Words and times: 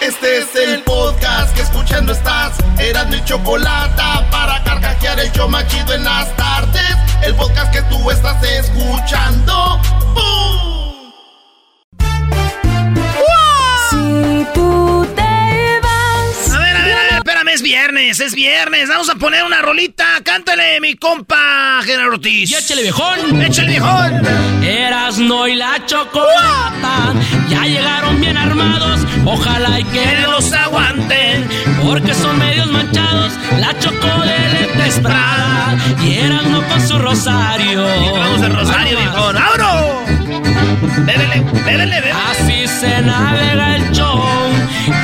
Este 0.00 0.38
es 0.38 0.56
el 0.56 0.82
podcast 0.82 1.54
que 1.54 1.60
escuchando 1.60 2.12
estás. 2.12 2.56
Eran 2.78 3.10
mi 3.10 3.22
chocolate 3.22 4.02
para 4.30 4.64
carcajear 4.64 5.20
el 5.20 5.30
yo 5.32 5.46
machido 5.46 5.92
en 5.92 6.04
las 6.04 6.34
tardes. 6.36 6.96
El 7.22 7.34
podcast 7.34 7.70
que 7.70 7.82
tú 7.82 8.10
estás 8.10 8.42
escuchando. 8.42 9.78
¡Bum! 10.14 11.12
Si 13.90 14.46
tú 14.54 15.06
te 15.14 15.80
vas. 15.82 16.50
A 16.50 16.58
ver, 16.60 16.76
a 16.76 16.82
ver, 16.82 16.92
a 16.92 17.02
ver, 17.02 17.12
espérame, 17.16 17.48
es 17.48 17.60
viernes, 17.60 18.20
es 18.20 18.34
viernes. 18.34 18.88
Vamos 18.88 19.10
a 19.10 19.16
poner 19.16 19.44
una 19.44 19.60
rolita. 19.60 20.22
Cántale, 20.24 20.80
mi 20.80 20.96
compa 20.96 21.80
General 21.84 22.14
Ortiz. 22.14 22.50
Y 22.50 22.54
échale 22.54 22.82
viejón. 22.82 23.42
Échale 23.42 23.68
viejón. 23.68 24.26
Eras 24.64 25.18
no 25.18 25.46
y 25.46 25.56
la 25.56 25.84
chocolata. 25.84 27.12
Ya 27.50 27.64
llegaron 27.64 28.18
bien 28.18 28.38
armados. 28.38 29.09
Ojalá 29.32 29.80
y 29.80 29.84
que 29.84 30.26
los 30.28 30.52
aguanten. 30.52 31.48
Porque 31.82 32.14
son 32.14 32.38
medios 32.38 32.66
manchados. 32.70 33.32
La 33.58 33.78
choco 33.78 34.22
de 34.22 34.38
lentes 34.54 35.00
Prada. 35.00 35.76
Y 36.02 36.18
eras 36.18 36.44
no 36.44 36.62
con 36.68 36.86
su 36.86 36.98
rosario. 36.98 37.84
Vamos 38.12 38.42
al 38.42 38.54
rosario, 38.54 38.98
viejón. 38.98 39.36
¡Abro! 39.36 40.04
Bébele, 41.06 41.44
bébele, 41.64 41.86
bébele. 41.86 42.12
Así 42.30 42.66
se 42.66 43.00
navega 43.02 43.76
el 43.76 43.90
show 43.92 44.20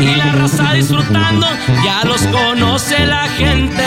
y 0.00 0.14
la 0.14 0.32
raza 0.32 0.72
disfrutando, 0.72 1.46
ya 1.84 2.04
los 2.04 2.20
conoce 2.26 3.06
la 3.06 3.28
gente, 3.28 3.84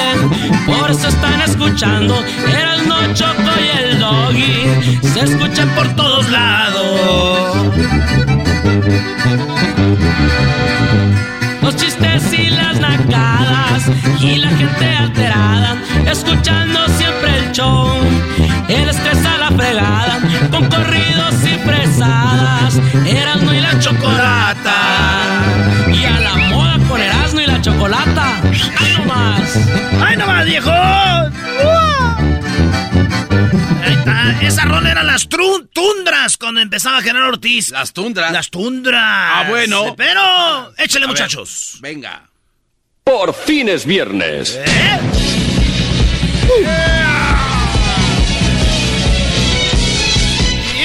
por 0.65 0.90
eso 0.91 1.07
están 1.07 1.41
escuchando, 1.41 2.23
el 2.48 2.87
no 2.87 3.13
choco 3.13 3.51
y 3.59 3.77
el 3.77 3.99
doggy, 3.99 4.99
se 5.07 5.20
escuchan 5.21 5.70
por 5.70 5.87
todos 5.95 6.29
lados. 6.29 7.59
Los 11.62 11.76
chistes 11.76 12.34
y 12.34 12.49
las 12.49 12.80
nacadas 12.80 13.84
y 14.20 14.38
la 14.38 14.49
gente 14.49 14.96
alterada, 14.96 15.77
escuchando 16.05 16.87
siempre 16.98 17.37
el 17.37 17.51
show, 17.51 17.91
el 18.68 18.90
estrés 18.90 19.23
la 19.40 19.51
fregada, 19.51 20.20
con 20.51 20.65
corridos 20.70 21.35
y 21.43 21.57
fresadas, 21.68 22.79
Erasmo 23.05 23.54
y 23.54 23.60
la 23.60 23.79
chocolata, 23.79 24.76
y 25.91 26.05
a 26.05 26.20
la 26.20 26.35
moda 26.49 26.77
con 26.88 27.01
Erasmo 27.01 27.41
y 27.41 27.45
la 27.45 27.62
chocolata, 27.62 28.41
¡ay 28.79 28.93
nomás! 28.98 29.57
¡Ay, 30.05 30.18
nomás, 30.18 30.45
viejón! 30.45 32.09
Ahí 33.84 33.93
está. 33.93 34.37
Esa 34.41 34.65
rola 34.65 34.91
era 34.91 35.03
las 35.03 35.27
tundras 35.27 36.37
cuando 36.37 36.62
empezaba 36.62 37.01
General 37.01 37.29
Ortiz. 37.29 37.70
Las 37.70 37.93
tundras. 37.93 38.31
Las 38.31 38.49
tundras. 38.49 39.01
Ah, 39.03 39.45
bueno. 39.49 39.95
Pero, 39.95 40.73
échale, 40.77 41.05
A 41.05 41.07
ver, 41.07 41.15
muchachos. 41.15 41.77
Venga. 41.81 42.29
Por 43.03 43.34
fin 43.34 43.70
es 43.70 43.85
viernes. 43.85 44.55
¿Eh? 44.55 44.99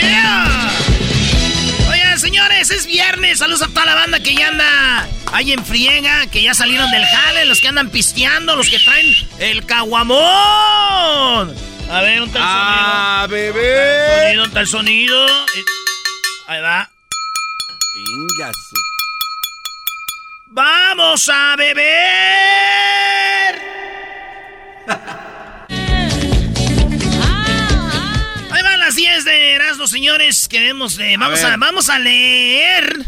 Yeah. 0.01 0.71
Oigan, 1.91 2.19
señores, 2.19 2.71
es 2.71 2.87
viernes. 2.87 3.39
Saludos 3.39 3.63
a 3.63 3.69
toda 3.69 3.87
la 3.87 3.95
banda 3.95 4.21
que 4.21 4.35
ya 4.35 4.49
anda 4.49 5.07
ahí 5.33 5.53
en 5.53 5.65
friega, 5.65 6.27
que 6.29 6.43
ya 6.43 6.55
salieron 6.55 6.91
del 6.91 7.05
jale, 7.05 7.45
los 7.45 7.61
que 7.61 7.69
andan 7.69 7.91
pisteando, 7.91 8.57
los 8.57 8.69
que 8.71 8.79
traen 8.79 9.15
el 9.39 9.67
caguamón. 9.67 11.55
A 11.91 12.01
ver, 12.03 12.19
¿dónde 12.21 12.27
está 12.27 12.39
el 12.39 12.45
Ah, 12.47 13.27
sonido? 13.29 13.37
bebé. 13.55 14.07
Sonido, 14.09 14.37
¿Dónde 14.43 14.49
está 14.49 14.61
el 14.61 14.67
sonido? 14.67 15.27
Eh, 15.27 15.65
Ahí 16.47 16.61
va. 16.61 16.91
Ingasu. 17.97 18.77
¡Vamos 20.47 21.29
a 21.33 21.57
beber! 21.57 21.85
Ahí 28.51 28.63
van 28.63 28.79
las 28.81 28.95
10 28.97 29.25
de 29.25 29.53
Erasmo, 29.53 29.87
señores. 29.87 30.49
Queremos, 30.49 30.99
eh, 30.99 31.17
vamos, 31.19 31.43
a, 31.45 31.51
ver. 31.51 31.59
vamos 31.59 31.89
a 31.91 31.99
leer 31.99 33.05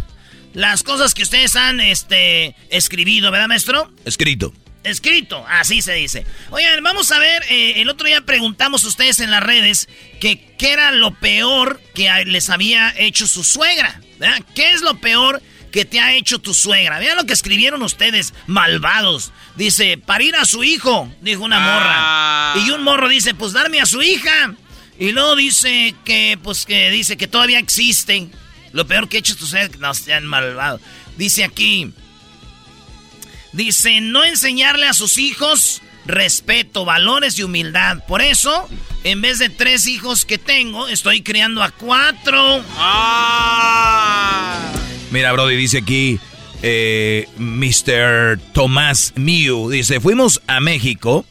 las 0.54 0.82
cosas 0.82 1.14
que 1.14 1.22
ustedes 1.22 1.54
han 1.56 1.80
este, 1.80 2.54
escribido, 2.70 3.30
¿verdad, 3.30 3.48
maestro? 3.48 3.90
Escrito. 4.04 4.52
Escrito, 4.86 5.44
así 5.48 5.82
se 5.82 5.92
dice. 5.94 6.24
Oigan, 6.50 6.82
vamos 6.82 7.10
a 7.12 7.18
ver, 7.18 7.42
eh, 7.50 7.80
el 7.80 7.88
otro 7.88 8.06
día 8.06 8.20
preguntamos 8.22 8.84
a 8.84 8.88
ustedes 8.88 9.20
en 9.20 9.30
las 9.30 9.42
redes 9.42 9.88
que 10.20 10.54
qué 10.58 10.72
era 10.72 10.92
lo 10.92 11.12
peor 11.14 11.80
que 11.94 12.08
les 12.24 12.48
había 12.50 12.94
hecho 12.96 13.26
su 13.26 13.42
suegra, 13.44 14.00
¿verdad? 14.18 14.42
¿Qué 14.54 14.70
es 14.72 14.80
lo 14.82 14.98
peor 15.00 15.42
que 15.72 15.84
te 15.84 15.98
ha 16.00 16.14
hecho 16.14 16.38
tu 16.38 16.54
suegra? 16.54 16.98
Vean 17.00 17.16
lo 17.16 17.26
que 17.26 17.32
escribieron 17.32 17.82
ustedes, 17.82 18.32
malvados. 18.46 19.32
Dice, 19.56 19.98
parir 19.98 20.36
a 20.36 20.44
su 20.44 20.62
hijo, 20.64 21.12
dijo 21.20 21.42
una 21.44 21.56
Ah. 21.58 22.54
morra. 22.54 22.66
Y 22.66 22.70
un 22.70 22.82
morro 22.84 23.08
dice, 23.08 23.34
pues 23.34 23.52
darme 23.52 23.80
a 23.80 23.86
su 23.86 24.02
hija. 24.02 24.54
Y 24.98 25.12
luego 25.12 25.36
dice 25.36 25.94
que, 26.04 26.38
pues 26.42 26.64
que 26.64 26.90
dice 26.90 27.16
que 27.16 27.26
todavía 27.28 27.58
existen. 27.58 28.32
Lo 28.72 28.86
peor 28.86 29.08
que 29.08 29.16
ha 29.16 29.20
hecho 29.20 29.36
tu 29.36 29.46
suegra, 29.46 29.76
no 29.78 29.92
sean 29.94 30.24
malvados. 30.26 30.80
Dice 31.16 31.44
aquí, 31.44 31.92
Dice, 33.56 34.02
no 34.02 34.22
enseñarle 34.22 34.86
a 34.86 34.92
sus 34.92 35.16
hijos 35.16 35.80
respeto, 36.04 36.84
valores 36.84 37.38
y 37.38 37.42
humildad. 37.42 38.04
Por 38.06 38.20
eso, 38.20 38.68
en 39.02 39.22
vez 39.22 39.38
de 39.38 39.48
tres 39.48 39.86
hijos 39.86 40.26
que 40.26 40.36
tengo, 40.36 40.88
estoy 40.88 41.22
criando 41.22 41.62
a 41.62 41.70
cuatro. 41.70 42.62
Ah. 42.76 44.60
Mira, 45.10 45.32
Brody, 45.32 45.56
dice 45.56 45.78
aquí, 45.78 46.20
eh, 46.62 47.26
Mr. 47.38 48.38
Tomás 48.52 49.14
Miu, 49.16 49.70
dice, 49.70 50.00
fuimos 50.00 50.42
a 50.46 50.60
México 50.60 51.24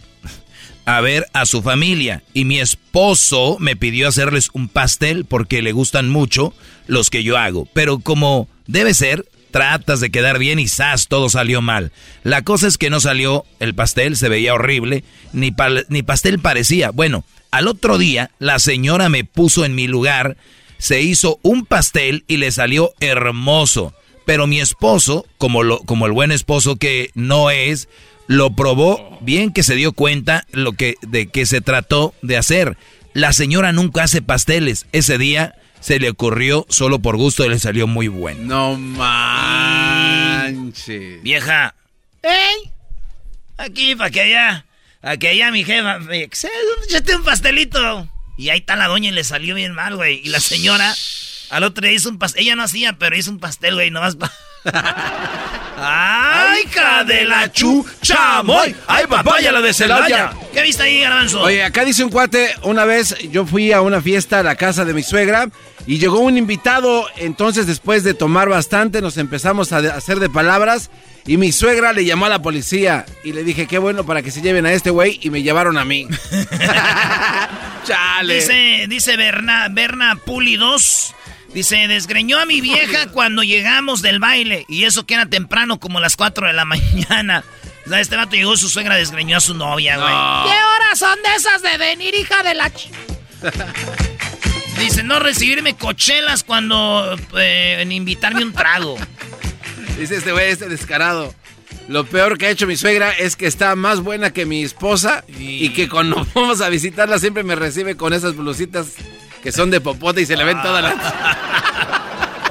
a 0.86 1.02
ver 1.02 1.28
a 1.34 1.46
su 1.46 1.62
familia 1.62 2.24
y 2.34 2.46
mi 2.46 2.60
esposo 2.60 3.58
me 3.60 3.76
pidió 3.76 4.08
hacerles 4.08 4.50
un 4.54 4.68
pastel 4.68 5.26
porque 5.26 5.62
le 5.62 5.74
gustan 5.74 6.10
mucho 6.10 6.56
los 6.88 7.12
que 7.12 7.22
yo 7.22 7.38
hago. 7.38 7.68
Pero 7.74 8.00
como 8.00 8.48
debe 8.66 8.96
ser, 8.96 9.26
tratas 9.56 10.02
de 10.02 10.10
quedar 10.10 10.38
bien 10.38 10.60
y 10.60 10.68
¡zas! 10.68 11.08
todo 11.08 11.30
salió 11.30 11.62
mal. 11.62 11.94
La 12.24 12.42
cosa 12.42 12.68
es 12.68 12.78
que 12.78 12.90
no 12.90 13.00
salió 13.00 13.46
el 13.62 13.74
pastel, 13.74 14.18
se 14.18 14.28
veía 14.28 14.54
horrible, 14.54 15.06
ni, 15.32 15.56
ni 15.88 16.04
pastel 16.04 16.40
parecía. 16.40 16.92
Bueno, 16.92 17.24
al 17.52 17.70
otro 17.70 17.98
día 17.98 18.32
la 18.38 18.60
señora 18.60 19.08
me 19.08 19.24
puso 19.24 19.64
en 19.64 19.74
mi 19.74 19.88
lugar, 19.88 20.36
se 20.78 21.02
hizo 21.02 21.40
un 21.42 21.66
pastel 21.66 22.26
y 22.28 22.36
le 22.36 22.52
salió 22.52 22.92
hermoso. 23.00 23.94
Pero 24.26 24.46
mi 24.46 24.60
esposo, 24.60 25.26
como, 25.38 25.64
lo, 25.64 25.80
como 25.80 26.06
el 26.06 26.12
buen 26.12 26.34
esposo 26.34 26.76
que 26.76 27.12
no 27.14 27.50
es, 27.50 27.88
lo 28.28 28.58
probó 28.58 29.18
bien 29.22 29.54
que 29.54 29.64
se 29.64 29.76
dio 29.76 29.94
cuenta 29.94 30.46
lo 30.52 30.74
que, 30.74 30.96
de 31.02 31.28
que 31.28 31.46
se 31.46 31.62
trató 31.62 32.14
de 32.22 32.36
hacer. 32.36 32.76
La 33.14 33.32
señora 33.32 33.72
nunca 33.72 34.04
hace 34.04 34.22
pasteles. 34.22 34.86
Ese 34.92 35.18
día 35.18 35.56
se 35.86 36.00
le 36.00 36.10
ocurrió 36.10 36.66
solo 36.68 36.98
por 37.00 37.16
gusto 37.16 37.46
y 37.46 37.50
le 37.50 37.60
salió 37.60 37.86
muy 37.86 38.08
bueno. 38.08 38.40
No 38.44 38.76
manches. 40.36 41.22
Vieja. 41.22 41.76
¡Ey! 42.24 42.72
Aquí, 43.58 43.96
para 43.96 44.10
que 44.10 44.22
allá. 44.22 44.66
Para 45.00 45.18
que 45.18 45.28
allá 45.30 45.52
mi 45.52 45.64
jefa. 45.64 46.00
me- 46.00 46.24
Échate 46.24 47.16
un 47.16 47.24
pastelito. 47.24 48.10
Y 48.36 48.50
ahí 48.50 48.58
está 48.60 48.76
la 48.76 48.88
doña 48.88 49.10
y 49.10 49.12
le 49.12 49.24
salió 49.24 49.54
bien 49.54 49.74
mal, 49.74 49.96
güey. 49.96 50.22
Y 50.24 50.30
la 50.30 50.40
señora 50.40 50.92
al 51.52 51.64
otro 51.64 51.84
día 51.88 51.96
hizo 51.96 52.10
un 52.10 52.18
pastel. 52.18 52.42
Ella 52.42 52.56
no 52.56 52.64
hacía, 52.64 52.94
pero 52.94 53.16
hizo 53.16 53.30
un 53.30 53.38
pastel, 53.40 53.76
güey, 53.76 53.92
nomás 53.92 54.16
pa- 54.16 54.32
¡Ay, 55.78 56.64
hija 56.66 57.04
de 57.04 57.26
la 57.26 57.52
chuchamoy! 57.52 58.76
¡Ay, 58.88 59.06
papaya 59.08 59.52
la 59.52 59.62
de 59.62 59.74
Celaya! 59.74 60.32
¿Qué 60.54 60.62
viste 60.64 60.82
ahí, 60.84 61.02
Garbanzo? 61.02 61.42
Oye, 61.42 61.64
acá 61.64 61.84
dice 61.86 62.04
un 62.04 62.10
cuate, 62.10 62.56
una 62.64 62.86
vez 62.86 63.16
yo 63.30 63.46
fui 63.46 63.72
a 63.72 63.82
una 63.82 64.02
fiesta 64.02 64.40
a 64.40 64.44
la 64.44 64.56
casa 64.56 64.86
de 64.86 64.94
mi 64.94 65.04
suegra 65.04 65.50
y 65.88 66.00
llegó 66.00 66.20
un 66.20 66.38
invitado, 66.38 67.08
entonces 67.18 67.68
después 67.68 68.04
de 68.04 68.14
tomar 68.14 68.50
bastante 68.50 69.02
nos 69.02 69.18
empezamos 69.18 69.72
a 69.72 69.78
hacer 69.78 70.20
de 70.20 70.30
palabras 70.30 70.90
y 71.28 71.38
mi 71.38 71.52
suegra 71.52 71.94
le 71.94 72.06
llamó 72.06 72.26
a 72.26 72.30
la 72.30 72.42
policía 72.42 73.06
y 73.24 73.34
le 73.34 73.44
dije, 73.44 73.68
qué 73.68 73.78
bueno 73.78 74.06
para 74.06 74.22
que 74.22 74.32
se 74.32 74.42
lleven 74.42 74.66
a 74.66 74.74
este 74.74 74.90
güey 74.92 75.20
y 75.22 75.30
me 75.30 75.42
llevaron 75.42 75.78
a 75.78 75.86
mí. 75.86 76.08
Chale. 77.86 78.36
Dice, 78.36 78.86
dice 78.88 79.18
Berna, 79.18 79.68
Berna 79.70 80.16
Puli 80.24 80.56
2. 80.56 81.16
Dice, 81.54 81.88
desgreñó 81.88 82.38
a 82.38 82.46
mi 82.46 82.62
vieja 82.62 83.08
cuando 83.08 83.42
llegamos 83.42 84.02
del 84.02 84.20
baile. 84.20 84.66
Y 84.68 84.84
eso 84.84 85.06
que 85.06 85.14
era 85.14 85.26
temprano, 85.26 85.80
como 85.80 86.00
las 86.00 86.16
4 86.16 86.48
de 86.48 86.54
la 86.54 86.66
mañana. 86.66 87.44
O 87.86 87.90
sea, 87.90 88.02
este 88.02 88.16
vato 88.16 88.36
llegó, 88.36 88.58
su 88.58 88.70
suegra 88.70 88.96
desgreñó 88.96 89.38
a 89.38 89.40
su 89.40 89.54
novia, 89.54 89.96
güey. 89.98 90.08
¿Qué 90.52 90.64
horas 90.64 91.00
son 91.00 91.18
de 91.24 91.36
esas 91.36 91.62
de 91.62 91.78
venir, 91.78 92.14
hija 92.16 92.44
de 92.44 92.56
la 92.56 92.70
ch... 92.72 92.90
Dice, 94.80 95.04
no 95.04 95.20
recibirme 95.20 95.76
cochelas 95.76 96.44
cuando... 96.44 97.18
eh, 97.38 97.78
en 97.82 97.92
invitarme 97.92 98.44
un 98.44 98.54
trago. 98.54 98.98
Dice 99.98 100.18
este 100.18 100.32
güey, 100.32 100.52
este 100.52 100.68
descarado. 100.68 101.34
Lo 101.88 102.06
peor 102.06 102.38
que 102.38 102.48
ha 102.48 102.50
hecho 102.50 102.68
mi 102.68 102.76
suegra 102.76 103.12
es 103.12 103.36
que 103.36 103.46
está 103.46 103.76
más 103.76 104.02
buena 104.02 104.32
que 104.34 104.46
mi 104.46 104.64
esposa 104.64 105.24
y 105.28 105.70
que 105.70 105.88
cuando 105.88 106.26
vamos 106.34 106.62
a 106.62 106.70
visitarla 106.70 107.20
siempre 107.20 107.44
me 107.44 107.56
recibe 107.56 107.96
con 107.96 108.14
esas 108.14 108.36
blusitas 108.36 108.94
que 109.44 109.52
son 109.52 109.70
de 109.70 109.80
popote 109.80 110.22
y 110.22 110.26
se 110.26 110.36
le 110.36 110.44
ven 110.44 110.62
todas 110.62 110.82
las... 110.84 110.96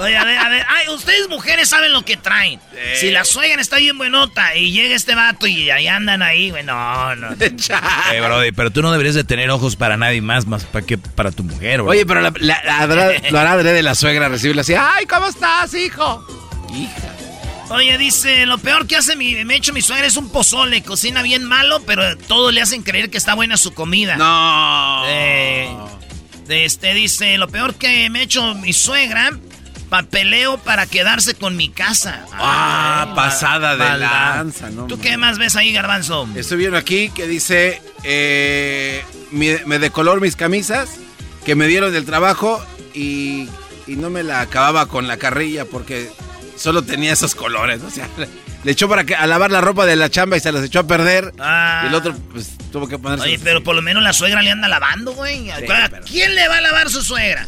Oye, 0.00 0.16
a 0.16 0.24
ver, 0.24 0.38
a 0.38 0.48
ver. 0.48 0.66
Ay, 0.68 0.88
ustedes 0.88 1.28
mujeres 1.28 1.68
saben 1.68 1.92
lo 1.92 2.04
que 2.04 2.16
traen. 2.16 2.60
Si 3.00 3.10
la 3.10 3.24
suegra 3.24 3.60
está 3.62 3.76
bien 3.78 3.96
buenota 3.96 4.54
y 4.56 4.72
llega 4.72 4.94
este 4.96 5.14
vato 5.14 5.46
y 5.46 5.70
ahí 5.70 5.86
andan 5.88 6.22
ahí, 6.22 6.50
güey, 6.50 6.64
no, 6.64 7.14
no. 7.16 7.28
Eh, 8.12 8.20
brody, 8.20 8.52
pero 8.52 8.70
tú 8.70 8.82
no 8.82 8.90
deberías 8.92 9.14
de 9.14 9.24
tener 9.24 9.50
ojos 9.50 9.76
para 9.76 9.96
nadie 9.96 10.20
más, 10.20 10.46
más 10.46 10.64
para 10.64 10.84
que 10.84 10.98
para 10.98 11.30
tu 11.32 11.44
mujer, 11.44 11.82
bro. 11.82 11.90
Oye, 11.92 12.04
pero 12.06 12.20
la, 12.20 12.32
la- 12.38 12.62
la- 12.64 12.86
lo 13.30 13.38
hará 13.38 13.56
de 13.56 13.82
la 13.82 13.94
suegra 13.94 14.28
recibirle 14.28 14.62
así. 14.62 14.74
¡Ay, 14.74 15.06
¿cómo 15.06 15.26
estás, 15.28 15.72
hijo? 15.74 16.26
Hija. 16.74 17.08
Oye, 17.70 17.96
dice, 17.96 18.44
lo 18.46 18.58
peor 18.58 18.86
que 18.86 18.96
hace 18.96 19.16
mi, 19.16 19.42
me 19.44 19.56
hecho 19.56 19.72
mi 19.72 19.80
suegra 19.80 20.06
es 20.06 20.16
un 20.16 20.28
pozole. 20.30 20.82
Cocina 20.82 21.22
bien 21.22 21.44
malo, 21.44 21.80
pero 21.86 22.16
todos 22.18 22.52
le 22.52 22.60
hacen 22.60 22.82
creer 22.82 23.08
que 23.10 23.16
está 23.16 23.34
buena 23.34 23.56
su 23.56 23.72
comida. 23.72 24.16
No. 24.16 25.02
Eh, 25.06 25.68
este 26.48 26.92
dice, 26.92 27.38
lo 27.38 27.48
peor 27.48 27.74
que 27.74 28.10
me 28.10 28.20
hecho 28.22 28.54
mi 28.56 28.72
suegra, 28.74 29.30
papeleo 29.94 30.58
para 30.58 30.86
quedarse 30.86 31.34
con 31.36 31.56
mi 31.56 31.68
casa. 31.68 32.26
Ah, 32.32 33.06
Ay, 33.08 33.14
pasada 33.14 33.76
de 33.76 33.98
lanza, 33.98 34.68
¿no? 34.70 34.88
¿Tú 34.88 34.98
qué 34.98 35.16
más 35.16 35.38
ves 35.38 35.54
ahí, 35.54 35.72
garbanzo? 35.72 36.28
Estoy 36.34 36.58
viendo 36.58 36.76
aquí 36.76 37.10
que 37.10 37.28
dice, 37.28 37.80
eh, 38.02 39.04
me 39.30 39.78
de 39.78 39.90
color 39.90 40.20
mis 40.20 40.34
camisas 40.34 40.90
que 41.46 41.54
me 41.54 41.68
dieron 41.68 41.92
del 41.92 42.04
trabajo 42.04 42.64
y, 42.92 43.48
y 43.86 43.94
no 43.96 44.10
me 44.10 44.24
la 44.24 44.40
acababa 44.40 44.86
con 44.86 45.06
la 45.06 45.16
carrilla 45.16 45.64
porque 45.64 46.10
solo 46.56 46.82
tenía 46.82 47.12
esos 47.12 47.36
colores. 47.36 47.80
O 47.82 47.90
sea, 47.90 48.08
le 48.64 48.72
echó 48.72 48.88
para 48.88 49.04
que, 49.04 49.14
a 49.14 49.28
lavar 49.28 49.52
la 49.52 49.60
ropa 49.60 49.86
de 49.86 49.94
la 49.94 50.10
chamba 50.10 50.36
y 50.36 50.40
se 50.40 50.50
las 50.50 50.64
echó 50.64 50.80
a 50.80 50.86
perder. 50.88 51.32
Ah. 51.38 51.82
Y 51.84 51.86
el 51.86 51.94
otro, 51.94 52.16
pues, 52.32 52.50
tuvo 52.72 52.88
que 52.88 52.98
ponerse. 52.98 53.26
Oye, 53.26 53.38
pero 53.44 53.62
por 53.62 53.76
lo 53.76 53.82
menos 53.82 54.02
la 54.02 54.12
suegra 54.12 54.42
le 54.42 54.50
anda 54.50 54.66
lavando, 54.66 55.12
güey. 55.12 55.52
¿A 55.52 55.58
pero- 55.58 56.04
quién 56.04 56.34
le 56.34 56.48
va 56.48 56.56
a 56.56 56.60
lavar 56.62 56.90
su 56.90 57.00
suegra? 57.04 57.46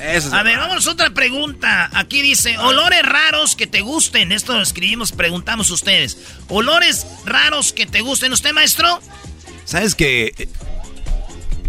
Eso 0.00 0.28
es 0.28 0.32
A 0.32 0.42
ver, 0.42 0.58
vamos 0.58 0.86
a 0.86 0.90
otra 0.90 1.10
pregunta. 1.10 1.90
Aquí 1.92 2.22
dice, 2.22 2.58
olores 2.58 3.02
raros 3.02 3.56
que 3.56 3.66
te 3.66 3.80
gusten. 3.80 4.32
Esto 4.32 4.54
lo 4.54 4.62
escribimos, 4.62 5.12
preguntamos 5.12 5.70
ustedes. 5.70 6.18
Olores 6.48 7.06
raros 7.24 7.72
que 7.72 7.86
te 7.86 8.00
gusten. 8.00 8.32
¿Usted, 8.32 8.52
maestro? 8.52 9.00
¿Sabes 9.64 9.94
qué? 9.94 10.48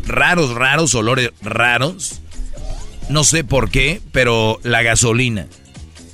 Raros, 0.06 0.54
raros, 0.54 0.94
olores 0.96 1.32
raros. 1.42 2.22
No 3.10 3.24
sé 3.24 3.44
por 3.44 3.72
qué, 3.72 4.02
pero 4.12 4.60
la 4.64 4.82
gasolina 4.82 5.48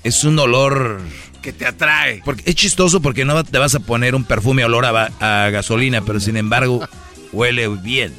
es 0.04 0.24
un 0.24 0.38
olor... 0.38 1.02
Que 1.42 1.52
te 1.52 1.66
atrae. 1.66 2.22
Porque 2.24 2.44
es 2.46 2.56
chistoso 2.56 3.02
porque 3.02 3.26
no 3.26 3.44
te 3.44 3.58
vas 3.58 3.76
a 3.76 3.82
poner 3.82 4.16
un 4.16 4.24
perfume 4.24 4.64
olor 4.64 4.86
a 4.86 5.50
gasolina, 5.50 6.02
pero 6.02 6.22
sin 6.22 6.38
embargo 6.38 6.88
huele 7.34 7.68
bien. 7.68 8.14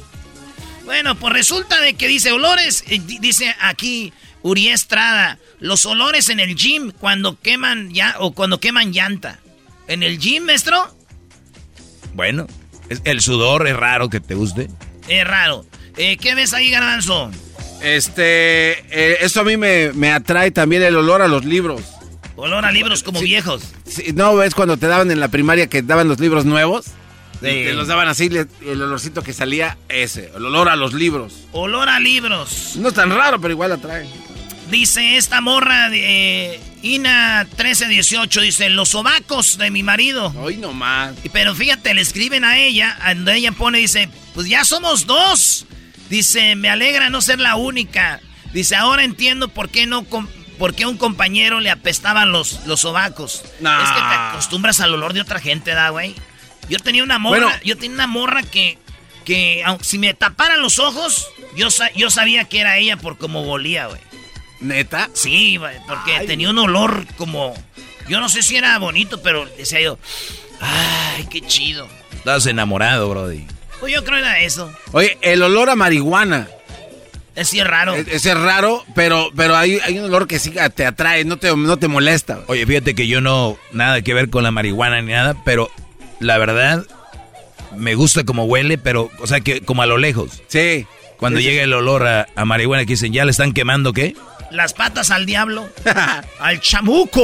Bueno, 0.85 1.15
pues 1.15 1.33
resulta 1.33 1.79
de 1.81 1.95
que 1.95 2.07
dice 2.07 2.31
olores, 2.31 2.83
di- 2.87 3.17
dice 3.19 3.55
aquí 3.59 4.13
Uri 4.43 4.69
Estrada, 4.69 5.39
los 5.59 5.85
olores 5.85 6.29
en 6.29 6.39
el 6.39 6.55
gym 6.55 6.91
cuando 6.91 7.39
queman 7.39 7.91
ya 7.93 8.15
o 8.19 8.33
cuando 8.33 8.59
queman 8.59 8.91
llanta. 8.93 9.39
¿En 9.87 10.03
el 10.03 10.19
gym, 10.19 10.43
maestro? 10.45 10.95
Bueno, 12.13 12.47
es- 12.89 13.01
el 13.03 13.21
sudor 13.21 13.67
es 13.67 13.75
raro 13.75 14.09
que 14.09 14.19
te 14.19 14.35
guste. 14.35 14.69
Es 15.07 15.27
raro. 15.27 15.65
Eh, 15.97 16.17
¿Qué 16.17 16.35
ves 16.35 16.53
ahí, 16.53 16.69
garbanzo? 16.69 17.31
Este, 17.81 18.71
eh, 18.89 19.17
eso 19.21 19.41
a 19.41 19.43
mí 19.43 19.57
me, 19.57 19.91
me 19.93 20.11
atrae 20.11 20.51
también 20.51 20.83
el 20.83 20.95
olor 20.95 21.21
a 21.21 21.27
los 21.27 21.45
libros. 21.45 21.81
Olor 22.35 22.65
a 22.65 22.71
libros 22.71 23.01
como 23.03 23.19
Sí. 23.19 23.25
viejos. 23.25 23.63
Sí, 23.87 24.11
¿No 24.13 24.35
ves 24.35 24.53
cuando 24.55 24.77
te 24.77 24.87
daban 24.87 25.09
en 25.11 25.19
la 25.19 25.29
primaria 25.29 25.67
que 25.67 25.81
daban 25.81 26.07
los 26.07 26.19
libros 26.19 26.45
nuevos? 26.45 26.85
Sí. 27.41 27.47
Y 27.47 27.65
te 27.65 27.73
los 27.73 27.87
daban 27.87 28.07
así, 28.07 28.29
el 28.65 28.81
olorcito 28.81 29.21
que 29.21 29.33
salía, 29.33 29.77
ese, 29.89 30.31
el 30.35 30.45
olor 30.45 30.69
a 30.69 30.75
los 30.75 30.93
libros. 30.93 31.33
Olor 31.51 31.89
a 31.89 31.99
libros. 31.99 32.73
No 32.75 32.89
es 32.89 32.93
tan 32.93 33.09
raro, 33.11 33.39
pero 33.39 33.51
igual 33.51 33.71
atrae. 33.71 34.07
Dice 34.69 35.17
esta 35.17 35.41
morra 35.41 35.89
de 35.89 36.55
eh, 36.55 36.59
Ina 36.81 37.43
1318, 37.43 38.41
dice, 38.41 38.69
los 38.69 38.89
sobacos 38.89 39.57
de 39.57 39.69
mi 39.69 39.83
marido. 39.83 40.33
Hoy 40.37 40.57
nomás. 40.57 41.13
Pero 41.31 41.53
fíjate, 41.53 41.93
le 41.93 42.01
escriben 42.01 42.43
a 42.43 42.57
ella, 42.57 42.97
donde 43.15 43.35
ella 43.35 43.51
pone, 43.51 43.77
dice, 43.77 44.09
pues 44.33 44.47
ya 44.47 44.63
somos 44.65 45.05
dos. 45.05 45.65
Dice, 46.09 46.55
me 46.55 46.69
alegra 46.69 47.09
no 47.09 47.21
ser 47.21 47.39
la 47.39 47.55
única. 47.55 48.21
Dice, 48.53 48.75
ahora 48.75 49.03
entiendo 49.03 49.49
por 49.49 49.69
qué 49.69 49.85
no 49.85 50.05
por 50.57 50.73
qué 50.73 50.85
a 50.85 50.87
un 50.87 50.97
compañero 50.97 51.59
le 51.59 51.69
apestaban 51.69 52.31
los, 52.31 52.65
los 52.65 52.81
sobacos. 52.81 53.43
Nah. 53.59 53.83
Es 53.83 53.89
que 53.89 53.99
te 53.99 54.15
acostumbras 54.15 54.79
al 54.79 54.93
olor 54.93 55.13
de 55.13 55.21
otra 55.21 55.39
gente, 55.39 55.71
¿da, 55.71 55.89
güey? 55.89 56.15
Yo 56.69 56.79
tenía 56.79 57.03
una 57.03 57.19
morra, 57.19 57.39
Bueno. 57.45 57.59
yo 57.63 57.77
tenía 57.77 57.95
una 57.95 58.07
morra 58.07 58.43
que, 58.43 58.77
que 59.23 59.63
si 59.81 59.97
me 59.99 60.13
taparan 60.13 60.61
los 60.61 60.79
ojos, 60.79 61.27
yo, 61.55 61.69
sa- 61.71 61.91
yo 61.93 62.09
sabía 62.09 62.45
que 62.45 62.59
era 62.59 62.77
ella 62.77 62.97
por 62.97 63.17
cómo 63.17 63.43
volía, 63.43 63.87
güey. 63.87 64.01
¿Neta? 64.61 65.09
Sí, 65.13 65.57
güey, 65.57 65.75
porque 65.87 66.15
Ay. 66.15 66.27
tenía 66.27 66.49
un 66.49 66.57
olor 66.57 67.05
como... 67.17 67.53
Yo 68.07 68.19
no 68.19 68.29
sé 68.29 68.41
si 68.43 68.55
era 68.55 68.77
bonito, 68.79 69.21
pero 69.21 69.45
decía 69.57 69.81
yo, 69.81 69.97
ay, 70.61 71.25
qué 71.29 71.41
chido. 71.41 71.87
Estás 72.13 72.45
enamorado, 72.45 73.09
Brody. 73.09 73.45
Pues 73.79 73.93
yo 73.93 74.03
creo 74.03 74.15
que 74.17 74.21
era 74.25 74.39
eso. 74.41 74.71
Oye, 74.91 75.17
el 75.21 75.41
olor 75.43 75.69
a 75.69 75.75
marihuana. 75.75 76.47
Es 77.35 77.49
sí 77.49 77.59
es 77.59 77.67
raro. 77.67 77.93
Ese 77.95 78.29
es 78.31 78.37
raro, 78.37 78.85
pero, 78.95 79.29
pero 79.35 79.55
hay, 79.57 79.77
hay 79.83 79.99
un 79.99 80.05
olor 80.05 80.25
que 80.27 80.39
sí 80.39 80.53
te 80.75 80.85
atrae, 80.85 81.25
no 81.25 81.37
te, 81.37 81.53
no 81.55 81.77
te 81.77 81.87
molesta. 81.89 82.39
Oye, 82.47 82.65
fíjate 82.65 82.95
que 82.95 83.07
yo 83.07 83.19
no, 83.21 83.57
nada 83.73 84.01
que 84.01 84.13
ver 84.13 84.29
con 84.29 84.43
la 84.43 84.51
marihuana 84.51 85.01
ni 85.01 85.11
nada, 85.11 85.35
pero 85.43 85.69
la 86.25 86.37
verdad, 86.37 86.83
me 87.77 87.95
gusta 87.95 88.23
como 88.23 88.45
huele, 88.45 88.77
pero, 88.77 89.09
o 89.19 89.27
sea, 89.27 89.39
que 89.41 89.61
como 89.61 89.81
a 89.81 89.85
lo 89.85 89.97
lejos. 89.97 90.41
Sí. 90.47 90.85
Cuando 91.17 91.39
Sí, 91.39 91.45
sí, 91.45 91.51
llega 91.51 91.63
el 91.63 91.73
olor 91.73 92.05
a, 92.07 92.27
a 92.35 92.45
marihuana 92.45 92.83
que 92.85 92.93
dicen, 92.93 93.13
¿ya 93.13 93.23
le 93.25 93.31
están 93.31 93.53
quemando 93.53 93.93
qué? 93.93 94.15
Las 94.51 94.73
patas 94.73 95.11
al 95.11 95.25
diablo. 95.25 95.69
al 96.39 96.59
chamuco. 96.59 97.21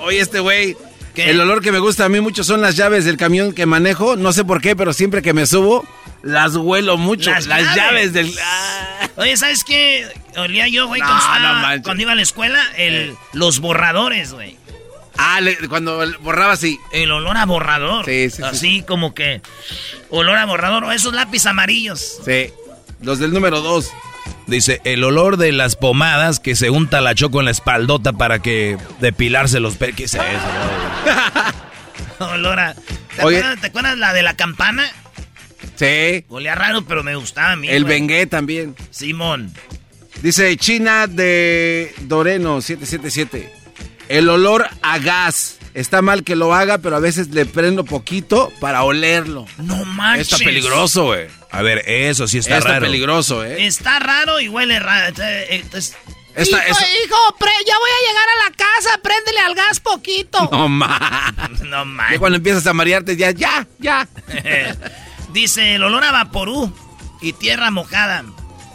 Oye, 0.00 0.20
este 0.20 0.40
güey, 0.40 0.76
¿Qué? 1.14 1.30
el 1.30 1.40
olor 1.40 1.62
que 1.62 1.72
me 1.72 1.78
gusta 1.78 2.04
a 2.04 2.08
mí 2.08 2.20
mucho 2.20 2.42
son 2.44 2.60
las 2.60 2.76
llaves 2.76 3.04
del 3.04 3.16
camión 3.16 3.52
que 3.52 3.64
manejo. 3.66 4.16
No 4.16 4.32
sé 4.32 4.44
por 4.44 4.60
qué, 4.60 4.74
pero 4.76 4.92
siempre 4.92 5.22
que 5.22 5.32
me 5.32 5.46
subo, 5.46 5.86
las 6.22 6.56
huelo 6.56 6.96
mucho. 6.98 7.30
Las 7.30 7.46
Las, 7.46 7.60
llaves. 7.60 7.76
llaves. 7.76 8.12
del... 8.12 8.34
Ah. 8.44 9.08
Oye, 9.16 9.36
¿sabes 9.36 9.62
qué? 9.64 10.06
Olía 10.36 10.66
yo, 10.68 10.86
güey, 10.88 11.00
No, 11.00 11.06
cuando, 11.06 11.76
no 11.76 11.82
cuando 11.82 12.02
iba 12.02 12.12
a 12.12 12.16
la 12.16 12.22
escuela, 12.22 12.60
el, 12.76 12.94
Eh. 12.94 13.14
los 13.34 13.60
borradores, 13.60 14.32
güey. 14.32 14.56
Ah, 15.16 15.40
le- 15.40 15.56
cuando 15.68 16.02
borraba 16.20 16.52
así. 16.52 16.78
El 16.92 17.10
olor 17.12 17.36
a 17.36 17.46
borrador. 17.46 18.04
Sí, 18.04 18.30
sí, 18.30 18.36
sí. 18.38 18.42
Así 18.42 18.82
como 18.82 19.14
que 19.14 19.40
olor 20.10 20.38
a 20.38 20.46
borrador. 20.46 20.84
O 20.84 20.92
esos 20.92 21.12
lápiz 21.14 21.46
amarillos. 21.46 22.18
Sí. 22.24 22.50
Los 23.00 23.18
del 23.18 23.32
número 23.32 23.60
dos. 23.60 23.90
Dice, 24.46 24.80
el 24.84 25.02
olor 25.04 25.36
de 25.36 25.52
las 25.52 25.76
pomadas 25.76 26.40
que 26.40 26.54
se 26.56 26.70
unta 26.70 27.00
la 27.00 27.14
choco 27.14 27.38
en 27.40 27.44
la 27.46 27.50
espaldota 27.52 28.12
para 28.12 28.40
que 28.40 28.76
depilarse 29.00 29.60
los 29.60 29.76
pelos. 29.76 29.96
¿Qué 29.96 30.04
es 30.04 30.14
eso, 30.14 30.22
olor 32.20 32.58
a... 32.60 32.74
¿Te, 32.74 33.24
Oye. 33.24 33.38
acuerdas, 33.38 33.60
¿Te 33.60 33.66
acuerdas 33.68 33.98
la 33.98 34.12
de 34.12 34.22
la 34.22 34.36
campana? 34.36 34.84
Sí. 35.76 36.24
Olía 36.28 36.54
raro, 36.54 36.82
pero 36.82 37.02
me 37.02 37.14
gustaba 37.16 37.52
a 37.52 37.56
mí. 37.56 37.68
El. 37.68 37.84
Bengué 37.84 38.26
también. 38.26 38.74
Simón. 38.90 39.52
Dice 40.22 40.56
China 40.56 41.06
de 41.08 41.94
Doreno 42.02 42.60
777. 42.60 43.52
El 44.12 44.28
olor 44.28 44.66
a 44.82 44.98
gas. 44.98 45.58
Está 45.74 46.02
mal 46.02 46.22
que 46.22 46.36
lo 46.36 46.52
haga, 46.54 46.78
pero 46.78 46.96
a 46.96 47.00
veces 47.00 47.28
le 47.28 47.46
prendo 47.46 47.84
poquito 47.84 48.52
para 48.60 48.82
olerlo. 48.84 49.46
No 49.56 49.84
manches. 49.86 50.32
Está 50.32 50.44
peligroso, 50.44 51.04
güey. 51.06 51.28
A 51.50 51.62
ver, 51.62 51.82
eso 51.86 52.28
sí 52.28 52.38
está, 52.38 52.58
Está, 52.58 52.70
raro. 52.74 52.82
peligroso, 52.86 53.42
¿eh? 53.44 53.64
Está 53.66 53.98
raro 53.98 54.38
y 54.40 54.48
huele 54.50 54.78
raro. 54.78 55.14
Eh, 55.18 55.46
Entonces, 55.50 55.96
Esta- 56.34 56.68
hijo, 56.68 56.78
hijo, 57.06 57.36
pre- 57.38 57.50
ya 57.66 57.74
voy 57.78 57.90
a 57.90 58.08
llegar 58.08 58.28
a 58.28 58.50
la 58.50 58.56
casa. 58.56 59.00
Préndele 59.02 59.38
al 59.40 59.54
gas 59.54 59.80
poquito. 59.80 60.48
No 60.52 60.68
más. 60.68 61.32
No 61.62 61.84
manches. 61.86 62.18
cuando 62.18 62.36
empiezas 62.36 62.66
a 62.66 62.74
marearte, 62.74 63.16
ya, 63.16 63.30
ya, 63.30 63.66
ya. 63.78 64.06
Dice 65.32 65.74
el 65.76 65.82
olor 65.84 66.04
a 66.04 66.12
vaporú 66.12 66.70
y 67.22 67.32
tierra 67.32 67.70
mojada. 67.70 68.24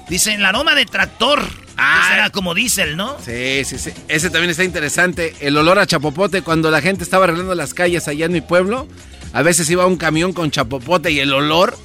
Dice 0.10 0.34
el 0.34 0.44
aroma 0.46 0.74
de 0.74 0.86
tractor. 0.88 1.44
Ah. 1.78 2.08
Será 2.12 2.30
como 2.32 2.54
diésel, 2.56 2.98
¿no? 2.98 3.18
Sí, 3.24 3.64
sí, 3.66 3.78
sí. 3.78 3.92
Ese 4.08 4.30
también 4.30 4.50
está 4.50 4.64
interesante. 4.64 5.36
El 5.40 5.56
olor 5.58 5.78
a 5.80 5.86
chapopote 5.86 6.42
cuando 6.42 6.72
la 6.72 6.82
gente 6.82 7.04
estaba 7.04 7.26
arreglando 7.26 7.54
las 7.56 7.74
calles 7.74 8.08
allá 8.08 8.26
en 8.26 8.32
mi 8.32 8.42
pueblo. 8.42 8.88
A 9.34 9.42
veces 9.44 9.70
iba 9.70 9.86
un 9.86 9.98
camión 9.98 10.34
con 10.34 10.50
chapopote 10.52 11.12
y 11.12 11.20
el 11.20 11.34
olor 11.34 11.78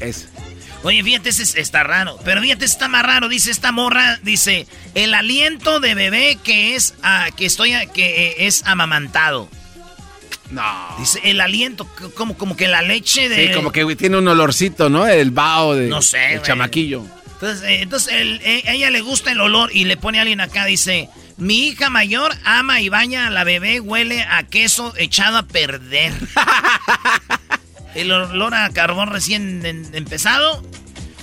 es 0.00 0.28
Oye, 0.84 1.00
fíjate, 1.04 1.28
ese 1.28 1.44
es- 1.44 1.54
está 1.54 1.84
raro. 1.84 2.18
Pero 2.24 2.40
fíjate, 2.40 2.64
está 2.64 2.88
más 2.88 3.04
raro. 3.04 3.28
Dice 3.28 3.52
esta 3.52 3.70
morra, 3.70 4.18
dice, 4.24 4.66
el 4.96 5.14
aliento 5.14 5.78
de 5.78 5.94
bebé 5.94 6.38
que 6.42 6.74
es, 6.74 6.94
ah, 7.04 7.28
que 7.36 7.46
estoy, 7.46 7.72
a- 7.72 7.86
que 7.86 8.26
eh, 8.30 8.34
es 8.48 8.64
amamantado. 8.66 9.48
no. 10.50 10.62
Dice, 10.98 11.20
el 11.22 11.40
aliento, 11.40 11.86
como, 12.14 12.36
como 12.36 12.56
que 12.56 12.66
la 12.68 12.82
leche 12.82 13.28
de... 13.28 13.46
Sí, 13.48 13.54
como 13.54 13.70
que 13.70 13.84
tiene 13.96 14.18
un 14.18 14.26
olorcito, 14.28 14.88
¿no? 14.90 15.06
El 15.06 15.30
vaho 15.30 15.74
de 15.76 15.86
No 15.88 16.02
sé, 16.02 16.34
el 16.34 16.42
chamaquillo. 16.42 17.06
Entonces, 17.42 17.68
eh, 17.68 17.82
entonces 17.82 18.14
el- 18.14 18.40
eh, 18.44 18.62
a 18.68 18.72
ella 18.72 18.90
le 18.90 19.00
gusta 19.00 19.32
el 19.32 19.40
olor 19.40 19.70
y 19.74 19.84
le 19.84 19.96
pone 19.96 20.18
a 20.18 20.20
alguien 20.22 20.40
acá, 20.40 20.64
dice, 20.64 21.08
mi 21.38 21.66
hija 21.66 21.90
mayor 21.90 22.32
ama 22.44 22.80
y 22.80 22.88
baña 22.88 23.26
a 23.26 23.30
la 23.30 23.42
bebé, 23.42 23.80
huele 23.80 24.22
a 24.22 24.44
queso 24.44 24.94
echado 24.96 25.38
a 25.38 25.42
perder. 25.42 26.12
el 27.96 28.12
olor 28.12 28.54
a 28.54 28.70
carbón 28.70 29.08
recién 29.10 29.66
en- 29.66 29.92
empezado. 29.92 30.62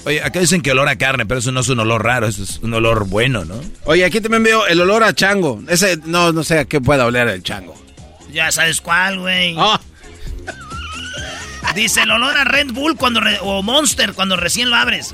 Oye, 0.04 0.22
acá 0.22 0.42
dicen 0.42 0.62
que 0.62 0.72
olor 0.72 0.90
a 0.90 0.98
carne, 0.98 1.26
pero 1.26 1.40
eso 1.40 1.54
no 1.54 1.62
es 1.62 1.70
un 1.70 1.80
olor 1.80 2.04
raro, 2.04 2.28
eso 2.28 2.44
es 2.44 2.58
un 2.60 2.74
olor 2.74 3.08
bueno, 3.08 3.46
¿no? 3.46 3.56
Oye, 3.86 4.04
aquí 4.04 4.20
también 4.20 4.44
veo 4.44 4.68
el 4.68 4.82
olor 4.82 5.06
a 5.06 5.14
chango. 5.14 5.62
Ese, 5.70 6.00
no, 6.06 6.34
no 6.34 6.44
sé 6.44 6.60
a 6.60 6.66
qué 6.66 6.82
pueda 6.82 7.06
oler 7.06 7.30
el 7.30 7.44
chango. 7.44 7.82
Ya 8.34 8.52
sabes 8.52 8.82
cuál, 8.82 9.20
güey. 9.20 9.56
Ah, 9.58 9.80
Dice 11.76 12.02
el 12.02 12.12
olor 12.12 12.36
a 12.36 12.44
Red 12.46 12.72
Bull 12.74 12.96
cuando 12.98 13.20
re- 13.22 13.38
o 13.42 13.62
Monster 13.62 14.14
cuando 14.14 14.36
recién 14.36 14.70
lo 14.70 14.76
abres. 14.76 15.14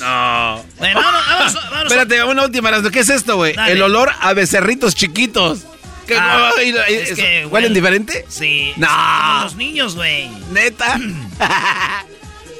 No. 0.00 0.64
Bueno, 0.78 1.00
vamos, 1.00 1.24
vamos, 1.28 1.54
vamos. 1.54 1.82
Espérate, 1.84 2.24
una 2.24 2.44
última. 2.44 2.70
¿Qué 2.90 3.00
es 3.00 3.08
esto, 3.08 3.36
güey? 3.36 3.54
El 3.68 3.82
olor 3.82 4.10
a 4.20 4.32
becerritos 4.32 4.94
chiquitos. 4.94 5.60
¿Qué, 6.06 6.16
Ah, 6.16 6.50
es 6.88 7.14
que, 7.14 7.46
¿Huelen 7.46 7.74
diferente? 7.74 8.24
Sí. 8.28 8.72
No. 8.76 8.86
Como 8.86 9.40
los 9.44 9.56
niños, 9.56 9.96
güey. 9.96 10.28
¿Neta? 10.52 10.98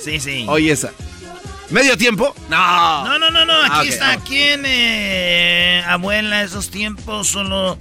Sí, 0.03 0.21
sí. 0.21 0.47
Oye, 0.49 0.71
esa. 0.73 0.93
¿Medio 1.71 1.97
tiempo? 1.99 2.33
No. 2.49 3.05
No, 3.05 3.19
no, 3.19 3.31
no, 3.31 3.45
no. 3.45 3.55
Aquí 3.63 3.71
Ah, 3.73 3.81
ok, 3.81 3.87
está. 3.89 4.17
¿Quién, 4.19 4.63
eh, 4.67 5.83
abuela, 5.87 6.43
esos 6.43 6.71
tiempos 6.71 7.27
solo... 7.29 7.77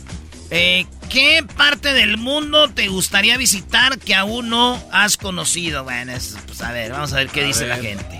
Eh, 0.49 0.85
¿Qué 1.09 1.45
parte 1.55 1.93
del 1.93 2.17
mundo 2.17 2.67
te 2.69 2.87
gustaría 2.87 3.37
visitar 3.37 3.99
que 3.99 4.15
aún 4.15 4.49
no 4.49 4.83
has 4.91 5.17
conocido? 5.17 5.83
Bueno, 5.83 6.13
es- 6.13 6.35
pues 6.47 6.61
a 6.61 6.71
ver, 6.71 6.91
vamos 6.91 7.13
a 7.13 7.17
ver 7.17 7.29
qué 7.29 7.41
A 7.41 7.45
dice 7.45 7.67
la 7.67 7.77
gente. 7.77 8.19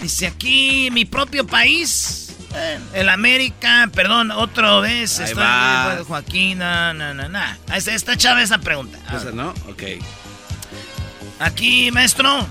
Dice 0.00 0.26
aquí, 0.26 0.88
mi 0.92 1.04
propio 1.04 1.46
país, 1.46 2.34
eh, 2.54 2.78
el 2.94 3.08
América, 3.10 3.90
perdón, 3.94 4.30
otra 4.30 4.80
vez, 4.80 5.20
Ahí 5.20 5.34
va. 5.34 5.98
eh, 6.00 6.04
Joaquín, 6.04 6.58
no, 6.58 6.94
no, 6.94 7.12
no, 7.14 7.28
no. 7.28 7.40
Esta, 7.74 7.94
esta 7.94 8.16
chava 8.16 8.42
esa 8.42 8.58
pregunta. 8.58 8.98
Esa, 9.14 9.30
¿no? 9.32 9.50
Ok. 9.68 9.82
Aquí, 11.38 11.90
maestro. 11.90 12.46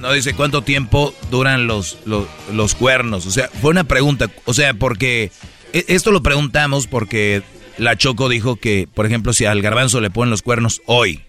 No 0.00 0.12
dice 0.12 0.34
cuánto 0.34 0.62
tiempo 0.62 1.14
duran 1.30 1.66
los, 1.66 1.98
los, 2.04 2.26
los 2.52 2.74
cuernos. 2.74 3.26
O 3.26 3.30
sea, 3.30 3.48
fue 3.60 3.70
una 3.70 3.84
pregunta. 3.84 4.30
O 4.44 4.54
sea, 4.54 4.72
porque 4.74 5.32
e- 5.72 5.84
esto 5.88 6.12
lo 6.12 6.22
preguntamos 6.22 6.86
porque 6.86 7.42
la 7.78 7.96
Choco 7.96 8.28
dijo 8.28 8.56
que, 8.56 8.88
por 8.92 9.06
ejemplo, 9.06 9.32
si 9.32 9.44
al 9.44 9.60
garbanzo 9.60 10.00
le 10.00 10.10
ponen 10.10 10.30
los 10.30 10.42
cuernos 10.42 10.82
hoy, 10.86 11.24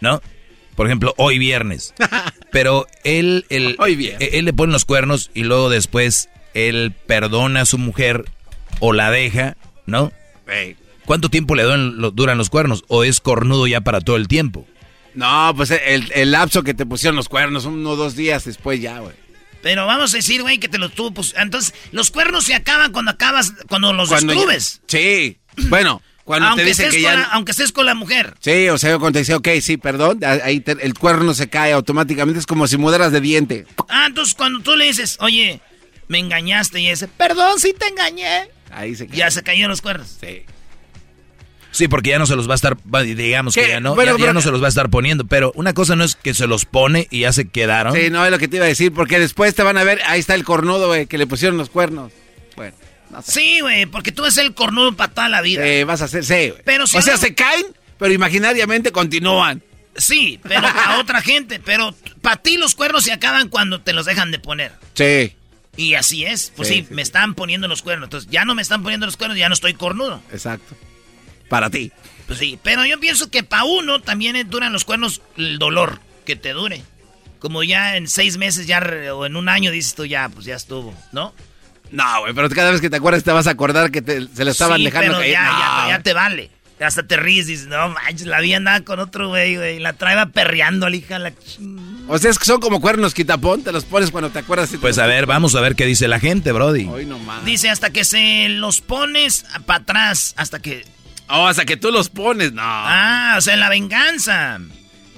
¿no? 0.00 0.22
Por 0.74 0.86
ejemplo, 0.86 1.14
hoy 1.18 1.38
viernes. 1.38 1.94
Pero 2.50 2.86
él, 3.04 3.46
él, 3.50 3.76
Hoy 3.78 3.94
viernes. 3.96 4.28
él 4.32 4.44
le 4.44 4.52
pone 4.52 4.72
los 4.72 4.84
cuernos 4.84 5.30
y 5.34 5.42
luego 5.44 5.68
después 5.70 6.28
él 6.54 6.92
perdona 7.06 7.62
a 7.62 7.66
su 7.66 7.78
mujer 7.78 8.24
o 8.80 8.92
la 8.92 9.10
deja, 9.10 9.56
¿no? 9.86 10.12
Ey. 10.48 10.76
¿Cuánto 11.04 11.28
tiempo 11.30 11.54
le 11.54 11.62
duran, 11.64 11.98
lo- 11.98 12.10
duran 12.10 12.38
los 12.38 12.48
cuernos? 12.50 12.84
¿O 12.88 13.04
es 13.04 13.20
cornudo 13.20 13.66
ya 13.66 13.80
para 13.80 14.00
todo 14.00 14.16
el 14.16 14.28
tiempo? 14.28 14.66
No, 15.14 15.52
pues 15.56 15.70
el, 15.70 16.10
el 16.14 16.30
lapso 16.32 16.62
que 16.62 16.74
te 16.74 16.86
pusieron 16.86 17.16
los 17.16 17.28
cuernos, 17.28 17.64
uno 17.66 17.90
o 17.90 17.96
dos 17.96 18.16
días 18.16 18.44
después 18.44 18.80
ya, 18.80 18.98
güey. 19.00 19.14
Pero 19.62 19.86
vamos 19.86 20.12
a 20.14 20.16
decir, 20.16 20.42
güey, 20.42 20.58
que 20.58 20.68
te 20.68 20.78
los 20.78 20.92
tuvo. 20.92 21.12
Pues, 21.12 21.34
entonces, 21.38 21.74
los 21.92 22.10
cuernos 22.10 22.44
se 22.44 22.54
acaban 22.54 22.92
cuando 22.92 23.10
acabas, 23.12 23.52
cuando 23.68 23.92
los 23.92 24.08
Cuando 24.08 24.32
ya-. 24.34 24.58
Sí. 24.86 25.38
Bueno, 25.68 26.00
cuando 26.40 26.48
aunque, 26.48 26.62
te 26.64 26.68
dicen 26.70 26.86
estés 26.86 27.00
que 27.00 27.06
con 27.06 27.12
ya... 27.14 27.18
la, 27.20 27.24
aunque 27.34 27.50
estés 27.52 27.72
con 27.72 27.86
la 27.86 27.94
mujer. 27.94 28.34
Sí, 28.40 28.68
o 28.68 28.78
sea, 28.78 28.98
cuando 28.98 29.12
te 29.12 29.18
dice, 29.20 29.34
ok, 29.34 29.48
sí, 29.60 29.76
perdón, 29.76 30.20
ahí 30.24 30.60
te- 30.60 30.72
el 30.84 30.94
cuerno 30.94 31.34
se 31.34 31.48
cae 31.48 31.72
automáticamente, 31.72 32.38
es 32.40 32.46
como 32.46 32.66
si 32.66 32.76
mudaras 32.76 33.12
de 33.12 33.20
diente. 33.20 33.66
Ah, 33.88 34.06
entonces 34.08 34.34
cuando 34.34 34.60
tú 34.60 34.74
le 34.76 34.86
dices, 34.86 35.16
oye, 35.20 35.60
me 36.08 36.18
engañaste 36.18 36.80
y 36.80 36.88
ese, 36.88 37.08
perdón, 37.08 37.58
sí 37.60 37.74
te 37.78 37.86
engañé. 37.88 38.48
Ahí 38.70 38.94
se 38.96 39.06
cae. 39.06 39.16
Ya 39.16 39.30
se 39.30 39.42
cayeron 39.42 39.70
los 39.70 39.82
cuernos. 39.82 40.16
Sí. 40.20 40.42
Sí, 41.70 41.88
porque 41.88 42.10
ya 42.10 42.18
no 42.18 42.26
se 42.26 42.36
los 42.36 42.48
va 42.48 42.52
a 42.52 42.56
estar, 42.56 42.76
digamos 43.02 43.54
¿Qué? 43.54 43.62
que 43.62 43.68
ya 43.68 43.80
no, 43.80 43.94
Bueno, 43.94 44.12
ya- 44.12 44.18
ya 44.18 44.22
pero- 44.24 44.32
no 44.34 44.42
se 44.42 44.50
los 44.50 44.60
va 44.62 44.66
a 44.66 44.68
estar 44.68 44.90
poniendo, 44.90 45.26
pero 45.26 45.52
una 45.54 45.72
cosa 45.72 45.96
no 45.96 46.04
es 46.04 46.16
que 46.16 46.34
se 46.34 46.46
los 46.46 46.66
pone 46.66 47.08
y 47.10 47.20
ya 47.20 47.32
se 47.32 47.48
quedaron. 47.48 47.94
Sí, 47.94 48.10
no 48.10 48.24
es 48.26 48.30
lo 48.30 48.38
que 48.38 48.46
te 48.48 48.56
iba 48.56 48.66
a 48.66 48.68
decir, 48.68 48.92
porque 48.92 49.18
después 49.18 49.54
te 49.54 49.62
van 49.62 49.78
a 49.78 49.84
ver, 49.84 50.00
ahí 50.06 50.20
está 50.20 50.34
el 50.34 50.44
cornudo, 50.44 50.88
güey, 50.88 51.06
que 51.06 51.16
le 51.16 51.26
pusieron 51.26 51.56
los 51.56 51.70
cuernos. 51.70 52.12
Bueno. 52.56 52.76
Sí, 53.26 53.60
güey, 53.60 53.86
porque 53.86 54.12
tú 54.12 54.22
vas 54.22 54.30
a 54.30 54.34
ser 54.36 54.44
el 54.46 54.54
cornudo 54.54 54.94
para 54.96 55.12
toda 55.12 55.28
la 55.28 55.40
vida. 55.42 55.66
Eh, 55.66 55.84
vas 55.84 56.00
a 56.02 56.06
hacer, 56.06 56.24
sí, 56.24 56.50
güey. 56.50 56.62
Pero 56.64 56.86
si 56.86 56.96
o 56.96 57.02
sea, 57.02 57.14
no- 57.14 57.20
se 57.20 57.34
caen, 57.34 57.66
pero 57.98 58.12
imaginariamente 58.14 58.92
continúan. 58.92 59.62
Sí, 59.96 60.40
pero 60.42 60.66
a 60.66 60.98
otra 61.00 61.20
gente. 61.20 61.60
Pero 61.60 61.94
para 62.22 62.36
ti 62.36 62.56
los 62.56 62.74
cuernos 62.74 63.04
se 63.04 63.12
acaban 63.12 63.48
cuando 63.48 63.80
te 63.82 63.92
los 63.92 64.06
dejan 64.06 64.30
de 64.30 64.38
poner. 64.38 64.72
Sí, 64.94 65.34
Y 65.76 65.94
así 65.94 66.24
es. 66.24 66.52
Pues 66.56 66.68
Sí, 66.68 66.74
sí, 66.76 66.80
sí, 66.88 66.94
me 66.94 67.02
sí. 67.02 67.08
están 67.08 67.34
poniendo 67.34 67.68
los 67.68 67.82
cuernos. 67.82 68.06
Entonces 68.06 68.30
ya 68.30 68.44
no 68.44 68.54
me 68.54 68.62
están 68.62 68.82
poniendo 68.82 69.04
los 69.06 69.16
cuernos, 69.16 69.36
ya 69.38 69.48
no 69.48 69.54
estoy 69.54 69.74
cornudo. 69.74 70.22
exacto. 70.32 70.74
Para 71.48 71.68
ti. 71.68 71.92
Pues 72.26 72.38
sí, 72.38 72.58
pero 72.62 72.86
yo 72.86 72.98
pienso 72.98 73.30
que 73.30 73.42
para 73.42 73.64
uno 73.64 74.00
también 74.00 74.36
eh, 74.36 74.44
duran 74.44 74.72
los 74.72 74.84
cuernos 74.86 75.20
el 75.36 75.58
dolor 75.58 76.00
que 76.24 76.34
te 76.36 76.52
dure. 76.54 76.82
Como 77.40 77.62
ya 77.62 77.96
en 77.96 78.08
seis 78.08 78.38
meses 78.38 78.66
ya 78.66 78.78
o 79.14 79.26
en 79.26 79.36
un 79.36 79.48
año 79.50 79.70
dices 79.70 79.94
tú 79.94 80.06
ya, 80.06 80.28
pues 80.30 80.46
ya 80.46 80.54
estuvo, 80.54 80.94
¿no? 81.12 81.34
No, 81.92 82.20
güey, 82.22 82.32
pero 82.34 82.48
cada 82.50 82.70
vez 82.72 82.80
que 82.80 82.90
te 82.90 82.96
acuerdas 82.96 83.22
te 83.22 83.30
vas 83.32 83.46
a 83.46 83.50
acordar 83.50 83.90
que 83.90 84.02
te- 84.02 84.26
se 84.34 84.44
le 84.44 84.50
estaban 84.50 84.78
Sí, 84.78 84.84
dejando 84.84 85.08
pero 85.12 85.18
caer. 85.20 85.32
ya, 85.32 85.44
No. 85.44 85.58
ya, 85.58 85.96
ya 85.96 86.02
te 86.02 86.12
vale. 86.14 86.50
Hasta 86.80 87.04
te 87.06 87.16
ríes, 87.16 87.46
dices, 87.46 87.68
no 87.68 87.90
manches, 87.90 88.26
la 88.26 88.40
vi 88.40 88.54
andaba 88.54 88.80
con 88.80 88.98
otro 88.98 89.28
güey, 89.28 89.54
güey. 89.56 89.78
La 89.78 89.92
traeba 89.92 90.26
perreando, 90.26 90.88
la 90.88 90.96
hija, 90.96 91.18
la 91.20 91.32
O 92.08 92.18
sea, 92.18 92.28
es 92.30 92.40
que 92.40 92.44
son 92.44 92.60
como 92.60 92.80
cuernos 92.80 93.14
quitapón, 93.14 93.62
te 93.62 93.70
los 93.70 93.84
pones 93.84 94.10
cuando 94.10 94.30
te 94.30 94.40
acuerdas. 94.40 94.72
y 94.72 94.78
Pues 94.78 94.98
a 94.98 95.06
ver, 95.06 95.26
vamos 95.26 95.54
a 95.54 95.60
ver 95.60 95.76
qué 95.76 95.86
dice 95.86 96.08
la 96.08 96.18
gente, 96.18 96.50
Brody. 96.50 96.88
Hoy 96.88 97.06
nomás. 97.06 97.44
Dice 97.44 97.70
hasta 97.70 97.90
que 97.90 98.04
se 98.04 98.48
los 98.48 98.80
pones 98.80 99.44
para 99.64 99.82
atrás, 99.82 100.34
hasta 100.36 100.58
que... 100.60 100.84
Oh, 101.28 101.46
hasta 101.46 101.64
que 101.64 101.76
tú 101.76 101.92
los 101.92 102.08
pones, 102.08 102.52
no. 102.52 102.62
Ah, 102.64 103.36
o 103.38 103.40
sea, 103.40 103.54
la 103.56 103.68
venganza. 103.68 104.58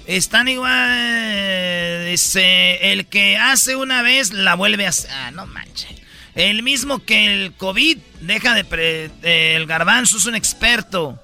Están 0.06 0.48
igual. 0.48 2.06
Dice, 2.10 2.92
el 2.92 3.06
que 3.06 3.36
hace 3.38 3.74
una 3.76 4.02
vez 4.02 4.32
la 4.34 4.54
vuelve 4.54 4.84
a 4.86 4.90
hacer. 4.90 5.10
Ah, 5.12 5.30
no 5.30 5.46
manches. 5.46 5.88
El 6.34 6.62
mismo 6.62 6.98
que 7.04 7.26
el 7.32 7.52
COVID 7.54 7.98
deja 8.22 8.54
de... 8.54 8.64
pre- 8.64 9.10
eh, 9.22 9.54
el 9.56 9.66
garbanzo 9.66 10.16
es 10.16 10.26
un 10.26 10.34
experto. 10.34 11.18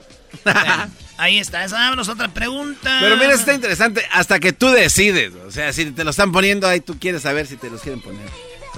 Bueno, 0.45 0.89
ahí 1.19 1.39
está. 1.39 1.65
Esa 1.65 1.77
vámonos 1.77 2.09
otra 2.09 2.29
pregunta. 2.29 2.99
Pero 3.01 3.17
mira, 3.17 3.35
está 3.35 3.53
interesante 3.55 4.03
hasta 4.13 4.39
que 4.39 4.53
tú 4.53 4.69
decides. 4.69 5.33
O 5.47 5.51
sea, 5.51 5.73
si 5.73 5.87
te 5.91 6.05
lo 6.05 6.11
están 6.11 6.31
poniendo 6.31 6.69
ahí, 6.69 6.81
tú 6.81 6.99
quieres 6.99 7.23
saber 7.23 7.47
si 7.47 7.57
te 7.57 7.69
los 7.71 7.81
quieren 7.81 8.01
poner. 8.01 8.27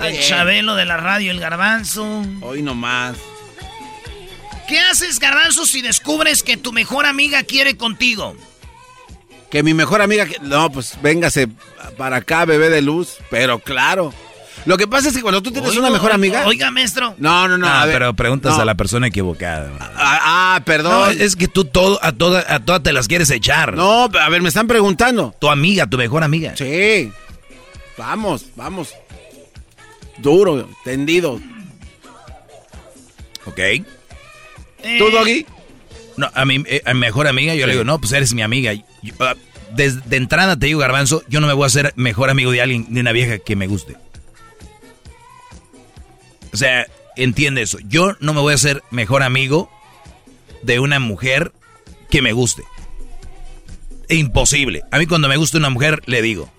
El. 0.00 0.18
Chabelo 0.20 0.74
de 0.74 0.86
la 0.86 0.96
radio, 0.96 1.30
el 1.30 1.38
garbanzo. 1.40 2.24
Hoy 2.40 2.62
nomás. 2.62 3.16
¿Qué 4.68 4.78
haces, 4.80 5.18
garbanzo, 5.18 5.66
si 5.66 5.82
descubres 5.82 6.42
que 6.42 6.56
tu 6.56 6.72
mejor 6.72 7.04
amiga 7.04 7.42
quiere 7.42 7.76
contigo? 7.76 8.34
Que 9.50 9.62
mi 9.62 9.74
mejor 9.74 10.00
amiga... 10.00 10.26
No, 10.40 10.72
pues 10.72 10.94
véngase 11.02 11.46
para 11.98 12.16
acá, 12.16 12.46
bebé 12.46 12.70
de 12.70 12.80
luz. 12.80 13.16
Pero 13.30 13.58
claro. 13.58 14.14
Lo 14.64 14.76
que 14.76 14.86
pasa 14.86 15.08
es 15.08 15.14
que 15.16 15.22
cuando 15.22 15.42
tú 15.42 15.50
tienes 15.50 15.70
Oiga, 15.70 15.80
una 15.80 15.90
mejor 15.90 16.12
amiga... 16.12 16.46
Oiga, 16.46 16.70
maestro. 16.70 17.14
No, 17.18 17.48
no, 17.48 17.58
no. 17.58 17.66
Ah, 17.66 17.82
a 17.82 17.86
ver. 17.86 17.94
pero 17.96 18.14
preguntas 18.14 18.54
No. 18.56 18.62
a 18.62 18.64
la 18.64 18.76
persona 18.76 19.08
equivocada. 19.08 19.70
Ah, 19.80 20.54
ah, 20.56 20.60
perdón. 20.64 20.92
No, 20.92 21.24
es 21.24 21.34
que 21.34 21.48
tú 21.48 21.64
todo, 21.64 21.98
a 22.02 22.12
todas 22.12 22.48
a 22.48 22.60
toda 22.60 22.80
te 22.80 22.92
las 22.92 23.08
quieres 23.08 23.28
echar. 23.30 23.74
No, 23.74 24.04
a 24.04 24.28
ver, 24.28 24.40
me 24.40 24.48
están 24.48 24.68
preguntando. 24.68 25.34
Tu 25.40 25.48
amiga, 25.50 25.86
tu 25.88 25.96
mejor 25.98 26.22
amiga. 26.22 26.56
Sí. 26.56 27.10
Vamos, 27.98 28.46
vamos. 28.56 28.90
Duro, 30.18 30.68
tendido. 30.84 31.40
¿Ok? 33.44 33.58
Eh, 33.58 33.86
¿Tú, 34.98 35.10
Doggy? 35.10 35.46
No, 36.16 36.30
a 36.34 36.44
mi, 36.44 36.62
eh, 36.66 36.82
a 36.84 36.94
mi 36.94 37.00
mejor 37.00 37.26
amiga 37.26 37.54
yo 37.54 37.66
le 37.66 37.72
digo, 37.72 37.84
no, 37.84 37.98
pues 37.98 38.12
eres 38.12 38.32
mi 38.34 38.42
amiga. 38.42 38.72
Yo, 38.74 39.14
ah, 39.20 39.34
des- 39.74 40.08
de 40.08 40.16
entrada 40.16 40.56
te 40.56 40.66
digo, 40.66 40.78
Garbanzo, 40.80 41.22
yo 41.28 41.40
no 41.40 41.46
me 41.46 41.52
voy 41.52 41.64
a 41.64 41.66
hacer 41.66 41.92
mejor 41.96 42.30
amigo 42.30 42.50
de 42.52 42.62
alguien, 42.62 42.86
de 42.92 43.00
una 43.00 43.12
vieja 43.12 43.38
que 43.38 43.56
me 43.56 43.66
guste. 43.66 43.96
O 46.52 46.56
sea, 46.56 46.86
entiende 47.16 47.62
eso. 47.62 47.78
Yo 47.88 48.16
no 48.20 48.34
me 48.34 48.40
voy 48.40 48.52
a 48.52 48.56
hacer 48.56 48.82
mejor 48.90 49.22
amigo 49.22 49.70
de 50.62 50.80
una 50.80 50.98
mujer 50.98 51.52
que 52.10 52.22
me 52.22 52.32
guste. 52.32 52.62
Imposible. 54.08 54.82
A 54.90 54.98
mí 54.98 55.06
cuando 55.06 55.28
me 55.28 55.36
gusta 55.36 55.58
una 55.58 55.70
mujer, 55.70 56.02
le 56.06 56.22
digo, 56.22 56.50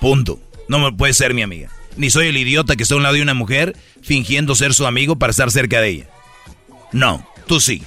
punto. 0.00 0.40
No 0.68 0.78
me 0.78 0.92
puede 0.92 1.14
ser 1.14 1.34
mi 1.34 1.42
amiga. 1.42 1.70
Ni 1.96 2.10
soy 2.10 2.28
el 2.28 2.36
idiota 2.36 2.76
que 2.76 2.82
está 2.82 2.94
a 2.94 2.98
un 2.98 3.02
lado 3.02 3.16
de 3.16 3.22
una 3.22 3.34
mujer 3.34 3.76
fingiendo 4.02 4.54
ser 4.54 4.74
su 4.74 4.86
amigo 4.86 5.16
para 5.16 5.30
estar 5.30 5.50
cerca 5.50 5.80
de 5.80 5.88
ella. 5.88 6.10
No, 6.92 7.26
tú 7.46 7.60
sí. 7.60 7.82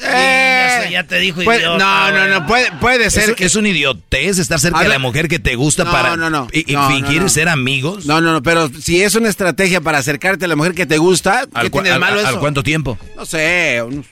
Ya, 0.00 0.80
sé, 0.84 0.90
ya 0.92 1.04
te 1.04 1.18
dijo 1.18 1.42
Puede- 1.42 1.58
idiota, 1.60 1.78
no, 1.78 2.10
no, 2.28 2.40
no, 2.40 2.46
puede, 2.46 2.70
puede 2.80 3.10
ser 3.10 3.30
Es, 3.30 3.36
que... 3.36 3.44
es 3.46 3.56
un 3.56 3.66
idiotez 3.66 4.38
estar 4.38 4.60
cerca 4.60 4.78
A 4.78 4.82
de 4.82 4.88
ver. 4.88 4.94
la 4.96 4.98
mujer 5.00 5.28
que 5.28 5.38
te 5.38 5.56
gusta 5.56 5.84
No, 5.84 5.90
para 5.90 6.16
no, 6.16 6.30
no. 6.30 6.46
y, 6.52 6.60
y 6.72 6.76
fingir 6.88 7.22
no. 7.22 7.28
ser 7.28 7.48
amigos. 7.48 8.06
No, 8.06 8.20
no, 8.20 8.32
no, 8.32 8.42
pero 8.42 8.68
si 8.80 9.02
es 9.02 9.14
una 9.16 9.28
estrategia 9.28 9.80
para 9.80 9.98
acercarte 9.98 10.44
a 10.44 10.48
la 10.48 10.56
mujer 10.56 10.74
que 10.74 10.86
te 10.86 10.98
gusta, 10.98 11.42
¿qué 11.46 11.50
¿Al, 11.58 11.66
cua- 11.68 11.72
tiene 11.72 11.88
de 11.88 11.94
al- 11.94 12.00
malo 12.00 12.20
al- 12.20 12.26
eso? 12.26 12.40
cuánto 12.40 12.62
tiempo? 12.62 12.96
No 13.16 13.26
sé, 13.26 13.82
unos 13.86 14.06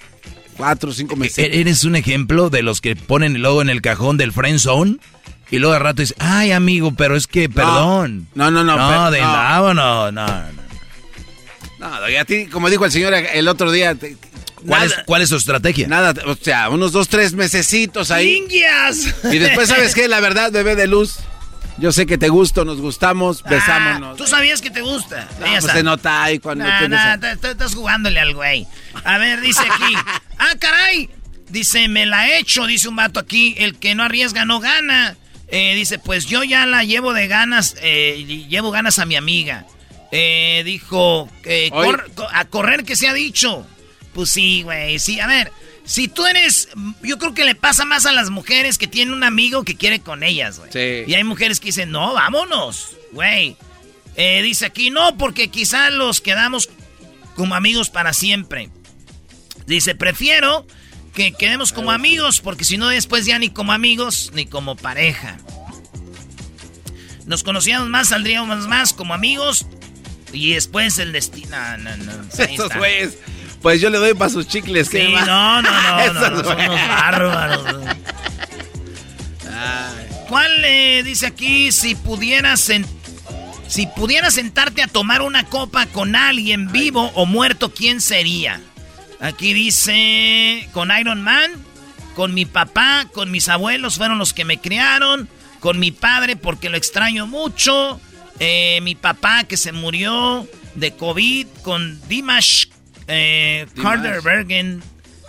cuatro 0.57 0.91
o 0.91 0.93
cinco 0.93 1.15
meses. 1.17 1.39
E- 1.39 1.61
Eres 1.61 1.85
un 1.85 1.95
ejemplo 1.97 2.51
de 2.51 2.63
los 2.63 2.81
que 2.81 2.97
ponen 2.97 3.41
luego 3.41 3.63
en 3.63 3.69
el 3.71 3.81
cajón 3.83 4.17
del 4.17 4.33
friend 4.33 4.59
zone 4.59 4.97
y 5.51 5.59
luego 5.59 5.75
al 5.77 5.81
rato 5.83 6.03
dice, 6.03 6.15
ay 6.19 6.51
amigo, 6.51 6.95
pero 6.97 7.15
es 7.17 7.27
que 7.29 7.49
perdón. 7.49 8.27
No, 8.35 8.51
no, 8.51 8.65
no, 8.65 8.77
No, 8.77 9.11
de 9.13 9.21
no. 9.21 9.27
nada, 9.33 9.75
no, 9.75 10.11
no, 10.11 10.13
no. 10.13 10.67
No, 11.79 12.09
y 12.09 12.17
a 12.17 12.25
ti, 12.25 12.47
como 12.47 12.71
dijo 12.71 12.85
el 12.87 12.91
señor 12.91 13.15
el 13.15 13.49
otro 13.49 13.71
día, 13.71 13.95
te- 13.95 14.17
¿Cuál, 14.67 14.89
nada, 14.89 15.01
es, 15.01 15.05
¿Cuál 15.07 15.23
es 15.23 15.29
su 15.29 15.37
estrategia? 15.37 15.87
nada, 15.89 16.15
o 16.27 16.35
sea, 16.35 16.71
unos 16.71 16.93
dos, 16.93 17.09
tres 17.09 17.35
mesecitos 17.35 18.11
ahí. 18.11 18.37
¡Ingias! 18.39 19.15
Y 19.25 19.39
después, 19.39 19.69
¿sabes 19.69 19.95
qué? 19.95 20.09
La 20.09 20.21
verdad, 20.21 20.51
bebé 20.53 20.75
de 20.77 20.87
luz, 20.87 21.17
Yo 21.79 21.93
sé 21.93 22.07
que 22.07 22.17
te 22.17 22.31
gusto, 22.31 22.65
nos 22.65 22.81
gustamos, 22.81 23.43
Ah, 23.45 23.51
besámonos. 23.51 24.17
Tú 24.17 24.27
sabías 24.27 24.63
que 24.63 24.71
te 24.71 24.81
gusta. 24.81 25.29
No, 25.39 25.47
pues 25.61 25.65
se 25.65 25.83
nota 25.83 26.23
ahí 26.23 26.39
cuando 26.39 26.65
Nah, 26.65 26.79
tienes 26.79 26.99
nah, 26.99 27.13
a- 27.13 27.21
te- 27.21 27.37
te- 27.37 27.51
estás 27.51 27.75
jugándole 27.75 28.19
al 28.19 28.33
güey. 28.35 28.67
A 29.05 29.19
ver, 29.19 29.41
dice 29.43 29.61
aquí. 29.61 29.95
Ah, 30.39 30.55
caray. 30.59 31.11
Dice, 31.51 31.87
me 31.89 32.07
la 32.07 32.29
he 32.29 32.39
hecho, 32.39 32.67
dice 32.67 32.89
un 32.89 32.97
vato 32.97 33.21
aquí. 33.21 33.55
El 33.59 33.77
que 33.77 33.95
no 33.95 34.03
arriesga 34.05 34.45
no 34.47 34.59
gana. 34.61 35.17
Eh, 35.49 35.75
dice, 35.75 35.99
pues 35.99 36.25
yo 36.27 36.43
ya 36.45 36.65
la 36.67 36.83
llevo 36.85 37.13
de 37.13 37.29
ganas, 37.29 37.77
eh, 37.83 38.17
y 38.27 38.47
llevo 38.49 38.71
ganas 38.71 38.99
a 38.99 39.05
mi 39.07 39.15
amiga. 39.17 39.65
Eh, 40.13 40.63
dijo, 40.65 41.29
eh, 41.45 41.69
cor- 41.71 42.11
a 42.33 42.45
correr 42.47 42.85
que 42.85 42.97
se 42.97 43.07
ha 43.09 43.13
dicho. 43.13 43.67
Pues 44.17 44.31
sí, 44.31 44.63
güey, 44.63 44.99
sí. 44.99 45.21
A 45.21 45.27
ver, 45.27 45.53
si 45.85 46.09
tú 46.09 46.25
eres, 46.25 46.71
yo 47.03 47.19
creo 47.19 47.35
que 47.35 47.45
le 47.45 47.55
pasa 47.55 47.85
más 47.85 48.07
a 48.07 48.13
las 48.13 48.31
mujeres 48.31 48.79
que 48.79 48.87
tienen 48.87 49.13
un 49.13 49.25
amigo 49.25 49.63
que 49.63 49.77
quiere 49.77 50.01
con 50.01 50.23
ellas, 50.23 50.59
güey. 50.59 50.73
Sí. 50.73 51.05
Y 51.07 51.13
hay 51.13 51.23
mujeres 51.23 51.61
que 51.61 51.67
dicen, 51.67 51.91
no, 51.91 52.15
vámonos, 52.15 52.97
güey. 53.13 53.59
Eh, 54.17 54.41
dice 54.41 54.65
aquí, 54.65 54.89
no, 54.89 55.19
porque 55.19 55.49
quizás 55.49 55.93
los 55.93 56.23
quedamos 56.23 56.71
como 57.35 57.55
amigos 57.55 57.91
para 57.91 58.15
siempre. 58.15 58.71
Dice, 59.67 59.95
prefiero 59.95 60.67
que 61.13 61.33
quedemos 61.33 61.75
como 61.75 61.91
amigos, 61.91 62.41
porque 62.41 62.65
si 62.65 62.79
no 62.79 62.89
después 62.89 63.27
ya 63.27 63.39
ni 63.39 63.51
como 63.51 63.73
amigos 63.73 64.31
ni 64.33 64.47
como 64.47 64.77
pareja. 64.77 65.37
Nos 67.27 67.43
conocíamos 67.43 67.91
más, 67.91 68.09
saldríamos 68.09 68.67
más 68.67 68.95
como 68.95 69.13
amigos 69.13 69.67
y 70.33 70.55
después 70.55 70.99
el 71.01 71.13
destino... 71.13 71.51
No, 71.51 71.97
no, 71.97 71.97
no, 71.99 72.13
ahí 72.39 72.55
Estos 72.55 72.75
güeyes. 72.75 73.19
Pues 73.67 73.81
yo 73.81 73.91
le 73.91 73.99
doy 73.99 74.15
para 74.15 74.31
sus 74.31 74.47
chicles. 74.47 74.89
¿qué 74.89 75.07
Sí, 75.07 75.13
no, 75.13 75.61
no, 75.61 75.63
no, 75.63 76.13
no, 76.13 76.31
no, 76.31 76.45
son 76.45 76.61
unos 76.61 76.89
bárbaros. 76.89 77.65
¿Cuál 80.29 80.65
eh, 80.65 81.03
dice 81.05 81.27
aquí 81.27 81.73
si 81.73 81.97
pudieras 81.97 82.71
si 83.67 83.87
pudieras 83.89 84.35
sentarte 84.35 84.85
a 84.85 84.87
tomar 84.87 85.21
una 85.21 85.47
copa 85.47 85.87
con 85.87 86.15
alguien 86.15 86.71
vivo 86.71 87.11
o 87.17 87.27
muerto, 87.27 87.75
quién 87.75 88.01
sería? 88.01 88.61
Aquí 89.19 89.53
dice 89.53 90.69
con 90.73 90.97
Iron 90.97 91.23
Man, 91.23 91.51
con 92.15 92.35
mi 92.35 92.45
papá, 92.45 93.09
con 93.13 93.33
mis 93.33 93.49
abuelos 93.49 93.97
fueron 93.97 94.19
los 94.19 94.33
que 94.33 94.45
me 94.45 94.59
criaron, 94.59 95.29
con 95.59 95.81
mi 95.81 95.91
padre 95.91 96.37
porque 96.37 96.71
lo 96.71 96.77
extraño 96.77 97.27
mucho, 97.27 98.01
eh, 98.39 98.79
mi 98.83 98.95
papá 98.95 99.43
que 99.43 99.57
se 99.57 99.73
murió 99.73 100.47
de 100.77 100.93
COVID, 100.93 101.49
con 101.65 102.01
Dimash, 102.09 102.67
eh. 103.09 103.67
Carter 103.81 104.21
Bergen, 104.23 104.83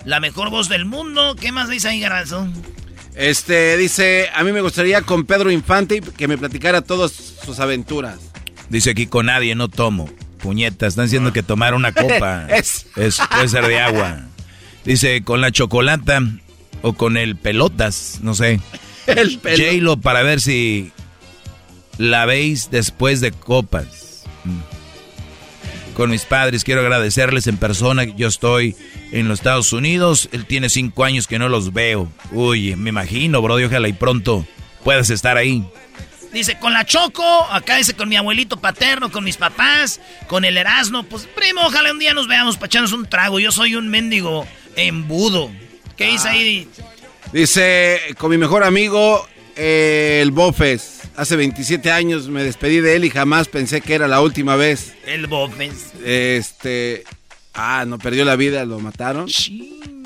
la 0.06 0.20
mejor 0.20 0.50
voz 0.50 0.70
del 0.70 0.86
mundo. 0.86 1.36
¿Qué 1.40 1.52
más 1.52 1.70
dice 1.70 1.90
ahí, 1.90 2.00
Garbanzo? 2.00 2.48
Este 3.16 3.78
dice, 3.78 4.30
a 4.36 4.44
mí 4.44 4.52
me 4.52 4.62
gustaría 4.62 5.02
con 5.02 5.26
Pedro 5.26 5.50
Infante 5.52 6.02
que 6.02 6.28
me 6.28 6.38
platicara 6.38 6.82
todas 6.82 7.12
sus 7.12 7.60
aventuras. 7.60 8.20
Dice 8.70 8.92
aquí 8.92 9.08
con 9.08 9.26
nadie 9.28 9.56
no 9.56 9.68
tomo. 9.70 10.10
Puñetas, 10.40 10.90
están 10.90 11.06
diciendo 11.06 11.34
que 11.34 11.42
tomar 11.42 11.74
una 11.74 11.94
copa 11.94 12.46
Es- 12.50 12.86
es, 12.96 13.20
puede 13.32 13.48
ser 13.48 13.66
de 13.66 13.80
agua. 13.80 14.20
Dice 14.86 15.24
con 15.24 15.42
la 15.42 15.52
chocolata 15.52 16.22
o 16.84 16.94
con 16.94 17.18
el 17.18 17.36
pelotas, 17.36 18.20
no 18.22 18.36
sé. 18.36 18.60
El 19.08 19.40
pelo. 19.40 19.64
J-Lo 19.64 19.98
para 19.98 20.22
ver 20.22 20.42
si 20.42 20.92
la 21.98 22.26
veis 22.26 22.70
después 22.70 23.20
de 23.22 23.32
copas. 23.32 24.24
Mm. 24.44 24.60
Con 25.98 26.12
mis 26.12 26.26
padres 26.26 26.64
quiero 26.64 26.82
agradecerles 26.82 27.48
en 27.48 27.58
persona. 27.58 28.04
Yo 28.04 28.28
estoy 28.28 28.76
en 29.12 29.28
los 29.28 29.40
Estados 29.40 29.74
Unidos. 29.74 30.30
Él 30.32 30.46
tiene 30.46 30.70
cinco 30.70 31.04
años 31.04 31.26
que 31.26 31.40
no 31.40 31.50
los 31.50 31.74
veo. 31.74 32.08
Uy, 32.32 32.76
me 32.76 32.92
imagino, 32.92 33.42
bro. 33.42 33.56
Ojalá 33.56 33.88
y 33.88 33.94
pronto 33.94 34.46
puedas 34.84 35.10
estar 35.10 35.38
ahí. 35.38 35.68
Dice, 36.32 36.60
con 36.60 36.72
la 36.72 36.86
Choco, 36.86 37.48
acá 37.52 37.78
dice 37.78 37.96
con 37.96 38.10
mi 38.10 38.16
abuelito 38.16 38.58
paterno, 38.58 39.12
con 39.12 39.24
mis 39.24 39.38
papás, 39.38 40.00
con 40.28 40.46
el 40.46 40.58
Erasmo. 40.58 41.02
Pues, 41.02 41.28
primo, 41.36 41.62
ojalá 41.66 41.92
un 41.92 41.98
día 41.98 42.14
nos 42.14 42.28
veamos 42.28 42.58
para 42.58 42.68
echarnos 42.68 42.94
un 42.94 43.10
trago. 43.10 43.40
Yo 43.40 43.52
soy 43.52 43.74
un 43.74 43.88
mendigo 43.88 44.46
embudo. 44.76 45.50
¿Qué 45.96 46.12
dice 46.12 46.28
ahí? 46.28 46.70
Dice, 47.34 48.00
con 48.20 48.30
mi 48.30 48.38
mejor 48.38 48.64
amigo, 48.64 49.28
eh, 49.56 50.20
el 50.22 50.30
Bofes. 50.30 50.97
Hace 51.18 51.36
27 51.36 51.92
años 51.92 52.28
me 52.28 52.44
despedí 52.44 52.80
de 52.80 52.96
él 52.96 53.04
y 53.04 53.10
jamás 53.10 53.48
pensé 53.48 53.82
que 53.82 53.96
era 53.96 54.08
la 54.08 54.22
última 54.22 54.56
vez. 54.56 54.94
El 55.06 55.26
Bofes. 55.28 55.94
Este, 56.06 57.04
ah, 57.56 57.86
no 57.88 57.98
perdió 57.98 58.24
la 58.24 58.36
vida, 58.36 58.64
lo 58.66 58.80
mataron. 58.80 59.28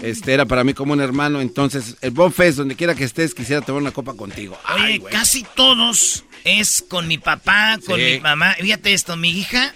Este 0.01 0.33
era 0.33 0.45
para 0.45 0.63
mí 0.63 0.73
como 0.73 0.93
un 0.93 1.01
hermano, 1.01 1.41
entonces 1.41 1.97
el 2.01 2.11
Bofes, 2.11 2.55
donde 2.55 2.75
quiera 2.77 2.95
que 2.95 3.03
estés, 3.03 3.35
quisiera 3.35 3.61
tomar 3.61 3.81
una 3.81 3.91
copa 3.91 4.13
contigo. 4.15 4.57
Oye, 4.73 4.83
Ay, 4.83 4.99
casi 5.11 5.45
todos 5.55 6.23
es 6.45 6.83
con 6.87 7.07
mi 7.09 7.17
papá, 7.17 7.77
con 7.85 7.97
Sí. 7.99 8.03
mi 8.13 8.19
mamá. 8.21 8.55
Fíjate 8.59 8.93
esto, 8.93 9.17
mi 9.17 9.29
hija, 9.31 9.73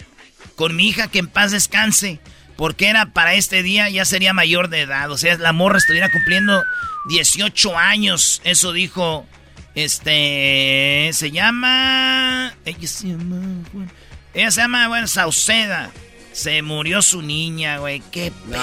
con 0.55 0.73
mi 0.75 0.87
hija 0.87 1.09
que 1.09 1.19
en 1.19 1.27
paz 1.27 1.51
descanse. 1.51 2.19
Porque 2.55 2.87
era 2.87 3.11
para 3.11 3.33
este 3.35 3.61
día, 3.61 3.89
ya 3.89 4.05
sería 4.05 4.33
mayor 4.33 4.69
de 4.69 4.79
edad. 4.81 5.11
O 5.11 5.17
sea, 5.17 5.37
la 5.37 5.51
morra 5.51 5.77
estuviera 5.79 6.09
cumpliendo 6.09 6.63
18 7.09 7.77
años. 7.77 8.39
Eso 8.45 8.71
dijo, 8.71 9.27
este, 9.75 11.09
se 11.13 11.31
llama... 11.31 12.53
Ella 12.65 12.87
se 12.87 13.09
llama... 13.09 13.63
bueno, 13.73 13.91
Ella 14.33 14.51
se 14.51 14.61
llama, 14.61 14.87
bueno, 14.87 15.07
Sauceda. 15.07 15.91
Se 16.31 16.61
murió 16.61 17.01
su 17.01 17.21
niña, 17.21 17.77
güey. 17.77 18.01
Qué 18.11 18.31
pedo. 18.49 18.59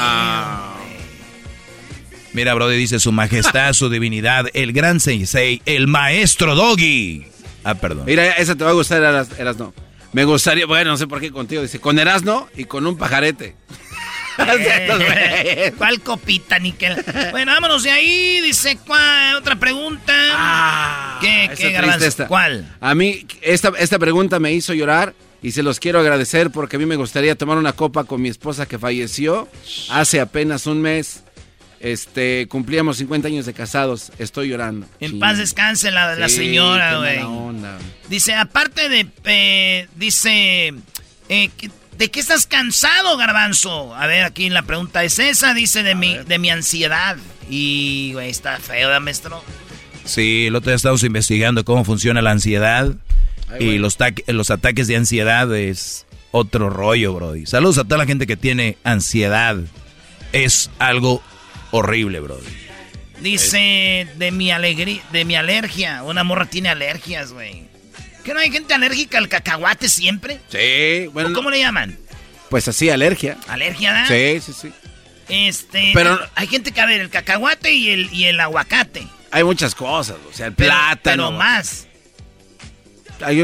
Mira, 2.32 2.54
Brody 2.54 2.76
dice 2.76 2.98
su 2.98 3.12
majestad, 3.12 3.72
su 3.74 3.90
divinidad, 3.90 4.46
el 4.54 4.72
gran 4.72 5.00
sensei, 5.00 5.60
el 5.66 5.86
maestro 5.86 6.54
Doggy. 6.54 7.26
Ah, 7.62 7.74
perdón. 7.74 8.04
Mira, 8.06 8.32
esa 8.32 8.54
te 8.54 8.64
va 8.64 8.70
a 8.70 8.74
gustar, 8.74 9.02
Eras, 9.02 9.28
Erasno. 9.38 9.74
Me 10.12 10.24
gustaría, 10.24 10.66
bueno, 10.66 10.90
no 10.92 10.96
sé 10.96 11.06
por 11.06 11.20
qué 11.20 11.30
contigo, 11.30 11.62
dice, 11.62 11.78
con 11.78 11.98
Erasno 11.98 12.48
y 12.56 12.64
con 12.64 12.86
un 12.86 12.96
pajarete. 12.96 13.54
¿Cuál 15.78 16.00
copita, 16.00 16.58
Nickel? 16.58 16.96
Bueno, 17.30 17.52
vámonos 17.52 17.82
de 17.82 17.90
ahí. 17.90 18.40
Dice, 18.40 18.78
¿cuál? 18.86 19.36
Otra 19.36 19.56
pregunta. 19.56 20.12
Ah, 20.32 21.18
¿Qué, 21.20 21.50
qué 21.56 21.76
esta. 22.06 22.26
¿Cuál? 22.26 22.76
A 22.80 22.94
mí, 22.94 23.26
esta, 23.42 23.72
esta 23.78 23.98
pregunta 23.98 24.38
me 24.38 24.52
hizo 24.52 24.74
llorar 24.74 25.14
y 25.42 25.52
se 25.52 25.62
los 25.62 25.80
quiero 25.80 26.00
agradecer 26.00 26.50
porque 26.50 26.76
a 26.76 26.78
mí 26.78 26.86
me 26.86 26.96
gustaría 26.96 27.34
tomar 27.36 27.58
una 27.58 27.72
copa 27.72 28.04
con 28.04 28.22
mi 28.22 28.28
esposa 28.28 28.66
que 28.66 28.78
falleció 28.78 29.48
hace 29.90 30.20
apenas 30.20 30.66
un 30.66 30.80
mes. 30.80 31.22
Este, 31.80 32.46
cumplíamos 32.48 32.98
50 32.98 33.26
años 33.26 33.44
de 33.44 33.52
casados. 33.54 34.12
Estoy 34.18 34.48
llorando. 34.50 34.86
En 35.00 35.12
Sí. 35.12 35.16
paz 35.18 35.38
descanse 35.38 35.90
la, 35.90 36.14
la 36.14 36.28
Sí, 36.28 36.36
señora, 36.36 36.98
güey. 36.98 37.18
Dice, 38.08 38.34
aparte 38.34 38.88
de... 38.88 39.08
eh, 39.24 39.88
dice... 39.96 40.74
eh, 41.28 41.50
¿qué- 41.56 41.70
¿De 41.96 42.10
qué 42.10 42.20
estás 42.20 42.46
cansado, 42.46 43.16
garbanzo? 43.16 43.94
A 43.94 44.06
ver, 44.06 44.24
aquí 44.24 44.48
la 44.50 44.62
pregunta 44.62 45.04
es 45.04 45.18
esa. 45.18 45.54
Dice 45.54 45.82
de, 45.82 45.94
mi, 45.94 46.18
de 46.18 46.38
mi 46.38 46.50
ansiedad. 46.50 47.16
Y, 47.48 48.10
güey, 48.14 48.30
está 48.30 48.58
feo, 48.58 48.88
¿verdad, 48.88 49.00
maestro? 49.00 49.42
Sí, 50.04 50.46
el 50.46 50.56
otro 50.56 50.70
día 50.70 50.76
estábamos 50.76 51.02
investigando 51.04 51.64
cómo 51.64 51.84
funciona 51.84 52.22
la 52.22 52.32
ansiedad 52.32 52.92
y 53.60 53.78
los 53.78 54.50
ataques 54.50 54.86
de 54.86 54.96
ansiedad 54.96 55.54
es 55.54 56.06
otro 56.30 56.70
rollo, 56.70 57.14
Brody. 57.14 57.46
Saludos 57.46 57.78
a 57.78 57.84
toda 57.84 57.98
la 57.98 58.06
gente 58.06 58.26
que 58.26 58.36
tiene 58.36 58.78
ansiedad. 58.84 59.56
Es 60.32 60.70
algo 60.78 61.22
horrible, 61.70 62.20
Brody. 62.20 62.46
Dice 63.20 64.08
de 64.16 64.32
mi 64.32 64.50
alegría, 64.50 65.02
de 65.12 65.24
mi 65.24 65.36
alergia. 65.36 66.02
Una 66.02 66.24
morra 66.24 66.46
tiene 66.46 66.70
alergias, 66.70 67.32
güey. 67.32 67.68
¿Que 68.24 68.32
no 68.34 68.40
hay 68.40 68.50
gente 68.50 68.72
alérgica 68.74 69.18
al 69.18 69.28
cacahuate 69.28 69.88
siempre? 69.88 70.40
Sí, 70.48 71.06
¿O 71.08 71.12
bueno, 71.12 71.32
¿Cómo 71.32 71.50
le 71.50 71.58
llaman? 71.58 71.98
pues 72.50 72.68
así, 72.68 72.90
alergia. 72.90 73.36
¿Alergia, 73.48 73.92
da? 73.92 74.06
Sí, 74.06 74.40
sí, 74.40 74.52
sí. 74.52 74.72
Este. 75.28 75.92
Pero- 75.94 76.18
hay 76.34 76.46
gente 76.46 76.72
que 76.72 76.80
a 76.80 76.86
ver, 76.86 77.00
el 77.00 77.08
cacahuate 77.10 77.72
y 77.72 77.88
el, 77.90 78.12
y 78.12 78.24
el 78.26 78.38
aguacate. 78.40 79.06
Hay 79.30 79.42
muchas 79.44 79.74
cosas, 79.74 80.16
o 80.30 80.32
sea, 80.34 80.46
el 80.48 80.52
Pero, 80.52 80.70
plátano. 80.70 81.28
Pero 81.28 81.38
más. 81.38 81.86
Hay 83.22 83.40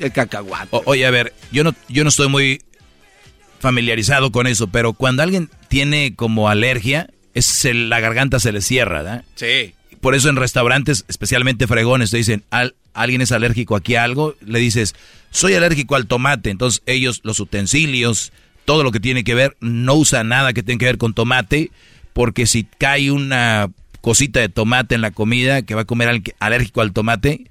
el 0.00 0.12
cacahuate. 0.12 0.68
O- 0.72 0.82
oye, 0.86 1.06
a 1.06 1.10
ver, 1.10 1.32
yo 1.52 1.62
no, 1.64 1.74
yo 1.88 2.02
no 2.02 2.08
estoy 2.08 2.28
muy 2.28 2.60
familiarizado 3.60 4.30
con 4.32 4.46
eso, 4.46 4.68
pero 4.68 4.92
cuando 4.92 5.22
alguien 5.22 5.50
tiene 5.68 6.14
como 6.16 6.48
alergia, 6.48 7.08
es 7.34 7.64
el- 7.64 7.88
la 7.88 8.00
garganta 8.00 8.40
se 8.40 8.52
le 8.52 8.60
cierra, 8.60 9.02
¿verdad? 9.02 9.24
sí. 9.36 9.74
Por 10.00 10.14
eso 10.14 10.28
en 10.28 10.36
restaurantes, 10.36 11.04
especialmente 11.08 11.66
fregones, 11.66 12.10
te 12.10 12.16
dicen, 12.18 12.44
"Al- 12.50 12.74
alguien 12.94 13.20
es 13.20 13.32
alérgico 13.32 13.76
aquí 13.76 13.94
a 13.96 14.04
algo, 14.04 14.34
le 14.44 14.58
dices, 14.58 14.94
soy 15.30 15.54
alérgico 15.54 15.94
al 15.96 16.06
tomate. 16.06 16.50
Entonces 16.50 16.82
ellos, 16.86 17.20
los 17.24 17.40
utensilios, 17.40 18.32
todo 18.64 18.82
lo 18.82 18.92
que 18.92 19.00
tiene 19.00 19.24
que 19.24 19.34
ver, 19.34 19.56
no 19.60 19.94
usan 19.94 20.28
nada 20.28 20.52
que 20.52 20.62
tenga 20.62 20.78
que 20.80 20.84
ver 20.86 20.98
con 20.98 21.14
tomate, 21.14 21.70
porque 22.12 22.46
si 22.46 22.64
cae 22.64 23.10
una 23.10 23.70
cosita 24.00 24.40
de 24.40 24.48
tomate 24.48 24.94
en 24.94 25.00
la 25.00 25.10
comida 25.10 25.62
que 25.62 25.74
va 25.74 25.82
a 25.82 25.86
comer 25.86 26.08
alguien 26.08 26.36
alérgico 26.40 26.80
al 26.80 26.92
tomate, 26.92 27.50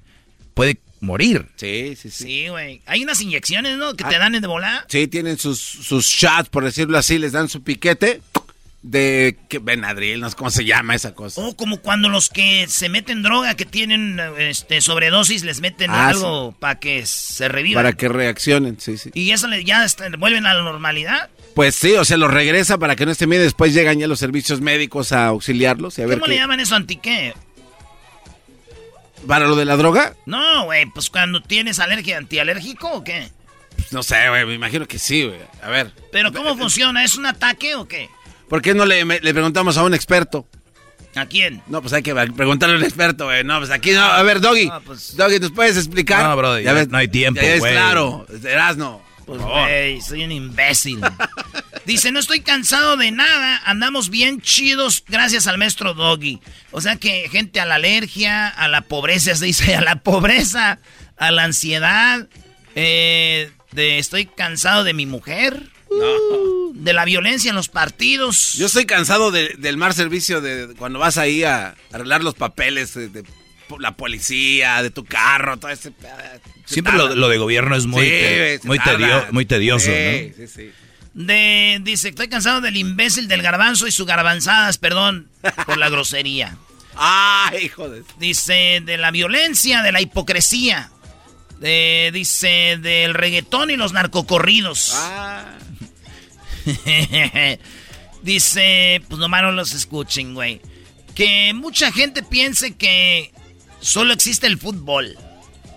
puede 0.54 0.78
morir. 1.00 1.46
Sí, 1.56 1.94
sí, 1.96 2.10
sí. 2.10 2.24
Sí, 2.24 2.48
güey. 2.48 2.80
Hay 2.86 3.02
unas 3.02 3.20
inyecciones, 3.20 3.78
¿no? 3.78 3.94
Que 3.94 4.04
te 4.04 4.16
Ah. 4.16 4.18
dan 4.18 4.32
de 4.40 4.46
volada. 4.46 4.84
Sí, 4.88 5.06
tienen 5.06 5.38
sus, 5.38 5.58
sus 5.60 6.06
shots, 6.06 6.48
por 6.48 6.64
decirlo 6.64 6.98
así, 6.98 7.18
les 7.18 7.32
dan 7.32 7.48
su 7.48 7.62
piquete 7.62 8.20
de 8.82 9.36
que 9.48 9.58
Benadryl, 9.58 10.20
no 10.20 10.30
sé 10.30 10.36
cómo 10.36 10.50
se 10.50 10.64
llama 10.64 10.94
esa 10.94 11.12
cosa. 11.14 11.40
O 11.40 11.56
como 11.56 11.78
cuando 11.80 12.08
los 12.08 12.28
que 12.30 12.66
se 12.68 12.88
meten 12.88 13.22
droga, 13.22 13.54
que 13.54 13.64
tienen 13.66 14.20
este, 14.38 14.80
sobredosis, 14.80 15.44
les 15.44 15.60
meten 15.60 15.90
Ah, 15.90 16.08
algo 16.08 16.52
para 16.58 16.78
que 16.78 17.04
se 17.04 17.48
revivan. 17.48 17.82
Para 17.82 17.92
que 17.96 18.08
reaccionen, 18.08 18.78
sí, 18.80 18.96
sí. 18.96 19.10
Y 19.14 19.32
eso 19.32 19.48
le- 19.48 19.64
ya 19.64 19.84
está- 19.84 20.08
vuelven 20.18 20.46
a 20.46 20.54
la 20.54 20.62
normalidad. 20.62 21.28
Pues 21.54 21.74
sí, 21.74 21.92
o 21.94 22.04
sea, 22.04 22.16
los 22.18 22.30
regresa 22.32 22.78
para 22.78 22.94
que 22.94 23.04
no 23.04 23.10
estén 23.10 23.28
bien. 23.30 23.42
Después 23.42 23.74
llegan 23.74 23.98
ya 23.98 24.06
los 24.06 24.20
servicios 24.20 24.60
médicos 24.60 25.10
a 25.10 25.26
auxiliarlos 25.26 25.98
y 25.98 26.02
a 26.02 26.06
ver 26.06 26.18
¿Cómo 26.18 26.26
qué- 26.26 26.32
le 26.32 26.38
llaman 26.38 26.60
eso 26.60 26.76
antiqué? 26.76 27.34
¿Para 29.26 29.46
lo 29.46 29.56
de 29.56 29.64
la 29.64 29.76
droga? 29.76 30.14
No, 30.26 30.64
güey, 30.66 30.86
pues 30.86 31.10
cuando 31.10 31.42
tienes 31.42 31.80
alergia, 31.80 32.16
antialérgico 32.18 32.88
o 32.92 33.04
qué. 33.04 33.28
Pues 33.76 33.92
no 33.92 34.02
sé, 34.02 34.28
güey, 34.28 34.46
me 34.46 34.54
imagino 34.54 34.86
que 34.86 34.98
sí, 34.98 35.24
güey. 35.24 35.40
A 35.62 35.68
ver, 35.68 35.92
Pero 36.12 36.32
¿cómo 36.32 36.56
funciona? 36.56 37.04
¿Es 37.04 37.16
un 37.16 37.26
ataque 37.26 37.74
o 37.74 37.86
qué? 37.88 38.08
¿Por 38.48 38.62
qué 38.62 38.74
no 38.74 38.84
le, 38.86 39.04
me- 39.04 39.20
le 39.20 39.32
preguntamos 39.34 39.76
a 39.76 39.82
un 39.84 39.94
experto? 39.94 40.48
¿A 41.14 41.26
quién? 41.26 41.62
No, 41.66 41.80
pues 41.80 41.92
hay 41.94 42.02
que 42.02 42.14
preguntarle 42.14 42.76
a 42.76 42.78
un 42.78 42.84
experto, 42.84 43.24
güey. 43.24 43.42
No, 43.42 43.58
pues 43.58 43.70
aquí 43.70 43.90
no. 43.92 44.02
A 44.04 44.22
ver, 44.22 44.40
Doggy. 44.40 44.66
No, 44.66 44.80
pues- 44.82 45.16
Doggy, 45.16 45.40
¿nos 45.40 45.50
puedes 45.52 45.76
explicar? 45.76 46.22
No, 46.24 46.36
brother, 46.36 46.62
ya 46.62 46.84
no 46.86 46.98
hay 46.98 47.08
tiempo, 47.08 47.40
Ya 47.40 47.54
es 47.54 47.60
güey. 47.60 47.72
claro, 47.72 48.26
Erasno. 48.44 49.02
Pues, 49.26 49.42
güey, 49.42 50.00
soy 50.00 50.24
un 50.24 50.32
imbécil. 50.32 51.00
Dice, 51.84 52.12
no 52.12 52.18
estoy 52.20 52.40
cansado 52.40 52.96
de 52.96 53.10
nada, 53.10 53.60
andamos 53.66 54.08
bien 54.08 54.40
chidos 54.40 55.04
gracias 55.06 55.46
al 55.46 55.58
maestro 55.58 55.92
Doggy. 55.92 56.40
O 56.70 56.80
sea 56.80 56.96
que 56.96 57.28
gente 57.30 57.60
a 57.60 57.66
la 57.66 57.74
alergia, 57.76 58.48
a 58.48 58.68
la 58.68 58.82
pobreza, 58.82 59.34
se 59.36 59.44
dice, 59.44 59.74
a 59.76 59.80
la 59.82 59.96
pobreza, 59.96 60.78
a 61.18 61.30
la 61.30 61.44
ansiedad, 61.44 62.26
eh, 62.74 63.50
de 63.72 63.98
estoy 63.98 64.26
cansado 64.26 64.82
de 64.84 64.94
mi 64.94 65.04
mujer, 65.04 65.62
de 66.74 66.92
la 66.92 67.04
violencia 67.04 67.50
en 67.50 67.56
los 67.56 67.68
partidos. 67.68 68.54
Yo 68.54 68.66
estoy 68.66 68.86
cansado 68.86 69.30
de- 69.30 69.54
del 69.58 69.76
mal 69.76 69.94
servicio 69.94 70.40
de 70.40 70.74
cuando 70.76 70.98
vas 70.98 71.18
ahí 71.18 71.44
a 71.44 71.74
arreglar 71.92 72.22
los 72.22 72.34
papeles 72.34 72.94
de, 72.94 73.08
de 73.08 73.24
la 73.78 73.96
policía, 73.96 74.82
de 74.82 74.90
tu 74.90 75.04
carro, 75.04 75.58
todo 75.58 75.70
ese... 75.70 75.90
se 76.64 76.74
Siempre 76.74 76.94
lo, 76.94 77.28
de 77.28 77.38
gobierno 77.38 77.76
es 77.76 77.86
muy, 77.86 78.02
Sí, 78.04 78.08
te- 78.10 78.60
muy, 78.64 78.78
tedio- 78.78 79.26
muy 79.32 79.44
tedioso, 79.46 79.86
Sí, 79.86 80.32
¿no? 80.38 80.46
sí, 80.46 80.52
sí. 80.54 80.70
De, 81.14 81.80
dice, 81.82 82.10
estoy 82.10 82.28
cansado 82.28 82.60
del 82.60 82.76
imbécil 82.76 83.26
del 83.28 83.42
garbanzo 83.42 83.86
y 83.86 83.92
sus 83.92 84.06
garbanzadas, 84.06 84.78
perdón 84.78 85.28
por 85.66 85.76
la 85.78 85.88
grosería. 85.88 86.56
Ay, 86.96 87.64
hijo 87.66 87.88
de... 87.88 88.02
Dice 88.18 88.82
de 88.84 88.96
la 88.98 89.10
violencia, 89.10 89.82
de 89.82 89.92
la 89.92 90.00
hipocresía. 90.00 90.90
De, 91.60 92.10
dice 92.12 92.78
del 92.80 93.14
reggaetón 93.14 93.70
y 93.70 93.76
los 93.76 93.92
narcocorridos. 93.92 94.92
Ah. 94.94 95.44
dice, 98.22 99.02
pues 99.08 99.18
nomás 99.18 99.42
no 99.42 99.52
los 99.52 99.72
escuchen, 99.72 100.34
güey. 100.34 100.60
Que 101.14 101.52
mucha 101.54 101.90
gente 101.92 102.22
piense 102.22 102.76
que 102.76 103.32
solo 103.80 104.12
existe 104.12 104.46
el 104.46 104.58
fútbol. 104.58 105.16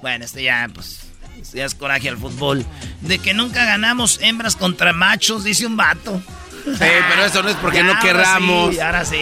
Bueno, 0.01 0.25
este 0.25 0.43
ya, 0.43 0.67
pues, 0.73 0.99
este 1.41 1.59
ya 1.59 1.65
es 1.65 1.75
coraje 1.75 2.09
al 2.09 2.17
fútbol. 2.17 2.65
De 3.01 3.19
que 3.19 3.33
nunca 3.33 3.65
ganamos 3.65 4.19
hembras 4.21 4.55
contra 4.55 4.93
machos, 4.93 5.43
dice 5.43 5.65
un 5.65 5.77
vato. 5.77 6.21
Sí, 6.63 6.71
pero 6.79 7.25
eso 7.25 7.41
no 7.41 7.49
es 7.49 7.55
porque 7.55 7.77
Ya, 7.77 7.83
no 7.83 7.89
ahora 7.89 8.01
querramos. 8.01 8.73
sí, 8.75 8.79
ahora 8.79 9.03
sí. 9.05 9.17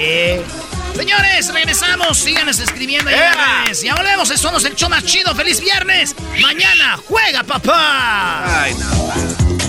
Señores, 0.93 1.53
regresamos. 1.53 2.17
Síganos 2.17 2.60
escribiendo 2.60 3.10
redes. 3.10 3.82
Ya 3.82 3.95
volvemos. 3.95 4.27
Somos 4.27 4.65
el 4.65 4.75
show 4.75 4.89
más 4.89 5.05
chido. 5.05 5.34
¡Feliz 5.36 5.62
viernes! 5.62 6.15
Mañana 6.41 6.97
juega, 7.08 7.43
papá. 7.43 8.63
Ay, 8.63 8.73
no. 8.73 9.68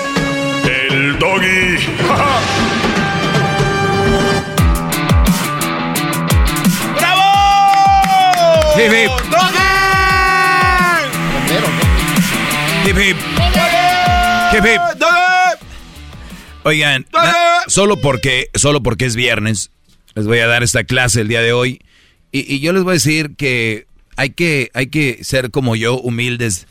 Doggy. 1.21 1.77
¡Bravo! 6.97 7.21
Hip, 8.77 8.91
hip. 8.91 9.11
Hip, 12.85 12.97
hip. 12.97 13.17
Hip, 14.53 14.65
hip. 14.65 14.81
Oigan, 16.63 17.05
na- 17.13 17.33
solo 17.67 17.97
porque, 17.97 18.49
solo 18.55 18.81
porque 18.83 19.05
es 19.05 19.15
viernes, 19.15 19.71
les 20.15 20.25
voy 20.27 20.39
a 20.39 20.47
dar 20.47 20.63
esta 20.63 20.83
clase 20.83 21.21
el 21.21 21.27
día 21.27 21.41
de 21.41 21.53
hoy. 21.53 21.81
Y, 22.31 22.51
y 22.55 22.59
yo 22.59 22.73
les 22.73 22.83
voy 22.83 22.91
a 22.91 22.93
decir 22.93 23.35
que 23.35 23.85
hay 24.15 24.31
que, 24.31 24.71
hay 24.73 24.87
que 24.87 25.23
ser 25.23 25.51
como 25.51 25.75
yo, 25.75 25.99
humildes 25.99 26.67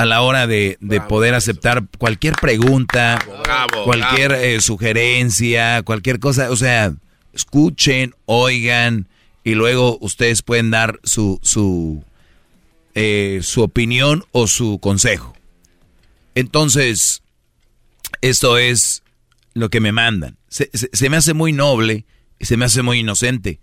a 0.00 0.06
la 0.06 0.22
hora 0.22 0.46
de, 0.46 0.76
de 0.80 1.00
poder 1.00 1.34
aceptar 1.34 1.84
cualquier 1.98 2.34
pregunta, 2.34 3.18
Bravo, 3.44 3.84
cualquier 3.84 4.32
eh, 4.32 4.60
sugerencia, 4.60 5.82
cualquier 5.82 6.18
cosa. 6.20 6.50
O 6.50 6.56
sea, 6.56 6.92
escuchen, 7.32 8.14
oigan, 8.26 9.08
y 9.44 9.54
luego 9.54 9.98
ustedes 10.00 10.42
pueden 10.42 10.70
dar 10.70 11.00
su, 11.04 11.38
su, 11.42 12.04
eh, 12.94 13.40
su 13.42 13.62
opinión 13.62 14.24
o 14.32 14.46
su 14.46 14.78
consejo. 14.80 15.34
Entonces, 16.34 17.22
esto 18.20 18.58
es 18.58 19.02
lo 19.54 19.68
que 19.68 19.80
me 19.80 19.92
mandan. 19.92 20.36
Se, 20.48 20.70
se- 20.74 20.90
se 20.92 21.10
me 21.10 21.16
hace 21.16 21.34
muy 21.34 21.52
noble 21.52 22.04
y 22.38 22.44
se 22.46 22.56
me 22.56 22.64
hace 22.64 22.82
muy 22.82 23.00
inocente, 23.00 23.58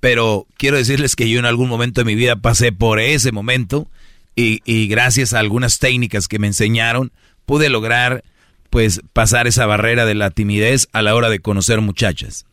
pero 0.00 0.46
quiero 0.56 0.76
decirles 0.76 1.16
que 1.16 1.28
yo 1.28 1.38
en 1.38 1.44
algún 1.44 1.68
momento 1.68 2.00
de 2.00 2.04
mi 2.04 2.14
vida 2.14 2.36
pasé 2.36 2.72
por 2.72 2.98
ese 3.00 3.32
momento 3.32 3.88
y, 4.34 4.60
y 4.64 4.86
gracias 4.88 5.34
a 5.34 5.38
algunas 5.38 5.78
técnicas 5.78 6.28
que 6.28 6.38
me 6.38 6.46
enseñaron 6.46 7.12
pude 7.44 7.68
lograr 7.68 8.24
pues 8.70 9.02
pasar 9.12 9.46
esa 9.46 9.66
barrera 9.66 10.06
de 10.06 10.14
la 10.14 10.30
timidez 10.30 10.88
a 10.92 11.02
la 11.02 11.14
hora 11.14 11.28
de 11.28 11.40
conocer 11.40 11.82
muchachas. 11.82 12.46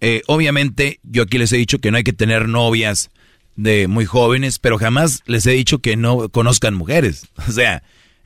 Eh, 0.00 0.22
obviamente 0.26 1.00
yo 1.02 1.24
aquí 1.24 1.38
les 1.38 1.52
he 1.52 1.56
dicho 1.56 1.80
que 1.80 1.90
no 1.90 1.96
hay 1.96 2.04
que 2.04 2.12
tener 2.12 2.48
novias 2.48 3.10
de 3.56 3.88
muy 3.88 4.04
jóvenes, 4.04 4.58
pero 4.58 4.78
jamás 4.78 5.22
les 5.26 5.46
he 5.46 5.52
dicho 5.52 5.78
que 5.78 5.96
no 5.96 6.28
conozcan 6.28 6.74
mujeres. 6.74 7.26
O 7.48 7.50
sea, 7.50 7.82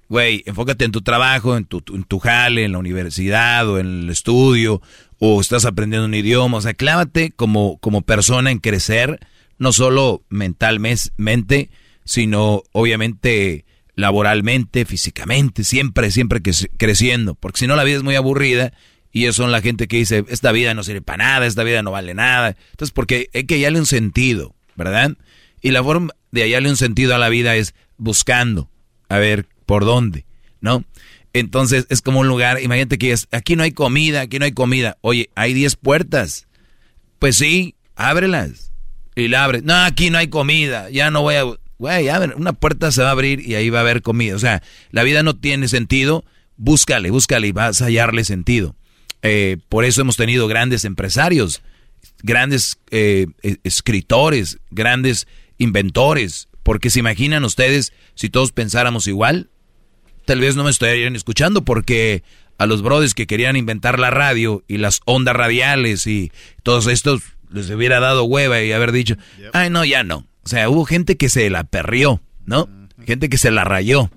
güey, 0.08 0.42
enfócate 0.46 0.84
en 0.84 0.92
tu 0.92 1.00
trabajo, 1.02 1.56
en 1.56 1.64
tu, 1.64 1.82
en 1.94 2.04
tu 2.04 2.18
jale, 2.18 2.64
en 2.64 2.72
la 2.72 2.78
universidad 2.78 3.68
o 3.68 3.78
en 3.78 3.86
el 3.86 4.10
estudio, 4.10 4.82
o 5.18 5.40
estás 5.40 5.64
aprendiendo 5.64 6.06
un 6.06 6.14
idioma. 6.14 6.58
O 6.58 6.60
sea, 6.60 6.74
clávate 6.74 7.30
como, 7.30 7.78
como 7.78 8.02
persona 8.02 8.50
en 8.50 8.58
crecer, 8.58 9.20
no 9.58 9.72
solo 9.72 10.22
mentalmente, 10.28 11.70
sino 12.10 12.64
obviamente 12.72 13.64
laboralmente, 13.94 14.84
físicamente, 14.84 15.62
siempre, 15.62 16.10
siempre 16.10 16.42
creciendo. 16.76 17.36
Porque 17.36 17.60
si 17.60 17.66
no, 17.68 17.76
la 17.76 17.84
vida 17.84 17.98
es 17.98 18.02
muy 18.02 18.16
aburrida 18.16 18.72
y 19.12 19.22
ellos 19.22 19.36
son 19.36 19.52
la 19.52 19.60
gente 19.60 19.86
que 19.86 19.98
dice, 19.98 20.24
esta 20.26 20.50
vida 20.50 20.74
no 20.74 20.82
sirve 20.82 21.02
para 21.02 21.18
nada, 21.18 21.46
esta 21.46 21.62
vida 21.62 21.84
no 21.84 21.92
vale 21.92 22.14
nada. 22.14 22.56
Entonces, 22.72 22.90
porque 22.90 23.30
hay 23.32 23.44
que 23.44 23.54
hallarle 23.54 23.78
un 23.78 23.86
sentido, 23.86 24.56
¿verdad? 24.74 25.12
Y 25.62 25.70
la 25.70 25.84
forma 25.84 26.12
de 26.32 26.42
hallarle 26.42 26.70
un 26.70 26.76
sentido 26.76 27.14
a 27.14 27.18
la 27.18 27.28
vida 27.28 27.54
es 27.54 27.76
buscando, 27.96 28.68
a 29.08 29.18
ver, 29.18 29.46
por 29.64 29.84
dónde, 29.84 30.26
¿no? 30.60 30.84
Entonces 31.32 31.86
es 31.90 32.02
como 32.02 32.18
un 32.18 32.26
lugar, 32.26 32.60
imagínate 32.60 32.98
que 32.98 33.12
es, 33.12 33.28
aquí 33.30 33.54
no 33.54 33.62
hay 33.62 33.70
comida, 33.70 34.22
aquí 34.22 34.40
no 34.40 34.46
hay 34.46 34.52
comida. 34.52 34.98
Oye, 35.00 35.30
hay 35.36 35.54
10 35.54 35.76
puertas. 35.76 36.48
Pues 37.20 37.36
sí, 37.36 37.76
ábrelas. 37.94 38.72
Y 39.14 39.28
la 39.28 39.44
abres. 39.44 39.62
No, 39.62 39.76
aquí 39.76 40.10
no 40.10 40.18
hay 40.18 40.26
comida, 40.26 40.90
ya 40.90 41.12
no 41.12 41.22
voy 41.22 41.36
a... 41.36 41.44
Güey, 41.80 42.10
abre, 42.10 42.34
una 42.34 42.52
puerta 42.52 42.92
se 42.92 43.00
va 43.00 43.08
a 43.08 43.12
abrir 43.12 43.40
y 43.40 43.54
ahí 43.54 43.70
va 43.70 43.78
a 43.78 43.80
haber 43.80 44.02
comida. 44.02 44.36
O 44.36 44.38
sea, 44.38 44.62
la 44.90 45.02
vida 45.02 45.22
no 45.22 45.34
tiene 45.34 45.66
sentido, 45.66 46.26
búscale, 46.58 47.10
búscale 47.10 47.46
y 47.46 47.52
vas 47.52 47.80
a 47.80 47.86
hallarle 47.86 48.24
sentido. 48.24 48.76
Eh, 49.22 49.56
por 49.70 49.86
eso 49.86 50.02
hemos 50.02 50.18
tenido 50.18 50.46
grandes 50.46 50.84
empresarios, 50.84 51.62
grandes 52.22 52.78
eh, 52.90 53.28
escritores, 53.64 54.58
grandes 54.70 55.26
inventores. 55.56 56.48
Porque 56.62 56.90
se 56.90 57.00
imaginan 57.00 57.44
ustedes 57.44 57.94
si 58.14 58.28
todos 58.28 58.52
pensáramos 58.52 59.06
igual, 59.06 59.48
tal 60.26 60.40
vez 60.40 60.56
no 60.56 60.64
me 60.64 60.70
estarían 60.70 61.16
escuchando 61.16 61.64
porque 61.64 62.22
a 62.58 62.66
los 62.66 62.82
brothers 62.82 63.14
que 63.14 63.26
querían 63.26 63.56
inventar 63.56 63.98
la 63.98 64.10
radio 64.10 64.62
y 64.68 64.76
las 64.76 65.00
ondas 65.06 65.34
radiales 65.34 66.06
y 66.06 66.30
todos 66.62 66.88
estos 66.88 67.22
les 67.50 67.70
hubiera 67.70 68.00
dado 68.00 68.24
hueva 68.24 68.60
y 68.60 68.70
haber 68.70 68.92
dicho, 68.92 69.16
ay 69.54 69.70
no, 69.70 69.82
ya 69.86 70.02
no. 70.02 70.29
O 70.50 70.52
sea, 70.52 70.68
hubo 70.68 70.84
gente 70.84 71.16
que 71.16 71.28
se 71.28 71.48
la 71.48 71.62
perrió, 71.62 72.20
¿no? 72.44 72.68
Gente 73.06 73.28
que 73.28 73.38
se 73.38 73.52
la 73.52 73.62
rayó 73.62 74.10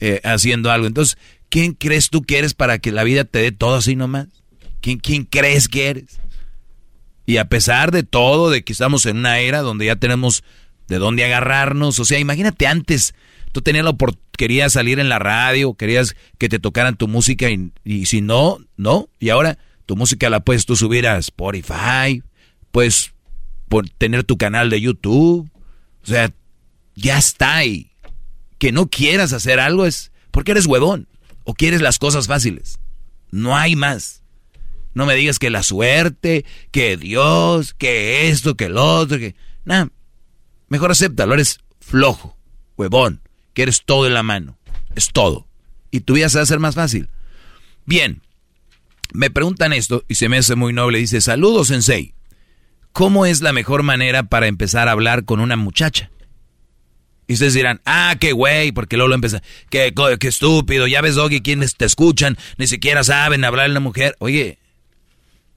eh, 0.00 0.20
haciendo 0.24 0.72
algo. 0.72 0.88
Entonces, 0.88 1.16
¿quién 1.48 1.74
crees 1.74 2.10
tú 2.10 2.22
que 2.22 2.38
eres 2.38 2.54
para 2.54 2.80
que 2.80 2.90
la 2.90 3.04
vida 3.04 3.22
te 3.22 3.38
dé 3.38 3.52
todo 3.52 3.76
así 3.76 3.94
nomás? 3.94 4.26
¿Quién, 4.80 4.98
quién 4.98 5.22
crees 5.22 5.68
que 5.68 5.90
eres? 5.90 6.18
Y 7.24 7.36
a 7.36 7.44
pesar 7.44 7.92
de 7.92 8.02
todo, 8.02 8.50
de 8.50 8.64
que 8.64 8.72
estamos 8.72 9.06
en 9.06 9.18
una 9.18 9.38
era 9.38 9.60
donde 9.60 9.86
ya 9.86 9.94
tenemos 9.94 10.42
de 10.88 10.98
dónde 10.98 11.24
agarrarnos, 11.24 12.00
o 12.00 12.04
sea, 12.04 12.18
imagínate 12.18 12.66
antes, 12.66 13.14
tú 13.52 13.62
tenías 13.62 13.84
la 13.84 13.96
querías 14.36 14.72
salir 14.72 14.98
en 14.98 15.08
la 15.08 15.20
radio, 15.20 15.74
querías 15.74 16.16
que 16.36 16.48
te 16.48 16.58
tocaran 16.58 16.96
tu 16.96 17.06
música 17.06 17.48
y, 17.48 17.70
y 17.84 18.06
si 18.06 18.22
no, 18.22 18.58
no, 18.76 19.08
y 19.20 19.28
ahora 19.28 19.56
tu 19.86 19.94
música 19.94 20.30
la 20.30 20.40
puedes 20.40 20.66
tú 20.66 20.74
subir 20.74 21.06
a 21.06 21.16
Spotify, 21.18 22.24
puedes 22.72 23.12
tener 23.98 24.24
tu 24.24 24.36
canal 24.36 24.68
de 24.68 24.80
YouTube, 24.80 25.48
o 26.06 26.08
sea, 26.08 26.32
ya 26.94 27.18
está 27.18 27.56
ahí. 27.56 27.90
Que 28.58 28.72
no 28.72 28.88
quieras 28.88 29.32
hacer 29.32 29.60
algo 29.60 29.84
es 29.84 30.12
porque 30.30 30.52
eres 30.52 30.66
huevón 30.66 31.08
o 31.44 31.54
quieres 31.54 31.82
las 31.82 31.98
cosas 31.98 32.26
fáciles. 32.26 32.78
No 33.30 33.56
hay 33.56 33.76
más. 33.76 34.22
No 34.94 35.04
me 35.04 35.14
digas 35.14 35.38
que 35.38 35.50
la 35.50 35.62
suerte, 35.62 36.46
que 36.70 36.96
Dios, 36.96 37.74
que 37.74 38.28
esto, 38.30 38.56
que 38.56 38.66
el 38.66 38.78
otro, 38.78 39.18
que... 39.18 39.34
Nada, 39.64 39.90
mejor 40.68 40.90
acéptalo, 40.90 41.34
eres 41.34 41.60
flojo, 41.80 42.38
huevón, 42.76 43.20
que 43.52 43.62
eres 43.62 43.82
todo 43.84 44.06
en 44.06 44.14
la 44.14 44.22
mano. 44.22 44.58
Es 44.94 45.10
todo. 45.12 45.46
Y 45.90 46.00
tu 46.00 46.14
vida 46.14 46.28
se 46.28 46.38
va 46.38 46.40
a 46.40 46.44
hacer 46.44 46.60
más 46.60 46.76
fácil. 46.76 47.10
Bien, 47.84 48.22
me 49.12 49.30
preguntan 49.30 49.72
esto 49.72 50.04
y 50.08 50.14
se 50.14 50.28
me 50.28 50.38
hace 50.38 50.54
muy 50.54 50.72
noble. 50.72 50.98
Dice, 50.98 51.20
saludos, 51.20 51.68
Sensei. 51.68 52.15
¿Cómo 52.96 53.26
es 53.26 53.42
la 53.42 53.52
mejor 53.52 53.82
manera 53.82 54.22
para 54.22 54.46
empezar 54.46 54.88
a 54.88 54.92
hablar 54.92 55.26
con 55.26 55.40
una 55.40 55.56
muchacha? 55.56 56.10
Y 57.26 57.34
ustedes 57.34 57.52
dirán, 57.52 57.82
ah, 57.84 58.16
qué 58.18 58.32
güey, 58.32 58.72
porque 58.72 58.96
luego 58.96 59.10
lo 59.10 59.16
empieza, 59.16 59.42
qué, 59.68 59.92
qué 60.18 60.28
estúpido, 60.28 60.86
ya 60.86 61.02
ves, 61.02 61.14
Doggy, 61.14 61.42
quienes 61.42 61.76
te 61.76 61.84
escuchan, 61.84 62.38
ni 62.56 62.66
siquiera 62.66 63.04
saben 63.04 63.44
hablar 63.44 63.66
a 63.66 63.68
la 63.68 63.80
mujer. 63.80 64.16
Oye, 64.18 64.58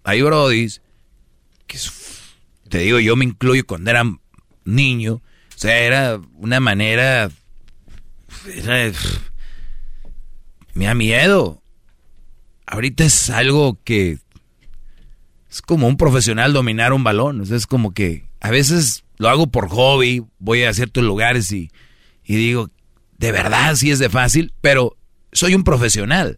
hay 0.03 0.21
brodis, 0.21 0.81
te 2.67 2.79
digo, 2.79 2.99
yo 2.99 3.15
me 3.15 3.23
incluyo 3.23 3.65
cuando 3.65 3.89
era 3.89 4.03
niño, 4.65 5.13
o 5.13 5.21
sea, 5.55 5.77
era 5.77 6.19
una 6.39 6.59
manera, 6.59 7.31
me 10.73 10.85
da 10.87 10.93
miedo. 10.93 11.63
Ahorita 12.65 13.05
es 13.05 13.29
algo 13.29 13.79
que 13.85 14.17
es 15.49 15.61
como 15.61 15.87
un 15.87 15.97
profesional 15.97 16.53
dominar 16.53 16.93
un 16.93 17.03
balón, 17.03 17.41
es 17.41 17.67
como 17.67 17.93
que 17.93 18.25
a 18.39 18.51
veces 18.51 19.03
lo 19.17 19.29
hago 19.29 19.47
por 19.47 19.67
hobby, 19.69 20.23
voy 20.37 20.63
a 20.63 20.73
ciertos 20.73 21.03
lugares 21.03 21.51
y, 21.51 21.71
y 22.23 22.35
digo, 22.35 22.69
de 23.17 23.31
verdad 23.31 23.75
sí 23.75 23.91
es 23.91 23.99
de 23.99 24.09
fácil, 24.09 24.53
pero 24.61 24.95
soy 25.31 25.55
un 25.55 25.63
profesional, 25.63 26.37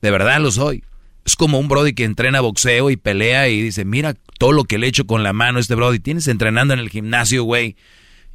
de 0.00 0.10
verdad 0.10 0.40
lo 0.40 0.50
soy. 0.50 0.84
Es 1.24 1.36
como 1.36 1.58
un 1.58 1.68
Brody 1.68 1.94
que 1.94 2.04
entrena 2.04 2.40
boxeo 2.40 2.90
y 2.90 2.96
pelea 2.96 3.48
y 3.48 3.62
dice, 3.62 3.84
mira 3.84 4.14
todo 4.38 4.52
lo 4.52 4.64
que 4.64 4.76
le 4.76 4.86
he 4.86 4.88
hecho 4.90 5.06
con 5.06 5.22
la 5.22 5.32
mano 5.32 5.56
a 5.56 5.60
este 5.62 5.74
Brody. 5.74 5.98
Tienes 5.98 6.28
entrenando 6.28 6.74
en 6.74 6.80
el 6.80 6.90
gimnasio, 6.90 7.44
güey, 7.44 7.76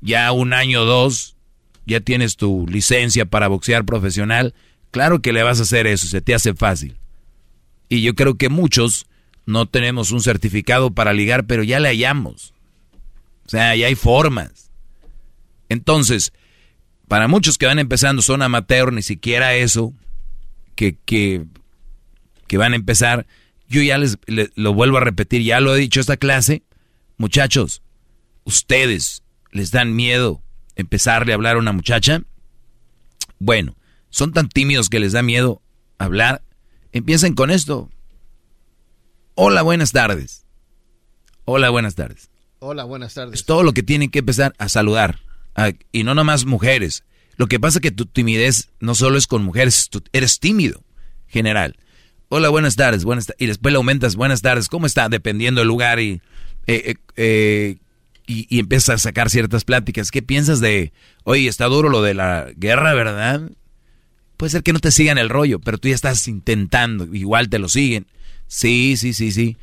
ya 0.02 0.32
un 0.32 0.54
año 0.54 0.82
o 0.82 0.86
dos, 0.86 1.36
ya 1.86 2.00
tienes 2.00 2.36
tu 2.36 2.66
licencia 2.68 3.26
para 3.26 3.48
boxear 3.48 3.86
profesional. 3.86 4.56
Claro 4.90 5.22
que 5.22 5.34
le 5.34 5.44
vas 5.44 5.60
a 5.60 5.64
hacer 5.64 5.86
eso, 5.86 6.08
se 6.08 6.22
te 6.22 6.34
hace 6.34 6.56
fácil. 6.56 6.98
Y 7.90 8.02
yo 8.02 8.16
creo 8.16 8.36
que 8.36 8.50
muchos 8.50 9.06
no 9.50 9.66
tenemos 9.66 10.12
un 10.12 10.22
certificado 10.22 10.92
para 10.92 11.14
ligar, 11.14 11.46
pero 11.46 11.64
ya 11.64 11.80
le 11.80 11.90
hallamos. 11.90 12.54
O 13.46 13.50
sea, 13.50 13.76
ya 13.76 13.88
hay 13.88 13.96
formas. 13.96 14.72
Entonces, 15.70 16.34
para 17.08 17.28
muchos 17.28 17.58
que 17.58 17.66
van 17.66 17.80
empezando 17.80 18.22
son 18.22 18.42
amateur, 18.42 18.94
ni 18.94 19.02
siquiera 19.02 19.56
eso, 19.56 19.94
que, 20.76 20.98
que 21.06 21.46
que 22.50 22.58
van 22.58 22.74
a 22.74 22.78
empezar, 22.78 23.28
yo 23.70 23.82
ya 23.84 24.00
les, 24.00 24.18
lo 24.56 24.74
vuelvo 24.74 24.98
a 24.98 25.02
repetir, 25.02 25.44
ya 25.44 25.60
lo 25.60 25.76
he 25.76 25.80
dicho 25.80 26.02
esta 26.02 26.18
clase, 26.18 26.64
muchachos, 27.16 27.84
ustedes 28.44 29.24
les 29.52 29.70
dan 29.70 29.96
miedo 29.96 30.42
empezarle 30.76 31.32
a 31.32 31.36
hablar 31.36 31.56
a 31.56 31.60
una 31.60 31.74
muchacha. 31.74 32.24
Bueno, 33.38 33.78
son 34.10 34.34
tan 34.34 34.50
tímidos 34.50 34.90
que 34.90 35.00
les 35.00 35.12
da 35.12 35.22
miedo 35.22 35.62
hablar. 36.00 36.42
Empiecen 36.92 37.36
con 37.36 37.52
esto. 37.52 37.92
Hola, 39.42 39.62
buenas 39.62 39.94
tardes. 39.94 40.44
Hola, 41.46 41.70
buenas 41.70 41.96
tardes. 41.96 42.30
Hola, 42.60 42.84
buenas 42.84 43.14
tardes. 43.14 43.36
Es 43.36 43.46
todo 43.46 43.64
lo 43.64 43.72
que 43.72 43.84
tienen 43.84 44.10
que 44.10 44.20
empezar 44.20 44.54
a 44.58 44.68
saludar. 44.68 45.22
y 45.94 46.04
no 46.04 46.14
nomás 46.14 46.44
mujeres. 46.44 47.06
Lo 47.38 47.48
que 47.48 47.58
pasa 47.58 47.78
es 47.78 47.82
que 47.82 47.92
tu 47.92 48.06
timidez 48.06 48.68
no 48.82 48.96
solo 48.96 49.18
es 49.18 49.28
con 49.28 49.46
mujeres, 49.46 49.90
eres 50.12 50.42
tímido, 50.42 50.84
general. 51.26 51.78
Hola, 52.28 52.50
buenas 52.50 52.76
tardes, 52.76 53.06
buenas 53.06 53.34
y 53.38 53.46
después 53.46 53.72
le 53.72 53.78
aumentas, 53.78 54.18
buenas 54.18 54.42
tardes, 54.42 54.68
¿cómo 54.68 54.86
está? 54.86 55.08
Dependiendo 55.08 55.62
del 55.62 55.70
lugar 55.70 56.02
y, 56.02 56.22
eh, 56.68 56.84
eh, 56.92 56.96
eh, 57.16 57.78
y, 58.28 58.46
y, 58.54 58.60
empiezas 58.60 58.90
a 58.90 58.98
sacar 58.98 59.30
ciertas 59.30 59.64
pláticas. 59.64 60.12
¿Qué 60.12 60.22
piensas 60.22 60.60
de, 60.60 60.92
oye, 61.24 61.48
está 61.48 61.68
duro 61.68 61.88
lo 61.88 62.02
de 62.02 62.14
la 62.14 62.50
guerra, 62.58 62.94
¿verdad? 62.94 63.50
Puede 64.36 64.50
ser 64.50 64.64
que 64.64 64.74
no 64.74 64.80
te 64.80 64.92
sigan 64.92 65.18
el 65.18 65.30
rollo, 65.30 65.60
pero 65.60 65.78
tú 65.78 65.88
ya 65.88 65.96
estás 65.96 66.28
intentando, 66.28 67.06
igual 67.16 67.48
te 67.48 67.58
lo 67.58 67.70
siguen. 67.70 68.06
Sí, 68.50 68.98
sí, 68.98 69.14
sí, 69.14 69.32
sí. 69.32 69.56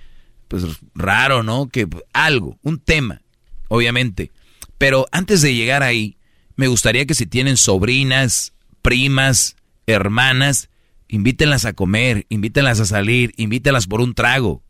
Pues 0.48 0.64
raro, 0.94 1.42
¿no? 1.42 1.68
Que 1.68 1.86
algo, 2.14 2.58
un 2.62 2.78
tema, 2.78 3.20
obviamente. 3.68 4.32
Pero 4.78 5.06
antes 5.12 5.42
de 5.42 5.54
llegar 5.54 5.82
ahí, 5.82 6.16
me 6.54 6.68
gustaría 6.68 7.04
que 7.04 7.14
si 7.14 7.26
tienen 7.26 7.58
sobrinas, 7.58 8.54
primas, 8.80 9.56
hermanas, 9.86 10.70
Invítenlas 11.08 11.64
a 11.64 11.72
comer, 11.72 12.26
invítenlas 12.28 12.80
a 12.80 12.86
salir, 12.86 13.32
invítenlas 13.36 13.86
por 13.86 14.00
un 14.00 14.14
trago. 14.14 14.62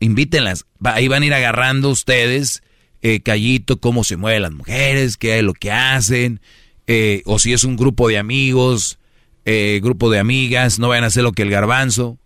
Invítenlas. 0.00 0.64
ahí 0.84 1.08
van 1.08 1.22
a 1.22 1.26
ir 1.26 1.34
agarrando 1.34 1.90
ustedes, 1.90 2.62
eh, 3.02 3.20
callito, 3.20 3.78
cómo 3.78 4.04
se 4.04 4.16
mueven 4.16 4.42
las 4.42 4.52
mujeres, 4.52 5.16
qué 5.16 5.38
es 5.38 5.44
lo 5.44 5.52
que 5.52 5.70
hacen, 5.70 6.40
eh, 6.86 7.22
o 7.26 7.38
si 7.38 7.52
es 7.52 7.64
un 7.64 7.76
grupo 7.76 8.08
de 8.08 8.16
amigos, 8.16 8.98
eh, 9.44 9.80
grupo 9.82 10.10
de 10.10 10.18
amigas, 10.18 10.78
no 10.78 10.88
vayan 10.88 11.04
a 11.04 11.08
hacer 11.08 11.24
lo 11.24 11.32
que 11.32 11.42
el 11.42 11.50
garbanzo, 11.50 12.18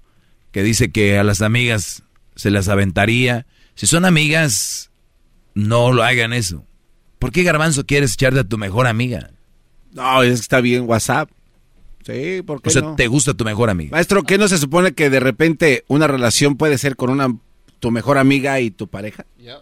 que 0.53 0.63
dice 0.63 0.93
que 0.93 1.19
a 1.19 1.25
las 1.25 1.43
amigas 1.43 2.05
se 2.37 2.51
las 2.51 2.69
aventaría. 2.69 3.47
Si 3.75 3.87
son 3.87 4.05
amigas, 4.05 4.91
no 5.55 5.93
lo 5.93 6.05
hagan 6.05 6.33
eso. 6.33 6.65
¿Por 7.19 7.33
qué 7.33 7.43
garbanzo 7.43 7.87
quieres 7.87 8.15
echarte 8.15 8.41
a 8.41 8.45
tu 8.45 8.59
mejor 8.59 8.87
amiga? 8.87 9.31
No, 9.93 10.23
es 10.23 10.31
que 10.31 10.43
está 10.43 10.61
bien 10.61 10.89
WhatsApp. 10.89 11.31
Sí, 12.05 12.43
porque. 12.45 12.69
O 12.69 12.73
sea, 12.73 12.97
¿te 12.97 13.07
gusta 13.07 13.35
tu 13.35 13.45
mejor 13.45 13.71
amiga? 13.71 13.93
Maestro, 13.93 14.23
¿qué 14.25 14.39
no 14.39 14.49
se 14.49 14.59
supone 14.59 14.93
que 14.93 15.09
de 15.09 15.21
repente 15.21 15.85
una 15.89 16.07
relación 16.07 16.57
puede 16.57 16.79
ser 16.79 16.97
con 16.97 17.11
una 17.11 17.35
tu 17.79 17.91
mejor 17.91 18.19
amiga 18.19 18.61
y 18.61 18.71
tu 18.71 18.89
pareja? 18.89 19.25
Ya. 19.39 19.61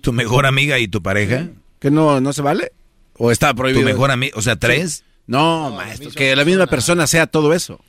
¿Tu 0.00 0.12
mejor 0.12 0.46
amiga 0.46 0.78
y 0.78 0.88
tu 0.88 1.02
pareja? 1.02 1.48
¿Que 1.78 1.90
no, 1.90 2.20
no 2.20 2.32
se 2.32 2.42
vale? 2.42 2.72
¿O 3.14 3.30
está 3.30 3.54
prohibido? 3.54 3.82
¿Tu 3.82 3.86
mejor 3.86 4.10
amiga? 4.10 4.36
O 4.36 4.42
sea, 4.42 4.56
tres. 4.56 5.04
No, 5.26 5.70
maestro, 5.70 6.10
que 6.10 6.34
la 6.34 6.44
misma 6.44 6.66
persona 6.66 7.06
sea 7.06 7.26
todo 7.26 7.52
eso. 7.52 7.80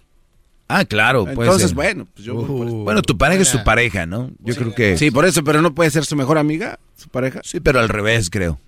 Ah, 0.68 0.84
claro, 0.86 1.24
puede 1.24 1.48
Entonces, 1.48 1.74
bueno, 1.74 2.08
pues 2.14 2.26
yo... 2.26 2.36
bueno, 2.36 3.02
tu 3.02 3.18
pareja 3.18 3.42
es 3.42 3.52
tu 3.52 3.64
pareja, 3.64 4.06
¿no? 4.06 4.32
Yo 4.40 4.56
creo 4.56 4.76
que... 4.76 4.98
Sí, 4.98 5.12
por 5.12 5.26
eso, 5.26 5.44
pero 5.44 5.62
no 5.62 5.74
puede 5.74 5.90
ser 5.92 6.04
su 6.04 6.16
mejor 6.16 6.38
amiga, 6.38 6.80
su 6.98 7.08
pareja. 7.08 7.40
Sí, 7.44 7.62
pero 7.62 7.80
al 7.80 7.88
revés, 7.88 8.30
creo. 8.30 8.60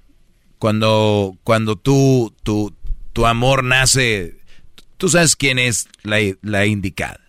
Cuando, 0.59 1.35
cuando 1.43 1.75
tú, 1.75 2.33
tu, 2.43 2.73
tu 3.11 3.25
amor 3.25 3.63
nace 3.63 4.39
tú 4.99 5.09
sabes 5.09 5.35
quién 5.35 5.57
es 5.57 5.87
la, 6.03 6.65
indicada. 6.65 7.19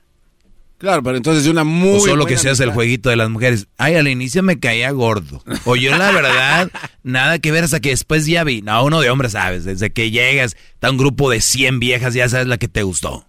Claro, 0.76 1.02
pero 1.02 1.16
entonces 1.16 1.46
una 1.46 1.64
muy. 1.64 1.96
O 1.96 2.00
solo 2.00 2.26
que 2.26 2.36
se 2.36 2.50
hace 2.50 2.64
el 2.64 2.72
jueguito 2.72 3.10
de 3.10 3.16
las 3.16 3.30
mujeres. 3.30 3.68
Ay, 3.78 3.94
al 3.94 4.08
inicio 4.08 4.42
me 4.42 4.58
caía 4.58 4.90
gordo. 4.90 5.42
O 5.64 5.76
yo, 5.76 5.96
la 5.96 6.10
verdad, 6.10 6.70
nada 7.02 7.38
que 7.38 7.52
ver 7.52 7.64
hasta 7.64 7.80
que 7.80 7.90
después 7.90 8.26
ya 8.26 8.44
vi. 8.44 8.60
No, 8.62 8.84
uno 8.84 9.00
de 9.00 9.10
hombres, 9.10 9.32
sabes. 9.32 9.64
Desde 9.64 9.92
que 9.92 10.10
llegas, 10.10 10.56
está 10.74 10.90
un 10.90 10.96
grupo 10.96 11.30
de 11.30 11.40
100 11.40 11.80
viejas, 11.80 12.14
ya 12.14 12.28
sabes 12.28 12.46
la 12.46 12.58
que 12.58 12.68
te 12.68 12.82
gustó. 12.82 13.26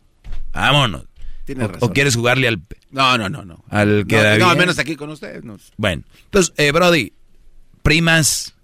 Vámonos. 0.54 1.06
Tienes 1.46 1.66
o, 1.66 1.72
razón. 1.72 1.90
o, 1.90 1.94
quieres 1.94 2.16
jugarle 2.16 2.48
al. 2.48 2.62
No, 2.92 3.18
no, 3.18 3.30
no, 3.30 3.44
no. 3.44 3.64
Al 3.70 4.06
que 4.08 4.16
no, 4.16 4.38
no, 4.38 4.50
al 4.50 4.58
menos 4.58 4.80
aquí 4.80 4.96
con 4.96 5.10
ustedes. 5.10 5.44
Bueno, 5.78 6.04
entonces, 6.26 6.54
eh, 6.58 6.72
Brody, 6.72 7.14
primas, 7.82 8.56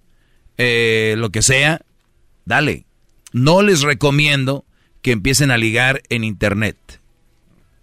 eh, 0.58 1.16
lo 1.18 1.30
que 1.30 1.42
sea, 1.42 1.82
dale. 2.46 2.86
No 3.34 3.62
les 3.62 3.82
recomiendo 3.82 4.66
que 5.02 5.12
empiecen 5.12 5.52
a 5.52 5.58
ligar 5.58 6.02
en 6.10 6.24
internet. 6.24 6.78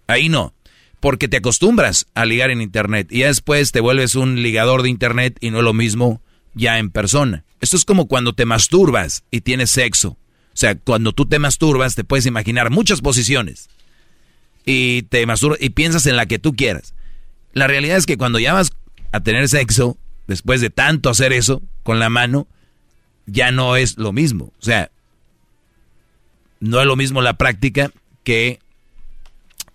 Ahí 0.07 0.29
no, 0.29 0.53
porque 0.99 1.27
te 1.27 1.37
acostumbras 1.37 2.07
a 2.13 2.25
ligar 2.25 2.51
en 2.51 2.61
internet 2.61 3.07
y 3.11 3.21
después 3.21 3.71
te 3.71 3.79
vuelves 3.79 4.15
un 4.15 4.41
ligador 4.41 4.83
de 4.83 4.89
internet 4.89 5.37
y 5.39 5.51
no 5.51 5.59
es 5.59 5.63
lo 5.63 5.73
mismo 5.73 6.21
ya 6.53 6.79
en 6.79 6.89
persona. 6.89 7.43
Esto 7.61 7.77
es 7.77 7.85
como 7.85 8.07
cuando 8.07 8.33
te 8.33 8.45
masturbas 8.45 9.23
y 9.31 9.41
tienes 9.41 9.71
sexo. 9.71 10.09
O 10.09 10.57
sea, 10.57 10.75
cuando 10.75 11.11
tú 11.11 11.25
te 11.25 11.39
masturbas 11.39 11.95
te 11.95 12.03
puedes 12.03 12.25
imaginar 12.25 12.69
muchas 12.69 13.01
posiciones 13.01 13.69
y 14.65 15.03
te 15.03 15.25
masturbas 15.25 15.59
y 15.61 15.69
piensas 15.69 16.05
en 16.07 16.15
la 16.15 16.25
que 16.25 16.39
tú 16.39 16.55
quieras. 16.55 16.93
La 17.53 17.67
realidad 17.67 17.97
es 17.97 18.05
que 18.05 18.17
cuando 18.17 18.39
ya 18.39 18.53
vas 18.53 18.71
a 19.11 19.21
tener 19.21 19.47
sexo, 19.47 19.97
después 20.27 20.59
de 20.61 20.69
tanto 20.69 21.09
hacer 21.09 21.31
eso 21.31 21.61
con 21.83 21.99
la 21.99 22.09
mano, 22.09 22.47
ya 23.27 23.51
no 23.51 23.75
es 23.75 23.97
lo 23.97 24.11
mismo. 24.11 24.51
O 24.59 24.63
sea, 24.63 24.91
no 26.59 26.79
es 26.79 26.85
lo 26.85 26.95
mismo 26.95 27.21
la 27.21 27.37
práctica 27.37 27.91
que 28.23 28.59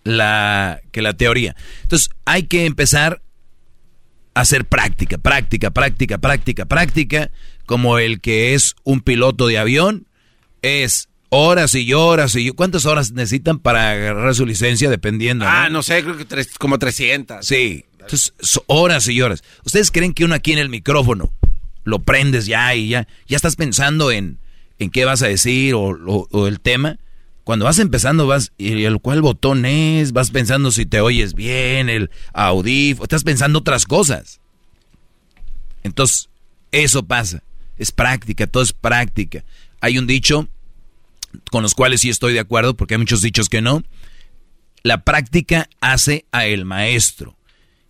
la, 0.03 0.81
que 0.91 1.01
la 1.01 1.13
teoría. 1.13 1.55
Entonces 1.83 2.09
hay 2.25 2.43
que 2.43 2.65
empezar 2.65 3.21
a 4.33 4.41
hacer 4.41 4.65
práctica, 4.65 5.17
práctica, 5.17 5.71
práctica, 5.71 6.17
práctica, 6.17 6.65
práctica, 6.65 7.31
como 7.65 7.97
el 7.97 8.21
que 8.21 8.53
es 8.53 8.75
un 8.83 9.01
piloto 9.01 9.47
de 9.47 9.57
avión, 9.57 10.07
es 10.61 11.09
horas 11.33 11.73
y 11.75 11.93
horas 11.93 12.35
y 12.35 12.51
¿Cuántas 12.51 12.85
horas 12.85 13.11
necesitan 13.11 13.57
para 13.57 13.91
agarrar 13.91 14.35
su 14.35 14.45
licencia 14.45 14.89
dependiendo? 14.89 15.45
Ah, 15.47 15.69
no, 15.69 15.81
sé, 15.81 16.03
creo 16.03 16.17
que 16.17 16.25
como 16.59 16.77
300. 16.77 17.45
Sí, 17.45 17.85
entonces 17.93 18.33
horas 18.67 19.07
y 19.07 19.21
horas. 19.21 19.43
¿Ustedes 19.65 19.91
creen 19.91 20.13
que 20.13 20.25
uno 20.25 20.35
aquí 20.35 20.51
en 20.51 20.59
el 20.59 20.69
micrófono 20.69 21.31
lo 21.83 21.99
prendes 21.99 22.45
ya 22.45 22.75
y 22.75 22.89
ya, 22.89 23.07
ya 23.27 23.35
estás 23.37 23.55
pensando 23.55 24.11
en, 24.11 24.39
en 24.77 24.89
qué 24.91 25.05
vas 25.05 25.23
a 25.23 25.27
decir 25.27 25.73
o, 25.73 25.97
o 26.29 26.47
el 26.47 26.59
tema? 26.59 26.97
Cuando 27.45 27.65
vas 27.65 27.79
empezando, 27.79 28.27
vas, 28.27 28.51
¿y 28.57 28.83
el 28.83 28.99
cuál 28.99 29.21
botón 29.21 29.65
es? 29.65 30.11
Vas 30.11 30.31
pensando 30.31 30.69
si 30.69 30.85
te 30.85 31.01
oyes 31.01 31.33
bien, 31.33 31.89
el 31.89 32.11
audífono, 32.33 33.05
estás 33.05 33.23
pensando 33.23 33.59
otras 33.59 33.85
cosas. 33.85 34.41
Entonces, 35.83 36.29
eso 36.71 37.03
pasa. 37.03 37.41
Es 37.77 37.91
práctica, 37.91 38.47
todo 38.47 38.61
es 38.61 38.73
práctica. 38.73 39.43
Hay 39.79 39.97
un 39.97 40.05
dicho 40.05 40.47
con 41.51 41.63
los 41.63 41.73
cuales 41.73 42.01
sí 42.01 42.09
estoy 42.09 42.33
de 42.33 42.39
acuerdo, 42.39 42.75
porque 42.75 42.95
hay 42.95 42.99
muchos 42.99 43.21
dichos 43.21 43.49
que 43.49 43.61
no. 43.61 43.83
La 44.83 45.03
práctica 45.03 45.69
hace 45.79 46.25
a 46.31 46.45
el 46.45 46.65
maestro. 46.65 47.37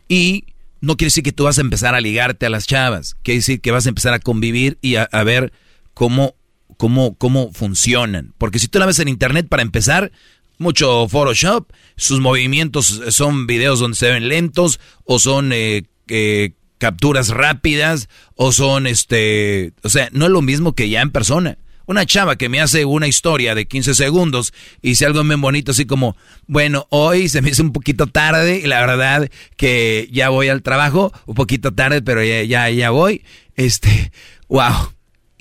Y 0.08 0.45
no 0.82 0.97
quiere 0.97 1.08
decir 1.08 1.23
que 1.23 1.32
tú 1.32 1.45
vas 1.45 1.58
a 1.58 1.62
empezar 1.62 1.95
a 1.95 2.01
ligarte 2.01 2.45
a 2.45 2.49
las 2.49 2.67
chavas. 2.67 3.15
Quiere 3.23 3.38
decir 3.39 3.62
que 3.62 3.71
vas 3.71 3.86
a 3.86 3.89
empezar 3.89 4.13
a 4.13 4.19
convivir 4.19 4.77
y 4.82 4.95
a, 4.95 5.08
ver 5.23 5.54
cómo 5.93 6.36
cómo, 6.77 7.15
cómo 7.15 7.51
funcionan. 7.54 8.34
Porque 8.38 8.60
si 8.60 8.67
tú 8.67 8.80
la 8.80 8.88
ves 8.88 8.99
en 8.99 9.08
internet, 9.08 9.47
para 9.47 9.62
empezar, 9.62 10.12
mucho 10.58 11.08
Photoshop, 11.08 11.71
sus 11.95 12.19
movimientos 12.19 13.01
son 13.10 13.45
videos 13.47 13.80
donde 13.80 13.97
se 13.97 14.10
ven 14.10 14.27
lentos, 14.27 14.80
o 15.06 15.19
son 15.19 15.51
eh, 15.54 15.84
eh, 16.08 16.54
capturas 16.77 17.30
rápidas, 17.30 18.10
o 18.36 18.51
son 18.51 18.88
este. 18.88 19.73
O 19.84 19.89
sea, 19.89 20.10
no 20.12 20.25
es 20.25 20.32
lo 20.32 20.41
mismo 20.41 20.73
que 20.73 20.89
ya 20.89 21.01
en 21.01 21.12
persona. 21.12 21.58
Una 21.86 22.06
chava 22.06 22.36
que 22.36 22.50
me 22.50 22.62
hace 22.62 22.86
una 22.86 23.08
historia 23.08 23.56
de 23.56 23.67
15 23.67 23.96
segundos 23.96 24.54
y 24.82 24.89
dice 24.89 25.06
algo 25.06 25.24
bien 25.24 25.41
bonito, 25.41 25.72
así 25.72 25.86
como, 25.86 26.15
bueno, 26.48 26.88
hoy 26.89 27.30
se 27.30 27.41
me 27.41 27.50
hizo 27.50 27.63
un 27.63 27.74
poquito 27.74 28.08
tarde 28.08 28.62
y 28.63 28.67
la 28.67 28.86
verdad 28.86 29.30
que 29.58 30.08
ya 30.12 30.30
voy 30.30 30.48
al 30.50 30.62
trabajo, 30.62 31.12
un 31.26 31.36
poquito 31.36 31.74
tarde, 31.74 32.02
pero 32.02 32.24
ya, 32.24 32.44
ya, 32.44 32.70
ya 32.70 32.89
voy. 32.91 33.24
Este, 33.56 34.12
wow 34.48 34.91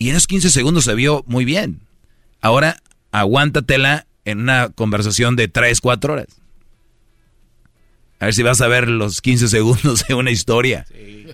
y 0.00 0.09
en 0.09 0.16
esos 0.16 0.26
15 0.26 0.50
segundos 0.50 0.85
se 0.85 0.94
vio 0.94 1.22
muy 1.26 1.44
bien. 1.44 1.83
Ahora, 2.40 2.83
aguántatela 3.12 4.07
en 4.24 4.40
una 4.40 4.70
conversación 4.70 5.37
de 5.37 5.46
3, 5.46 5.79
4 5.83 6.14
horas. 6.14 6.40
A 8.18 8.24
ver 8.24 8.35
si 8.35 8.42
vas 8.42 8.62
a 8.62 8.66
ver 8.66 8.88
los 8.88 9.20
15 9.20 9.48
segundos 9.48 10.07
de 10.09 10.14
una 10.14 10.31
historia. 10.31 10.87
Sí. 10.88 11.26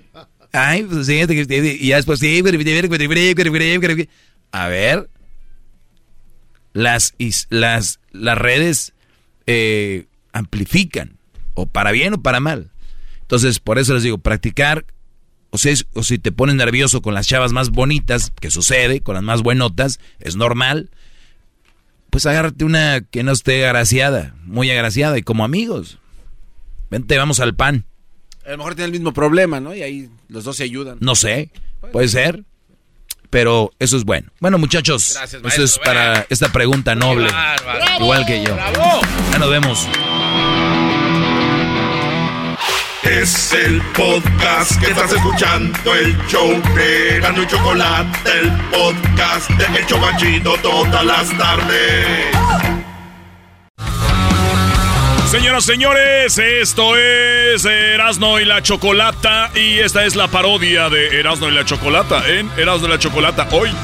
Ay, 0.53 0.83
pues 0.83 1.07
sí, 1.07 1.14
y 1.14 1.87
ya 1.87 1.97
después 1.97 2.19
sí. 2.19 2.42
A 4.52 4.68
ver. 4.68 5.11
Las, 6.72 7.14
las, 7.48 8.00
las 8.12 8.37
redes 8.37 8.92
eh, 9.46 10.06
amplifican, 10.32 11.16
o 11.54 11.66
para 11.66 11.90
bien 11.90 12.14
o 12.14 12.22
para 12.22 12.38
mal. 12.38 12.70
Entonces, 13.22 13.61
por 13.61 13.78
eso 13.78 13.94
les 13.94 14.02
digo, 14.02 14.18
practicar 14.18 14.85
o, 15.50 16.02
si 16.02 16.18
te 16.18 16.32
pones 16.32 16.56
nervioso 16.56 17.02
con 17.02 17.14
las 17.14 17.26
chavas 17.26 17.52
más 17.52 17.70
bonitas, 17.70 18.32
que 18.40 18.50
sucede, 18.50 19.00
con 19.00 19.14
las 19.14 19.24
más 19.24 19.42
buenotas, 19.42 20.00
es 20.20 20.37
normal, 20.37 20.90
pues 22.11 22.26
agárrate 22.26 22.64
una 22.64 23.00
que 23.00 23.22
no 23.22 23.32
esté 23.32 23.64
agraciada, 23.66 24.35
muy 24.44 24.70
agraciada, 24.70 25.18
y 25.18 25.22
como 25.22 25.44
amigos. 25.44 25.98
Vente, 26.90 27.16
vamos 27.16 27.40
al 27.40 27.54
pan. 27.54 27.85
A 28.44 28.50
lo 28.50 28.59
mejor 28.59 28.74
tiene 28.74 28.87
el 28.87 28.92
mismo 28.92 29.12
problema, 29.12 29.61
¿no? 29.61 29.74
Y 29.74 29.82
ahí 29.82 30.09
los 30.28 30.44
dos 30.44 30.56
se 30.56 30.64
ayudan. 30.64 30.98
No 31.00 31.14
sé, 31.14 31.50
puede 31.92 32.09
ser. 32.09 32.44
Pero 33.37 33.70
eso 33.79 33.99
es 33.99 34.05
bueno. 34.05 34.31
Bueno, 34.40 34.57
muchachos, 34.57 35.14
eso 35.44 35.62
es 35.62 35.79
para 35.81 36.25
esta 36.31 36.49
pregunta 36.49 36.94
noble. 36.94 37.29
igual 38.01 38.25
que 38.25 38.42
yo. 38.42 38.57
Ya 39.31 39.38
nos 39.38 39.51
vemos. 39.51 39.87
Es 43.03 43.53
el 43.53 43.83
podcast 43.94 44.81
que 44.81 44.87
estás 44.87 45.12
escuchando, 45.12 45.94
el 45.94 46.16
show 46.29 46.49
de 46.75 47.20
Gano 47.20 47.42
y 47.42 47.46
Chocolate, 47.46 48.31
el 48.40 48.51
podcast 48.70 49.51
de 49.51 49.81
El 49.81 49.87
Chocachito 49.87 50.57
todas 50.62 51.05
las 51.05 51.29
tardes. 51.37 52.86
Señoras, 55.30 55.64
señores, 55.64 56.38
esto 56.38 56.96
es 56.96 57.64
Erasno 57.64 58.38
y 58.38 58.44
la 58.44 58.62
Chocolata 58.62 59.50
y 59.56 59.80
esta 59.80 60.04
es 60.04 60.14
la 60.14 60.28
parodia 60.28 60.88
de 60.88 61.18
Erasno 61.18 61.48
y 61.48 61.52
la 61.52 61.64
Chocolata 61.64 62.28
en 62.28 62.48
Erasno 62.56 62.86
y 62.86 62.90
la 62.90 62.98
Chocolata 63.00 63.48
hoy. 63.50 63.70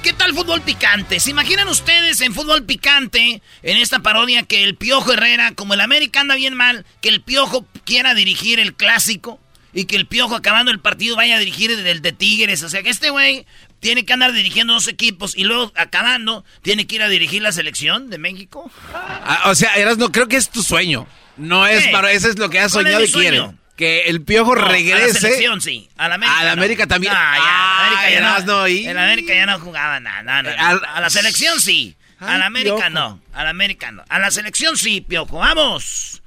¿qué, 0.00 0.12
tal 0.12 0.32
fútbol 0.32 0.60
picante? 0.60 1.18
¿Se 1.18 1.30
imaginan 1.30 1.66
ustedes 1.66 2.20
en 2.20 2.34
fútbol 2.34 2.62
picante, 2.64 3.42
en 3.62 3.76
esta 3.78 3.98
parodia, 3.98 4.44
que 4.44 4.62
el 4.62 4.76
Piojo 4.76 5.12
Herrera, 5.12 5.52
como 5.56 5.74
el 5.74 5.80
América 5.80 6.20
anda 6.20 6.36
bien 6.36 6.54
mal, 6.54 6.86
que 7.00 7.08
el 7.08 7.20
Piojo 7.20 7.66
quiera 7.84 8.14
dirigir 8.14 8.60
el 8.60 8.74
clásico 8.74 9.40
y 9.72 9.86
que 9.86 9.96
el 9.96 10.06
Piojo 10.06 10.36
acabando 10.36 10.70
el 10.70 10.78
partido 10.78 11.16
vaya 11.16 11.34
a 11.34 11.40
dirigir 11.40 11.72
el 11.72 12.00
de 12.00 12.12
Tigres? 12.12 12.62
O 12.62 12.68
sea, 12.68 12.84
que 12.84 12.90
este 12.90 13.10
güey 13.10 13.44
tiene 13.80 14.04
que 14.04 14.12
andar 14.12 14.32
dirigiendo 14.32 14.74
dos 14.74 14.88
equipos 14.88 15.36
y 15.36 15.44
luego 15.44 15.72
acabando 15.74 16.44
tiene 16.62 16.86
que 16.86 16.96
ir 16.96 17.02
a 17.02 17.08
dirigir 17.08 17.42
la 17.42 17.52
selección 17.52 18.10
de 18.10 18.18
México. 18.18 18.70
Ah, 18.94 19.42
o 19.46 19.54
sea, 19.54 19.74
Eras, 19.74 19.98
no 19.98 20.12
creo 20.12 20.28
que 20.28 20.36
es 20.36 20.50
tu 20.50 20.62
sueño. 20.62 21.06
No 21.36 21.66
es 21.66 21.88
para 21.88 22.12
eso 22.12 22.28
es 22.28 22.38
lo 22.38 22.50
que 22.50 22.60
has 22.60 22.72
soñado 22.72 23.02
y 23.02 23.10
quieres 23.10 23.42
que 23.80 24.02
el 24.02 24.22
piojo 24.22 24.54
regrese. 24.54 24.92
A 24.92 25.06
la 25.06 25.14
selección, 25.14 25.60
sí. 25.62 25.88
A 25.96 26.06
la 26.06 26.16
América. 26.16 26.38
A 26.38 26.44
la 26.44 26.52
América 26.52 26.86
también. 26.86 27.14
Ah, 27.16 27.36
ya, 27.38 27.86
América 27.86 28.10
ya 28.10 28.44
no, 28.44 28.66
En 28.66 28.94
la 28.94 29.04
América 29.04 29.34
ya 29.34 29.46
no 29.46 29.58
jugaba 29.58 30.00
nada. 30.00 30.38
a 30.40 31.00
la 31.00 31.10
selección 31.10 31.58
sí. 31.60 31.96
A 32.20 32.36
la 32.36 32.46
América 32.46 32.90
no. 32.90 33.20
A 33.32 33.44
la 33.44 33.50
América 33.50 33.90
no. 33.90 34.04
A 34.08 34.18
la 34.18 34.30
selección 34.30 34.76
sí, 34.76 35.00
piojo. 35.00 35.38
¡Vamos! 35.38 36.19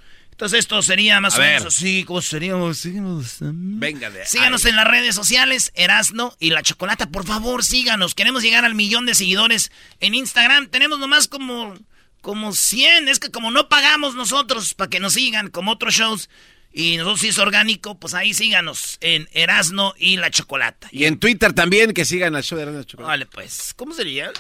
Entonces 0.44 0.60
esto 0.60 0.82
sería 0.82 1.22
más 1.22 1.38
o 1.38 1.40
menos 1.40 1.68
así. 1.68 2.04
¿Cómo 2.04 2.22
seríamos? 2.22 2.78
Síganos. 2.78 3.38
Venga 3.40 4.10
de 4.10 4.26
Síganos 4.26 4.66
en 4.66 4.76
las 4.76 4.86
redes 4.86 5.16
sociales, 5.16 5.72
Erasno 5.74 6.36
y 6.38 6.50
La 6.50 6.62
Chocolata. 6.62 7.08
Por 7.08 7.26
favor, 7.26 7.64
síganos. 7.64 8.14
Queremos 8.14 8.44
llegar 8.44 8.66
al 8.66 8.76
millón 8.76 9.06
de 9.06 9.16
seguidores 9.16 9.72
en 10.02 10.16
Instagram. 10.16 10.68
Tenemos 10.68 11.00
nomás 11.00 11.30
como, 11.30 11.76
como 12.20 12.52
100. 12.52 13.08
Es 13.08 13.20
que 13.20 13.32
como 13.32 13.52
no 13.52 13.70
pagamos 13.70 14.16
nosotros 14.16 14.74
para 14.74 14.90
que 14.90 15.00
nos 15.00 15.14
sigan, 15.14 15.48
como 15.48 15.72
otros 15.72 15.94
shows, 15.94 16.30
y 16.74 16.98
nosotros 16.98 17.22
si 17.22 17.30
es 17.30 17.38
orgánico, 17.38 17.98
pues 17.98 18.14
ahí 18.14 18.34
síganos 18.34 18.98
en 19.00 19.30
Erasno 19.32 19.94
y 19.98 20.18
la 20.18 20.30
Chocolata. 20.30 20.90
Y 20.92 21.06
en 21.06 21.20
Twitter 21.20 21.54
también, 21.54 21.94
que 21.94 22.04
sigan 22.04 22.36
al 22.36 22.44
show 22.44 22.58
de 22.58 22.64
Erasno 22.64 22.80
y 22.80 22.84
la 22.84 22.86
Chocolata. 22.86 23.08
Vale, 23.08 23.26
pues, 23.28 23.74
¿cómo 23.78 23.94
sería? 23.94 24.34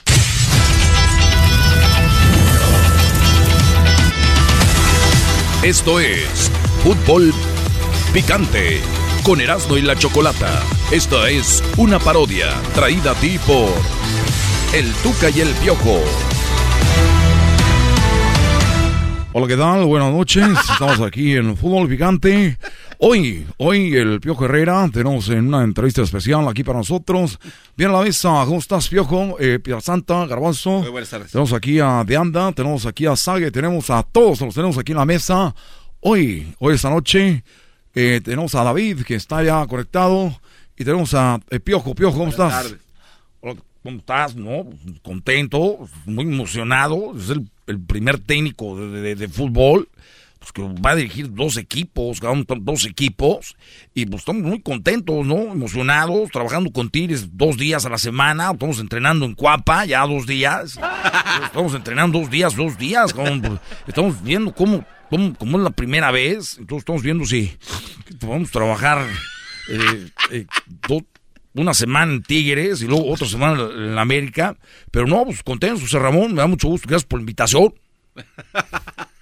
Esto 5.63 5.97
es 5.97 6.51
Fútbol 6.83 7.33
Picante 8.11 8.81
con 9.23 9.39
Erasno 9.39 9.77
y 9.77 9.81
la 9.81 9.95
Chocolata. 9.95 10.61
Esta 10.91 11.29
es 11.29 11.63
una 11.77 11.99
parodia 11.99 12.49
traída 12.75 13.11
a 13.11 13.15
ti 13.15 13.39
por 13.47 13.71
El 14.73 14.91
Tuca 14.95 15.29
y 15.29 15.39
el 15.39 15.47
Piojo. 15.63 16.01
Hola, 19.31 19.47
¿qué 19.47 19.55
tal? 19.55 19.85
Buenas 19.85 20.11
noches. 20.11 20.45
Estamos 20.69 20.99
aquí 20.99 21.37
en 21.37 21.55
Fútbol 21.55 21.87
Picante. 21.87 22.57
Hoy, 23.05 23.45
hoy 23.57 23.93
el 23.97 24.21
Piojo 24.21 24.45
Herrera, 24.45 24.89
tenemos 24.89 25.27
en 25.27 25.49
una 25.49 25.65
entrevista 25.65 26.01
especial 26.03 26.47
aquí 26.47 26.63
para 26.63 26.77
nosotros. 26.77 27.37
Bien 27.75 27.89
a 27.89 27.95
la 27.95 28.01
mesa, 28.01 28.29
¿cómo 28.45 28.59
estás, 28.59 28.87
Piojo? 28.87 29.35
Eh, 29.41 29.59
Santa, 29.81 30.25
Garbanzo. 30.25 30.79
Muy 30.79 30.89
buenas 30.89 31.09
tardes. 31.09 31.29
Tenemos 31.33 31.51
aquí 31.51 31.81
a 31.81 32.05
Deanda, 32.05 32.53
tenemos 32.53 32.85
aquí 32.85 33.05
a 33.05 33.17
Sague, 33.17 33.51
tenemos 33.51 33.89
a 33.89 34.03
todos, 34.03 34.39
los 34.39 34.55
tenemos 34.55 34.77
aquí 34.77 34.93
en 34.93 34.99
la 34.99 35.05
mesa. 35.05 35.53
Hoy, 35.99 36.55
hoy 36.59 36.75
esta 36.75 36.89
noche, 36.89 37.43
eh, 37.93 38.21
tenemos 38.23 38.55
a 38.55 38.63
David, 38.63 39.01
que 39.01 39.15
está 39.15 39.43
ya 39.43 39.67
conectado. 39.67 40.39
Y 40.77 40.85
tenemos 40.85 41.13
a 41.13 41.41
eh, 41.49 41.59
Piojo. 41.59 41.93
Piojo, 41.93 42.17
¿cómo 42.19 42.29
estás? 42.29 42.73
Hola, 43.41 43.55
¿cómo 43.83 43.97
estás? 43.97 44.33
¿No? 44.37 44.69
Contento, 45.01 45.89
muy 46.05 46.23
emocionado. 46.23 47.17
Es 47.17 47.31
el 47.31 47.49
el 47.67 47.79
primer 47.79 48.19
técnico 48.19 48.75
de, 48.77 49.27
fútbol, 49.27 49.87
pues 50.43 50.51
que 50.51 50.61
va 50.81 50.91
a 50.91 50.95
dirigir 50.95 51.33
dos 51.33 51.55
equipos, 51.55 52.19
dos 52.59 52.85
equipos, 52.85 53.55
y 53.93 54.05
pues 54.05 54.23
estamos 54.23 54.43
muy 54.43 54.61
contentos, 54.61 55.25
¿no? 55.25 55.53
Emocionados, 55.53 56.31
trabajando 56.31 56.69
con 56.73 56.89
Tigres 56.89 57.37
dos 57.37 57.55
días 57.55 57.85
a 57.85 57.89
la 57.89 57.97
semana, 57.97 58.51
estamos 58.51 58.79
entrenando 58.79 59.25
en 59.25 59.35
Cuapa 59.35 59.85
ya 59.85 60.05
dos 60.05 60.27
días, 60.27 60.77
estamos 61.45 61.73
entrenando 61.75 62.19
dos 62.19 62.29
días, 62.29 62.57
dos 62.57 62.77
días, 62.77 63.13
pues, 63.13 63.41
estamos 63.87 64.21
viendo 64.21 64.53
cómo, 64.53 64.85
cómo, 65.09 65.33
cómo, 65.35 65.57
es 65.59 65.63
la 65.63 65.69
primera 65.69 66.11
vez, 66.11 66.57
entonces 66.59 66.81
estamos 66.81 67.03
viendo 67.03 67.23
si 67.23 67.57
podemos 68.19 68.51
trabajar 68.51 69.07
eh, 69.69 70.09
eh, 70.31 70.45
una 71.53 71.73
semana 71.73 72.11
en 72.11 72.21
Tigres 72.21 72.81
y 72.81 72.87
luego 72.87 73.09
otra 73.09 73.27
semana 73.27 73.63
en 73.63 73.97
América. 73.97 74.57
Pero 74.91 75.07
no, 75.07 75.23
pues 75.23 75.41
contentos, 75.41 75.83
José 75.83 75.99
Ramón, 75.99 76.33
me 76.33 76.41
da 76.41 76.47
mucho 76.47 76.67
gusto. 76.67 76.89
Gracias 76.89 77.07
por 77.07 77.19
la 77.19 77.21
invitación. 77.21 77.73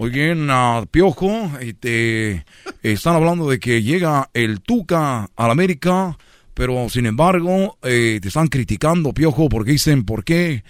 Oye, 0.00 0.32
uh, 0.32 0.86
Piojo, 0.86 1.50
este, 1.60 2.44
están 2.84 3.16
hablando 3.16 3.50
de 3.50 3.58
que 3.58 3.82
llega 3.82 4.30
el 4.32 4.60
Tuca 4.60 5.28
a 5.34 5.46
la 5.46 5.52
América, 5.52 6.16
pero 6.54 6.88
sin 6.88 7.06
embargo, 7.06 7.78
eh, 7.82 8.20
te 8.22 8.28
están 8.28 8.46
criticando, 8.46 9.12
Piojo, 9.12 9.48
porque 9.48 9.72
dicen, 9.72 10.04
¿por 10.04 10.22
qué 10.22 10.62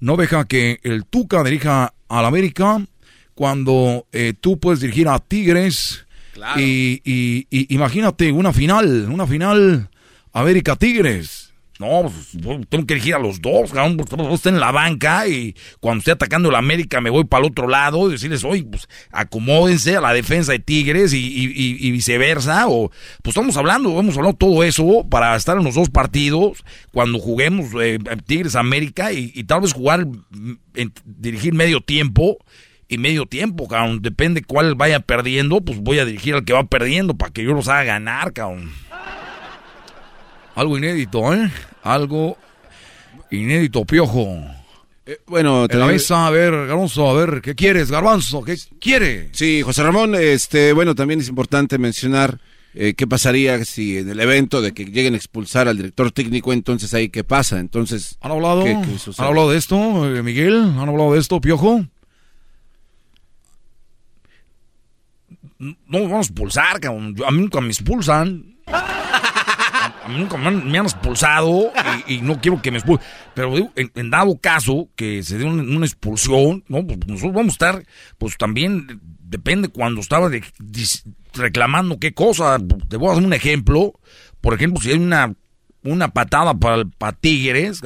no 0.00 0.16
deja 0.16 0.46
que 0.46 0.80
el 0.82 1.04
Tuca 1.04 1.44
dirija 1.44 1.94
a 2.08 2.22
la 2.22 2.26
América 2.28 2.84
cuando 3.34 4.08
eh, 4.10 4.34
tú 4.40 4.58
puedes 4.58 4.80
dirigir 4.80 5.06
a 5.06 5.20
Tigres? 5.20 6.04
Y, 6.56 7.02
y, 7.04 7.46
imagínate 7.72 8.32
una 8.32 8.52
final, 8.52 9.08
una 9.08 9.28
final 9.28 9.90
América 10.32 10.74
Tigres. 10.74 11.41
No, 11.82 12.02
pues, 12.02 12.66
tengo 12.68 12.86
que 12.86 12.94
elegir 12.94 13.16
a 13.16 13.18
los 13.18 13.42
dos, 13.42 13.72
cabrón, 13.72 13.96
porque 13.96 14.48
en 14.48 14.60
la 14.60 14.70
banca 14.70 15.26
y 15.26 15.56
cuando 15.80 15.98
esté 15.98 16.12
atacando 16.12 16.48
la 16.52 16.58
América 16.58 17.00
me 17.00 17.10
voy 17.10 17.24
para 17.24 17.44
el 17.44 17.50
otro 17.50 17.66
lado 17.66 18.08
y 18.08 18.12
decirles, 18.12 18.44
oye, 18.44 18.62
pues 18.62 18.88
acomódense 19.10 19.96
a 19.96 20.00
la 20.00 20.12
defensa 20.12 20.52
de 20.52 20.60
Tigres 20.60 21.12
y, 21.12 21.90
viceversa. 21.90 22.68
O, 22.68 22.90
pues 23.22 23.34
estamos 23.34 23.56
hablando, 23.56 23.98
hemos 23.98 24.16
hablado 24.16 24.34
todo 24.34 24.62
eso 24.62 25.04
para 25.10 25.34
estar 25.34 25.58
en 25.58 25.64
los 25.64 25.74
dos 25.74 25.90
partidos 25.90 26.64
cuando 26.92 27.18
juguemos 27.18 27.70
eh, 27.80 27.98
Tigres 28.26 28.54
América 28.54 29.12
y, 29.12 29.42
tal 29.42 29.62
vez 29.62 29.72
jugar, 29.72 30.06
mm, 30.06 30.52
dirigir 31.04 31.52
medio 31.52 31.80
tiempo 31.80 32.38
y 32.86 32.96
medio 32.96 33.26
tiempo, 33.26 33.66
cabrón. 33.66 34.02
Depende 34.02 34.44
cuál 34.44 34.76
vaya 34.76 35.00
perdiendo, 35.00 35.62
pues 35.62 35.80
voy 35.80 35.98
a 35.98 36.04
dirigir 36.04 36.34
al 36.34 36.44
que 36.44 36.52
va 36.52 36.62
perdiendo 36.62 37.14
para 37.14 37.32
que 37.32 37.42
yo 37.42 37.54
los 37.54 37.66
haga 37.66 37.82
ganar, 37.82 38.32
cabrón. 38.32 38.70
Algo 40.54 40.78
inédito, 40.78 41.34
¿eh? 41.34 41.50
Algo 41.82 42.36
inédito, 43.30 43.84
piojo. 43.84 44.38
Eh, 45.04 45.18
bueno, 45.26 45.66
te 45.66 45.76
la 45.76 45.86
mesa, 45.86 46.28
a 46.28 46.30
ver, 46.30 46.52
Garbanzo, 46.52 47.10
a 47.10 47.14
ver, 47.14 47.42
¿qué 47.42 47.56
quieres, 47.56 47.90
Garbanzo? 47.90 48.42
¿Qué 48.44 48.56
quiere? 48.80 49.30
Sí, 49.32 49.62
José 49.62 49.82
Ramón, 49.82 50.14
este, 50.14 50.72
bueno, 50.72 50.94
también 50.94 51.20
es 51.20 51.28
importante 51.28 51.76
mencionar 51.76 52.38
eh, 52.74 52.94
qué 52.94 53.06
pasaría 53.08 53.64
si 53.64 53.98
en 53.98 54.08
el 54.08 54.20
evento 54.20 54.62
de 54.62 54.72
que 54.72 54.84
lleguen 54.84 55.14
a 55.14 55.16
expulsar 55.16 55.66
al 55.66 55.76
director 55.76 56.12
técnico, 56.12 56.52
entonces 56.52 56.94
ahí 56.94 57.08
qué 57.08 57.24
pasa, 57.24 57.58
entonces... 57.58 58.16
¿Han 58.20 58.30
hablado? 58.30 58.64
¿Han 58.64 58.86
hablado 59.18 59.50
de 59.50 59.58
esto, 59.58 60.14
eh, 60.14 60.22
Miguel? 60.22 60.54
¿Han 60.54 60.88
hablado 60.88 61.14
de 61.14 61.18
esto, 61.18 61.40
Piojo? 61.40 61.84
No 65.58 65.74
vamos 65.90 66.12
a 66.28 66.30
expulsar, 66.30 66.80
cabrón. 66.80 67.16
A 67.26 67.30
mí 67.30 67.40
nunca 67.40 67.60
me 67.60 67.68
expulsan. 67.68 68.56
A 70.04 70.08
mí 70.08 70.18
nunca 70.18 70.36
me 70.36 70.48
han, 70.78 70.86
expulsado 70.86 71.72
y, 72.06 72.20
no 72.20 72.40
quiero 72.40 72.60
que 72.60 72.70
me 72.70 72.78
expulsen. 72.78 73.06
Pero 73.34 73.54
en, 73.76 74.10
dado 74.10 74.36
caso 74.38 74.88
que 74.96 75.22
se 75.22 75.38
dé 75.38 75.44
una, 75.44 75.86
expulsión, 75.86 76.64
¿no? 76.68 76.86
Pues 76.86 76.98
nosotros 77.06 77.32
vamos 77.32 77.52
a 77.52 77.52
estar, 77.52 77.86
pues 78.18 78.36
también 78.36 79.00
depende 79.20 79.68
cuando 79.68 80.00
estaba 80.00 80.30
reclamando 81.34 81.98
qué 81.98 82.12
cosa. 82.12 82.58
Te 82.88 82.96
voy 82.96 83.08
a 83.08 83.12
hacer 83.12 83.24
un 83.24 83.32
ejemplo. 83.32 83.94
Por 84.40 84.54
ejemplo, 84.54 84.80
si 84.80 84.90
hay 84.90 84.98
una, 84.98 85.34
una 85.84 86.08
patada 86.08 86.54
para, 86.54 86.84
para 86.84 87.12
Tigres, 87.12 87.80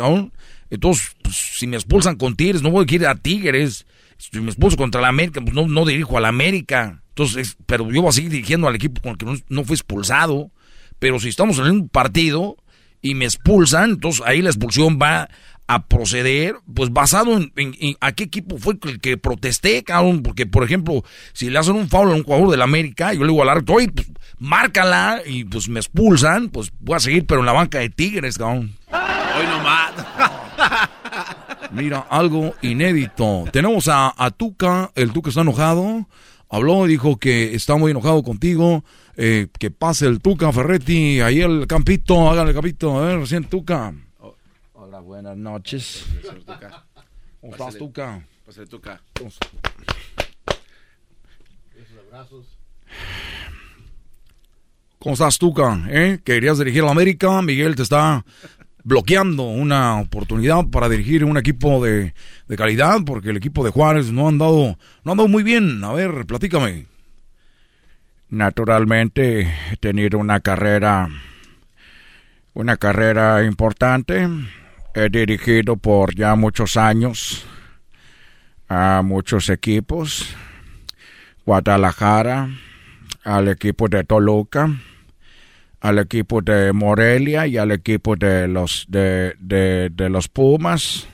entonces 0.71 1.17
pues, 1.23 1.37
si 1.37 1.67
me 1.67 1.77
expulsan 1.77 2.17
con 2.17 2.35
Tigres, 2.35 2.63
no 2.63 2.71
voy 2.71 2.87
a 2.89 2.95
ir 2.95 3.07
a 3.07 3.15
Tigres. 3.15 3.87
Si 4.19 4.41
me 4.41 4.47
expulso 4.47 4.79
contra 4.79 5.01
la 5.01 5.09
América, 5.09 5.41
pues 5.43 5.55
no, 5.55 5.69
no 5.69 5.85
dirijo 5.85 6.17
a 6.17 6.21
la 6.21 6.29
América. 6.29 7.03
Entonces, 7.11 7.57
pero 7.67 7.91
yo 7.91 8.01
voy 8.03 8.09
a 8.09 8.13
seguir 8.13 8.31
dirigiendo 8.31 8.67
al 8.67 8.75
equipo 8.75 9.03
con 9.03 9.13
el 9.13 9.19
que 9.19 9.27
no, 9.27 9.35
no 9.49 9.65
fue 9.65 9.75
expulsado. 9.75 10.51
Pero 10.99 11.19
si 11.21 11.29
estamos 11.29 11.59
en 11.59 11.67
un 11.67 11.89
partido 11.89 12.57
y 13.03 13.15
me 13.15 13.25
expulsan, 13.25 13.91
entonces 13.91 14.23
ahí 14.27 14.43
la 14.43 14.51
expulsión 14.51 14.99
va 15.01 15.29
a 15.69 15.87
proceder, 15.87 16.57
pues 16.73 16.93
basado 16.93 17.37
en, 17.37 17.97
a 18.01 18.13
qué 18.13 18.25
equipo 18.25 18.59
fue 18.59 18.79
el 18.85 19.01
que 19.01 19.17
protesté, 19.17 19.83
cabrón, 19.83 20.23
porque 20.23 20.47
por 20.47 20.63
ejemplo, 20.63 21.03
si 21.33 21.51
le 21.51 21.59
hacen 21.59 21.75
un 21.75 21.89
foul 21.89 22.13
a 22.13 22.15
un 22.15 22.23
jugador 22.23 22.51
del 22.51 22.63
América, 22.63 23.13
yo 23.13 23.21
le 23.21 23.29
digo 23.29 23.43
al 23.43 23.49
árbitro, 23.49 23.75
oye, 23.77 23.89
pues 23.89 24.07
márcala, 24.39 25.23
y 25.27 25.45
pues 25.45 25.69
me 25.69 25.81
expulsan, 25.81 26.51
pues 26.51 26.71
voy 26.79 26.97
a 26.97 27.01
seguir, 27.01 27.27
pero 27.27 27.41
en 27.41 27.47
la 27.47 27.53
banca 27.53 27.79
de 27.79 27.91
Tigres, 27.91 28.39
cabrón. 28.39 28.77
Hoy 28.93 29.47
nomás. 29.47 29.93
Mira, 31.73 32.07
algo 32.11 32.55
inédito. 32.63 33.45
Tenemos 33.53 33.89
a, 33.89 34.15
a 34.17 34.31
Tuca, 34.31 34.93
el 34.95 35.13
Tuca 35.13 35.31
está 35.31 35.41
enojado, 35.41 36.07
habló 36.49 36.87
y 36.87 36.91
dijo 36.91 37.19
que 37.19 37.55
está 37.55 37.75
muy 37.77 37.91
enojado 37.91 38.23
contigo, 38.23 38.85
eh, 39.17 39.49
que 39.59 39.71
pase 39.71 40.07
el 40.07 40.21
Tuca 40.21 40.53
Ferretti, 40.53 41.21
ahí 41.21 41.41
el 41.41 41.67
campito, 41.67 42.31
hágale 42.31 42.51
el 42.51 42.55
campito, 42.55 42.99
a 42.99 43.07
ver, 43.07 43.19
recién 43.21 43.45
Tuca. 43.45 43.95
hola, 44.75 45.01
buenas 45.01 45.37
noches. 45.37 46.05
¿Cómo 47.41 47.53
estás, 47.53 47.77
Tuca? 47.79 48.27
Pásale, 48.45 48.67
Tuca. 48.67 49.01
¿Cómo 54.99 55.13
estás, 55.13 55.39
Tuca? 55.39 55.85
¿Eh? 55.89 56.21
¿Querías 56.25 56.59
dirigir 56.59 56.83
a 56.83 56.87
la 56.87 56.93
América? 56.93 57.41
Miguel 57.43 57.77
te 57.77 57.83
está 57.83 58.25
bloqueando 58.83 59.45
una 59.45 60.01
oportunidad 60.01 60.67
para 60.69 60.89
dirigir 60.89 61.25
un 61.25 61.37
equipo 61.37 61.85
de, 61.85 62.15
de 62.49 62.57
calidad, 62.57 63.01
porque 63.05 63.31
el 63.31 63.37
equipo 63.37 63.65
de 63.65 63.71
Juárez 63.71 64.13
no 64.13 64.29
han 64.29 64.39
dado, 64.39 64.79
no 65.05 65.13
han 65.13 65.19
dado 65.19 65.29
muy 65.29 65.43
bien. 65.43 65.83
A 65.85 65.93
ver, 65.93 66.27
platícame. 66.27 66.87
Naturalmente 68.29 69.43
he 69.71 69.77
tenido 69.77 70.19
una 70.19 70.41
carrera, 70.41 71.09
una 72.55 72.77
carrera 72.77 73.45
importante. 73.45 74.29
He 74.95 75.09
dirigido 75.11 75.77
por 75.77 76.15
ya 76.15 76.35
muchos 76.35 76.77
años 76.77 77.47
a 78.69 79.03
muchos 79.05 79.49
equipos. 79.49 80.35
Guadalajara, 81.45 82.49
al 83.23 83.47
equipo 83.47 83.89
de 83.89 84.03
Toluca, 84.03 84.75
al 85.81 86.01
equipo 86.01 86.43
de 86.43 86.73
Morelia 86.73 87.47
y 87.47 87.59
al 87.59 87.71
equipo 87.71 88.17
de 88.17 88.49
los 88.49 88.87
de, 88.89 89.37
los 90.11 90.27
Pumas, 90.27 91.07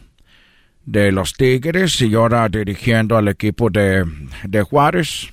de 0.87 1.13
los 1.13 1.35
Tigres 1.35 2.01
y 2.01 2.15
ahora 2.15 2.49
dirigiendo 2.49 3.19
al 3.19 3.29
equipo 3.29 3.69
de, 3.69 4.07
de 4.45 4.63
Juárez 4.63 5.31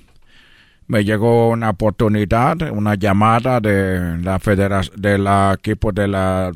me 0.89 1.05
llegó 1.05 1.49
una 1.49 1.69
oportunidad, 1.69 2.71
una 2.71 2.95
llamada 2.95 3.59
de 3.59 4.17
la 4.23 4.39
federación, 4.39 4.99
de 4.99 5.19
la 5.19 5.55
equipo 5.55 5.91
de 5.91 6.07
la 6.07 6.51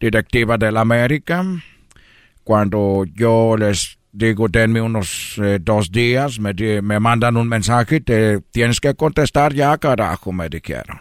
directiva 0.00 0.56
de 0.56 0.72
la 0.72 0.80
América. 0.80 1.44
Cuando 2.42 3.04
yo 3.14 3.56
les 3.58 3.98
digo, 4.10 4.48
denme 4.48 4.80
unos 4.80 5.36
eh, 5.36 5.58
dos 5.60 5.92
días, 5.92 6.40
me, 6.40 6.54
me 6.80 6.98
mandan 6.98 7.36
un 7.36 7.46
mensaje, 7.46 8.00
te 8.00 8.40
tienes 8.52 8.80
que 8.80 8.94
contestar 8.94 9.52
ya, 9.52 9.76
carajo, 9.76 10.32
me 10.32 10.48
dijeron. 10.48 10.98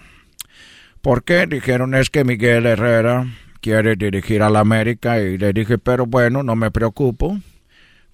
¿Por 1.01 1.24
qué? 1.24 1.47
Dijeron, 1.47 1.95
es 1.95 2.09
que 2.09 2.26
Miguel 2.26 2.65
Herrera 2.65 3.28
quiere 3.61 3.95
dirigir 3.95 4.43
a 4.43 4.49
la 4.49 4.59
América 4.59 5.22
y 5.22 5.38
le 5.38 5.53
dije, 5.53 5.78
pero 5.78 6.05
bueno, 6.05 6.43
no 6.43 6.57
me 6.57 6.70
preocupo, 6.70 7.39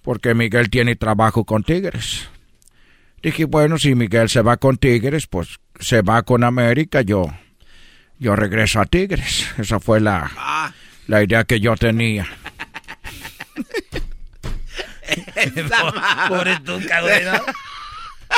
porque 0.00 0.32
Miguel 0.32 0.70
tiene 0.70 0.94
trabajo 0.94 1.42
con 1.42 1.64
Tigres. 1.64 2.28
Dije, 3.24 3.46
bueno, 3.46 3.78
si 3.78 3.94
Miguel 3.94 4.28
se 4.28 4.42
va 4.42 4.58
con 4.58 4.76
Tigres, 4.76 5.26
pues 5.26 5.58
se 5.80 6.02
va 6.02 6.22
con 6.24 6.44
América, 6.44 7.00
yo, 7.00 7.32
yo 8.18 8.36
regreso 8.36 8.82
a 8.82 8.84
Tigres. 8.84 9.46
Esa 9.58 9.80
fue 9.80 9.98
la, 9.98 10.30
ah. 10.36 10.70
la 11.06 11.22
idea 11.22 11.44
que 11.44 11.58
yo 11.58 11.74
tenía. 11.74 12.26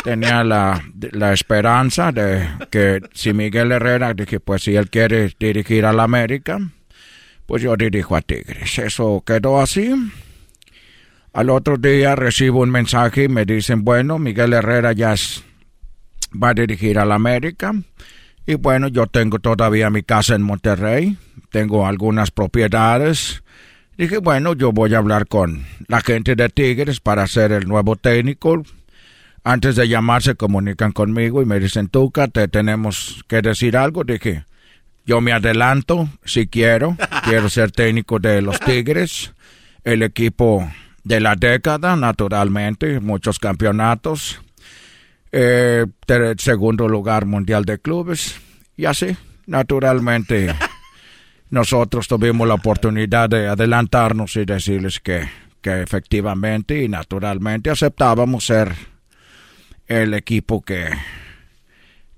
Tenía 0.04 0.44
la, 0.44 0.80
la 1.10 1.32
esperanza 1.32 2.12
de 2.12 2.48
que 2.70 3.00
si 3.12 3.32
Miguel 3.32 3.72
Herrera, 3.72 4.14
dije, 4.14 4.38
pues 4.38 4.62
si 4.62 4.76
él 4.76 4.88
quiere 4.88 5.34
dirigir 5.36 5.84
a 5.84 5.92
la 5.92 6.04
América, 6.04 6.60
pues 7.44 7.60
yo 7.60 7.76
dirijo 7.76 8.14
a 8.14 8.22
Tigres. 8.22 8.78
Eso 8.78 9.24
quedó 9.26 9.60
así. 9.60 9.92
Al 11.36 11.50
otro 11.50 11.76
día 11.76 12.16
recibo 12.16 12.60
un 12.60 12.70
mensaje 12.70 13.24
y 13.24 13.28
me 13.28 13.44
dicen, 13.44 13.84
bueno, 13.84 14.18
Miguel 14.18 14.54
Herrera 14.54 14.92
ya 14.92 15.14
va 16.42 16.48
a 16.48 16.54
dirigir 16.54 16.98
a 16.98 17.04
la 17.04 17.16
América. 17.16 17.74
Y 18.46 18.54
bueno, 18.54 18.88
yo 18.88 19.06
tengo 19.06 19.38
todavía 19.38 19.90
mi 19.90 20.02
casa 20.02 20.34
en 20.34 20.40
Monterrey, 20.40 21.18
tengo 21.50 21.86
algunas 21.86 22.30
propiedades. 22.30 23.42
Dije, 23.98 24.16
bueno, 24.16 24.54
yo 24.54 24.72
voy 24.72 24.94
a 24.94 24.96
hablar 24.96 25.26
con 25.26 25.66
la 25.88 26.00
gente 26.00 26.36
de 26.36 26.48
Tigres 26.48 27.00
para 27.00 27.26
ser 27.26 27.52
el 27.52 27.68
nuevo 27.68 27.96
técnico. 27.96 28.62
Antes 29.44 29.76
de 29.76 29.88
llamar 29.88 30.22
se 30.22 30.36
comunican 30.36 30.92
conmigo 30.92 31.42
y 31.42 31.44
me 31.44 31.60
dicen, 31.60 31.88
Tuca, 31.88 32.28
te 32.28 32.48
tenemos 32.48 33.22
que 33.28 33.42
decir 33.42 33.76
algo. 33.76 34.04
Dije, 34.04 34.46
yo 35.04 35.20
me 35.20 35.32
adelanto 35.32 36.08
si 36.24 36.46
quiero, 36.46 36.96
quiero 37.24 37.50
ser 37.50 37.72
técnico 37.72 38.20
de 38.20 38.40
los 38.40 38.58
Tigres. 38.58 39.34
El 39.84 40.02
equipo 40.02 40.66
de 41.06 41.20
la 41.20 41.36
década, 41.36 41.94
naturalmente, 41.94 42.98
muchos 42.98 43.38
campeonatos, 43.38 44.40
eh, 45.30 45.86
segundo 46.36 46.88
lugar 46.88 47.26
mundial 47.26 47.64
de 47.64 47.78
clubes, 47.78 48.40
y 48.76 48.86
así, 48.86 49.16
naturalmente, 49.46 50.52
nosotros 51.50 52.08
tuvimos 52.08 52.48
la 52.48 52.54
oportunidad 52.54 53.30
de 53.30 53.46
adelantarnos 53.46 54.34
y 54.34 54.44
decirles 54.44 54.98
que, 54.98 55.28
que 55.60 55.82
efectivamente 55.82 56.82
y 56.82 56.88
naturalmente 56.88 57.70
aceptábamos 57.70 58.46
ser 58.46 58.74
el 59.86 60.12
equipo 60.12 60.60
que, 60.60 60.88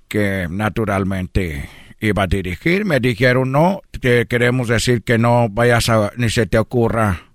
que 0.09 0.47
naturalmente 0.49 1.69
iba 2.01 2.23
a 2.23 2.27
dirigir. 2.27 2.87
Me 2.87 3.01
dijeron, 3.01 3.53
no, 3.53 3.83
que 4.01 4.25
queremos 4.27 4.69
decir 4.69 5.03
que 5.03 5.19
no 5.19 5.51
vayas 5.51 5.91
a, 5.91 6.11
ni 6.17 6.31
se 6.31 6.47
te 6.47 6.57
ocurra 6.57 7.28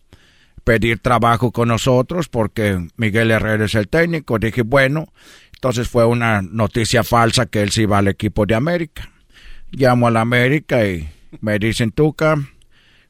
pedir 0.63 0.99
trabajo 0.99 1.51
con 1.51 1.67
nosotros 1.67 2.29
porque 2.29 2.87
Miguel 2.95 3.31
Herrera 3.31 3.65
es 3.65 3.75
el 3.75 3.87
técnico. 3.87 4.39
Dije, 4.39 4.61
bueno, 4.61 5.07
entonces 5.53 5.87
fue 5.87 6.05
una 6.05 6.41
noticia 6.41 7.03
falsa 7.03 7.45
que 7.45 7.61
él 7.61 7.71
se 7.71 7.83
iba 7.83 7.97
al 7.97 8.07
equipo 8.07 8.45
de 8.45 8.55
América. 8.55 9.09
Llamo 9.71 10.07
a 10.07 10.11
la 10.11 10.21
América 10.21 10.85
y 10.85 11.09
me 11.41 11.57
dicen, 11.59 11.91
Tuca, 11.91 12.37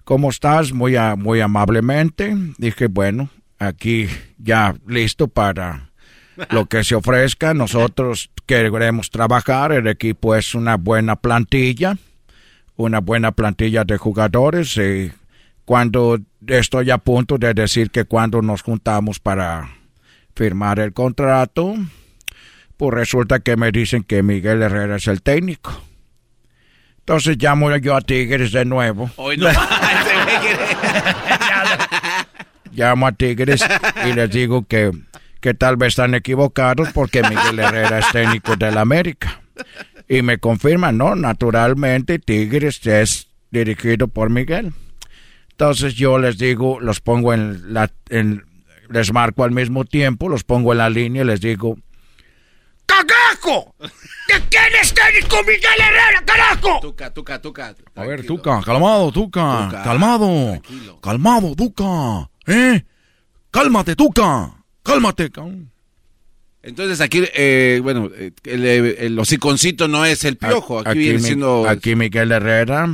¿cómo 0.04 0.30
estás? 0.30 0.72
Muy, 0.72 0.96
muy 1.18 1.42
amablemente. 1.42 2.36
Dije, 2.58 2.88
bueno, 2.88 3.30
aquí 3.60 4.08
ya 4.38 4.76
listo 4.88 5.28
para 5.28 5.90
lo 6.50 6.66
que 6.68 6.84
se 6.84 6.96
ofrezca. 6.96 7.54
Nosotros 7.54 8.30
queremos 8.46 9.10
trabajar. 9.10 9.72
El 9.72 9.88
equipo 9.88 10.36
es 10.36 10.56
una 10.56 10.78
buena 10.78 11.16
plantilla, 11.16 11.98
una 12.76 13.00
buena 13.00 13.32
plantilla 13.32 13.84
de 13.84 13.98
jugadores. 13.98 14.78
Y 14.78 15.12
cuando 15.66 16.20
estoy 16.48 16.92
a 16.92 16.98
punto 16.98 17.38
de 17.38 17.54
decir 17.54 17.92
que 17.92 18.06
cuando 18.06 18.42
nos 18.42 18.62
juntamos 18.62 19.20
para 19.20 19.70
firmar 20.36 20.80
el 20.80 20.94
contrato, 20.94 21.76
pues 22.78 22.94
resulta 22.94 23.40
que 23.40 23.56
me 23.56 23.72
dicen 23.72 24.04
que 24.04 24.24
Miguel 24.24 24.62
Herrera 24.62 24.98
es 24.98 25.08
el 25.08 25.22
técnico. 25.22 25.82
Entonces 27.00 27.38
llamo 27.38 27.76
yo 27.78 27.96
a 27.96 28.02
Tigres 28.02 28.52
de 28.52 28.66
nuevo. 28.66 29.10
Hoy 29.18 29.38
no. 29.38 29.48
llamo 32.72 33.08
a 33.08 33.12
Tigres 33.12 33.64
y 34.06 34.14
les 34.14 34.32
digo 34.32 34.66
que, 34.66 34.92
que 35.40 35.54
tal 35.54 35.78
vez 35.78 35.90
están 35.90 36.16
equivocados 36.16 36.90
porque 36.94 37.22
Miguel 37.24 37.60
Herrera 37.60 38.00
es 38.00 38.12
técnico 38.12 38.56
del 38.56 38.78
América. 38.78 39.42
Y 40.08 40.22
me 40.22 40.38
confirman, 40.38 40.98
no, 40.98 41.16
naturalmente 41.16 42.20
Tigres 42.20 42.86
es 42.86 43.28
dirigido 43.52 44.08
por 44.08 44.30
Miguel. 44.30 44.74
Entonces 45.54 45.94
yo 45.94 46.18
les 46.18 46.40
digo, 46.40 46.80
los 46.80 47.00
pongo 47.00 47.32
en 47.32 47.74
la, 47.74 47.92
en, 48.10 48.44
les 48.90 49.14
marco 49.14 49.44
al 49.44 49.52
mismo 49.52 49.86
tiempo, 49.86 50.28
los 50.28 50.44
pongo 50.44 50.72
en 50.72 50.80
la 50.80 50.90
línea 50.90 51.22
y 51.22 51.26
les 51.26 51.42
digo, 51.42 51.78
¡Cagajo! 52.88 53.76
¿De 53.80 54.42
quién 54.50 54.64
es 54.82 54.92
técnico 54.96 55.38
Miguel 55.44 55.80
Herrera, 55.80 56.24
carajo? 56.26 56.80
Tuca, 56.82 57.14
tuca, 57.14 57.40
tuca. 57.40 57.76
A 57.94 58.04
ver, 58.04 58.26
Tuca, 58.26 58.62
calmado, 58.66 59.12
tuca, 59.12 59.82
calmado, 59.84 60.60
calmado, 61.02 61.56
Tuca, 61.56 62.30
¿eh? 62.48 62.84
Cálmate, 63.52 63.96
Tuca, 63.96 64.56
cálmate, 64.82 65.30
Entonces 66.64 67.00
aquí, 67.00 67.24
eh, 67.36 67.80
bueno, 67.84 68.10
eh, 68.16 68.32
el, 68.44 68.66
el, 68.66 69.20
hociconcito 69.20 69.88
no 69.88 70.04
es 70.04 70.24
el 70.24 70.38
piojo, 70.38 70.80
aquí, 70.80 70.98
viene 70.98 71.20
siendo... 71.20 71.70
Aquí 71.70 71.96
Miguel 71.96 72.32
Herrera 72.32 72.88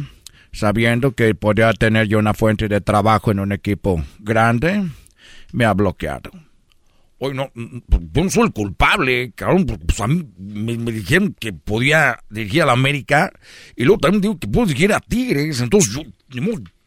sabiendo 0.52 1.12
que 1.12 1.36
podía 1.36 1.72
tener 1.74 2.08
yo 2.08 2.20
una 2.20 2.34
fuente 2.34 2.68
de 2.68 2.82
trabajo 2.82 3.32
en 3.32 3.40
un 3.40 3.52
equipo 3.52 4.04
grande, 4.20 4.86
me 5.52 5.66
ha 5.66 5.74
bloqueado. 5.74 6.32
Hoy 7.22 7.34
no, 7.34 7.52
yo 7.54 8.24
no 8.24 8.30
soy 8.30 8.44
el 8.44 8.54
culpable, 8.54 9.34
cabrón, 9.36 9.66
pues 9.66 10.00
a 10.00 10.08
mí 10.08 10.26
me, 10.38 10.78
dijeron 10.92 11.36
que 11.38 11.52
podía 11.52 12.20
dirigir 12.30 12.62
a 12.62 12.68
la 12.68 12.72
América 12.72 13.34
y 13.76 13.84
luego 13.84 14.00
también 14.00 14.22
digo 14.22 14.40
que 14.40 14.48
puedo 14.48 14.68
dirigir 14.68 14.94
a 14.94 15.02
Tigres, 15.02 15.60
entonces 15.60 15.94
yo, 15.94 16.04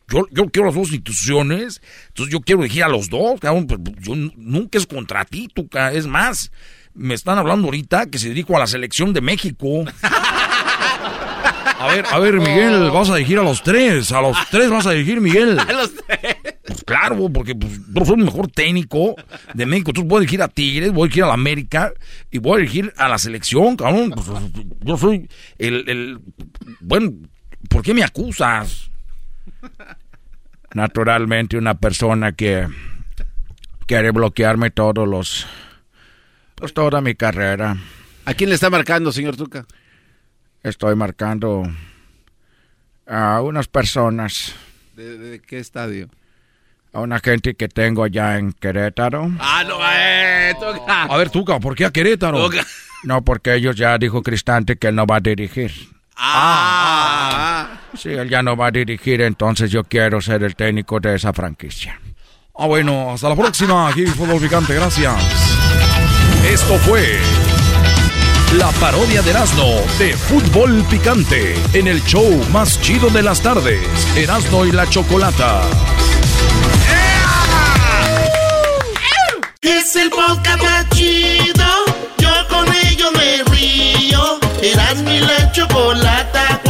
yo, 0.08 0.26
yo 0.30 0.46
quiero 0.46 0.66
las 0.66 0.74
dos 0.74 0.88
instituciones, 0.88 1.82
entonces 2.08 2.32
yo 2.32 2.40
quiero 2.40 2.62
dirigir 2.62 2.84
a 2.84 2.88
los 2.88 3.10
dos, 3.10 3.40
cabrón, 3.40 3.66
pero 3.66 3.82
yo 4.00 4.14
nunca 4.16 4.78
es 4.78 4.86
contra 4.86 5.26
ti, 5.26 5.48
tú, 5.52 5.68
es 5.92 6.06
más, 6.06 6.50
me 6.94 7.12
están 7.12 7.36
hablando 7.36 7.66
ahorita 7.66 8.06
que 8.06 8.18
se 8.18 8.28
dirijo 8.28 8.56
a 8.56 8.60
la 8.60 8.66
selección 8.66 9.12
de 9.12 9.20
México. 9.20 9.84
A 11.83 11.87
ver, 11.89 12.07
a 12.12 12.18
ver, 12.20 12.35
Miguel, 12.39 12.91
vas 12.93 13.11
a 13.11 13.16
dirigir 13.16 13.39
a 13.39 13.43
los 13.43 13.62
tres. 13.62 14.12
A 14.12 14.20
los 14.20 14.37
tres 14.51 14.70
vas 14.70 14.87
a 14.87 14.93
dirigir, 14.93 15.20
Miguel. 15.20 15.59
A 15.59 15.72
los 15.72 15.93
tres. 15.95 16.37
Pues 16.64 16.85
claro, 16.85 17.28
porque 17.33 17.57
pues, 17.57 17.80
yo 17.93 18.05
soy 18.05 18.20
el 18.20 18.24
mejor 18.24 18.49
técnico 18.49 19.16
de 19.53 19.66
México. 19.66 19.91
Entonces 19.91 20.09
voy 20.09 20.18
a 20.18 20.20
dirigir 20.20 20.43
a 20.43 20.49
Tigres, 20.49 20.93
voy 20.93 21.03
a 21.03 21.05
dirigir 21.07 21.24
a 21.24 21.28
la 21.28 21.35
América 21.35 21.93
y 22.30 22.39
voy 22.39 22.55
a 22.55 22.59
dirigir 22.59 22.93
a 22.97 23.09
la 23.09 23.18
selección, 23.18 23.74
cabrón. 23.76 24.11
Pues, 24.11 24.26
yo 24.80 24.97
soy 24.97 25.28
el, 25.59 25.89
el. 25.89 26.20
Bueno, 26.80 27.12
¿por 27.68 27.83
qué 27.83 27.95
me 27.95 28.05
acusas? 28.05 28.91
Naturalmente, 30.74 31.57
una 31.57 31.74
persona 31.74 32.33
que 32.33 32.68
quiere 33.87 34.12
bloquearme 34.12 34.70
todos 34.70 35.09
los. 35.09 35.49
Pues 36.55 36.72
toda 36.72 37.01
mi 37.01 37.16
carrera. 37.16 37.76
¿A 38.24 38.35
quién 38.35 38.51
le 38.51 38.55
está 38.55 38.70
marcando, 38.70 39.11
señor 39.11 39.37
Tuca? 39.37 39.66
Estoy 40.62 40.94
marcando 40.94 41.64
a 43.06 43.40
unas 43.42 43.66
personas. 43.66 44.54
¿De, 44.94 45.40
qué 45.44 45.58
estadio? 45.58 46.08
A 46.92 47.00
una 47.00 47.18
gente 47.18 47.54
que 47.54 47.68
tengo 47.68 48.04
allá 48.04 48.38
en 48.38 48.52
Querétaro. 48.52 49.30
Ah, 49.40 49.64
no, 49.66 49.78
eh, 49.92 50.54
Tuca. 50.54 51.02
A 51.04 51.16
ver, 51.16 51.30
Tuca, 51.30 51.58
¿por 51.58 51.74
qué 51.74 51.86
a 51.86 51.90
Querétaro? 51.90 52.48
No, 53.02 53.22
porque 53.24 53.54
ellos 53.54 53.74
ya 53.74 53.98
dijo 53.98 54.22
Cristante 54.22 54.76
que 54.76 54.88
él 54.88 54.94
no 54.94 55.06
va 55.06 55.16
a 55.16 55.20
dirigir. 55.20 55.72
Ah. 56.16 57.80
Sí, 57.96 58.10
él 58.10 58.28
ya 58.28 58.42
no 58.42 58.56
va 58.56 58.68
a 58.68 58.70
dirigir, 58.70 59.20
entonces 59.22 59.70
yo 59.70 59.82
quiero 59.82 60.20
ser 60.20 60.44
el 60.44 60.54
técnico 60.54 61.00
de 61.00 61.16
esa 61.16 61.32
franquicia. 61.32 62.00
Ah, 62.54 62.66
bueno, 62.66 63.12
hasta 63.12 63.28
la 63.28 63.34
próxima. 63.34 63.88
Aquí 63.88 64.06
Fútbol 64.06 64.40
Picante, 64.40 64.74
gracias. 64.74 65.16
Esto 66.44 66.76
fue 66.78 67.18
la 68.55 68.70
parodia 68.72 69.22
de 69.22 69.30
Erasmo 69.30 69.80
de 69.98 70.16
Fútbol 70.16 70.84
Picante 70.90 71.55
en 71.72 71.86
el 71.86 72.03
show 72.05 72.28
más 72.50 72.80
chido 72.80 73.09
de 73.09 73.22
las 73.22 73.40
tardes, 73.40 73.80
Erasmo 74.16 74.66
y 74.66 74.72
la 74.72 74.88
Chocolata. 74.88 75.62
Es 79.61 79.96
el 79.96 80.11
podcast 80.11 80.62
más 80.62 80.88
chido, 80.90 81.64
yo 82.18 82.30
con 82.48 82.66
ello 82.74 83.11
me 83.12 83.42
río. 83.55 84.38
Erasmo 84.62 85.11
y 85.11 85.20
la 85.20 85.53
Chocolata, 85.53 86.61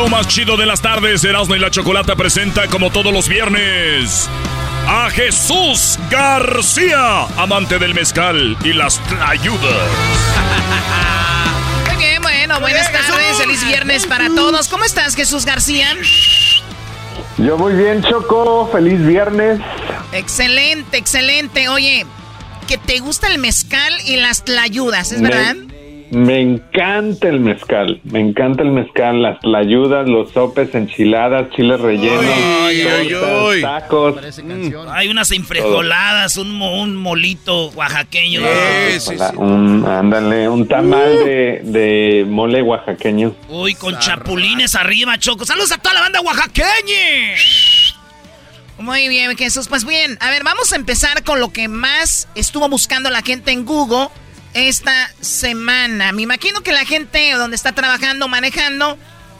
show 0.00 0.08
más 0.08 0.26
chido 0.28 0.56
de 0.56 0.64
las 0.64 0.80
tardes, 0.80 1.22
Erasmo 1.24 1.54
y 1.56 1.58
la 1.58 1.70
Chocolata 1.70 2.16
presenta 2.16 2.66
como 2.68 2.90
todos 2.90 3.12
los 3.12 3.28
viernes 3.28 4.30
a 4.86 5.10
Jesús 5.10 5.98
García, 6.10 7.24
amante 7.36 7.78
del 7.78 7.94
mezcal 7.94 8.56
y 8.64 8.72
las 8.72 8.98
ayudas. 9.20 9.90
Muy 11.86 11.96
bien, 11.98 12.22
bueno, 12.22 12.60
buenas 12.60 12.90
tardes, 12.90 13.36
feliz 13.36 13.66
viernes 13.66 14.06
para 14.06 14.28
todos. 14.28 14.68
¿Cómo 14.68 14.84
estás, 14.84 15.14
Jesús 15.14 15.44
García? 15.44 15.94
Yo 17.36 17.58
muy 17.58 17.74
bien, 17.74 18.02
Choco, 18.02 18.70
feliz 18.72 19.04
viernes. 19.06 19.60
Excelente, 20.12 20.96
excelente. 20.96 21.68
Oye, 21.68 22.06
que 22.66 22.78
te 22.78 23.00
gusta 23.00 23.26
el 23.26 23.38
mezcal 23.38 23.92
y 24.06 24.16
las 24.16 24.44
tlayudas, 24.44 25.12
¿es 25.12 25.20
verdad? 25.20 25.56
Me 26.10 26.40
encanta 26.40 27.28
el 27.28 27.38
mezcal, 27.38 28.00
me 28.02 28.18
encanta 28.18 28.64
el 28.64 28.72
mezcal, 28.72 29.22
las 29.22 29.38
tlayudas, 29.40 30.08
los 30.08 30.32
sopes, 30.32 30.74
enchiladas, 30.74 31.50
chiles 31.50 31.80
rellenos, 31.80 33.60
tacos. 33.62 34.16
Mm. 34.42 34.72
Hay 34.90 35.08
unas 35.08 35.30
infrejoladas, 35.30 36.36
un, 36.36 36.60
un 36.60 36.96
molito 36.96 37.68
oaxaqueño. 37.70 38.40
un, 39.36 39.86
ándale, 39.86 40.48
un 40.48 40.66
tamal 40.66 41.24
de, 41.24 41.60
de, 41.62 42.24
mole 42.26 42.60
oaxaqueño. 42.60 43.36
Uy, 43.48 43.74
con 43.74 43.96
chapulines 44.00 44.74
arriba, 44.74 45.16
Choco. 45.16 45.44
Saludos 45.44 45.70
a 45.70 45.78
toda 45.78 45.94
la 45.94 46.00
banda 46.00 46.20
oaxaqueña. 46.22 47.36
Muy 48.80 49.08
bien, 49.08 49.36
Jesús. 49.36 49.68
Pues 49.68 49.84
bien, 49.84 50.18
a 50.20 50.30
ver, 50.30 50.42
vamos 50.42 50.72
a 50.72 50.76
empezar 50.76 51.22
con 51.22 51.38
lo 51.38 51.52
que 51.52 51.68
más 51.68 52.26
estuvo 52.34 52.68
buscando 52.68 53.10
la 53.10 53.22
gente 53.22 53.52
en 53.52 53.64
Google 53.64 54.08
esta 54.54 55.10
semana. 55.20 56.12
Me 56.12 56.22
imagino 56.22 56.60
que 56.62 56.72
la 56.72 56.84
gente 56.84 57.32
donde 57.34 57.56
está 57.56 57.72
trabajando, 57.72 58.28
manejando, 58.28 58.96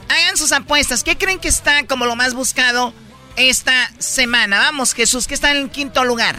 hagan 0.09 0.37
sus 0.37 0.51
apuestas. 0.51 1.03
¿Qué 1.03 1.17
creen 1.17 1.39
que 1.39 1.47
está 1.47 1.85
como 1.87 2.05
lo 2.05 2.15
más 2.15 2.33
buscado 2.33 2.93
esta 3.35 3.91
semana? 3.97 4.59
Vamos, 4.59 4.93
Jesús, 4.93 5.27
que 5.27 5.33
está 5.33 5.51
en 5.51 5.69
quinto 5.69 6.03
lugar. 6.03 6.35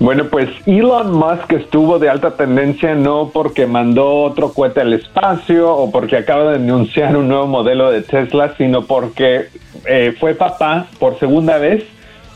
Bueno, 0.00 0.28
pues 0.28 0.48
Elon 0.64 1.12
Musk 1.12 1.52
estuvo 1.52 1.98
de 1.98 2.08
alta 2.08 2.34
tendencia 2.34 2.94
no 2.94 3.30
porque 3.34 3.66
mandó 3.66 4.22
otro 4.22 4.50
cohete 4.54 4.80
al 4.80 4.94
espacio 4.94 5.70
o 5.70 5.92
porque 5.92 6.16
acaba 6.16 6.52
de 6.52 6.56
anunciar 6.56 7.18
un 7.18 7.28
nuevo 7.28 7.46
modelo 7.46 7.90
de 7.90 8.00
Tesla, 8.00 8.54
sino 8.56 8.86
porque 8.86 9.50
eh, 9.84 10.16
fue 10.18 10.34
papá 10.34 10.86
por 10.98 11.18
segunda 11.18 11.58
vez 11.58 11.84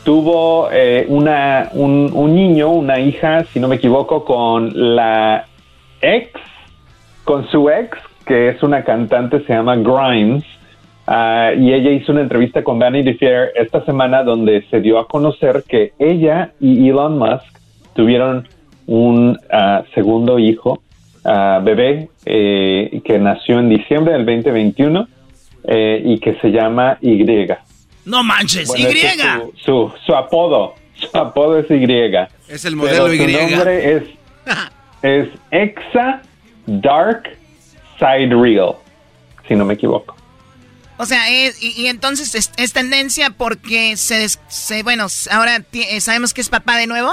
tuvo 0.05 0.69
eh, 0.71 1.05
una, 1.09 1.69
un, 1.73 2.11
un 2.13 2.35
niño, 2.35 2.69
una 2.69 2.99
hija, 2.99 3.43
si 3.45 3.59
no 3.59 3.67
me 3.67 3.77
equivoco, 3.77 4.23
con 4.23 4.95
la 4.95 5.47
ex, 5.99 6.29
con 7.23 7.47
su 7.47 7.69
ex, 7.69 7.97
que 8.25 8.49
es 8.49 8.61
una 8.63 8.83
cantante, 8.83 9.43
se 9.45 9.53
llama 9.53 9.75
Grimes. 9.75 10.45
Ah, 11.07 11.51
y 11.57 11.73
ella 11.73 11.91
hizo 11.91 12.11
una 12.11 12.21
entrevista 12.21 12.63
con 12.63 12.79
Vanity 12.79 13.13
Fair 13.15 13.51
esta 13.55 13.83
semana 13.85 14.23
donde 14.23 14.63
se 14.69 14.79
dio 14.79 14.97
a 14.97 15.07
conocer 15.07 15.63
que 15.67 15.93
ella 15.99 16.51
y 16.59 16.89
Elon 16.89 17.19
Musk 17.19 17.45
tuvieron 17.95 18.47
un 18.87 19.37
ah, 19.51 19.83
segundo 19.95 20.37
hijo, 20.37 20.81
ah, 21.23 21.61
bebé, 21.63 22.09
eh, 22.25 23.01
que 23.03 23.17
nació 23.17 23.59
en 23.59 23.69
diciembre 23.69 24.13
del 24.13 24.25
2021 24.25 25.07
eh, 25.63 26.01
y 26.05 26.19
que 26.19 26.35
se 26.35 26.51
llama 26.51 26.99
Y. 27.01 27.23
No 28.05 28.23
manches, 28.23 28.67
Bueno, 28.67 28.89
Y. 28.91 28.97
es 28.97 29.17
Su, 29.17 29.53
su, 29.63 29.93
su 30.05 30.15
apodo, 30.15 30.75
su 30.95 31.17
apodo 31.17 31.59
es 31.59 31.69
Y. 31.69 31.83
Es 32.47 32.65
el 32.65 32.75
modelo 32.75 33.05
Pero 33.05 33.23
su 33.23 33.29
Y. 33.29 33.33
nombre 33.33 33.95
es, 33.95 34.03
es 35.01 35.27
Exa 35.51 36.21
Dark 36.67 37.23
Sidereal, 37.99 38.73
si 39.47 39.55
no 39.55 39.65
me 39.65 39.73
equivoco. 39.73 40.15
O 40.97 41.05
sea, 41.05 41.29
es- 41.29 41.61
y, 41.61 41.81
y 41.81 41.87
entonces 41.87 42.35
es, 42.35 42.51
es 42.57 42.71
tendencia 42.73 43.29
porque 43.31 43.97
se, 43.97 44.15
des- 44.15 44.39
se- 44.47 44.83
bueno, 44.83 45.07
ahora 45.31 45.57
eh, 45.73 45.99
sabemos 45.99 46.33
que 46.33 46.41
es 46.41 46.49
papá 46.49 46.77
de 46.77 46.87
nuevo. 46.87 47.11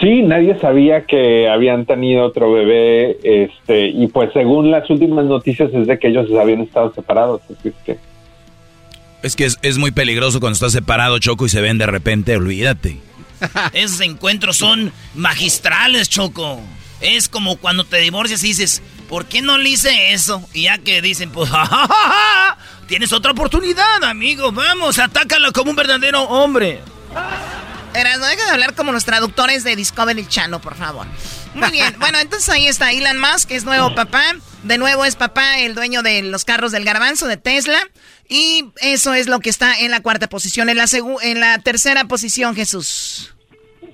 Sí, 0.00 0.22
nadie 0.22 0.58
sabía 0.58 1.04
que 1.06 1.48
habían 1.48 1.86
tenido 1.86 2.24
otro 2.26 2.52
bebé, 2.52 3.18
este, 3.22 3.86
y 3.88 4.08
pues 4.08 4.30
según 4.32 4.70
las 4.70 4.88
últimas 4.90 5.24
noticias 5.26 5.72
es 5.72 5.86
de 5.86 5.98
que 5.98 6.08
ellos 6.08 6.26
habían 6.38 6.60
estado 6.62 6.92
separados, 6.92 7.40
así 7.44 7.68
es 7.68 7.74
que 7.84 7.96
Es 9.22 9.34
que 9.36 9.44
es, 9.46 9.58
es 9.62 9.78
muy 9.78 9.90
peligroso 9.90 10.40
cuando 10.40 10.54
estás 10.54 10.72
separado, 10.72 11.18
Choco, 11.18 11.46
y 11.46 11.48
se 11.48 11.60
ven 11.60 11.78
de 11.78 11.86
repente, 11.86 12.36
olvídate. 12.36 13.00
Esos 13.72 14.00
encuentros 14.00 14.56
son 14.56 14.92
magistrales, 15.14 16.08
Choco. 16.08 16.60
Es 17.00 17.28
como 17.28 17.56
cuando 17.56 17.84
te 17.84 17.98
divorcias 17.98 18.42
y 18.44 18.48
dices, 18.48 18.82
¿por 19.08 19.26
qué 19.26 19.42
no 19.42 19.58
le 19.58 19.70
hice 19.70 20.12
eso? 20.12 20.46
Y 20.54 20.62
ya 20.64 20.78
que 20.78 21.02
dicen, 21.02 21.30
pues, 21.30 21.50
"Ja, 21.50 21.66
ja, 21.66 21.86
ja, 21.86 21.88
ja, 21.88 22.58
tienes 22.86 23.12
otra 23.12 23.32
oportunidad, 23.32 24.04
amigo. 24.04 24.52
Vamos, 24.52 24.98
atácalo 24.98 25.52
como 25.52 25.70
un 25.70 25.76
verdadero 25.76 26.22
hombre. 26.22 26.80
Eras, 27.94 28.18
no 28.18 28.26
deja 28.26 28.44
de 28.44 28.50
hablar 28.50 28.74
como 28.74 28.92
los 28.92 29.04
traductores 29.06 29.64
de 29.64 29.74
Discovery 29.74 30.26
Channel, 30.26 30.60
por 30.60 30.74
favor. 30.76 31.06
Muy 31.54 31.70
bien. 31.70 31.96
Bueno, 31.98 32.18
entonces 32.18 32.48
ahí 32.50 32.66
está 32.66 32.92
Elon 32.92 33.18
Musk, 33.18 33.48
que 33.48 33.56
es 33.56 33.64
nuevo 33.64 33.94
papá. 33.94 34.22
De 34.64 34.78
nuevo 34.78 35.04
es 35.04 35.16
papá, 35.16 35.60
el 35.60 35.74
dueño 35.74 36.02
de 36.02 36.22
los 36.22 36.44
carros 36.44 36.72
del 36.72 36.84
garbanzo 36.84 37.26
de 37.26 37.36
Tesla. 37.36 37.78
Y 38.28 38.64
eso 38.82 39.14
es 39.14 39.28
lo 39.28 39.40
que 39.40 39.50
está 39.50 39.78
en 39.78 39.90
la 39.90 40.00
cuarta 40.00 40.28
posición. 40.28 40.68
En 40.68 40.76
la, 40.76 40.84
segu- 40.84 41.18
en 41.22 41.40
la 41.40 41.58
tercera 41.58 42.04
posición, 42.04 42.54
Jesús. 42.54 43.32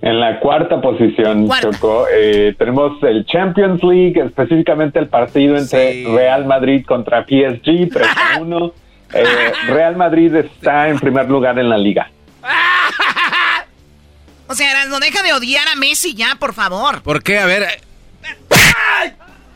En 0.01 0.19
la 0.19 0.41
cuarta 0.41 0.81
posición, 0.81 1.47
Cuarta. 1.47 1.71
Choco, 1.71 2.07
eh, 2.13 2.55
tenemos 2.59 3.01
el 3.03 3.25
Champions 3.27 3.81
League, 3.85 4.21
específicamente 4.21 4.99
el 4.99 5.09
partido 5.09 5.57
entre 5.57 6.05
Real 6.09 6.45
Madrid 6.47 6.85
contra 6.85 7.23
PSG, 7.25 7.89
3 7.93 8.07
a 8.35 8.39
1. 8.41 8.75
Eh, 9.15 9.25
Real 9.69 9.97
Madrid 9.97 10.35
está 10.35 10.89
en 10.89 10.99
primer 10.99 11.29
lugar 11.29 11.59
en 11.59 11.69
la 11.69 11.79
liga. 11.79 12.11
O 14.49 14.55
sea, 14.55 14.85
no 14.85 15.01
deja 15.01 15.23
de 15.23 15.33
odiar 15.33 15.67
a 15.69 15.77
Messi 15.77 16.15
ya, 16.15 16.37
por 16.39 16.53
favor. 16.53 17.01
¿Por 17.03 17.23
qué? 17.23 17.39
A 17.39 17.47
ver. 17.47 17.65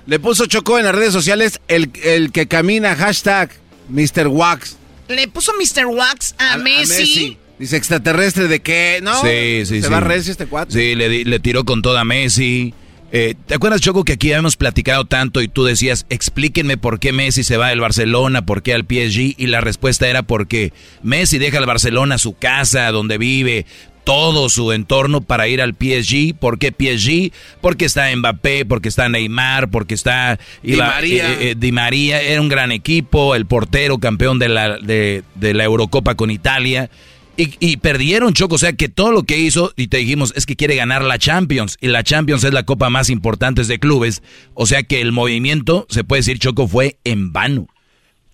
Le 0.07 0.18
puso 0.18 0.47
Chocó 0.47 0.79
en 0.79 0.87
las 0.87 0.95
redes 0.95 1.12
sociales 1.12 1.61
el, 1.68 1.91
el 2.03 2.33
que 2.33 2.49
camina 2.49 2.95
hashtag 2.97 3.51
Mr. 3.89 4.28
Wax. 4.28 4.76
Le 5.09 5.28
puso 5.28 5.53
Mr. 5.55 5.87
Wax 5.87 6.34
a, 6.39 6.55
a 6.55 6.57
Messi. 6.59 7.39
Dice 7.59 7.76
extraterrestre 7.76 8.49
de 8.49 8.61
qué, 8.61 9.01
¿no? 9.03 9.14
Sí, 9.22 9.64
sí, 9.64 9.80
Se 9.80 9.87
sí. 9.87 9.93
va 9.93 10.01
recio 10.01 10.30
este 10.32 10.47
cuate. 10.47 10.72
Sí, 10.72 10.95
le, 10.95 11.09
di- 11.09 11.24
le 11.24 11.39
tiró 11.41 11.64
con 11.64 11.80
toda 11.80 12.05
Messi. 12.05 12.74
Eh, 13.12 13.34
¿Te 13.47 13.55
acuerdas, 13.55 13.80
Choco, 13.80 14.05
que 14.05 14.14
aquí 14.14 14.32
habíamos 14.32 14.57
platicado 14.57 15.05
tanto 15.05 15.41
y 15.41 15.49
tú 15.49 15.64
decías, 15.64 16.05
explíquenme 16.11 16.76
por 16.76 16.99
qué 16.99 17.12
Messi 17.12 17.45
se 17.45 17.57
va 17.57 17.68
del 17.68 17.80
Barcelona, 17.80 18.45
por 18.45 18.62
qué 18.62 18.74
al 18.74 18.82
PSG? 18.82 19.37
Y 19.39 19.47
la 19.47 19.61
respuesta 19.61 20.09
era 20.09 20.22
porque 20.24 20.72
Messi 21.03 21.39
deja 21.39 21.59
al 21.59 21.66
Barcelona 21.66 22.18
su 22.18 22.34
casa, 22.37 22.91
donde 22.91 23.16
vive, 23.16 23.64
todo 24.07 24.48
su 24.48 24.70
entorno 24.70 25.20
para 25.20 25.48
ir 25.48 25.61
al 25.61 25.74
PSG. 25.74 26.36
¿Por 26.38 26.61
qué 26.61 26.68
PSG? 26.70 27.32
Porque 27.61 27.86
está 27.86 28.14
Mbappé, 28.14 28.64
porque 28.64 28.88
está 28.88 29.09
Neymar, 29.09 29.68
porque 29.68 29.94
está 29.94 30.38
Di 30.62 30.76
María. 30.76 31.32
eh, 31.32 31.50
eh, 31.50 31.54
Di 31.59 31.72
María. 31.72 32.22
Era 32.22 32.40
un 32.40 32.48
gran 32.48 32.70
equipo, 32.70 33.34
el 33.34 33.46
portero 33.46 33.98
campeón 33.98 34.38
de 34.38 34.48
la, 34.48 34.78
de, 34.78 35.24
de 35.34 35.54
la 35.54 35.64
Eurocopa 35.64 36.14
con 36.14 36.30
Italia. 36.30 36.88
Y, 37.36 37.50
y 37.59 37.78
perdieron, 37.78 38.32
Choco, 38.32 38.54
o 38.54 38.59
sea 38.59 38.74
que 38.74 38.88
todo 38.88 39.11
lo 39.11 39.24
que 39.24 39.38
hizo, 39.38 39.72
y 39.76 39.88
te 39.88 39.96
dijimos, 39.96 40.32
es 40.36 40.46
que 40.46 40.54
quiere 40.54 40.76
ganar 40.76 41.02
la 41.02 41.18
Champions, 41.18 41.76
y 41.80 41.88
la 41.88 42.02
Champions 42.04 42.44
es 42.44 42.54
la 42.54 42.62
copa 42.62 42.88
más 42.90 43.11
importante 43.11 43.62
de 43.64 43.78
clubes, 43.78 44.22
o 44.54 44.64
sea 44.66 44.84
que 44.84 45.02
el 45.02 45.12
movimiento, 45.12 45.86
se 45.90 46.02
puede 46.02 46.20
decir, 46.20 46.38
Choco, 46.38 46.66
fue 46.66 46.96
en 47.04 47.32
vano. 47.34 47.66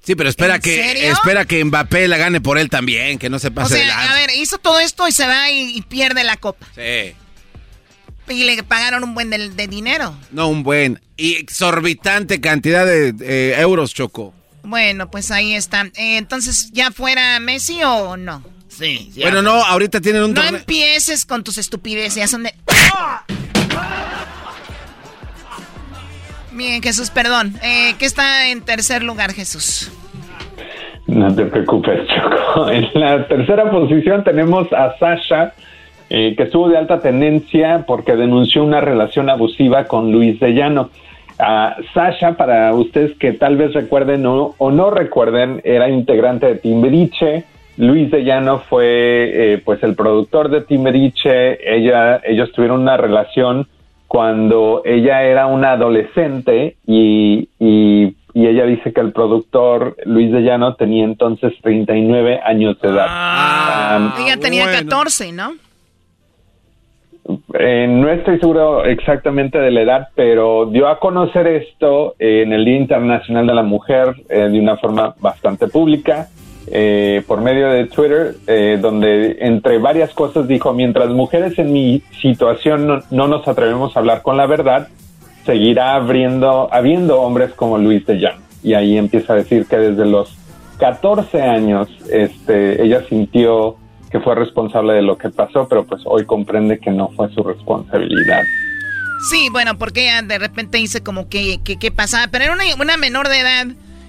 Sí, 0.04 0.14
pero 0.16 0.28
espera 0.28 0.56
¿En 0.56 0.60
que 0.62 0.74
serio? 0.74 1.12
espera 1.12 1.44
que 1.44 1.64
Mbappé 1.64 2.08
la 2.08 2.16
gane 2.16 2.40
por 2.40 2.58
él 2.58 2.68
también, 2.68 3.18
que 3.18 3.30
no 3.30 3.38
se 3.38 3.48
O 3.48 3.54
pase 3.54 3.76
de 3.76 3.84
sea, 3.84 4.10
a 4.10 4.14
ver, 4.14 4.30
hizo 4.34 4.58
todo 4.58 4.80
esto 4.80 5.06
y 5.06 5.12
se 5.12 5.26
va 5.26 5.50
y, 5.50 5.76
y 5.76 5.82
pierde 5.82 6.24
la 6.24 6.36
copa. 6.36 6.66
Sí. 6.74 7.14
Y 8.28 8.44
le 8.44 8.62
pagaron 8.62 9.04
un 9.04 9.14
buen 9.14 9.30
de, 9.30 9.50
de 9.50 9.68
dinero. 9.68 10.16
No, 10.30 10.48
un 10.48 10.62
buen 10.62 11.00
y 11.16 11.34
exorbitante 11.34 12.40
cantidad 12.40 12.84
de 12.86 13.14
eh, 13.20 13.54
euros, 13.60 13.94
Choco. 13.94 14.34
Bueno, 14.64 15.10
pues 15.10 15.30
ahí 15.30 15.54
está. 15.54 15.82
Eh, 15.94 16.16
entonces, 16.16 16.70
¿ya 16.72 16.90
fuera 16.90 17.38
Messi 17.40 17.82
o 17.84 18.16
no? 18.16 18.44
Sí, 18.68 19.10
ya. 19.14 19.24
Bueno, 19.26 19.42
no, 19.42 19.52
ahorita 19.64 20.00
tienen 20.00 20.22
un 20.22 20.34
No 20.34 20.42
empieces 20.44 21.26
con 21.26 21.44
tus 21.44 21.58
estupideces, 21.58 22.14
ya 22.14 22.28
son 22.28 22.44
de... 22.44 22.54
Bien, 26.54 26.82
Jesús, 26.82 27.10
perdón. 27.10 27.54
Eh, 27.62 27.94
¿Qué 27.98 28.04
está 28.04 28.50
en 28.50 28.62
tercer 28.62 29.02
lugar, 29.02 29.32
Jesús? 29.32 29.90
No 31.06 31.34
te 31.34 31.46
preocupes, 31.46 32.00
Choco. 32.08 32.70
En 32.70 32.88
la 32.94 33.26
tercera 33.26 33.70
posición 33.70 34.24
tenemos 34.24 34.72
a 34.72 34.96
Sasha, 34.98 35.54
eh, 36.10 36.34
que 36.36 36.44
estuvo 36.44 36.68
de 36.68 36.78
alta 36.78 37.00
tendencia 37.00 37.84
porque 37.86 38.16
denunció 38.16 38.64
una 38.64 38.80
relación 38.80 39.30
abusiva 39.30 39.84
con 39.84 40.12
Luis 40.12 40.38
de 40.40 40.52
Llano. 40.54 40.90
Sasha, 41.92 42.36
para 42.36 42.72
ustedes 42.72 43.16
que 43.18 43.32
tal 43.32 43.56
vez 43.56 43.72
recuerden 43.72 44.24
o, 44.26 44.54
o 44.58 44.70
no 44.70 44.90
recuerden, 44.90 45.60
era 45.64 45.88
integrante 45.88 46.46
de 46.46 46.54
Timbiriche. 46.56 47.44
Luis 47.78 48.10
de 48.10 48.22
Llano 48.22 48.58
fue 48.58 48.84
eh, 49.54 49.62
pues 49.64 49.82
el 49.82 49.94
productor 49.94 50.50
de 50.50 50.60
Timbiriche. 50.60 51.58
Ella, 51.76 52.20
ellos 52.24 52.52
tuvieron 52.52 52.82
una 52.82 52.96
relación 52.96 53.66
cuando 54.12 54.82
ella 54.84 55.22
era 55.22 55.46
una 55.46 55.72
adolescente 55.72 56.76
y, 56.86 57.48
y, 57.58 58.14
y 58.34 58.46
ella 58.46 58.66
dice 58.66 58.92
que 58.92 59.00
el 59.00 59.10
productor 59.10 59.96
Luis 60.04 60.30
de 60.30 60.42
Llano 60.42 60.74
tenía 60.74 61.04
entonces 61.04 61.54
39 61.62 62.40
años 62.44 62.78
de 62.82 62.90
edad. 62.90 63.06
Ah, 63.08 64.14
Ella 64.18 64.36
tenía 64.36 64.64
bueno. 64.64 64.80
14, 64.80 65.32
¿no? 65.32 65.54
Eh, 67.58 67.86
no 67.88 68.10
estoy 68.10 68.38
seguro 68.38 68.84
exactamente 68.84 69.56
de 69.56 69.70
la 69.70 69.80
edad, 69.80 70.08
pero 70.14 70.66
dio 70.66 70.88
a 70.88 71.00
conocer 71.00 71.46
esto 71.46 72.14
eh, 72.18 72.42
en 72.42 72.52
el 72.52 72.66
Día 72.66 72.76
Internacional 72.76 73.46
de 73.46 73.54
la 73.54 73.62
Mujer 73.62 74.14
eh, 74.28 74.40
de 74.40 74.60
una 74.60 74.76
forma 74.76 75.14
bastante 75.20 75.68
pública 75.68 76.28
eh, 76.74 77.22
por 77.26 77.42
medio 77.42 77.68
de 77.68 77.84
Twitter, 77.84 78.34
eh, 78.46 78.78
donde 78.80 79.36
entre 79.40 79.76
varias 79.76 80.14
cosas 80.14 80.48
dijo, 80.48 80.72
mientras 80.72 81.10
mujeres 81.10 81.58
en 81.58 81.70
mi 81.70 82.02
situación 82.22 82.86
no, 82.86 83.00
no 83.10 83.28
nos 83.28 83.46
atrevemos 83.46 83.94
a 83.94 84.00
hablar 84.00 84.22
con 84.22 84.38
la 84.38 84.46
verdad, 84.46 84.88
seguirá 85.44 85.96
abriendo, 85.96 86.72
habiendo 86.72 87.20
hombres 87.20 87.52
como 87.52 87.76
Luis 87.76 88.06
de 88.06 88.14
Llano. 88.14 88.40
Y 88.62 88.72
ahí 88.72 88.96
empieza 88.96 89.34
a 89.34 89.36
decir 89.36 89.66
que 89.66 89.76
desde 89.76 90.06
los 90.06 90.34
14 90.78 91.42
años 91.42 91.90
este, 92.10 92.82
ella 92.82 93.04
sintió 93.06 93.76
que 94.10 94.20
fue 94.20 94.34
responsable 94.34 94.94
de 94.94 95.02
lo 95.02 95.18
que 95.18 95.28
pasó, 95.28 95.68
pero 95.68 95.84
pues 95.84 96.00
hoy 96.06 96.24
comprende 96.24 96.78
que 96.78 96.90
no 96.90 97.10
fue 97.10 97.30
su 97.34 97.42
responsabilidad. 97.42 98.40
Sí, 99.28 99.48
bueno, 99.52 99.76
porque 99.76 100.04
ella 100.04 100.22
de 100.22 100.38
repente 100.38 100.78
dice 100.78 101.02
como 101.02 101.28
que, 101.28 101.60
que, 101.62 101.92
pasaba, 101.92 102.28
pero 102.28 102.44
era 102.44 102.54
una, 102.54 102.64
una 102.80 102.96
menor 102.96 103.28
de 103.28 103.40
edad 103.40 103.66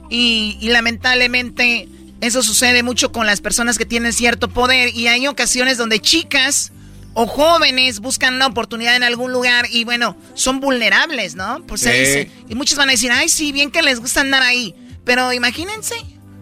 y 0.09 0.69
lamentablemente 0.69 1.89
eso 2.23 2.41
sucede 2.41 2.83
mucho 2.83 3.11
con 3.11 3.25
las 3.25 3.41
personas 3.41 3.77
que 3.77 3.85
tienen 3.85 4.13
cierto 4.13 4.49
poder 4.49 4.95
y 4.95 5.07
hay 5.07 5.27
ocasiones 5.27 5.77
donde 5.77 5.99
chicas 5.99 6.71
o 7.13 7.27
jóvenes 7.27 7.99
buscan 7.99 8.33
una 8.35 8.47
oportunidad 8.47 8.95
en 8.95 9.03
algún 9.03 9.31
lugar 9.31 9.65
y 9.71 9.83
bueno, 9.83 10.17
son 10.33 10.59
vulnerables, 10.59 11.35
¿no? 11.35 11.63
Pues 11.67 11.81
se 11.81 11.91
Sí. 11.93 11.99
dice. 11.99 12.31
Y 12.49 12.55
muchos 12.55 12.77
van 12.77 12.89
a 12.89 12.93
decir, 12.93 13.11
ay, 13.11 13.29
sí, 13.29 13.51
bien 13.51 13.69
que 13.69 13.81
les 13.83 13.99
gusta 13.99 14.21
andar 14.21 14.41
ahí. 14.41 14.73
Pero 15.05 15.31
imagínense. 15.33 15.95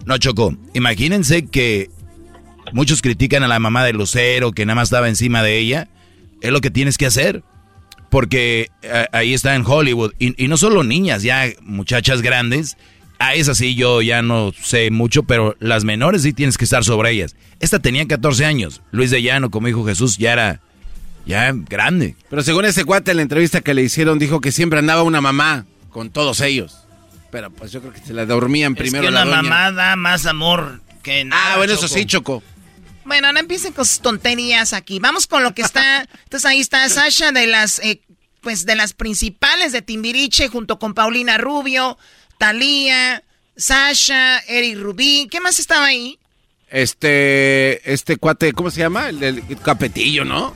No, 0.05 0.17
Choco, 0.17 0.55
imagínense 0.73 1.47
que 1.47 1.89
muchos 2.71 3.01
critican 3.01 3.43
a 3.43 3.47
la 3.47 3.59
mamá 3.59 3.83
de 3.83 3.93
Lucero, 3.93 4.51
que 4.53 4.65
nada 4.65 4.75
más 4.75 4.87
estaba 4.87 5.09
encima 5.09 5.43
de 5.43 5.57
ella. 5.57 5.89
Es 6.41 6.51
lo 6.51 6.61
que 6.61 6.71
tienes 6.71 6.97
que 6.97 7.05
hacer. 7.07 7.43
Porque 8.09 8.69
eh, 8.81 9.07
ahí 9.13 9.33
está 9.33 9.55
en 9.55 9.65
Hollywood. 9.65 10.13
Y, 10.19 10.41
y 10.43 10.47
no 10.47 10.57
solo 10.57 10.83
niñas, 10.83 11.23
ya 11.23 11.45
muchachas 11.61 12.21
grandes 12.21 12.77
A 13.21 13.35
esas 13.35 13.59
sí 13.59 13.75
yo 13.75 14.01
ya 14.01 14.23
no 14.23 14.51
sé 14.59 14.89
mucho, 14.89 15.21
pero 15.21 15.55
las 15.59 15.83
menores 15.83 16.23
sí 16.23 16.33
tienes 16.33 16.57
que 16.57 16.63
estar 16.63 16.83
sobre 16.83 17.11
ellas. 17.11 17.35
Esta 17.59 17.77
tenía 17.77 18.07
14 18.07 18.45
años. 18.45 18.81
Luis 18.89 19.11
de 19.11 19.21
Llano, 19.21 19.51
como 19.51 19.67
dijo 19.67 19.85
Jesús, 19.85 20.17
ya 20.17 20.33
era 20.33 20.59
ya 21.27 21.51
grande. 21.53 22.15
Pero 22.31 22.41
según 22.41 22.65
ese 22.65 22.83
cuate 22.83 23.11
en 23.11 23.17
la 23.17 23.23
entrevista 23.23 23.61
que 23.61 23.75
le 23.75 23.83
hicieron, 23.83 24.17
dijo 24.17 24.41
que 24.41 24.51
siempre 24.51 24.79
andaba 24.79 25.03
una 25.03 25.21
mamá 25.21 25.67
con 25.91 26.09
todos 26.09 26.41
ellos. 26.41 26.79
Pero 27.29 27.51
pues 27.51 27.71
yo 27.71 27.81
creo 27.81 27.93
que 27.93 27.99
se 27.99 28.13
la 28.13 28.25
dormían 28.25 28.73
primero. 28.73 29.03
Es 29.03 29.09
que 29.09 29.13
la, 29.13 29.25
mamá 29.25 29.71
da 29.71 29.95
más 29.95 30.25
amor 30.25 30.81
que 31.03 31.23
nada. 31.23 31.53
Ah, 31.53 31.57
bueno, 31.57 31.73
eso 31.73 31.87
sí, 31.87 32.05
Choco. 32.07 32.41
Bueno, 33.05 33.31
no 33.31 33.39
empiecen 33.39 33.71
con 33.73 33.85
sus 33.85 33.99
tonterías 33.99 34.73
aquí. 34.73 34.97
Vamos 34.97 35.27
con 35.27 35.43
lo 35.43 35.53
que 35.53 35.61
está. 35.61 36.07
Entonces 36.23 36.45
ahí 36.45 36.59
está 36.59 36.89
Sasha 36.89 37.31
de 37.31 37.45
las, 37.45 37.77
eh, 37.79 38.01
pues 38.41 38.65
de 38.65 38.75
las 38.75 38.93
principales 38.93 39.73
de 39.73 39.83
Timbiriche 39.83 40.47
junto 40.47 40.79
con 40.79 40.95
Paulina 40.95 41.37
Rubio, 41.37 41.99
Talía, 42.41 43.21
Sasha, 43.55 44.39
Eric 44.47 44.79
Rubí. 44.79 45.27
¿Qué 45.29 45.39
más 45.39 45.59
estaba 45.59 45.85
ahí? 45.85 46.17
Este, 46.71 47.93
este 47.93 48.17
cuate, 48.17 48.51
¿cómo 48.53 48.71
se 48.71 48.79
llama? 48.79 49.09
El, 49.09 49.43
Capetillo, 49.63 50.25
¿no? 50.25 50.55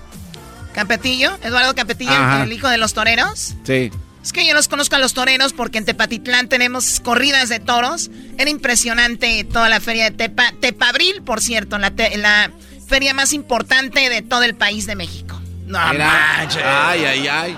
¿Capetillo? 0.74 1.38
¿Eduardo 1.44 1.76
Capetillo, 1.76 2.12
el 2.42 2.52
hijo 2.52 2.70
de 2.70 2.80
los 2.80 2.96
toreros? 2.96 3.54
Sí. 3.66 3.92
Es 4.24 4.34
que 4.34 4.48
yo 4.48 4.56
los 4.56 4.68
conozco 4.68 4.96
a 4.96 5.00
los 5.00 5.14
toreros 5.14 5.54
porque 5.54 5.78
en 5.78 5.86
Tepatitlán 5.86 6.50
tenemos 6.50 7.02
corridas 7.02 7.50
de 7.50 7.60
toros. 7.60 8.10
Era 8.40 8.50
impresionante 8.50 9.44
toda 9.44 9.70
la 9.70 9.80
feria 9.80 10.06
de 10.06 10.12
Tepa. 10.18 10.54
Tepabril, 10.60 11.22
por 11.22 11.40
cierto, 11.40 11.78
la, 11.78 11.94
la 12.16 12.52
feria 12.88 13.14
más 13.14 13.32
importante 13.32 14.10
de 14.10 14.24
todo 14.24 14.42
el 14.42 14.56
país 14.56 14.88
de 14.88 14.96
México. 14.96 15.40
No 15.68 15.78
manches. 15.78 16.64
Ay, 16.66 17.06
ay, 17.06 17.28
ay. 17.28 17.58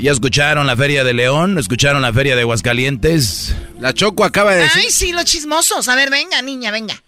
¿Ya 0.00 0.12
escucharon 0.12 0.66
la 0.66 0.76
feria 0.76 1.04
de 1.04 1.14
León? 1.14 1.58
¿Escucharon 1.58 2.02
la 2.02 2.12
feria 2.12 2.34
de 2.34 2.42
Aguascalientes? 2.42 3.54
La 3.78 3.94
Choco 3.94 4.24
acaba 4.24 4.54
de 4.54 4.62
decir... 4.62 4.82
Ay, 4.84 4.90
sí, 4.90 5.12
los 5.12 5.24
chismosos. 5.24 5.88
A 5.88 5.94
ver, 5.94 6.10
venga, 6.10 6.40
niña, 6.42 6.70
venga. 6.70 7.00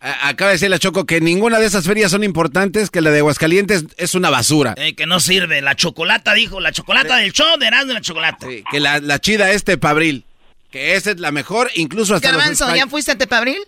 Acaba 0.00 0.50
de 0.50 0.54
decir 0.56 0.68
la 0.68 0.80
Choco 0.80 1.06
que 1.06 1.20
ninguna 1.20 1.60
de 1.60 1.66
esas 1.66 1.84
ferias 1.84 2.10
son 2.10 2.24
importantes, 2.24 2.90
que 2.90 3.00
la 3.00 3.10
de 3.10 3.20
Aguascalientes 3.20 3.84
es 3.96 4.14
una 4.16 4.30
basura. 4.30 4.74
Eh, 4.76 4.94
que 4.94 5.06
no 5.06 5.20
sirve. 5.20 5.62
La 5.62 5.76
chocolata, 5.76 6.34
dijo. 6.34 6.58
La 6.58 6.72
chocolata 6.72 7.16
del 7.16 7.32
show 7.32 7.56
de 7.58 7.66
Erasmo 7.66 7.92
la 7.92 8.00
chocolata. 8.00 8.46
que 8.70 8.80
la, 8.80 9.18
chida 9.20 9.52
es 9.52 9.62
Tepabril. 9.62 10.24
Que 10.70 10.96
esa 10.96 11.12
es 11.12 11.20
la 11.20 11.30
mejor, 11.30 11.70
incluso 11.74 12.14
hasta 12.14 12.30
Garbanzo, 12.30 12.74
¿ya 12.74 12.86
fuiste 12.86 13.12
a 13.12 13.18
Tepabril? 13.18 13.58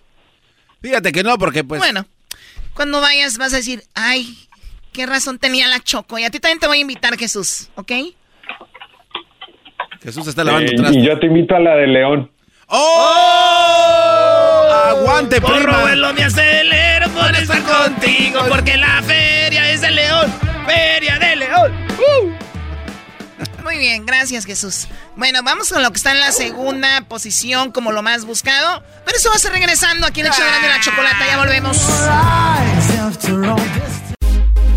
Fíjate 0.80 1.12
que 1.12 1.22
no, 1.22 1.38
porque 1.38 1.62
pues... 1.62 1.78
Bueno, 1.78 2.06
cuando 2.72 3.00
vayas 3.00 3.36
vas 3.36 3.52
a 3.52 3.56
decir, 3.56 3.84
ay, 3.94 4.36
qué 4.92 5.06
razón 5.06 5.38
tenía 5.38 5.68
la 5.68 5.80
Choco. 5.80 6.18
Y 6.18 6.24
a 6.24 6.30
ti 6.30 6.40
también 6.40 6.58
te 6.58 6.66
voy 6.66 6.78
a 6.78 6.80
invitar, 6.80 7.16
Jesús, 7.18 7.68
¿ok? 7.74 7.92
Jesús 10.04 10.28
está 10.28 10.44
lavando 10.44 10.70
eh, 10.70 10.90
Y 10.92 11.02
yo 11.02 11.18
te 11.18 11.26
invito 11.26 11.56
a 11.56 11.60
la 11.60 11.76
de 11.76 11.86
León. 11.86 12.30
¡Oh! 12.66 13.90
¡Aguante, 14.88 15.40
Porro, 15.40 15.72
prima! 15.82 16.12
me 16.12 16.24
acelero 16.24 17.08
por 17.08 17.34
estar 17.34 17.62
contigo, 17.62 18.40
porque 18.48 18.76
la 18.76 19.02
feria 19.02 19.70
es 19.70 19.80
de 19.80 19.90
León. 19.90 20.30
¡Feria 20.66 21.18
de 21.18 21.36
León! 21.36 21.72
¡Uh! 21.98 22.30
Muy 23.62 23.78
bien, 23.78 24.04
gracias 24.04 24.44
Jesús. 24.44 24.88
Bueno, 25.16 25.40
vamos 25.42 25.72
con 25.72 25.82
lo 25.82 25.90
que 25.90 25.96
está 25.96 26.12
en 26.12 26.20
la 26.20 26.32
segunda 26.32 27.00
posición 27.08 27.72
como 27.72 27.90
lo 27.90 28.02
más 28.02 28.26
buscado. 28.26 28.82
Pero 29.06 29.16
eso 29.16 29.30
va 29.30 29.36
a 29.36 29.38
ser 29.38 29.52
regresando 29.52 30.06
aquí 30.06 30.20
en 30.20 30.26
el 30.26 30.32
show 30.32 30.44
de 30.44 30.68
la 30.68 30.80
chocolata. 30.80 31.26
Ya 31.26 31.38
volvemos. 31.38 31.78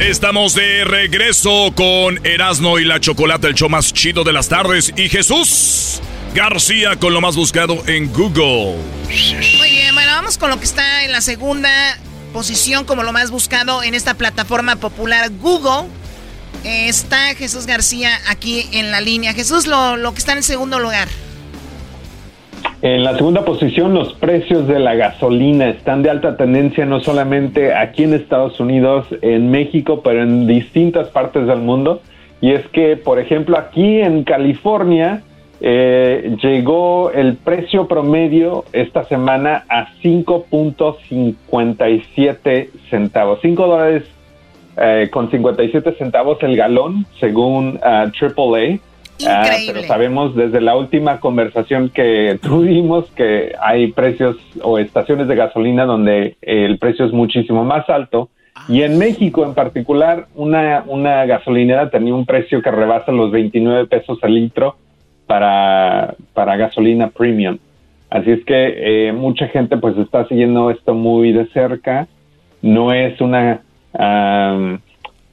Estamos 0.00 0.54
de 0.54 0.84
regreso 0.84 1.72
con 1.74 2.24
Erasmo 2.24 2.78
y 2.78 2.84
la 2.84 3.00
Chocolate, 3.00 3.48
el 3.48 3.54
show 3.54 3.68
más 3.68 3.92
chido 3.92 4.22
de 4.22 4.32
las 4.32 4.48
tardes. 4.48 4.92
Y 4.96 5.08
Jesús 5.08 6.00
García 6.34 6.96
con 6.96 7.12
lo 7.12 7.20
más 7.20 7.34
buscado 7.34 7.82
en 7.88 8.12
Google. 8.12 8.76
Muy 9.58 9.70
bien, 9.70 9.92
bueno, 9.94 10.12
vamos 10.12 10.38
con 10.38 10.50
lo 10.50 10.58
que 10.58 10.66
está 10.66 11.04
en 11.04 11.10
la 11.10 11.20
segunda 11.20 11.98
posición 12.32 12.84
como 12.84 13.02
lo 13.02 13.12
más 13.12 13.32
buscado 13.32 13.82
en 13.82 13.94
esta 13.94 14.14
plataforma 14.14 14.76
popular 14.76 15.30
Google. 15.40 15.88
está 16.62 17.34
Jesús 17.34 17.66
García 17.66 18.20
aquí 18.28 18.68
en 18.70 18.92
la 18.92 19.00
línea. 19.00 19.34
Jesús, 19.34 19.66
lo, 19.66 19.96
lo 19.96 20.12
que 20.12 20.20
está 20.20 20.32
en 20.32 20.44
segundo 20.44 20.78
lugar. 20.78 21.08
En 22.80 23.02
la 23.02 23.16
segunda 23.16 23.44
posición, 23.44 23.92
los 23.92 24.14
precios 24.14 24.68
de 24.68 24.78
la 24.78 24.94
gasolina 24.94 25.68
están 25.68 26.04
de 26.04 26.10
alta 26.10 26.36
tendencia 26.36 26.86
no 26.86 27.00
solamente 27.00 27.74
aquí 27.74 28.04
en 28.04 28.14
Estados 28.14 28.60
Unidos, 28.60 29.08
en 29.20 29.50
México, 29.50 30.00
pero 30.04 30.22
en 30.22 30.46
distintas 30.46 31.08
partes 31.08 31.48
del 31.48 31.58
mundo. 31.58 32.00
Y 32.40 32.52
es 32.52 32.64
que, 32.68 32.96
por 32.96 33.18
ejemplo, 33.18 33.58
aquí 33.58 34.00
en 34.00 34.22
California 34.22 35.22
eh, 35.60 36.36
llegó 36.40 37.10
el 37.10 37.34
precio 37.34 37.88
promedio 37.88 38.64
esta 38.72 39.02
semana 39.06 39.64
a 39.68 39.88
5.57 40.00 42.68
centavos, 42.90 43.40
5 43.42 43.66
dólares 43.66 44.04
eh, 44.76 45.08
con 45.10 45.32
57 45.32 45.96
centavos 45.98 46.40
el 46.42 46.56
galón, 46.56 47.06
según 47.18 47.80
AAA. 47.82 48.78
Ah, 49.26 49.42
Ah, 49.44 49.56
pero 49.66 49.82
sabemos 49.84 50.34
desde 50.34 50.60
la 50.60 50.76
última 50.76 51.20
conversación 51.20 51.88
que 51.90 52.38
tuvimos 52.42 53.10
que 53.12 53.54
hay 53.60 53.92
precios 53.92 54.36
o 54.62 54.78
estaciones 54.78 55.28
de 55.28 55.36
gasolina 55.36 55.84
donde 55.84 56.36
el 56.42 56.78
precio 56.78 57.06
es 57.06 57.12
muchísimo 57.12 57.64
más 57.64 57.88
alto. 57.88 58.30
Y 58.68 58.82
en 58.82 58.98
México 58.98 59.44
en 59.44 59.54
particular, 59.54 60.26
una, 60.34 60.82
una 60.86 61.24
gasolinera 61.26 61.90
tenía 61.90 62.14
un 62.14 62.26
precio 62.26 62.60
que 62.60 62.70
rebasa 62.70 63.12
los 63.12 63.30
29 63.30 63.86
pesos 63.86 64.18
al 64.22 64.34
litro 64.34 64.76
para, 65.26 66.14
para 66.34 66.56
gasolina 66.56 67.08
premium. 67.08 67.58
Así 68.10 68.30
es 68.32 68.44
que 68.44 69.08
eh, 69.08 69.12
mucha 69.12 69.48
gente 69.48 69.76
pues 69.76 69.96
está 69.98 70.26
siguiendo 70.26 70.70
esto 70.70 70.94
muy 70.94 71.32
de 71.32 71.46
cerca. 71.48 72.08
No 72.62 72.92
es 72.92 73.20
una 73.20 73.60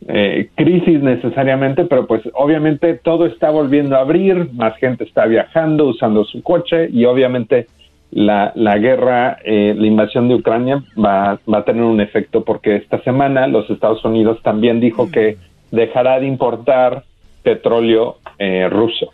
eh, 0.08 0.50
crisis 0.54 1.02
necesariamente, 1.02 1.86
pero 1.86 2.06
pues 2.06 2.22
obviamente 2.36 2.94
todo 2.94 3.26
está 3.26 3.50
volviendo 3.50 3.96
a 3.96 4.02
abrir, 4.02 4.52
más 4.54 4.78
gente 4.78 5.04
está 5.04 5.26
viajando, 5.26 5.88
usando 5.88 6.24
su 6.26 6.44
coche 6.44 6.88
y 6.92 7.06
obviamente 7.06 7.66
la, 8.12 8.52
la 8.54 8.78
guerra, 8.78 9.40
eh, 9.44 9.74
la 9.76 9.88
invasión 9.88 10.28
de 10.28 10.36
Ucrania 10.36 10.84
va, 10.96 11.40
va, 11.52 11.58
a 11.58 11.66
tener 11.66 11.82
un 11.82 12.02
efecto 12.02 12.44
porque 12.44 12.76
esta 12.76 13.02
semana 13.02 13.48
los 13.48 13.68
Estados 13.72 14.06
Unidos 14.06 14.40
también 14.44 14.80
dijo 14.80 15.10
que 15.10 15.38
dejará 15.72 16.20
de 16.20 16.28
importar 16.28 17.04
petróleo 17.42 18.20
eh, 18.38 18.70
ruso. 18.70 19.12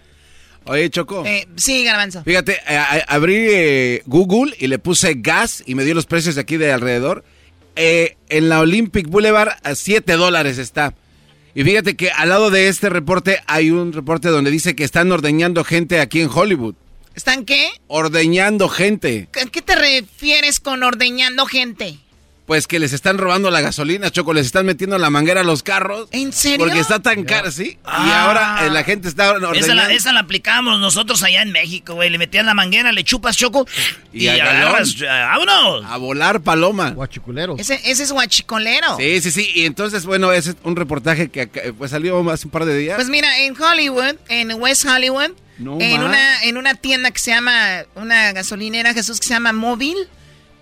Oye, 0.65 0.89
Choco. 0.89 1.23
sí, 1.55 1.85
Garbanzo. 1.85 2.21
Fíjate, 2.23 2.57
abrí 3.07 3.99
Google 4.05 4.53
y 4.59 4.67
le 4.67 4.77
puse 4.77 5.13
gas 5.15 5.63
y 5.65 5.73
me 5.73 5.85
dio 5.85 5.95
los 5.95 6.05
precios 6.05 6.35
de 6.35 6.41
aquí 6.41 6.57
de 6.57 6.73
alrededor 6.73 7.23
eh, 7.75 8.17
en 8.29 8.49
la 8.49 8.59
Olympic 8.59 9.07
Boulevard 9.07 9.57
a 9.63 9.75
7 9.75 10.13
dólares 10.13 10.57
está. 10.57 10.93
Y 11.53 11.63
fíjate 11.63 11.95
que 11.95 12.11
al 12.11 12.29
lado 12.29 12.49
de 12.49 12.67
este 12.67 12.89
reporte 12.89 13.41
hay 13.47 13.71
un 13.71 13.93
reporte 13.93 14.29
donde 14.29 14.51
dice 14.51 14.75
que 14.75 14.83
están 14.83 15.11
ordeñando 15.11 15.63
gente 15.63 15.99
aquí 15.99 16.21
en 16.21 16.29
Hollywood. 16.33 16.75
¿Están 17.13 17.43
qué? 17.43 17.69
Ordeñando 17.87 18.69
gente. 18.69 19.27
¿A 19.41 19.49
qué 19.49 19.61
te 19.61 19.75
refieres 19.75 20.59
con 20.59 20.83
ordeñando 20.83 21.45
gente? 21.45 21.99
Pues 22.51 22.67
que 22.67 22.79
les 22.79 22.91
están 22.91 23.17
robando 23.17 23.49
la 23.49 23.61
gasolina, 23.61 24.11
Choco, 24.11 24.33
les 24.33 24.45
están 24.45 24.65
metiendo 24.65 24.97
la 24.97 25.09
manguera 25.09 25.39
a 25.39 25.43
los 25.45 25.63
carros. 25.63 26.09
¿En 26.11 26.33
serio? 26.33 26.57
Porque 26.57 26.81
está 26.81 26.99
tan 26.99 27.23
cara, 27.23 27.49
¿sí? 27.49 27.63
y 27.63 27.79
ah. 27.85 28.25
ahora 28.25 28.65
eh, 28.65 28.69
la 28.69 28.83
gente 28.83 29.07
está 29.07 29.37
Esa 29.53 29.73
la, 29.73 29.93
esa 29.93 30.11
la, 30.11 30.19
aplicamos 30.19 30.77
nosotros 30.81 31.23
allá 31.23 31.43
en 31.43 31.53
México, 31.53 31.93
güey. 31.93 32.09
Le 32.09 32.17
metían 32.17 32.45
la 32.45 32.53
manguera, 32.53 32.91
le 32.91 33.05
chupas, 33.05 33.37
Choco, 33.37 33.65
y, 34.11 34.25
y 34.25 34.27
agarras, 34.27 34.99
vámonos. 34.99 35.85
A 35.85 35.95
volar 35.95 36.41
paloma. 36.41 36.89
Guachiculero. 36.89 37.55
Ese, 37.57 37.79
ese 37.85 38.03
es 38.03 38.11
guachicolero. 38.11 38.97
Sí, 38.97 39.21
sí, 39.21 39.31
sí. 39.31 39.49
Y 39.55 39.65
entonces, 39.65 40.05
bueno, 40.05 40.33
ese 40.33 40.49
es 40.49 40.55
un 40.63 40.75
reportaje 40.75 41.29
que 41.29 41.47
pues 41.77 41.91
salió 41.91 42.29
hace 42.31 42.47
un 42.47 42.51
par 42.51 42.65
de 42.65 42.77
días. 42.77 42.97
Pues 42.97 43.07
mira, 43.07 43.45
en 43.45 43.55
Hollywood, 43.55 44.17
en 44.27 44.51
West 44.59 44.85
Hollywood, 44.85 45.31
en, 45.57 46.03
una, 46.03 46.43
en 46.43 46.57
una 46.57 46.75
tienda 46.75 47.11
que 47.11 47.19
se 47.19 47.31
llama, 47.31 47.85
una 47.95 48.33
gasolinera, 48.33 48.93
Jesús, 48.93 49.21
que 49.21 49.27
se 49.27 49.35
llama 49.35 49.53
Móvil. 49.53 49.95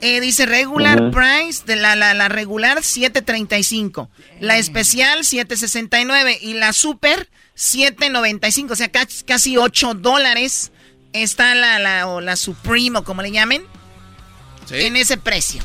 Eh, 0.01 0.21
dice 0.21 0.45
regular 0.45 1.11
price, 1.11 1.63
de 1.65 1.75
la, 1.75 1.95
la, 1.95 2.13
la 2.13 2.29
regular 2.29 2.79
7.35, 2.79 4.07
la 4.39 4.57
especial 4.57 5.19
7.69 5.19 6.37
y 6.41 6.53
la 6.53 6.71
super 6.71 7.29
7.95, 7.57 8.71
o 8.71 8.75
sea, 8.75 8.89
casi, 8.89 9.25
casi 9.25 9.57
8 9.57 9.95
dólares 9.95 10.71
está 11.11 11.53
la, 11.53 11.79
la, 11.79 12.07
o 12.07 12.21
la 12.21 12.37
Supreme 12.37 12.99
o 12.99 13.03
como 13.03 13.21
le 13.21 13.31
llamen, 13.31 13.63
en 14.71 14.95
ese 14.95 15.17
precio. 15.17 15.61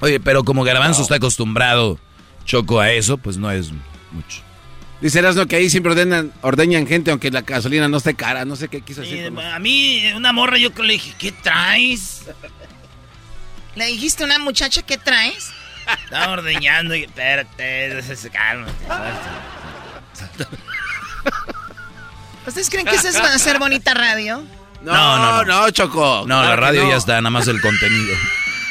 Oye, 0.00 0.20
pero 0.20 0.44
como 0.44 0.62
Garbanzo 0.62 1.02
está 1.02 1.16
acostumbrado, 1.16 1.98
Choco, 2.44 2.78
a 2.80 2.92
eso, 2.92 3.18
pues 3.18 3.36
no 3.36 3.50
es 3.50 3.72
mucho. 4.12 4.42
Dice 5.00 5.20
Erasno 5.20 5.46
que 5.46 5.56
ahí 5.56 5.70
siempre 5.70 5.92
ordenan, 5.92 6.32
ordeñan 6.42 6.86
gente 6.86 7.10
aunque 7.10 7.30
la 7.30 7.42
gasolina 7.42 7.88
no 7.88 7.98
esté 7.98 8.14
cara. 8.14 8.44
No 8.44 8.56
sé 8.56 8.68
qué 8.68 8.80
quiso 8.80 9.02
decir. 9.02 9.32
a 9.38 9.58
mí, 9.58 10.02
una 10.16 10.32
morra, 10.32 10.58
yo 10.58 10.70
le 10.82 10.94
dije, 10.94 11.14
¿qué 11.18 11.30
traes? 11.30 12.22
¿Le 13.74 13.86
dijiste 13.86 14.22
a 14.22 14.26
una 14.26 14.38
muchacha 14.38 14.82
qué 14.82 14.98
traes? 14.98 15.50
Estaba 16.04 16.32
ordeñando 16.32 16.94
y 16.94 17.04
espérate, 17.04 18.02
cálmate. 18.30 18.72
¿Ustedes 22.46 22.70
creen 22.70 22.86
que 22.86 22.96
eso 22.96 23.08
es 23.08 23.16
hacer 23.16 23.58
bonita 23.58 23.94
radio? 23.94 24.42
No, 24.82 25.18
no, 25.18 25.44
no, 25.44 25.70
Choco. 25.70 26.24
No, 26.26 26.42
la 26.42 26.56
radio 26.56 26.88
ya 26.88 26.96
está, 26.96 27.14
nada 27.20 27.30
más 27.30 27.46
el 27.48 27.60
contenido. 27.60 28.16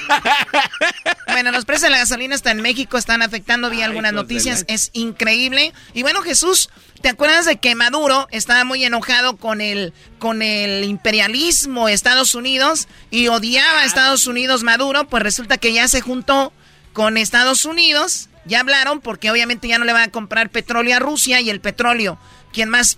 Bueno, 1.28 1.52
los 1.52 1.66
precios 1.66 1.84
de 1.84 1.90
la 1.92 2.00
gasolina 2.00 2.34
hasta 2.34 2.52
en 2.52 2.62
México 2.62 2.98
están 2.98 3.22
afectando, 3.22 3.70
vi 3.70 3.82
algunas 3.82 4.14
noticias, 4.14 4.66
es 4.68 4.90
increíble. 4.94 5.74
Y 5.94 6.02
bueno, 6.02 6.22
Jesús, 6.22 6.70
¿te 7.02 7.10
acuerdas 7.10 7.46
de 7.46 7.58
que 7.58 7.76
Maduro 7.76 8.28
estaba 8.32 8.64
muy 8.64 8.84
enojado 8.84 9.38
con 9.38 9.62
el, 9.62 9.94
con 10.18 10.42
el 10.42 10.84
imperialismo 10.84 11.88
de 11.88 11.94
Estados 11.94 12.34
Unidos 12.34 12.88
y 13.12 13.28
odiaba 13.28 13.82
a 13.82 13.86
Estados 13.86 14.26
Unidos 14.26 14.64
Maduro? 14.64 15.08
Pues 15.08 15.22
resulta 15.22 15.58
que 15.58 15.74
ya 15.74 15.88
se 15.88 16.02
juntó 16.02 16.54
con 16.94 17.18
Estados 17.18 17.66
Unidos, 17.66 18.30
ya 18.46 18.62
hablaron 18.62 19.02
porque 19.02 19.30
obviamente 19.30 19.68
ya 19.68 19.78
no 19.78 19.86
le 19.86 19.94
van 19.94 20.10
a 20.10 20.12
comprar 20.12 20.50
petróleo 20.50 20.96
a 20.96 21.00
Rusia 21.00 21.40
y 21.42 21.52
el 21.52 21.62
petróleo, 21.62 22.18
quien 22.52 22.70
más 22.70 22.98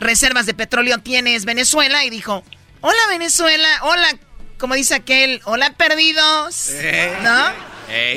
reservas 0.00 0.44
de 0.44 0.54
petróleo 0.54 0.98
tiene 0.98 1.34
es 1.34 1.46
Venezuela. 1.46 2.04
Y 2.04 2.10
dijo, 2.10 2.44
hola 2.82 3.00
Venezuela, 3.08 3.68
hola 3.82 4.18
como 4.60 4.74
dice 4.74 4.94
aquel, 4.94 5.40
hola 5.44 5.72
perdidos, 5.76 6.70
eh. 6.74 7.10
¿no? 7.24 7.70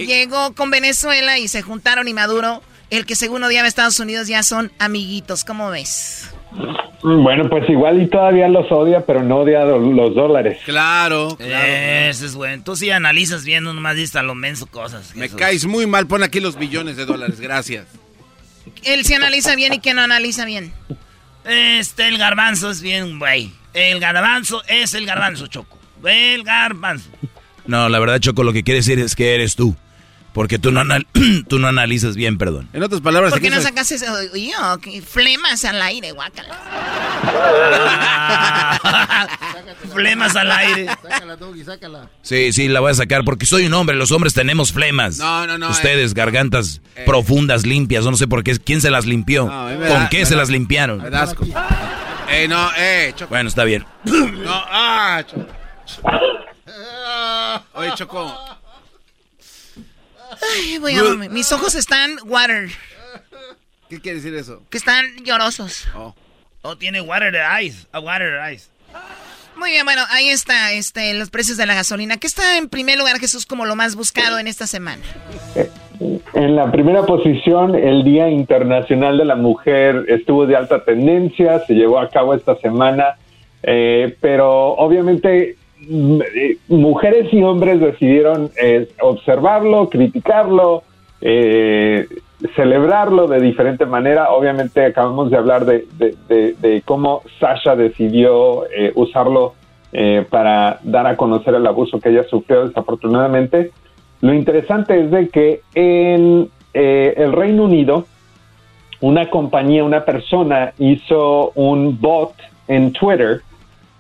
Llegó 0.06 0.54
con 0.54 0.70
Venezuela 0.70 1.40
y 1.40 1.48
se 1.48 1.64
juntaron 1.64 2.08
y 2.08 2.14
Maduro, 2.14 2.62
el 2.92 3.08
que 3.08 3.16
según 3.16 3.44
odiaba 3.44 3.66
a 3.66 3.70
Estados 3.70 4.00
Unidos, 4.00 4.28
ya 4.28 4.44
son 4.44 4.72
amiguitos. 4.78 5.44
¿Cómo 5.46 5.72
ves? 5.72 6.30
Bueno, 7.02 7.50
pues 7.50 7.68
igual 7.70 8.02
y 8.02 8.08
todavía 8.08 8.48
los 8.48 8.72
odia, 8.72 9.06
pero 9.06 9.24
no 9.24 9.40
odia 9.40 9.66
los 9.66 10.14
dólares. 10.14 10.60
Claro, 10.64 11.36
claro. 11.38 11.66
Ese 11.66 12.28
es 12.28 12.36
bueno. 12.36 12.64
Tú 12.64 12.76
sí 12.76 12.92
analizas 12.92 13.44
bien, 13.44 13.64
no 13.64 13.74
nomás 13.74 13.96
dices 13.96 14.16
a 14.18 14.24
lo 14.24 14.36
menso 14.36 14.68
cosas. 14.68 15.16
Me 15.16 15.30
caes 15.30 15.66
muy 15.66 15.88
mal, 15.88 16.08
pon 16.08 16.24
aquí 16.24 16.40
los 16.40 16.58
billones 16.58 16.96
de 16.96 17.06
dólares, 17.06 17.40
gracias. 17.40 17.88
Él 18.84 19.04
sí 19.06 19.16
analiza 19.16 19.56
bien 19.56 19.74
y 19.74 19.80
que 19.80 19.94
no 19.94 20.02
analiza 20.02 20.46
bien. 20.46 20.74
Este, 21.46 22.08
el 22.08 22.18
garbanzo 22.18 22.70
es 22.70 22.82
bien, 22.82 23.18
güey. 23.18 23.52
El 23.74 24.00
garbanzo 24.00 24.62
es 24.68 24.94
el 24.94 25.06
garbanzo, 25.06 25.48
Choco. 25.48 25.83
El 26.06 26.44
garbanzo. 26.44 27.10
No, 27.66 27.90
la 27.90 28.00
verdad, 28.00 28.20
Choco, 28.20 28.44
lo 28.44 28.54
que 28.54 28.64
quiere 28.64 28.80
decir 28.80 29.00
es 29.00 29.16
que 29.16 29.36
eres 29.36 29.56
tú. 29.56 29.76
Porque 30.34 30.58
tú 30.58 30.72
no, 30.72 30.84
tú 31.48 31.60
no 31.60 31.68
analizas 31.68 32.16
bien, 32.16 32.40
perdón. 32.40 32.68
En 32.74 32.82
otras 32.82 33.02
palabras... 33.02 33.32
¿Por 33.32 33.42
qué 33.42 33.52
no 33.52 33.62
sacas 33.62 33.92
eso? 33.92 34.06
Yo, 34.34 34.80
flemas 35.06 35.64
al 35.64 35.80
aire, 35.82 36.12
guácala. 36.12 36.60
flemas 39.94 40.36
al 40.36 40.52
aire. 40.52 40.88
Sácala, 40.88 41.36
Doggy, 41.36 41.64
sácala. 41.64 42.10
Sí, 42.24 42.52
sí, 42.52 42.68
la 42.68 42.80
voy 42.80 42.92
a 42.92 42.96
sacar 42.96 43.24
porque 43.24 43.46
soy 43.46 43.68
un 43.68 43.76
hombre. 43.76 43.96
Los 43.96 44.12
hombres 44.12 44.34
tenemos 44.34 44.74
flemas. 44.74 45.20
No, 45.20 45.46
no, 45.46 45.60
no. 45.60 45.70
Ustedes, 45.70 46.12
eh. 46.12 46.14
gargantas 46.16 46.82
eh. 46.96 47.04
profundas, 47.06 47.68
limpias. 47.68 48.04
No 48.04 48.18
sé 48.18 48.28
por 48.28 48.44
qué. 48.44 48.58
¿Quién 48.58 48.82
se 48.82 48.90
las 48.90 49.06
limpió? 49.06 49.48
¿Con 49.48 50.10
qué 50.10 50.26
se 50.26 50.36
las 50.36 50.50
limpiaron? 50.50 50.98
Me 50.98 51.10
Eh, 52.32 52.48
no, 52.48 52.72
eh, 52.76 53.14
Choco. 53.16 53.30
Bueno, 53.30 53.50
está 53.50 53.66
bien. 53.66 53.86
no, 54.06 54.52
ah, 54.52 55.24
Choco. 55.28 55.46
Oye, 57.74 57.92
Choco. 57.96 58.34
Ay, 60.56 60.80
mis 61.30 61.52
ojos 61.52 61.76
están 61.76 62.18
water. 62.26 62.70
¿Qué 63.90 64.02
quiere 64.02 64.18
decir 64.18 64.34
eso? 64.36 64.64
Que 64.70 64.78
están 64.78 65.06
llorosos. 65.24 65.88
Oh. 65.96 66.16
Oh, 66.64 66.78
tiene 66.78 67.02
water 67.02 67.36
eyes. 67.36 67.88
A 67.92 68.00
water 68.00 68.40
eyes. 68.40 68.70
Muy 69.56 69.72
bien, 69.72 69.86
bueno, 69.86 70.02
ahí 70.10 70.30
está 70.30 70.72
este, 70.72 71.14
los 71.14 71.30
precios 71.30 71.58
de 71.58 71.66
la 71.66 71.76
gasolina. 71.76 72.18
¿Qué 72.18 72.26
está 72.26 72.58
en 72.58 72.70
primer 72.70 72.98
lugar, 72.98 73.20
Jesús, 73.20 73.46
como 73.46 73.66
lo 73.66 73.76
más 73.76 73.96
buscado 73.96 74.40
en 74.40 74.48
esta 74.48 74.66
semana? 74.66 75.04
En 76.34 76.56
la 76.56 76.72
primera 76.72 77.04
posición, 77.04 77.76
el 77.76 78.04
Día 78.04 78.30
Internacional 78.30 79.18
de 79.18 79.26
la 79.26 79.36
Mujer 79.36 80.06
estuvo 80.08 80.48
de 80.48 80.56
alta 80.56 80.84
tendencia, 80.84 81.60
se 81.68 81.74
llevó 81.76 82.00
a 82.00 82.10
cabo 82.10 82.34
esta 82.34 82.56
semana, 82.56 83.18
eh, 83.62 84.18
pero 84.20 84.70
obviamente 84.72 85.56
mujeres 85.88 87.34
y 87.34 87.44
hombres 87.44 87.80
decidieron 87.80 88.52
eh, 88.62 88.90
observarlo, 89.02 89.90
criticarlo, 89.90 90.84
eh, 91.22 92.08
celebrarlo 92.56 93.28
de 93.28 93.40
diferente 93.40 93.86
manera. 93.86 94.30
Obviamente 94.30 94.86
acabamos 94.86 95.32
de 95.32 95.38
hablar 95.38 95.66
de, 95.66 96.84
cómo 96.86 97.22
Sasha 97.40 97.76
decidió 97.76 98.66
eh, 98.72 98.92
usarlo 98.96 99.56
para 100.32 100.80
dar 100.82 101.06
a 101.06 101.16
conocer 101.16 101.54
el 101.54 101.68
abuso 101.68 102.00
que 102.00 102.10
ella 102.10 102.24
sufrió 102.24 102.68
desafortunadamente. 102.68 103.70
Lo 104.22 104.34
interesante 104.34 105.00
es 105.00 105.12
de 105.12 105.30
que 105.30 105.62
en 105.76 106.50
el 106.74 107.32
Reino 107.32 107.66
Unido, 107.66 108.08
una 109.02 109.30
compañía, 109.30 109.84
una 109.84 110.04
persona 110.04 110.74
hizo 110.80 111.52
un 111.54 112.02
bot 112.02 112.34
en 112.68 112.92
Twitter 112.92 113.44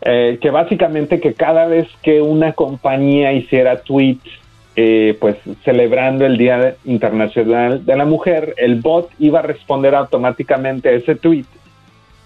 eh, 0.05 0.37
que 0.41 0.49
básicamente 0.49 1.21
que 1.21 1.33
cada 1.33 1.65
vez 1.65 1.87
que 2.01 2.21
una 2.21 2.51
compañía 2.51 3.31
hiciera 3.31 3.81
tweets, 3.81 4.29
eh, 4.75 5.15
pues 5.21 5.37
celebrando 5.63 6.25
el 6.25 6.37
Día 6.37 6.75
Internacional 6.83 7.85
de 7.85 7.95
la 7.95 8.03
Mujer, 8.03 8.53
el 8.57 8.81
bot 8.81 9.09
iba 9.19 9.39
a 9.39 9.43
responder 9.43 9.95
automáticamente 9.95 10.89
a 10.89 10.91
ese 10.93 11.15
tweet 11.15 11.45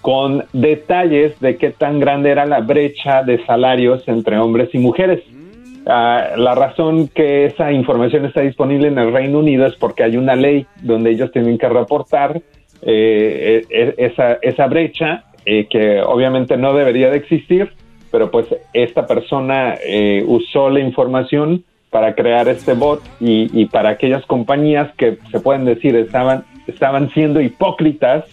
con 0.01 0.45
detalles 0.53 1.39
de 1.39 1.57
qué 1.57 1.69
tan 1.69 1.99
grande 1.99 2.31
era 2.31 2.45
la 2.47 2.61
brecha 2.61 3.21
de 3.21 3.45
salarios 3.45 4.07
entre 4.07 4.39
hombres 4.39 4.69
y 4.73 4.79
mujeres. 4.79 5.21
Ah, 5.85 6.29
la 6.35 6.55
razón 6.55 7.09
que 7.09 7.45
esa 7.45 7.71
información 7.71 8.25
está 8.25 8.41
disponible 8.41 8.87
en 8.87 8.97
el 8.97 9.13
Reino 9.13 9.39
Unido 9.39 9.67
es 9.67 9.75
porque 9.75 10.03
hay 10.03 10.17
una 10.17 10.35
ley 10.35 10.65
donde 10.81 11.11
ellos 11.11 11.31
tienen 11.31 11.57
que 11.57 11.69
reportar 11.69 12.41
eh, 12.81 13.61
esa, 13.97 14.33
esa 14.41 14.67
brecha 14.67 15.25
eh, 15.49 15.65
que 15.69 16.01
obviamente 16.01 16.57
no 16.57 16.73
debería 16.73 17.09
de 17.09 17.15
existir, 17.15 17.71
pero 18.11 18.29
pues 18.29 18.47
esta 18.73 19.07
persona 19.07 19.75
eh, 19.81 20.21
usó 20.27 20.69
la 20.69 20.81
información 20.81 21.63
para 21.89 22.15
crear 22.15 22.49
este 22.49 22.73
bot 22.73 23.01
y, 23.21 23.65
para 23.67 23.91
aquellas 23.91 24.25
compañías 24.25 24.93
que 24.97 25.19
se 25.31 25.39
pueden 25.39 25.63
decir 25.63 25.95
estaban, 25.95 26.43
estaban 26.67 27.09
siendo 27.11 27.39
hipócritas 27.39 28.25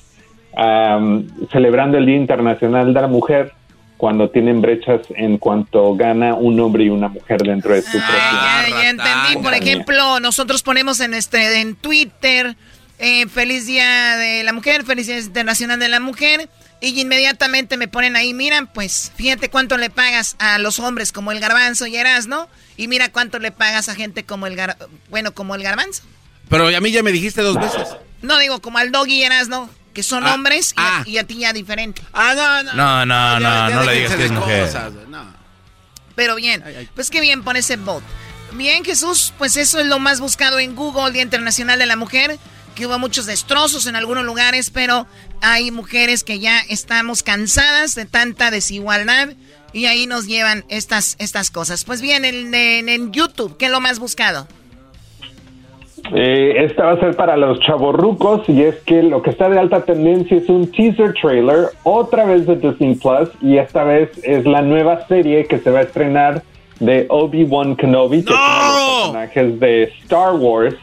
celebrando 1.53 1.99
el 1.99 2.07
Día 2.07 2.17
Internacional 2.17 2.93
de 2.93 3.01
la 3.01 3.07
Mujer 3.07 3.53
cuando 3.97 4.31
tienen 4.31 4.61
brechas 4.61 5.03
en 5.15 5.39
cuanto 5.39 5.95
gana 5.95 6.35
un 6.35 6.59
hombre 6.59 6.83
y 6.83 6.89
una 6.89 7.07
mujer 7.07 7.43
dentro 7.43 7.75
de 7.75 7.83
su 7.83 7.97
ah, 8.01 8.65
ya, 8.69 8.91
entendí. 8.91 9.41
Por 9.41 9.55
ejemplo, 9.55 10.19
nosotros 10.19 10.65
ponemos 10.65 10.99
en 10.99 11.15
este 11.15 11.61
en 11.61 11.77
Twitter 11.77 12.57
eh, 12.99 13.29
feliz 13.29 13.69
día 13.69 14.17
de 14.17 14.43
la 14.43 14.53
mujer, 14.53 14.83
feliz 14.83 15.07
día 15.07 15.21
internacional 15.21 15.79
de 15.79 15.89
la 15.89 16.01
mujer 16.01 16.49
y 16.85 17.01
inmediatamente 17.01 17.79
me 17.79 17.89
ponen 17.89 18.15
ahí, 18.15 18.35
miran, 18.35 18.67
pues, 18.67 19.11
fíjate 19.17 19.49
cuánto 19.49 19.79
le 19.79 19.89
pagas 19.89 20.37
a 20.39 20.59
los 20.59 20.79
hombres 20.81 21.13
como 21.13 21.33
el 21.33 21.41
garbanzo 21.41 21.87
y 21.87 21.97
¿no? 22.29 22.49
Y 22.77 22.89
mira 22.89 23.11
cuánto 23.11 23.39
le 23.39 23.53
pagas 23.53 23.89
a 23.89 23.95
gente 23.95 24.25
como 24.25 24.47
el 24.47 24.55
gar... 24.55 24.77
bueno, 25.09 25.33
como 25.33 25.55
el 25.55 25.63
garbanzo. 25.63 26.03
Pero 26.51 26.69
a 26.69 26.81
mí 26.81 26.91
ya 26.91 27.03
me 27.03 27.11
dijiste 27.11 27.41
dos 27.41 27.59
veces. 27.59 27.89
No, 28.21 28.39
digo, 28.39 28.61
como 28.61 28.77
al 28.77 28.93
doggy 28.93 29.25
y 29.25 29.29
¿no? 29.49 29.71
Que 29.95 30.03
son 30.03 30.27
ah, 30.27 30.35
hombres 30.35 30.75
ah. 30.77 31.03
y, 31.07 31.17
a, 31.17 31.25
ti 31.25 31.39
ya 31.39 31.55
diferente. 31.55 32.03
Ah, 32.13 32.35
no, 32.37 32.63
no. 32.65 32.75
No, 32.75 33.07
no, 33.07 33.41
no, 33.41 33.71
no, 33.71 33.85
le 33.85 33.95
digas 33.95 34.17
que 34.17 34.27
es 34.27 34.33
mujer. 34.33 34.69
Pero 36.15 36.35
bien, 36.37 36.63
pues 36.95 37.09
qué 37.09 37.23
bien 37.23 37.43
pone 37.43 37.61
ese 37.61 37.77
bot. 37.77 38.03
Bien, 38.53 38.85
Jesús, 38.85 39.33
pues 39.39 39.57
eso 39.57 39.81
es 39.81 39.87
lo 39.87 39.99
más 39.99 40.21
buscado 40.21 40.59
en 40.59 40.77
Google, 40.77 41.13
Día 41.13 41.23
Internacional 41.23 41.79
de 41.79 41.87
la 41.87 41.97
Mujer 41.97 42.39
que 42.75 42.87
hubo 42.87 42.99
muchos 42.99 43.27
destrozos 43.27 43.87
en 43.87 43.97
algunos 43.97 44.25
lugares, 44.25 44.71
pero 44.71 45.07
hay 45.41 45.71
mujeres 45.71 46.25
que 46.25 46.39
ya 46.39 46.61
estamos 46.69 47.23
cansadas 47.23 47.95
de 47.95 48.05
tanta 48.05 48.51
desigualdad 48.51 49.31
y 49.73 49.87
ahí 49.87 50.07
nos 50.07 50.27
llevan 50.27 50.65
estas, 50.69 51.17
estas 51.19 51.51
cosas. 51.51 51.85
Pues 51.85 52.01
bien, 52.01 52.25
en, 52.25 52.55
en, 52.55 53.13
YouTube, 53.13 53.57
¿qué 53.57 53.67
es 53.67 53.71
lo 53.71 53.81
más 53.81 53.99
buscado? 53.99 54.47
Eh, 56.15 56.65
esta 56.65 56.85
va 56.85 56.93
a 56.93 57.01
ser 57.01 57.17
para 57.17 57.37
los 57.37 57.61
chavorrucos 57.61 58.47
y 58.49 58.63
es 58.63 58.77
que 58.81 59.03
lo 59.03 59.23
que 59.23 59.31
está 59.31 59.49
de 59.49 59.59
alta 59.59 59.85
tendencia 59.85 60.37
es 60.37 60.49
un 60.51 60.71
teaser 60.71 61.15
trailer 61.15 61.69
otra 61.83 62.27
vez 62.27 62.47
de 62.47 62.57
Disney 62.57 62.95
Plus 62.95 63.31
y 63.41 63.57
esta 63.57 63.85
vez 63.85 64.11
es 64.23 64.45
la 64.45 64.61
nueva 64.61 65.07
serie 65.09 65.47
que 65.47 65.59
se 65.59 65.71
va 65.71 65.81
a 65.81 65.83
estrenar 65.83 66.43
de 66.81 67.07
Obi-Wan 67.09 67.77
Kenobi, 67.77 68.25
que 68.25 68.33
son 68.33 68.41
los 68.41 68.99
personajes 68.99 69.61
de 69.61 69.83
Star 70.03 70.35
Wars. 70.35 70.75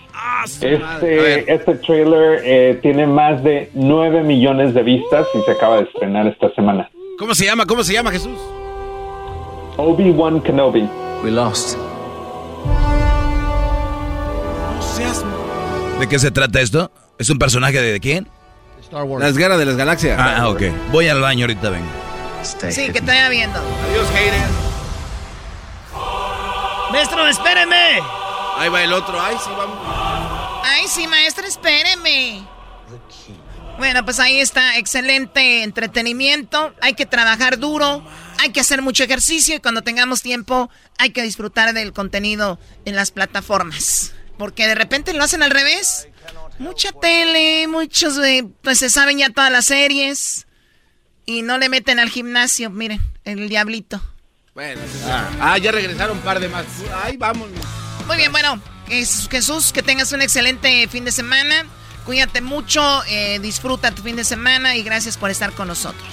Este, 0.43 1.53
este 1.53 1.75
trailer 1.75 2.41
eh, 2.43 2.79
tiene 2.81 3.07
más 3.07 3.43
de 3.43 3.69
9 3.73 4.23
millones 4.23 4.73
de 4.73 4.83
vistas 4.83 5.27
y 5.33 5.41
se 5.43 5.51
acaba 5.51 5.77
de 5.77 5.83
estrenar 5.83 6.27
esta 6.27 6.53
semana. 6.53 6.89
¿Cómo 7.17 7.35
se 7.35 7.45
llama? 7.45 7.65
¿Cómo 7.65 7.83
se 7.83 7.93
llama, 7.93 8.11
Jesús? 8.11 8.39
Obi-Wan 9.77 10.41
Kenobi. 10.41 10.87
We 11.23 11.31
lost. 11.31 11.77
¿De 15.99 16.07
qué 16.07 16.17
se 16.17 16.31
trata 16.31 16.61
esto? 16.61 16.91
¿Es 17.19 17.29
un 17.29 17.37
personaje 17.37 17.79
de, 17.79 17.99
quién? 17.99 18.27
Star 18.81 19.03
Wars. 19.03 19.23
Las 19.23 19.37
guerras 19.37 19.59
de 19.59 19.65
las 19.65 19.75
galaxias. 19.75 20.17
Ah, 20.19 20.49
ok. 20.49 20.63
Voy 20.91 21.07
al 21.07 21.21
baño 21.21 21.43
ahorita, 21.43 21.69
vengo. 21.69 21.85
Sí, 22.41 22.91
que 22.91 23.01
te 23.01 23.07
vaya 23.07 23.29
viendo. 23.29 23.59
Adiós, 23.59 24.09
hater. 24.09 24.41
Maestro, 26.91 27.27
espéreme. 27.27 27.99
Ahí 28.57 28.69
va 28.69 28.83
el 28.83 28.93
otro. 28.93 29.19
Ay, 29.21 29.35
sí, 29.43 29.49
vamos. 29.55 29.77
Ay, 30.63 30.87
sí, 30.87 31.07
maestro, 31.07 31.45
espéreme. 31.45 32.47
Bueno, 33.77 34.05
pues 34.05 34.19
ahí 34.19 34.39
está, 34.39 34.77
excelente 34.77 35.63
entretenimiento. 35.63 36.73
Hay 36.81 36.93
que 36.93 37.05
trabajar 37.05 37.57
duro, 37.57 38.03
hay 38.39 38.51
que 38.51 38.59
hacer 38.59 38.81
mucho 38.81 39.03
ejercicio 39.03 39.55
y 39.55 39.59
cuando 39.59 39.81
tengamos 39.81 40.21
tiempo 40.21 40.69
hay 40.97 41.11
que 41.11 41.23
disfrutar 41.23 41.73
del 41.73 41.93
contenido 41.93 42.59
en 42.85 42.95
las 42.95 43.11
plataformas. 43.11 44.13
Porque 44.37 44.67
de 44.67 44.75
repente 44.75 45.13
lo 45.13 45.23
hacen 45.23 45.43
al 45.43 45.51
revés. 45.51 46.07
Mucha 46.59 46.91
tele, 46.91 47.67
muchos, 47.67 48.17
eh, 48.19 48.47
pues 48.61 48.79
se 48.79 48.89
saben 48.89 49.17
ya 49.17 49.29
todas 49.29 49.51
las 49.51 49.65
series. 49.65 50.47
Y 51.25 51.41
no 51.41 51.57
le 51.57 51.69
meten 51.69 51.99
al 51.99 52.09
gimnasio, 52.09 52.69
miren, 52.69 53.01
el 53.23 53.49
diablito. 53.49 54.01
Bueno, 54.53 54.81
ah, 55.39 55.57
ya 55.57 55.71
regresaron 55.71 56.17
un 56.17 56.23
par 56.23 56.39
de 56.39 56.49
más. 56.49 56.65
Ay, 57.03 57.17
vamos. 57.17 57.49
Muy 58.05 58.17
bien, 58.17 58.31
bueno, 58.31 58.61
Jesús, 58.91 59.71
que 59.71 59.81
tengas 59.81 60.11
un 60.11 60.21
excelente 60.21 60.87
fin 60.87 61.05
de 61.05 61.11
semana. 61.11 61.65
Cuídate 62.05 62.41
mucho, 62.41 62.81
eh, 63.07 63.39
disfruta 63.39 63.91
tu 63.91 64.01
fin 64.01 64.15
de 64.15 64.23
semana 64.23 64.75
y 64.75 64.83
gracias 64.83 65.17
por 65.17 65.29
estar 65.29 65.53
con 65.53 65.67
nosotros. 65.67 66.09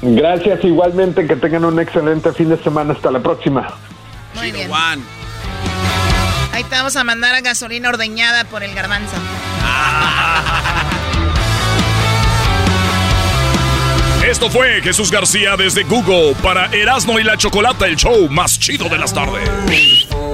Gracias 0.00 0.64
igualmente, 0.64 1.26
que 1.26 1.36
tengan 1.36 1.64
un 1.64 1.78
excelente 1.80 2.32
fin 2.32 2.48
de 2.48 2.62
semana. 2.62 2.94
Hasta 2.94 3.10
la 3.10 3.20
próxima. 3.20 3.68
Muy 4.34 4.52
bien. 4.52 4.70
Ahí 6.52 6.64
te 6.64 6.70
vamos 6.70 6.96
a 6.96 7.04
mandar 7.04 7.34
a 7.34 7.40
gasolina 7.40 7.88
ordeñada 7.88 8.44
por 8.44 8.62
el 8.62 8.74
garbanzo. 8.74 9.16
Esto 14.26 14.50
fue 14.50 14.80
Jesús 14.82 15.10
García 15.10 15.56
desde 15.56 15.84
Google 15.84 16.34
para 16.42 16.66
Erasmo 16.66 17.18
y 17.18 17.24
la 17.24 17.36
Chocolata, 17.36 17.86
el 17.86 17.96
show 17.96 18.28
más 18.28 18.58
chido 18.58 18.88
de 18.88 18.98
las 18.98 19.14
tardes. 19.14 19.48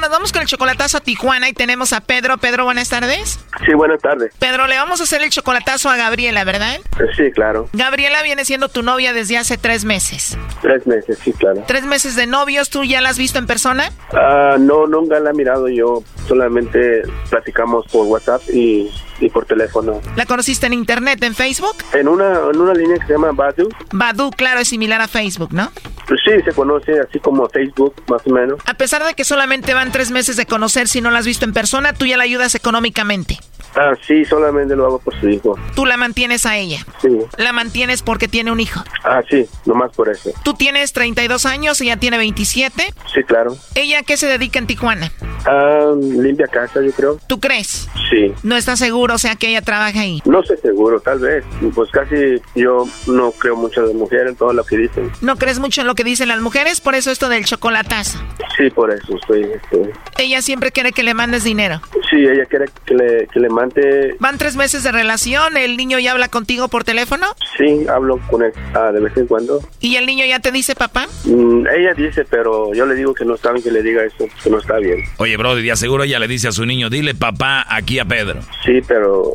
Bueno, 0.00 0.12
nos 0.12 0.18
vamos 0.18 0.32
con 0.32 0.40
el 0.40 0.48
chocolatazo 0.48 0.96
a 0.96 1.00
Tijuana 1.00 1.50
y 1.50 1.52
tenemos 1.52 1.92
a 1.92 2.00
Pedro. 2.00 2.38
Pedro, 2.38 2.64
buenas 2.64 2.88
tardes. 2.88 3.38
Sí, 3.66 3.74
buenas 3.74 4.00
tardes. 4.00 4.32
Pedro, 4.38 4.66
le 4.66 4.76
vamos 4.76 4.98
a 5.00 5.02
hacer 5.02 5.20
el 5.20 5.28
chocolatazo 5.28 5.90
a 5.90 5.96
Gabriela, 5.98 6.42
¿verdad? 6.44 6.78
Sí, 7.18 7.30
claro. 7.32 7.68
Gabriela 7.74 8.22
viene 8.22 8.46
siendo 8.46 8.70
tu 8.70 8.82
novia 8.82 9.12
desde 9.12 9.36
hace 9.36 9.58
tres 9.58 9.84
meses. 9.84 10.38
Tres 10.62 10.86
meses, 10.86 11.18
sí, 11.22 11.34
claro. 11.34 11.64
¿Tres 11.66 11.84
meses 11.84 12.16
de 12.16 12.26
novios? 12.26 12.70
¿Tú 12.70 12.82
ya 12.82 13.02
la 13.02 13.10
has 13.10 13.18
visto 13.18 13.38
en 13.38 13.46
persona? 13.46 13.92
Ah, 14.14 14.56
no, 14.58 14.86
nunca 14.86 15.20
la 15.20 15.30
he 15.30 15.34
mirado 15.34 15.68
yo. 15.68 16.02
Solamente 16.26 17.02
platicamos 17.28 17.84
por 17.88 18.06
WhatsApp 18.06 18.40
y, 18.48 18.90
y 19.20 19.28
por 19.28 19.44
teléfono. 19.46 20.00
¿La 20.16 20.26
conociste 20.26 20.66
en 20.66 20.72
internet, 20.72 21.22
en 21.22 21.34
Facebook? 21.34 21.76
En 21.92 22.08
una, 22.08 22.40
en 22.52 22.60
una 22.60 22.74
línea 22.74 22.98
que 22.98 23.06
se 23.06 23.12
llama 23.12 23.32
Badu. 23.32 23.68
Badu, 23.92 24.30
claro, 24.30 24.60
es 24.60 24.68
similar 24.68 25.00
a 25.00 25.08
Facebook, 25.08 25.52
¿no? 25.52 25.70
Pues 26.08 26.20
sí, 26.24 26.42
se 26.44 26.52
conoce 26.52 26.98
así 27.00 27.20
como 27.20 27.48
Facebook, 27.48 27.94
más 28.08 28.26
o 28.26 28.30
menos. 28.30 28.58
A 28.66 28.74
pesar 28.74 29.04
de 29.04 29.14
que 29.14 29.24
solamente 29.24 29.74
van 29.74 29.92
tres 29.92 30.10
meses 30.10 30.36
de 30.36 30.46
conocer, 30.46 30.88
si 30.88 31.00
no 31.00 31.10
la 31.10 31.18
has 31.20 31.26
visto 31.26 31.44
en 31.44 31.52
persona, 31.52 31.92
tú 31.92 32.06
ya 32.06 32.16
la 32.16 32.24
ayudas 32.24 32.54
económicamente. 32.54 33.38
Ah, 33.76 33.92
sí, 34.06 34.24
solamente 34.24 34.74
lo 34.74 34.86
hago 34.86 34.98
por 34.98 35.18
su 35.20 35.28
hijo. 35.28 35.56
Tú 35.76 35.86
la 35.86 35.96
mantienes 35.96 36.44
a 36.44 36.56
ella. 36.56 36.84
Sí. 37.00 37.08
La 37.36 37.52
mantienes 37.52 38.02
porque 38.02 38.26
tiene 38.26 38.50
un 38.50 38.58
hijo. 38.58 38.82
Ah, 39.04 39.22
sí, 39.30 39.46
nomás 39.64 39.92
por 39.94 40.08
eso. 40.08 40.32
Tú 40.42 40.54
tienes 40.54 40.92
32 40.92 41.46
años, 41.46 41.80
ella 41.80 41.96
tiene 41.96 42.18
27. 42.18 42.92
Sí, 43.14 43.22
claro. 43.22 43.56
¿Ella 43.76 44.00
a 44.00 44.02
qué 44.02 44.16
se 44.16 44.26
dedica 44.26 44.58
en 44.58 44.66
Tijuana? 44.66 45.12
Ah, 45.46 45.92
limpia 46.00 46.48
casa, 46.48 46.80
yo 46.82 46.90
creo. 46.92 47.18
¿Tú 47.28 47.38
crees? 47.38 47.88
Sí. 48.10 48.34
No 48.42 48.56
estás 48.56 48.80
seguro, 48.80 49.09
o 49.14 49.18
sea, 49.18 49.36
que 49.36 49.48
ella 49.48 49.62
trabaja 49.62 50.00
ahí. 50.00 50.20
No 50.24 50.42
sé 50.42 50.56
seguro, 50.58 51.00
tal 51.00 51.18
vez. 51.20 51.44
Pues 51.74 51.90
casi 51.90 52.14
yo 52.54 52.84
no 53.06 53.32
creo 53.32 53.56
mucho 53.56 53.86
de 53.86 53.94
mujeres 53.94 54.28
en 54.30 54.36
todo 54.36 54.52
lo 54.52 54.64
que 54.64 54.76
dicen. 54.76 55.10
¿No 55.20 55.36
crees 55.36 55.58
mucho 55.58 55.80
en 55.82 55.86
lo 55.86 55.94
que 55.94 56.04
dicen 56.04 56.28
las 56.28 56.40
mujeres? 56.40 56.80
Por 56.80 56.94
eso 56.94 57.10
esto 57.10 57.28
del 57.28 57.44
chocolatazo. 57.44 58.18
Sí, 58.56 58.70
por 58.70 58.90
eso 58.92 59.16
estoy... 59.16 59.42
estoy- 59.42 59.90
Ella 60.18 60.42
siempre 60.42 60.70
quiere 60.72 60.92
que 60.92 61.02
le 61.02 61.14
mandes 61.14 61.44
dinero. 61.44 61.80
Sí, 62.10 62.16
ella 62.16 62.44
quiere 62.46 62.66
que 62.84 62.94
le, 62.94 63.26
que 63.28 63.38
le 63.40 63.48
mande... 63.48 64.16
Van 64.18 64.36
tres 64.36 64.56
meses 64.56 64.82
de 64.82 64.90
relación, 64.92 65.56
el 65.56 65.76
niño 65.76 65.98
ya 66.00 66.12
habla 66.12 66.28
contigo 66.28 66.68
por 66.68 66.82
teléfono 66.84 67.26
Sí, 67.56 67.86
hablo 67.88 68.18
con 68.28 68.42
él 68.42 68.52
ah, 68.74 68.90
de 68.92 69.00
vez 69.00 69.16
en 69.16 69.26
cuando. 69.26 69.60
y 69.80 69.96
el 69.96 70.06
niño 70.06 70.24
ya 70.26 70.40
te 70.40 70.50
dice 70.50 70.74
papá. 70.74 71.06
Mm, 71.24 71.66
ella 71.68 71.94
dice, 71.94 72.24
pero 72.28 72.74
yo 72.74 72.84
le 72.86 72.94
digo 72.94 73.14
que 73.14 73.24
no 73.24 73.34
está 73.36 73.52
bien 73.52 73.62
que 73.62 73.70
le 73.70 73.82
diga 73.82 74.02
eso, 74.04 74.26
que 74.42 74.50
no 74.50 74.58
está 74.58 74.78
bien. 74.78 74.98
Oye, 75.18 75.36
Brody, 75.36 75.62
de 75.66 75.76
seguro 75.76 76.02
ella 76.04 76.18
le 76.18 76.26
dice 76.28 76.48
a 76.48 76.52
su 76.52 76.66
niño, 76.66 76.90
dile 76.90 77.14
papá 77.14 77.64
aquí 77.68 77.98
a 77.98 78.04
Pedro. 78.04 78.40
Sí, 78.64 78.80
pero 78.86 79.32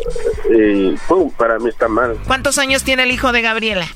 eh, 0.52 0.96
pum, 1.08 1.32
para 1.32 1.58
mí 1.60 1.70
está 1.70 1.88
mal. 1.88 2.18
¿Cuántos 2.28 2.58
años 2.58 2.84
tiene 2.84 3.04
el 3.04 3.12
hijo 3.12 3.32
de 3.32 3.42
Gabriela? 3.42 3.88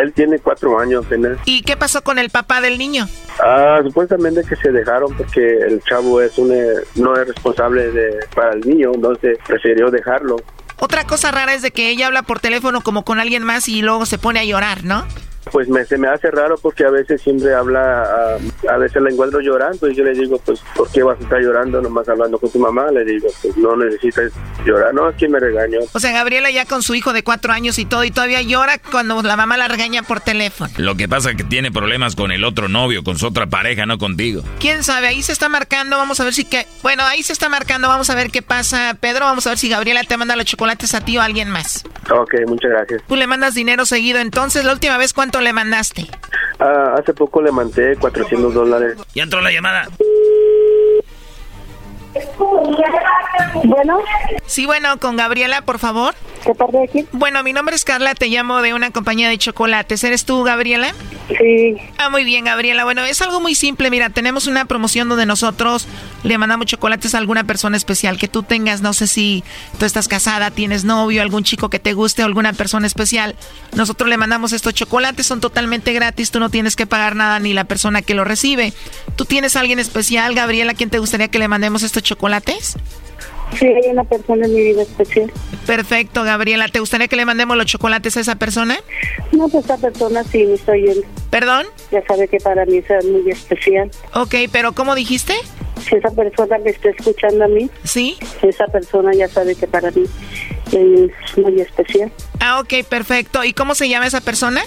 Él 0.00 0.12
tiene 0.12 0.38
cuatro 0.38 0.78
años 0.78 1.06
apenas. 1.06 1.38
¿Y 1.44 1.62
qué 1.62 1.76
pasó 1.76 2.02
con 2.02 2.18
el 2.18 2.30
papá 2.30 2.60
del 2.60 2.78
niño? 2.78 3.08
Ah, 3.40 3.80
supuestamente 3.82 4.42
que 4.48 4.56
se 4.56 4.70
dejaron 4.70 5.14
porque 5.16 5.40
el 5.40 5.80
chavo 5.82 6.20
es 6.20 6.36
un, 6.38 6.52
eh, 6.52 6.66
no 6.96 7.14
es 7.16 7.26
responsable 7.26 7.90
de, 7.90 8.10
para 8.34 8.52
el 8.52 8.60
niño, 8.60 8.92
entonces 8.94 9.38
prefirió 9.46 9.90
dejarlo. 9.90 10.36
Otra 10.80 11.04
cosa 11.04 11.30
rara 11.30 11.54
es 11.54 11.62
de 11.62 11.72
que 11.72 11.90
ella 11.90 12.06
habla 12.06 12.22
por 12.22 12.38
teléfono 12.38 12.82
como 12.82 13.04
con 13.04 13.18
alguien 13.18 13.42
más 13.42 13.68
y 13.68 13.82
luego 13.82 14.06
se 14.06 14.18
pone 14.18 14.40
a 14.40 14.44
llorar, 14.44 14.84
¿no? 14.84 15.04
Pues 15.52 15.68
me, 15.68 15.84
se 15.84 15.98
me 15.98 16.08
hace 16.08 16.30
raro 16.30 16.56
porque 16.60 16.84
a 16.84 16.90
veces 16.90 17.20
siempre 17.22 17.54
habla, 17.54 18.36
a 18.68 18.76
veces 18.76 19.02
la 19.02 19.10
encuentro 19.10 19.40
llorando 19.40 19.88
y 19.88 19.94
yo 19.94 20.04
le 20.04 20.12
digo, 20.12 20.38
pues, 20.44 20.60
¿por 20.76 20.90
qué 20.90 21.02
vas 21.02 21.18
a 21.18 21.22
estar 21.22 21.40
llorando 21.40 21.80
nomás 21.80 22.08
hablando 22.08 22.38
con 22.38 22.50
tu 22.50 22.58
mamá? 22.58 22.90
Le 22.90 23.04
digo, 23.04 23.28
pues 23.42 23.56
no 23.56 23.76
necesitas 23.76 24.32
llorar, 24.64 24.94
no, 24.94 25.06
aquí 25.06 25.28
me 25.28 25.40
regaño. 25.40 25.80
O 25.92 26.00
sea, 26.00 26.12
Gabriela 26.12 26.50
ya 26.50 26.64
con 26.64 26.82
su 26.82 26.94
hijo 26.94 27.12
de 27.12 27.22
cuatro 27.22 27.52
años 27.52 27.78
y 27.78 27.84
todo 27.84 28.04
y 28.04 28.10
todavía 28.10 28.42
llora 28.42 28.78
cuando 28.78 29.22
la 29.22 29.36
mamá 29.36 29.56
la 29.56 29.68
regaña 29.68 30.02
por 30.02 30.20
teléfono. 30.20 30.72
Lo 30.76 30.96
que 30.96 31.08
pasa 31.08 31.30
es 31.30 31.36
que 31.36 31.44
tiene 31.44 31.70
problemas 31.70 32.14
con 32.14 32.32
el 32.32 32.44
otro 32.44 32.68
novio, 32.68 33.02
con 33.04 33.18
su 33.18 33.26
otra 33.26 33.46
pareja, 33.46 33.86
no 33.86 33.98
contigo. 33.98 34.42
¿Quién 34.60 34.82
sabe? 34.82 35.08
Ahí 35.08 35.22
se 35.22 35.32
está 35.32 35.48
marcando, 35.48 35.96
vamos 35.96 36.20
a 36.20 36.24
ver 36.24 36.34
si 36.34 36.44
que... 36.44 36.66
Bueno, 36.82 37.02
ahí 37.04 37.22
se 37.22 37.32
está 37.32 37.48
marcando, 37.48 37.88
vamos 37.88 38.10
a 38.10 38.14
ver 38.14 38.30
qué 38.30 38.42
pasa. 38.42 38.96
Pedro, 39.00 39.24
vamos 39.24 39.46
a 39.46 39.50
ver 39.50 39.58
si 39.58 39.68
Gabriela 39.68 40.02
te 40.04 40.16
manda 40.16 40.36
los 40.36 40.46
chocolates 40.46 40.94
a 40.94 41.00
ti 41.00 41.16
o 41.18 41.20
a 41.20 41.24
alguien 41.24 41.50
más. 41.50 41.84
Ok, 42.10 42.34
muchas 42.46 42.70
gracias. 42.70 43.02
Tú 43.06 43.16
le 43.16 43.26
mandas 43.26 43.54
dinero 43.54 43.86
seguido, 43.86 44.18
entonces, 44.18 44.64
¿la 44.64 44.72
última 44.72 44.96
vez 44.98 45.12
cuánto 45.12 45.37
le 45.40 45.52
mandaste? 45.52 46.06
Ah, 46.58 46.94
hace 46.98 47.14
poco 47.14 47.40
le 47.40 47.52
mandé 47.52 47.96
400 47.96 48.52
dólares. 48.52 48.96
Ya 49.14 49.22
entró 49.22 49.40
la 49.40 49.50
llamada. 49.52 49.88
Bueno. 53.64 53.98
Sí, 54.46 54.66
bueno, 54.66 54.98
con 54.98 55.16
Gabriela, 55.16 55.62
por 55.62 55.78
favor. 55.78 56.14
Bueno, 57.12 57.42
mi 57.42 57.52
nombre 57.52 57.74
es 57.74 57.84
Carla, 57.84 58.14
te 58.14 58.28
llamo 58.28 58.62
de 58.62 58.74
una 58.74 58.90
compañía 58.90 59.28
de 59.28 59.38
chocolates. 59.38 60.02
¿Eres 60.04 60.24
tú, 60.24 60.42
Gabriela? 60.42 60.94
Sí. 61.28 61.76
Ah, 61.98 62.08
muy 62.08 62.24
bien, 62.24 62.44
Gabriela. 62.44 62.84
Bueno, 62.84 63.02
es 63.02 63.20
algo 63.20 63.40
muy 63.40 63.54
simple. 63.54 63.90
Mira, 63.90 64.10
tenemos 64.10 64.46
una 64.46 64.64
promoción 64.64 65.08
donde 65.08 65.26
nosotros 65.26 65.86
le 66.22 66.38
mandamos 66.38 66.66
chocolates 66.66 67.14
a 67.14 67.18
alguna 67.18 67.44
persona 67.44 67.76
especial 67.76 68.18
que 68.18 68.28
tú 68.28 68.42
tengas. 68.42 68.80
No 68.80 68.92
sé 68.92 69.06
si 69.06 69.44
tú 69.78 69.84
estás 69.84 70.08
casada, 70.08 70.50
tienes 70.50 70.84
novio, 70.84 71.22
algún 71.22 71.44
chico 71.44 71.68
que 71.68 71.78
te 71.78 71.92
guste 71.92 72.22
o 72.22 72.26
alguna 72.26 72.52
persona 72.52 72.86
especial. 72.86 73.36
Nosotros 73.74 74.08
le 74.08 74.16
mandamos 74.16 74.52
estos 74.52 74.74
chocolates, 74.74 75.26
son 75.26 75.40
totalmente 75.40 75.92
gratis. 75.92 76.30
Tú 76.30 76.40
no 76.40 76.50
tienes 76.50 76.76
que 76.76 76.86
pagar 76.86 77.14
nada 77.14 77.38
ni 77.40 77.52
la 77.52 77.64
persona 77.64 78.02
que 78.02 78.14
lo 78.14 78.24
recibe. 78.24 78.72
¿Tú 79.16 79.24
tienes 79.24 79.56
alguien 79.56 79.78
especial, 79.78 80.34
Gabriela, 80.34 80.72
a 80.72 80.74
quien 80.74 80.90
te 80.90 80.98
gustaría 80.98 81.28
que 81.28 81.38
le 81.38 81.48
mandemos 81.48 81.82
estos 81.82 82.02
chocolates? 82.02 82.76
Sí, 83.56 83.66
hay 83.66 83.90
una 83.90 84.04
persona 84.04 84.46
en 84.46 84.54
mi 84.54 84.60
vida 84.60 84.82
especial. 84.82 85.32
Perfecto, 85.66 86.22
Gabriela. 86.22 86.68
¿Te 86.68 86.80
gustaría 86.80 87.08
que 87.08 87.16
le 87.16 87.24
mandemos 87.24 87.56
los 87.56 87.66
chocolates 87.66 88.16
a 88.16 88.20
esa 88.20 88.36
persona? 88.36 88.78
No, 89.32 89.48
pues 89.48 89.64
esa 89.64 89.76
persona 89.76 90.24
sí 90.24 90.44
me 90.44 90.54
está 90.54 90.72
oyendo. 90.72 91.06
¿Perdón? 91.30 91.66
Ya 91.90 92.04
sabe 92.06 92.28
que 92.28 92.38
para 92.38 92.64
mí 92.66 92.78
es 92.78 93.04
muy 93.04 93.30
especial. 93.30 93.90
Ok, 94.14 94.34
pero 94.52 94.72
¿cómo 94.72 94.94
dijiste? 94.94 95.34
Si 95.80 95.96
esa 95.96 96.10
persona 96.10 96.58
me 96.58 96.70
está 96.70 96.90
escuchando 96.90 97.44
a 97.44 97.48
mí. 97.48 97.70
Sí. 97.84 98.16
Esa 98.42 98.66
persona 98.66 99.12
ya 99.14 99.28
sabe 99.28 99.54
que 99.54 99.66
para 99.66 99.90
mí 99.90 100.04
es 100.72 101.38
muy 101.38 101.60
especial. 101.60 102.12
Ah, 102.40 102.60
ok, 102.60 102.86
perfecto. 102.88 103.44
¿Y 103.44 103.52
cómo 103.52 103.74
se 103.74 103.88
llama 103.88 104.06
esa 104.06 104.20
persona? 104.20 104.62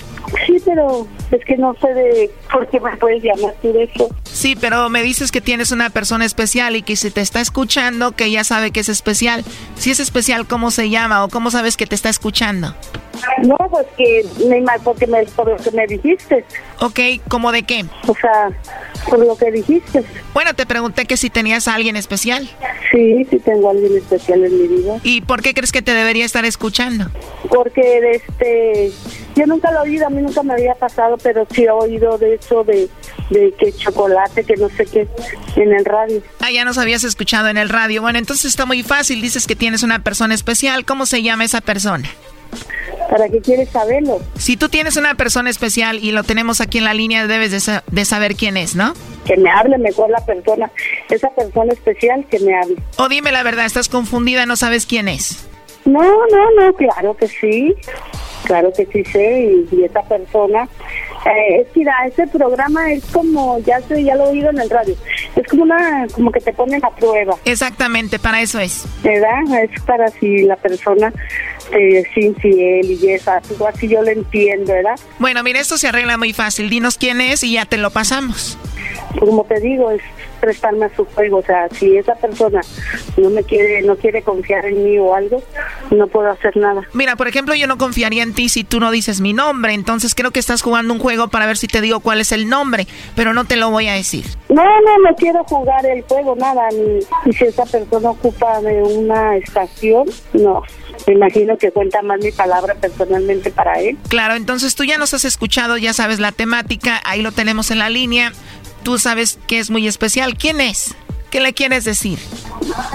Sí, 0.45 0.57
pero 0.65 1.07
es 1.31 1.43
que 1.45 1.57
no 1.57 1.75
sé 1.81 1.93
de 1.93 2.31
por 2.51 2.67
qué 2.69 2.79
me 2.79 2.95
puedes 2.97 3.23
llamar 3.23 3.53
tú 3.61 3.71
de 3.73 3.83
eso. 3.83 4.09
Sí, 4.23 4.55
pero 4.59 4.89
me 4.89 5.03
dices 5.03 5.31
que 5.31 5.41
tienes 5.41 5.71
una 5.71 5.89
persona 5.89 6.25
especial 6.25 6.75
y 6.75 6.81
que 6.81 6.95
si 6.95 7.11
te 7.11 7.21
está 7.21 7.41
escuchando, 7.41 8.13
que 8.13 8.31
ya 8.31 8.43
sabe 8.43 8.71
que 8.71 8.79
es 8.79 8.89
especial. 8.89 9.43
Si 9.75 9.91
es 9.91 9.99
especial, 9.99 10.47
¿cómo 10.47 10.71
se 10.71 10.89
llama 10.89 11.23
o 11.23 11.29
cómo 11.29 11.51
sabes 11.51 11.77
que 11.77 11.85
te 11.85 11.95
está 11.95 12.09
escuchando? 12.09 12.75
No, 13.43 13.57
pues 13.69 13.85
que 13.97 14.25
me 14.47 14.63
porque 14.83 15.05
me, 15.07 15.23
por 15.25 15.47
lo 15.49 15.57
que 15.57 15.71
me 15.71 15.85
dijiste. 15.85 16.45
Ok, 16.79 16.99
¿cómo 17.27 17.51
de 17.51 17.63
qué? 17.63 17.85
O 18.07 18.15
sea, 18.15 18.49
por 19.07 19.19
lo 19.19 19.35
que 19.35 19.51
dijiste. 19.51 20.03
Bueno, 20.33 20.53
te 20.53 20.65
pregunté 20.65 21.05
que 21.05 21.17
si 21.17 21.29
tenías 21.29 21.67
a 21.67 21.75
alguien 21.75 21.95
especial. 21.95 22.49
Sí, 22.91 23.25
sí 23.29 23.39
tengo 23.39 23.67
a 23.67 23.71
alguien 23.71 23.97
especial 23.97 24.43
en 24.45 24.61
mi 24.61 24.67
vida. 24.67 24.97
¿Y 25.03 25.21
por 25.21 25.41
qué 25.41 25.53
crees 25.53 25.71
que 25.71 25.81
te 25.81 25.90
debería 25.93 26.25
estar 26.25 26.45
escuchando? 26.45 27.05
Porque 27.49 27.99
este, 28.13 28.91
yo 29.35 29.45
nunca 29.45 29.71
lo 29.71 29.79
he 29.79 29.89
oído, 29.89 30.07
a 30.07 30.09
mí 30.09 30.21
nunca 30.21 30.43
me 30.43 30.53
había 30.53 30.75
pasado, 30.75 31.17
pero 31.21 31.45
sí 31.51 31.63
he 31.63 31.71
oído 31.71 32.17
de 32.17 32.35
eso 32.35 32.63
de, 32.63 32.89
de 33.29 33.53
que 33.57 33.71
chocolate, 33.73 34.43
que 34.43 34.55
no 34.57 34.69
sé 34.69 34.85
qué, 34.85 35.07
en 35.55 35.73
el 35.73 35.85
radio. 35.85 36.21
Ah, 36.39 36.51
ya 36.51 36.65
nos 36.65 36.77
habías 36.77 37.03
escuchado 37.03 37.47
en 37.47 37.57
el 37.57 37.69
radio. 37.69 38.01
Bueno, 38.01 38.19
entonces 38.19 38.45
está 38.45 38.65
muy 38.65 38.83
fácil, 38.83 39.21
dices 39.21 39.47
que 39.47 39.55
tienes 39.55 39.83
una 39.83 40.03
persona 40.03 40.33
especial. 40.33 40.85
¿Cómo 40.85 41.05
se 41.05 41.23
llama 41.23 41.45
esa 41.45 41.61
persona? 41.61 42.09
¿Para 43.09 43.27
qué 43.27 43.41
quieres 43.41 43.69
saberlo? 43.69 44.21
Si 44.37 44.55
tú 44.55 44.69
tienes 44.69 44.95
una 44.95 45.15
persona 45.15 45.49
especial 45.49 45.99
y 46.01 46.11
lo 46.11 46.23
tenemos 46.23 46.61
aquí 46.61 46.77
en 46.77 46.85
la 46.85 46.93
línea, 46.93 47.27
debes 47.27 47.51
de, 47.51 47.81
de, 47.91 48.05
saber 48.05 48.35
quién 48.35 48.55
es, 48.55 48.75
¿no? 48.75 48.93
Que 49.25 49.35
me 49.35 49.49
hable 49.49 49.77
mejor 49.77 50.09
la 50.09 50.25
persona, 50.25 50.71
esa 51.09 51.29
persona 51.31 51.73
especial 51.73 52.25
que 52.29 52.39
me 52.39 52.55
hable. 52.55 52.77
O 52.97 53.09
dime 53.09 53.33
la 53.33 53.43
verdad, 53.43 53.65
estás 53.65 53.89
confundida, 53.89 54.45
no 54.45 54.55
sabes 54.55 54.85
quién 54.85 55.09
es. 55.09 55.45
No, 55.85 56.01
no, 56.01 56.51
no, 56.57 56.73
claro 56.73 57.15
que 57.15 57.27
sí. 57.27 57.75
Claro 58.43 58.73
que 58.73 58.85
sí 58.87 59.03
sé, 59.05 59.65
y, 59.71 59.83
esa 59.83 60.01
persona, 60.01 60.67
eh, 61.25 61.61
es 61.61 61.67
que 61.69 61.81
mira, 61.81 61.93
ese 62.07 62.25
programa 62.27 62.91
es 62.91 63.05
como, 63.05 63.59
ya 63.59 63.79
sé, 63.81 64.03
ya 64.03 64.15
lo 64.15 64.25
he 64.25 64.29
oído 64.29 64.49
en 64.49 64.59
el 64.59 64.69
radio, 64.69 64.95
es 65.35 65.47
como 65.47 65.63
una, 65.63 66.07
como 66.13 66.31
que 66.31 66.39
te 66.39 66.51
ponen 66.51 66.83
a 66.83 66.89
prueba. 66.89 67.35
Exactamente, 67.45 68.17
para 68.17 68.41
eso 68.41 68.59
es. 68.59 68.85
¿Verdad? 69.03 69.63
Es 69.63 69.81
para 69.83 70.07
si 70.09 70.43
la 70.43 70.55
persona 70.55 71.13
es 71.71 72.05
infiel 72.17 72.91
y 72.91 73.11
esa, 73.11 73.37
algo 73.37 73.67
así 73.67 73.87
yo 73.87 74.01
lo 74.01 74.09
entiendo, 74.09 74.73
¿verdad? 74.73 74.99
Bueno, 75.19 75.43
mira, 75.43 75.59
esto 75.59 75.77
se 75.77 75.87
arregla 75.87 76.17
muy 76.17 76.33
fácil, 76.33 76.69
dinos 76.69 76.97
quién 76.97 77.21
es 77.21 77.43
y 77.43 77.53
ya 77.53 77.65
te 77.65 77.77
lo 77.77 77.91
pasamos. 77.91 78.57
Como 79.19 79.43
te 79.43 79.59
digo, 79.59 79.91
es 79.91 80.01
prestarme 80.41 80.85
a 80.85 80.95
su 80.95 81.05
juego. 81.05 81.37
O 81.37 81.43
sea, 81.43 81.69
si 81.69 81.95
esa 81.95 82.15
persona 82.15 82.59
no 83.15 83.29
me 83.29 83.43
quiere, 83.43 83.81
no 83.83 83.95
quiere 83.95 84.21
confiar 84.23 84.65
en 84.65 84.83
mí 84.83 84.97
o 84.97 85.15
algo, 85.15 85.41
no 85.91 86.07
puedo 86.07 86.29
hacer 86.29 86.57
nada. 86.57 86.81
Mira, 86.93 87.15
por 87.15 87.29
ejemplo, 87.29 87.55
yo 87.55 87.67
no 87.67 87.77
confiaría 87.77 88.23
en 88.23 88.33
ti 88.33 88.49
si 88.49 88.63
tú 88.65 88.79
no 88.79 88.91
dices 88.91 89.21
mi 89.21 89.31
nombre. 89.31 89.73
Entonces 89.73 90.15
creo 90.15 90.31
que 90.31 90.39
estás 90.39 90.61
jugando 90.61 90.93
un 90.93 90.99
juego 90.99 91.29
para 91.29 91.45
ver 91.45 91.57
si 91.57 91.67
te 91.67 91.79
digo 91.79 92.01
cuál 92.01 92.19
es 92.19 92.33
el 92.33 92.49
nombre, 92.49 92.87
pero 93.15 93.33
no 93.33 93.45
te 93.45 93.55
lo 93.55 93.69
voy 93.69 93.87
a 93.87 93.93
decir. 93.93 94.25
No, 94.49 94.63
no, 94.63 95.09
no 95.09 95.15
quiero 95.15 95.43
jugar 95.45 95.85
el 95.85 96.01
juego, 96.03 96.35
nada. 96.35 96.67
Y 97.25 97.33
si 97.33 97.45
esa 97.45 97.65
persona 97.65 98.09
ocupa 98.09 98.59
de 98.61 98.81
una 98.81 99.37
estación, 99.37 100.05
no. 100.33 100.63
Me 101.07 101.13
imagino 101.13 101.57
que 101.57 101.71
cuenta 101.71 102.01
más 102.01 102.19
mi 102.19 102.31
palabra 102.31 102.75
personalmente 102.75 103.51
para 103.51 103.79
él. 103.79 103.97
Claro, 104.09 104.35
entonces 104.35 104.75
tú 104.75 104.83
ya 104.83 104.97
nos 104.97 105.13
has 105.13 105.25
escuchado, 105.25 105.77
ya 105.77 105.93
sabes 105.93 106.19
la 106.19 106.31
temática, 106.31 107.01
ahí 107.05 107.21
lo 107.21 107.31
tenemos 107.31 107.71
en 107.71 107.79
la 107.79 107.89
línea 107.89 108.33
tú 108.83 108.97
sabes 108.97 109.39
que 109.47 109.59
es 109.59 109.69
muy 109.69 109.87
especial. 109.87 110.37
¿Quién 110.37 110.61
es? 110.61 110.95
¿Qué 111.29 111.39
le 111.39 111.53
quieres 111.53 111.85
decir? 111.85 112.19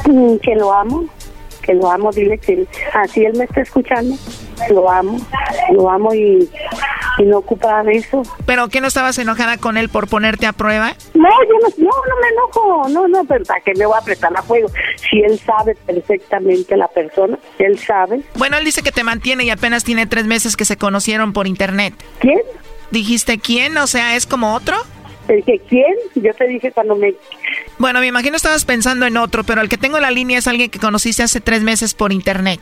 Mm, 0.07 0.37
que 0.37 0.55
lo 0.55 0.73
amo, 0.73 1.07
que 1.63 1.75
lo 1.75 1.91
amo, 1.91 2.13
dile 2.13 2.39
que 2.39 2.67
así 2.95 3.25
él 3.25 3.37
me 3.37 3.45
está 3.45 3.63
escuchando, 3.63 4.15
lo 4.71 4.91
amo, 4.91 5.19
lo 5.73 5.91
amo 5.91 6.15
y, 6.15 6.49
no 7.25 7.39
ocupa 7.39 7.83
de 7.83 7.93
eso. 7.93 8.23
¿Pero 8.45 8.69
qué 8.69 8.83
no 8.83 8.89
estabas 8.89 9.17
enojada 9.19 9.57
con 9.57 9.79
él 9.79 9.89
por 9.89 10.07
ponerte 10.07 10.47
a 10.47 10.53
prueba? 10.53 10.95
No, 11.15 11.29
yo 11.49 11.55
no, 11.63 11.69
no, 11.79 11.91
no 11.91 12.21
me 12.21 12.29
enojo, 12.29 12.89
no, 12.91 13.09
no, 13.09 13.25
pero 13.25 13.43
¿para 13.47 13.61
qué 13.63 13.73
me 13.75 13.87
voy 13.87 13.97
a 13.99 14.05
prestar 14.05 14.37
a 14.37 14.43
fuego? 14.43 14.69
Si 15.11 15.21
él 15.21 15.39
sabe 15.39 15.75
perfectamente 15.87 16.77
la 16.77 16.89
persona, 16.89 17.39
él 17.59 17.79
sabe. 17.79 18.21
Bueno, 18.35 18.59
él 18.59 18.65
dice 18.67 18.83
que 18.83 18.93
te 18.93 19.03
mantiene 19.03 19.45
y 19.45 19.51
apenas 19.51 19.83
tiene 19.83 20.07
tres 20.07 20.27
meses 20.27 20.57
que 20.57 20.67
se 20.67 20.77
conocieron 20.77 21.33
por 21.33 21.47
internet. 21.47 21.95
¿Quién? 22.19 22.41
¿Dijiste 22.91 23.39
quién? 23.39 23.79
O 23.79 23.87
sea, 23.87 24.15
¿es 24.15 24.27
como 24.27 24.55
otro? 24.55 24.77
Te 25.27 25.37
dije, 25.37 25.61
¿quién? 25.69 25.95
Yo 26.15 26.33
te 26.35 26.47
dije 26.47 26.73
cuando 26.73 26.95
me... 26.95 27.15
Bueno, 27.79 28.01
me 28.01 28.07
imagino 28.07 28.37
estabas 28.37 28.65
pensando 28.65 29.07
en 29.07 29.17
otro, 29.17 29.45
pero 29.45 29.61
el 29.61 29.69
que 29.69 29.77
tengo 29.77 29.97
en 29.97 30.03
la 30.03 30.11
línea 30.11 30.39
es 30.39 30.47
alguien 30.47 30.71
que 30.71 30.79
conociste 30.79 31.23
hace 31.23 31.41
tres 31.41 31.63
meses 31.63 31.95
por 31.95 32.13
internet. 32.13 32.61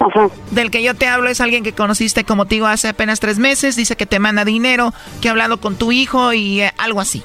Ajá. 0.00 0.28
Del 0.52 0.70
que 0.70 0.82
yo 0.82 0.94
te 0.94 1.06
hablo 1.06 1.28
es 1.28 1.40
alguien 1.40 1.64
que 1.64 1.72
conociste, 1.72 2.24
como 2.24 2.46
te 2.46 2.54
digo, 2.54 2.66
hace 2.66 2.88
apenas 2.88 3.20
tres 3.20 3.38
meses. 3.38 3.76
Dice 3.76 3.96
que 3.96 4.06
te 4.06 4.18
manda 4.18 4.44
dinero, 4.44 4.92
que 5.20 5.28
ha 5.28 5.32
hablado 5.32 5.58
con 5.58 5.76
tu 5.76 5.92
hijo 5.92 6.32
y 6.32 6.60
eh, 6.62 6.72
algo 6.78 7.00
así. 7.00 7.24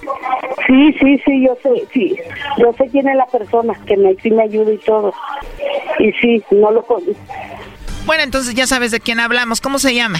Sí, 0.68 0.94
sí, 1.00 1.22
sí, 1.24 1.46
yo 1.46 1.56
sé, 1.62 1.88
sí. 1.94 2.16
Yo 2.58 2.74
sé 2.74 2.90
quién 2.90 3.08
es 3.08 3.16
la 3.16 3.28
persona 3.28 3.74
que 3.86 3.96
me, 3.96 4.16
sí 4.16 4.32
me 4.32 4.44
ayuda 4.44 4.74
y 4.74 4.78
todo. 4.80 5.14
Y 6.00 6.12
sí, 6.14 6.44
no 6.52 6.72
lo 6.72 6.84
conozco. 6.84 7.14
Bueno, 8.06 8.24
entonces 8.24 8.54
ya 8.56 8.68
sabes 8.68 8.92
de 8.92 9.00
quién 9.00 9.20
hablamos. 9.20 9.62
¿Cómo 9.62 9.80
se 9.80 9.94
llama? 9.94 10.20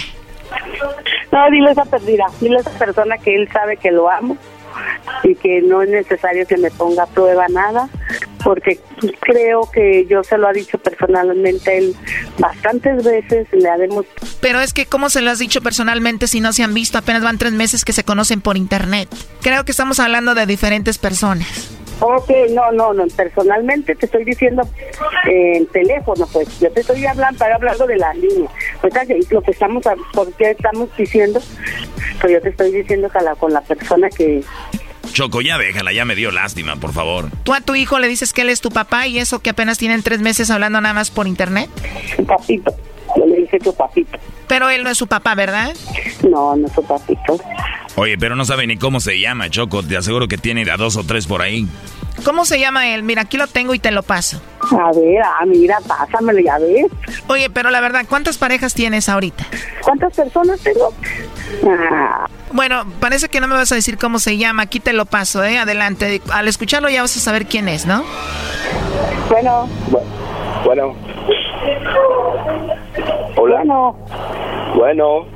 No, 1.32 1.50
dile 1.50 1.72
esa 1.72 1.84
perdida, 1.84 2.26
dile 2.40 2.58
a 2.58 2.60
esa 2.60 2.78
persona 2.78 3.18
que 3.18 3.34
él 3.34 3.48
sabe 3.52 3.76
que 3.76 3.90
lo 3.90 4.08
amo 4.08 4.36
y 5.22 5.34
que 5.34 5.62
no 5.62 5.82
es 5.82 5.88
necesario 5.88 6.46
que 6.46 6.56
me 6.56 6.70
ponga 6.70 7.04
a 7.04 7.06
prueba 7.06 7.46
nada, 7.48 7.88
porque 8.42 8.78
creo 9.20 9.70
que 9.72 10.06
yo 10.06 10.22
se 10.22 10.36
lo 10.38 10.48
ha 10.48 10.52
dicho 10.52 10.78
personalmente 10.78 11.78
él 11.78 11.96
bastantes 12.38 13.02
veces, 13.04 13.48
le 13.52 13.68
haremos... 13.68 14.06
Pero 14.40 14.60
es 14.60 14.72
que, 14.72 14.86
¿cómo 14.86 15.08
se 15.10 15.22
lo 15.22 15.30
has 15.30 15.38
dicho 15.38 15.62
personalmente 15.62 16.26
si 16.26 16.40
no 16.40 16.52
se 16.52 16.62
han 16.62 16.74
visto? 16.74 16.98
Apenas 16.98 17.22
van 17.22 17.38
tres 17.38 17.52
meses 17.52 17.84
que 17.84 17.92
se 17.92 18.04
conocen 18.04 18.40
por 18.40 18.56
internet. 18.56 19.08
Creo 19.40 19.64
que 19.64 19.70
estamos 19.70 20.00
hablando 20.00 20.34
de 20.34 20.46
diferentes 20.46 20.98
personas. 20.98 21.70
Ok, 22.06 22.30
no, 22.50 22.70
no, 22.70 22.92
no, 22.92 23.06
personalmente 23.16 23.94
te 23.94 24.04
estoy 24.04 24.24
diciendo 24.24 24.60
eh, 25.26 25.56
en 25.56 25.66
teléfono, 25.68 26.28
pues 26.30 26.60
yo 26.60 26.70
te 26.70 26.80
estoy 26.80 27.06
hablando, 27.06 27.32
estoy 27.32 27.50
hablando 27.50 27.86
de 27.86 27.96
la 27.96 28.12
línea. 28.12 28.50
Pues 28.82 28.92
lo 29.30 29.40
que 29.40 29.50
estamos, 29.52 29.82
¿por 30.12 30.30
qué 30.34 30.50
estamos 30.50 30.94
diciendo? 30.98 31.40
Pues 32.20 32.34
yo 32.34 32.42
te 32.42 32.50
estoy 32.50 32.72
diciendo 32.72 33.08
que 33.08 33.20
la, 33.20 33.34
con 33.36 33.54
la 33.54 33.62
persona 33.62 34.10
que... 34.10 34.42
Choco, 35.14 35.40
ya 35.40 35.56
déjala, 35.56 35.94
ya 35.94 36.04
me 36.04 36.14
dio 36.14 36.30
lástima, 36.30 36.76
por 36.76 36.92
favor. 36.92 37.30
¿Tú 37.42 37.54
a 37.54 37.62
tu 37.62 37.74
hijo 37.74 37.98
le 37.98 38.06
dices 38.06 38.34
que 38.34 38.42
él 38.42 38.50
es 38.50 38.60
tu 38.60 38.68
papá 38.68 39.06
y 39.06 39.18
eso 39.18 39.40
que 39.40 39.48
apenas 39.48 39.78
tienen 39.78 40.02
tres 40.02 40.20
meses 40.20 40.50
hablando 40.50 40.82
nada 40.82 40.92
más 40.92 41.10
por 41.10 41.26
internet? 41.26 41.70
Papito, 42.26 42.74
yo 43.16 43.24
le 43.24 43.36
dije 43.36 43.58
tu 43.60 43.74
papito. 43.74 44.18
Pero 44.46 44.68
él 44.70 44.84
no 44.84 44.90
es 44.90 44.98
su 44.98 45.06
papá, 45.06 45.34
¿verdad? 45.34 45.74
No, 46.28 46.56
no 46.56 46.66
es 46.66 46.72
su 46.72 46.82
papito. 46.82 47.38
Oye, 47.96 48.18
pero 48.18 48.34
no 48.36 48.44
sabe 48.44 48.66
ni 48.66 48.76
cómo 48.76 49.00
se 49.00 49.18
llama, 49.18 49.50
Choco. 49.50 49.82
Te 49.82 49.96
aseguro 49.96 50.26
que 50.28 50.38
tiene 50.38 50.70
a 50.70 50.76
dos 50.76 50.96
o 50.96 51.04
tres 51.04 51.26
por 51.26 51.42
ahí. 51.42 51.66
¿Cómo 52.24 52.44
se 52.44 52.58
llama 52.58 52.88
él? 52.88 53.02
Mira, 53.02 53.22
aquí 53.22 53.36
lo 53.36 53.46
tengo 53.46 53.74
y 53.74 53.78
te 53.78 53.90
lo 53.90 54.02
paso. 54.02 54.40
A 54.70 54.92
ver, 54.92 55.22
ah, 55.22 55.44
mira, 55.46 55.78
pásamelo, 55.86 56.38
ya 56.40 56.58
ves. 56.58 56.86
Oye, 57.26 57.50
pero 57.50 57.70
la 57.70 57.80
verdad, 57.80 58.04
¿cuántas 58.08 58.38
parejas 58.38 58.72
tienes 58.72 59.08
ahorita? 59.08 59.46
¿Cuántas 59.82 60.14
personas 60.14 60.60
tengo? 60.60 60.92
Ah. 61.68 62.26
Bueno, 62.52 62.84
parece 63.00 63.28
que 63.28 63.40
no 63.40 63.48
me 63.48 63.54
vas 63.54 63.72
a 63.72 63.74
decir 63.74 63.98
cómo 63.98 64.18
se 64.18 64.38
llama. 64.38 64.62
Aquí 64.62 64.80
te 64.80 64.92
lo 64.92 65.06
paso, 65.06 65.44
¿eh? 65.44 65.58
Adelante. 65.58 66.22
Al 66.32 66.48
escucharlo 66.48 66.88
ya 66.88 67.02
vas 67.02 67.16
a 67.16 67.20
saber 67.20 67.46
quién 67.46 67.68
es, 67.68 67.84
¿no? 67.84 68.04
Bueno. 69.28 69.68
Bueno. 70.64 70.94
Hola. 73.36 73.58
Bueno. 73.58 73.96
Bueno. 74.74 75.26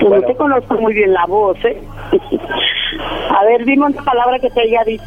Pues 0.00 0.10
no 0.10 0.26
te 0.26 0.34
conozco 0.34 0.74
muy 0.74 0.92
bien 0.92 1.12
la 1.12 1.24
voz, 1.26 1.56
¿eh? 1.64 1.80
A 3.30 3.44
ver, 3.44 3.64
dime 3.64 3.86
una 3.86 4.02
palabra 4.02 4.38
que 4.38 4.50
te 4.50 4.60
haya 4.62 4.84
dicho. 4.84 5.04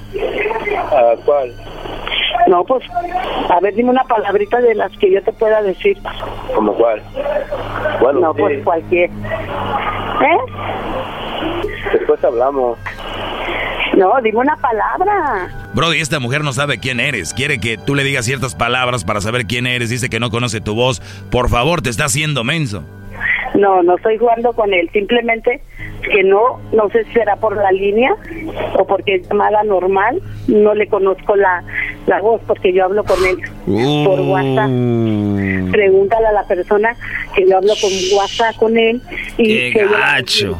Ah, 0.91 1.13
¿Cuál? 1.25 1.53
No, 2.47 2.63
pues, 2.63 2.83
a 3.49 3.59
ver, 3.59 3.75
dime 3.75 3.89
una 3.89 4.03
palabrita 4.03 4.59
de 4.61 4.75
las 4.75 4.91
que 4.97 5.11
yo 5.11 5.21
te 5.23 5.33
pueda 5.33 5.61
decir. 5.61 5.97
¿Cómo 6.55 6.73
cuál? 6.73 7.01
Bueno, 7.99 8.19
no, 8.19 8.33
pues 8.33 8.63
cualquier. 8.63 9.09
¿Eh? 9.09 10.37
Después 11.93 12.23
hablamos. 12.23 12.77
No, 13.97 14.13
dime 14.23 14.39
una 14.39 14.55
palabra. 14.57 15.49
Brody, 15.73 15.99
esta 15.99 16.19
mujer 16.19 16.43
no 16.43 16.53
sabe 16.53 16.79
quién 16.79 16.99
eres. 16.99 17.33
Quiere 17.33 17.59
que 17.59 17.77
tú 17.77 17.95
le 17.95 18.03
digas 18.03 18.25
ciertas 18.25 18.53
palabras 18.53 19.03
para 19.03 19.21
saber 19.21 19.47
quién 19.47 19.65
eres. 19.65 19.89
Dice 19.89 20.09
que 20.09 20.19
no 20.19 20.29
conoce 20.29 20.61
tu 20.61 20.75
voz. 20.75 21.01
Por 21.31 21.49
favor, 21.49 21.81
te 21.81 21.89
está 21.89 22.05
haciendo 22.05 22.43
menso. 22.43 22.83
No, 23.57 23.81
no 23.81 23.95
estoy 23.97 24.17
jugando 24.17 24.53
con 24.53 24.73
él. 24.73 24.89
Simplemente 24.93 25.61
que 26.11 26.23
no, 26.23 26.59
no 26.71 26.89
sé 26.89 27.03
si 27.05 27.13
será 27.13 27.35
por 27.35 27.57
la 27.57 27.71
línea 27.71 28.15
o 28.77 28.85
porque 28.85 29.15
es 29.15 29.27
llamada 29.27 29.63
normal. 29.63 30.21
No 30.47 30.73
le 30.73 30.87
conozco 30.87 31.35
la, 31.35 31.63
la 32.05 32.21
voz 32.21 32.39
porque 32.45 32.71
yo 32.71 32.85
hablo 32.85 33.03
con 33.03 33.17
él 33.25 33.37
por 34.05 34.19
WhatsApp. 34.21 34.69
Pregúntale 35.71 36.27
a 36.27 36.31
la 36.33 36.43
persona 36.47 36.95
que 37.35 37.47
yo 37.47 37.57
hablo 37.57 37.73
con 37.81 37.91
WhatsApp 38.17 38.55
con 38.57 38.77
él 38.77 39.01
y 39.37 39.71
Qué 39.71 39.73
que 39.73 39.87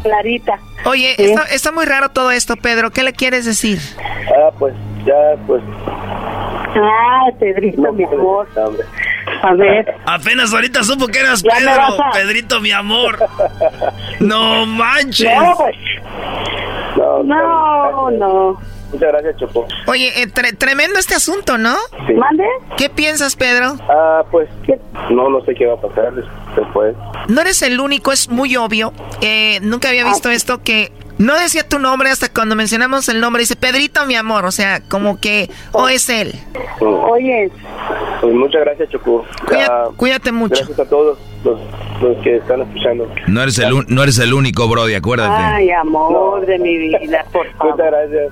clarita. 0.04 0.60
Oye, 0.86 1.12
¿Eh? 1.12 1.16
está, 1.26 1.44
está 1.44 1.72
muy 1.72 1.86
raro 1.86 2.10
todo 2.10 2.32
esto, 2.32 2.56
Pedro. 2.56 2.92
¿Qué 2.92 3.04
le 3.04 3.14
quieres 3.14 3.46
decir? 3.46 3.80
Ah, 4.36 4.52
pues 4.58 4.74
ya, 5.06 5.36
pues. 5.46 5.62
Ah, 5.88 7.30
Pedrito, 7.40 7.92
mi 7.94 8.04
amor. 8.04 8.48
A 9.42 9.54
ver. 9.54 9.96
Apenas 10.06 10.54
ahorita 10.54 10.84
supo 10.84 11.08
que 11.08 11.20
eras 11.20 11.44
Pedro, 11.44 11.72
a- 11.82 12.12
Pedrito, 12.14 12.60
mi 12.62 12.72
amor. 12.72 13.18
No 14.20 14.66
manches. 14.66 15.30
No, 15.40 15.56
pues. 15.58 15.76
No, 16.96 17.24
No, 17.24 18.12
no. 18.12 18.62
Muchas 18.92 19.10
gracias, 19.12 19.36
Choco. 19.38 19.68
Oye, 19.88 20.22
eh, 20.22 20.28
tre- 20.28 20.58
tremendo 20.58 20.98
este 20.98 21.14
asunto, 21.14 21.58
¿no? 21.58 21.76
Sí. 22.08 22.14
¿Mande? 22.14 22.46
¿Qué 22.78 22.90
piensas, 22.90 23.36
Pedro? 23.36 23.76
Ah, 23.90 24.24
pues 24.32 24.48
no, 25.10 25.30
no 25.30 25.42
sé 25.42 25.54
qué 25.56 25.66
va 25.66 25.74
a 25.74 25.82
pasar 25.82 26.14
des- 26.16 26.26
después. 26.56 26.96
No 27.28 27.42
eres 27.42 27.62
el 27.64 27.80
único, 27.82 28.14
es 28.14 28.30
muy 28.30 28.56
obvio. 28.56 28.94
Eh, 29.22 29.60
nunca 29.62 29.90
había 29.90 30.06
visto 30.06 30.30
esto 30.30 30.64
que 30.64 30.94
no 31.18 31.38
decía 31.38 31.68
tu 31.68 31.80
nombre 31.80 32.10
hasta 32.10 32.30
cuando 32.30 32.56
mencionamos 32.56 33.08
el 33.10 33.20
nombre. 33.20 33.42
Dice 33.42 33.56
Pedrito, 33.56 34.06
mi 34.06 34.16
amor. 34.16 34.46
O 34.46 34.52
sea, 34.52 34.82
como 34.82 35.20
que, 35.20 35.50
o 35.72 35.88
es 35.90 36.10
él. 36.10 36.34
Oye. 36.80 37.52
Pues 38.22 38.34
muchas 38.34 38.62
gracias, 38.62 38.90
Choco. 38.90 39.26
Cuida- 39.48 39.68
Ah, 39.70 39.90
cuídate 39.96 40.32
mucho. 40.32 40.56
Gracias 40.56 40.80
a 40.80 40.86
todos 40.90 41.18
los, 41.44 41.60
los 42.02 42.18
que 42.24 42.38
están 42.38 42.62
escuchando. 42.62 43.08
No 43.28 43.42
eres 43.44 43.58
el, 43.60 43.74
un- 43.74 43.86
no 43.90 44.04
eres 44.04 44.18
el 44.20 44.34
único, 44.34 44.68
Brody, 44.68 44.96
acuérdate. 44.96 45.34
Ay, 45.36 45.70
amor 45.72 46.46
de 46.46 46.58
mi 46.60 46.78
vida, 46.78 47.24
por 47.32 47.48
favor. 47.58 47.72
Muchas 47.74 47.88
gracias. 47.92 48.32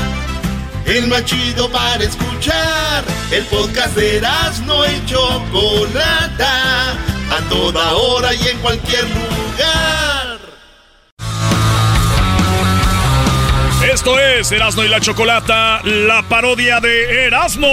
El 0.85 1.07
más 1.07 1.25
chido 1.25 1.69
para 1.69 2.03
escuchar. 2.03 3.03
El 3.31 3.43
podcast 3.45 3.95
de 3.95 4.21
no 4.65 4.85
y 4.85 5.05
Chocolata. 5.05 6.91
A 6.91 7.49
toda 7.49 7.93
hora 7.93 8.33
y 8.33 8.47
en 8.47 8.57
cualquier 8.59 9.03
lugar. 9.03 10.39
Esto 13.91 14.19
es 14.19 14.51
Erasno 14.51 14.85
y 14.85 14.87
la 14.87 15.01
chocolata, 15.01 15.81
la 15.83 16.23
parodia 16.23 16.79
de 16.79 17.25
Erasmo. 17.25 17.67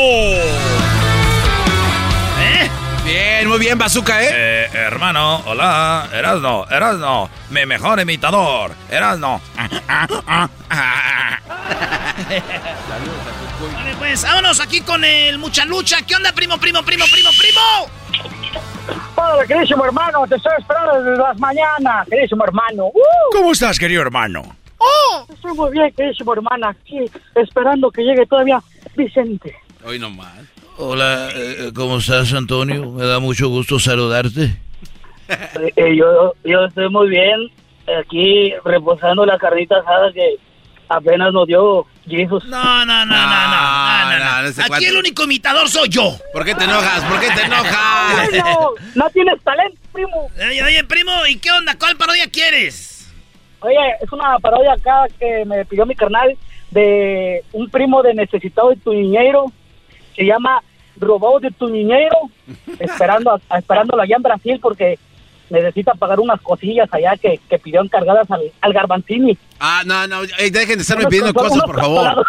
Bien, 3.48 3.56
muy 3.58 3.66
bien, 3.66 3.78
Bazooka, 3.78 4.22
¿eh? 4.22 4.28
Eh, 4.30 4.68
hermano, 4.74 5.40
hola, 5.46 6.06
Erasno, 6.12 6.66
Erasno, 6.68 7.30
mi 7.48 7.64
mejor 7.64 7.98
imitador, 7.98 8.72
Erasno. 8.90 9.40
Vale, 13.72 13.94
pues, 13.98 14.22
vámonos 14.22 14.60
aquí 14.60 14.82
con 14.82 15.02
el 15.02 15.38
mucha 15.38 15.64
lucha. 15.64 16.02
¿Qué 16.06 16.14
onda, 16.14 16.30
primo, 16.32 16.58
primo, 16.58 16.82
primo, 16.82 17.06
primo, 17.10 17.30
primo? 17.38 19.00
Hola, 19.14 19.46
queridísimo 19.46 19.82
hermano, 19.82 20.26
te 20.28 20.34
estoy 20.36 20.52
esperando 20.58 21.02
desde 21.02 21.16
las 21.16 21.38
mañanas, 21.38 22.06
queridísimo 22.06 22.44
hermano. 22.44 22.88
¡Uh! 22.88 23.32
¿Cómo 23.32 23.52
estás, 23.52 23.78
querido 23.78 24.02
hermano? 24.02 24.56
¡Oh! 24.76 25.24
Estoy 25.32 25.54
muy 25.54 25.70
bien, 25.70 25.90
queridísimo 25.96 26.34
hermano, 26.34 26.68
aquí 26.68 27.10
esperando 27.34 27.90
que 27.90 28.02
llegue 28.02 28.26
todavía 28.26 28.60
Vicente. 28.94 29.56
Hoy 29.86 29.98
nomás. 29.98 30.36
Hola, 30.80 31.30
eh, 31.34 31.72
¿cómo 31.74 31.98
estás, 31.98 32.32
Antonio? 32.32 32.92
Me 32.92 33.04
da 33.04 33.18
mucho 33.18 33.48
gusto 33.48 33.80
saludarte. 33.80 34.56
Eh, 35.28 35.72
eh, 35.74 35.96
yo, 35.96 36.34
yo 36.44 36.64
estoy 36.66 36.88
muy 36.88 37.08
bien, 37.08 37.50
aquí 38.00 38.54
reposando 38.64 39.26
la 39.26 39.36
carnita 39.38 39.76
asada 39.78 40.12
que 40.12 40.36
apenas 40.88 41.32
nos 41.32 41.48
dio 41.48 41.84
Jesus. 42.06 42.44
No, 42.44 42.86
no, 42.86 43.04
no, 43.04 43.06
no, 43.06 43.16
no, 43.16 43.48
no, 43.48 44.18
no, 44.18 44.42
no. 44.42 44.48
ese 44.48 44.62
Aquí 44.62 44.86
el 44.86 44.96
único 44.96 45.24
imitador 45.24 45.68
soy 45.68 45.88
yo. 45.88 46.16
¿Por 46.32 46.44
qué 46.44 46.54
te 46.54 46.62
enojas? 46.62 47.02
¿Por 47.06 47.18
qué 47.18 47.26
te 47.34 47.42
enojas? 47.42 48.32
No, 48.38 48.70
no 48.94 49.10
tienes 49.10 49.42
talento, 49.42 49.76
primo. 49.92 50.30
Oye, 50.36 50.62
oye, 50.62 50.84
primo, 50.84 51.10
¿y 51.28 51.38
qué 51.38 51.50
onda? 51.50 51.76
¿Cuál 51.76 51.96
parodia 51.96 52.30
quieres? 52.30 53.12
Oye, 53.60 53.76
es 54.00 54.12
una 54.12 54.38
parodia 54.38 54.74
acá 54.74 55.06
que 55.18 55.44
me 55.44 55.64
pidió 55.64 55.84
mi 55.86 55.96
carnal 55.96 56.36
de 56.70 57.42
un 57.52 57.68
primo 57.68 58.00
de 58.04 58.14
necesitado 58.14 58.70
de 58.70 58.76
tu 58.76 58.92
niñero. 58.92 59.52
Se 60.18 60.24
llama 60.26 60.60
Robado 60.98 61.38
de 61.38 61.50
tu 61.52 61.68
niñero. 61.68 62.16
esperando 62.80 63.30
a- 63.48 63.58
esperándolo 63.58 64.02
allá 64.02 64.16
en 64.16 64.22
Brasil 64.22 64.58
porque 64.60 64.98
necesita 65.48 65.94
pagar 65.94 66.18
unas 66.20 66.40
cosillas 66.42 66.88
allá 66.92 67.16
que, 67.16 67.40
que 67.48 67.58
pidió 67.58 67.80
encargadas 67.80 68.30
al, 68.30 68.42
al 68.60 68.72
Garbanzini. 68.74 69.38
Ah, 69.60 69.82
no, 69.86 70.06
no, 70.06 70.22
ey, 70.38 70.50
dejen 70.50 70.76
de 70.76 70.82
estarme 70.82 71.04
Unos 71.04 71.10
pidiendo 71.10 71.32
cosas, 71.34 71.62
por 71.64 71.78
favor. 71.80 72.26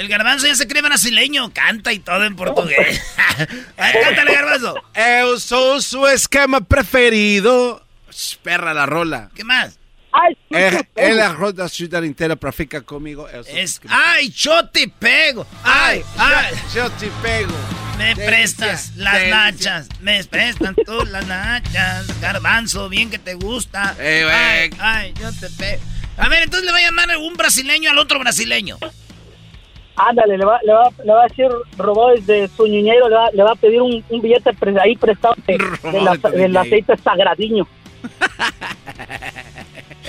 El 0.00 0.08
garbanzo 0.08 0.46
ya 0.46 0.54
se 0.54 0.66
cree 0.68 0.82
brasileño, 0.82 1.50
canta 1.52 1.92
y 1.92 1.98
todo 2.00 2.24
en 2.24 2.36
portugués. 2.42 3.00
Ay, 3.76 3.92
Cántale, 4.02 4.32
garbanzo. 4.34 4.74
Eu 4.94 5.38
sou 5.38 5.80
su 5.80 6.06
esquema 6.06 6.60
preferido. 6.60 7.82
Sh, 8.10 8.36
Perra 8.42 8.72
la 8.74 8.86
rola. 8.86 9.30
¿Qué 9.34 9.44
más? 9.44 9.77
Ay, 10.20 10.36
Eh, 10.50 10.82
En 10.96 11.16
la 11.16 11.32
roda 11.32 11.68
ciudad 11.68 12.02
entera 12.04 12.34
para 12.36 12.52
ficar 12.52 12.84
conmigo. 12.84 13.28
Es, 13.28 13.80
ay, 13.88 14.30
yo 14.30 14.66
te 14.68 14.88
pego. 14.88 15.46
Ay, 15.62 16.02
ay. 16.16 16.54
Yo 16.74 16.90
te 16.92 17.08
pego. 17.22 17.52
Me 17.98 18.14
Delicia, 18.14 18.26
prestas 18.26 18.92
las 18.96 19.12
delicia. 19.14 19.36
nachas, 19.36 19.88
me 20.00 20.22
prestan 20.24 20.74
tú 20.86 21.04
las 21.10 21.26
nachas, 21.26 22.20
garbanzo, 22.20 22.88
bien 22.88 23.10
que 23.10 23.18
te 23.18 23.34
gusta. 23.34 23.96
Eh, 23.98 24.24
ay, 24.30 24.70
ay, 24.78 25.14
yo 25.20 25.30
te 25.32 25.48
pego. 25.50 25.82
A 26.16 26.28
ver, 26.28 26.44
entonces 26.44 26.64
le 26.66 26.72
va 26.72 26.78
a 26.78 26.82
llamar 26.82 27.16
un 27.18 27.34
brasileño 27.34 27.90
al 27.90 27.98
otro 27.98 28.18
brasileño. 28.20 28.78
Ándale, 29.96 30.38
le 30.38 30.44
va, 30.44 30.60
le, 30.64 30.72
va, 30.72 30.90
le 31.04 31.12
va 31.12 31.24
a 31.24 31.26
decir 31.26 31.46
robó 31.76 32.10
desde 32.12 32.46
su 32.56 32.68
niñero, 32.68 33.08
le 33.08 33.16
va, 33.16 33.30
le 33.32 33.42
va 33.42 33.50
a 33.50 33.56
pedir 33.56 33.82
un, 33.82 34.04
un 34.08 34.20
billete 34.22 34.52
pre- 34.54 34.80
ahí 34.80 34.94
prestado 34.94 35.34
de- 35.44 35.58
Robó 35.58 35.90
de 35.98 36.00
la- 36.04 36.12
de 36.12 36.18
tu 36.18 36.28
del 36.30 36.56
aceite 36.56 36.96
sagradiño. 37.02 37.66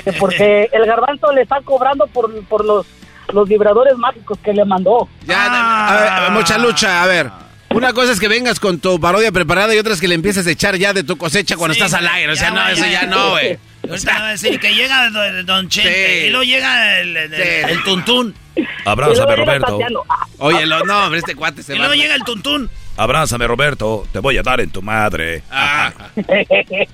Que 0.03 0.13
Porque 0.13 0.69
el 0.71 0.85
garbanzo 0.85 1.31
le 1.33 1.41
está 1.41 1.59
cobrando 1.61 2.07
por, 2.07 2.31
por 2.45 2.63
los, 2.65 2.85
los 3.33 3.47
vibradores 3.47 3.97
mágicos 3.97 4.37
que 4.43 4.53
le 4.53 4.63
mandó. 4.65 5.09
Ya, 5.25 5.45
a 5.89 5.99
ver, 5.99 6.07
a 6.09 6.19
ver, 6.21 6.31
mucha 6.31 6.57
lucha, 6.57 7.03
a 7.03 7.07
ver. 7.07 7.29
Una 7.71 7.93
cosa 7.93 8.13
es 8.13 8.19
que 8.19 8.27
vengas 8.27 8.59
con 8.59 8.79
tu 8.79 8.99
parodia 8.99 9.31
preparada 9.31 9.75
y 9.75 9.77
otra 9.77 9.93
es 9.93 10.01
que 10.01 10.07
le 10.07 10.15
empieces 10.15 10.47
a 10.47 10.51
echar 10.51 10.75
ya 10.77 10.91
de 10.93 11.03
tu 11.03 11.17
cosecha 11.17 11.55
cuando 11.55 11.75
Sí, 11.75 11.81
estás 11.81 11.93
al 11.99 12.07
aire. 12.07 12.31
O 12.31 12.35
sea, 12.35 12.49
ya, 12.49 12.55
no, 12.55 12.67
eso 12.67 12.85
ya 12.85 13.05
no, 13.05 13.29
güey. 13.31 13.59
Ahorita 13.87 14.19
va 14.19 14.27
a 14.27 14.31
decir 14.31 14.59
que 14.59 14.73
llega 14.73 15.09
don, 15.11 15.45
don 15.45 15.69
Chente 15.69 16.21
Sí. 16.21 16.25
y 16.27 16.29
luego 16.29 16.43
llega 16.43 16.99
el, 16.99 17.15
el, 17.15 17.33
el- 17.33 17.69
el 17.69 17.83
tuntún. 17.83 18.33
Abrázame, 18.85 19.35
Roberto. 19.35 19.79
Oye, 20.39 20.65
lo- 20.65 20.83
no, 20.85 21.03
hombre, 21.05 21.19
este 21.19 21.35
cuate 21.35 21.61
se 21.63 21.75
Y 21.75 21.79
va. 21.79 21.85
luego 21.85 22.01
llega 22.01 22.15
el 22.15 22.23
tuntún. 22.23 22.69
Abrázame, 22.99 23.47
Roberto. 23.47 24.05
Te 24.11 24.19
voy 24.19 24.37
a 24.37 24.43
dar 24.43 24.59
en 24.59 24.69
tu 24.71 24.81
madre. 24.81 25.41
Ah. 25.49 25.91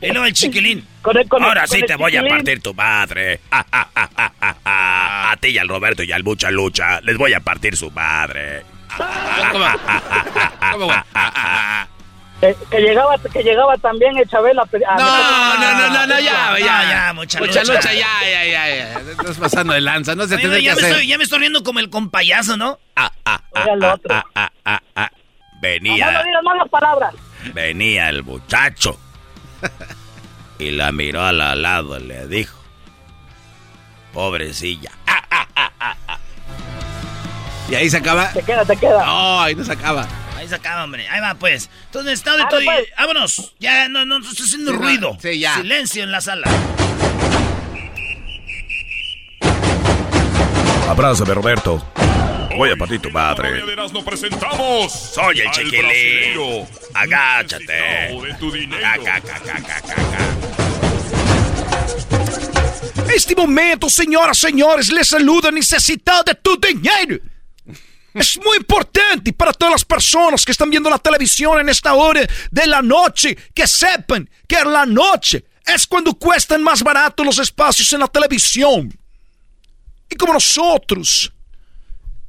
Y 0.02 0.07
luego 0.11 0.26
el 0.26 0.34
chiquilín. 0.34 0.86
Con 1.02 1.18
el- 1.18 1.27
con 1.27 1.41
el- 1.41 1.48
Ahora 1.49 1.61
con 1.61 1.69
sí 1.69 1.77
el 1.82 1.86
te 1.88 1.95
voy 1.95 2.15
a 2.15 2.22
partir 2.23 2.61
tu 2.61 2.73
madre. 2.76 3.40
Ah, 3.52 3.65
ah, 3.72 3.88
ah. 4.65 5.32
A 5.32 5.38
ti 5.38 5.48
y 5.49 5.57
al 5.57 5.68
Roberto 5.68 6.03
y 6.03 6.11
al 6.11 6.23
Mucha 6.23 6.52
Lucha 6.52 7.02
les 7.02 7.18
voy 7.18 7.34
a 7.34 7.40
partir 7.40 7.76
su 7.76 7.90
madre. 7.91 8.61
¿Cómo? 9.52 9.65
¿Cómo, 10.72 10.86
güey? 10.86 10.98
Que, 12.41 12.56
que 12.69 12.80
llegaba 12.82 13.15
que 13.34 13.41
llegaba 13.44 13.77
también 13.77 14.15
el 14.18 14.27
a- 14.86 14.94
a- 14.94 14.98
No, 14.98 15.57
no, 15.57 15.73
no, 15.80 15.90
no, 15.90 16.07
no, 16.07 16.19
ya, 16.19 16.60
ya, 16.60 16.84
ya, 16.90 17.14
mucha 17.14 17.40
Mucha 17.40 17.61
lucha. 17.61 17.73
lucha, 17.73 17.94
ya, 17.94 18.07
ya, 18.30 18.45
ya, 18.45 18.68
ya. 18.76 18.99
Estás 19.11 19.38
pasando 19.38 19.73
de 19.73 19.82
lanza, 19.82 20.14
no 20.15 20.27
se 20.27 20.36
Oye, 20.36 20.44
que 20.49 20.61
ya, 20.61 20.76
me 20.76 20.82
hacer. 20.82 20.91
estoy, 20.91 21.07
ya 21.07 21.18
me 21.18 21.23
estoy 21.23 21.40
riendo 21.40 21.64
como 21.64 21.80
el 21.80 21.90
compayazo, 21.90 22.57
¿no? 22.57 22.77
Ah, 22.95 23.11
ah, 23.26 23.41
ah, 23.56 23.61
Oiga, 23.64 23.76
lo 23.77 23.88
ah, 23.88 23.94
otro. 23.95 24.15
ah, 24.15 24.26
ah, 24.36 24.52
ah, 24.65 24.82
ah. 24.98 25.11
No, 25.81 25.89
Venía, 25.89 26.11
no 26.11 26.23
digas 26.23 26.43
malas 26.43 26.69
palabras. 26.69 27.13
venía 27.53 28.09
el 28.09 28.23
muchacho 28.23 28.97
y 30.59 30.71
la 30.71 30.91
miró 30.91 31.23
al 31.23 31.61
lado 31.61 31.97
y 31.99 32.03
le 32.03 32.27
dijo, 32.27 32.57
pobrecilla. 34.13 34.91
Y 37.69 37.73
ahí 37.75 37.89
se 37.89 37.97
acaba. 37.97 38.31
Te 38.31 38.43
queda, 38.43 38.63
te 38.63 38.77
queda. 38.77 39.03
No, 39.05 39.41
ahí 39.41 39.55
no 39.55 39.63
se 39.63 39.71
acaba. 39.73 40.07
Ahí 40.37 40.47
se 40.47 40.53
acaba, 40.55 40.83
hombre. 40.83 41.07
Ahí 41.09 41.19
va, 41.19 41.33
pues. 41.33 41.69
Entonces, 41.87 42.13
estado 42.13 42.37
de 42.37 42.45
todo. 42.47 42.59
pues. 42.63 42.85
Vámonos. 42.95 43.55
Ya 43.59 43.89
no, 43.89 44.05
no, 44.05 44.19
no 44.19 44.29
está 44.29 44.43
haciendo 44.43 44.71
Sí, 44.71 44.77
no. 44.77 44.83
ruido. 44.83 45.17
Sí, 45.19 45.39
ya. 45.39 45.55
Silencio 45.55 46.03
en 46.03 46.11
la 46.11 46.21
sala. 46.21 46.47
Abrázame, 50.87 51.33
Roberto. 51.33 51.83
Voy 52.56 52.69
a 52.69 52.76
partir 52.77 53.02
tu 53.02 53.11
madre. 53.11 53.76
Nos 53.76 54.03
presentamos. 54.03 54.91
Soy 54.91 55.41
el 55.41 55.52
chiquilín. 55.52 56.65
Agáchate. 56.94 57.65
necesitado 57.65 58.22
de 58.22 58.34
tu 58.36 58.52
dinero. 58.52 58.88
Acá, 58.88 59.15
acá, 59.18 59.36
acá, 59.36 59.57
acá, 59.57 59.77
acá. 59.77 60.19
Este 63.14 63.36
momento, 63.36 63.90
senhoras 63.90 64.38
senhores, 64.38 64.91
les 64.91 65.07
saluda 65.07 65.52
necessitado 65.52 66.23
de 66.23 66.36
tu 66.36 66.57
dinheiro. 66.57 67.18
Es 68.14 68.38
muy 68.38 68.57
importante 68.57 69.34
para 69.34 69.52
todas 69.52 69.73
las 69.73 69.86
personas 69.86 70.45
que 70.45 70.53
están 70.53 70.69
viendo 70.69 70.90
la 70.90 70.99
televisión 70.99 71.60
en 71.60 71.68
esta 71.68 71.94
hora 71.94 72.26
de 72.52 72.68
la 72.68 72.82
noche 72.82 73.38
que 73.53 73.68
sepan 73.68 74.30
que 74.48 74.56
en 74.57 74.72
la 74.72 74.86
noche 74.86 75.44
es 75.65 75.86
cuando 75.86 76.14
cuestan 76.14 76.64
más 76.64 76.82
barato 76.82 77.26
los 77.26 77.38
espacios 77.40 77.91
en 77.91 77.99
la 77.99 78.07
televisión. 78.07 78.98
Y 80.10 80.15
como 80.15 80.34
nosotros 80.34 81.35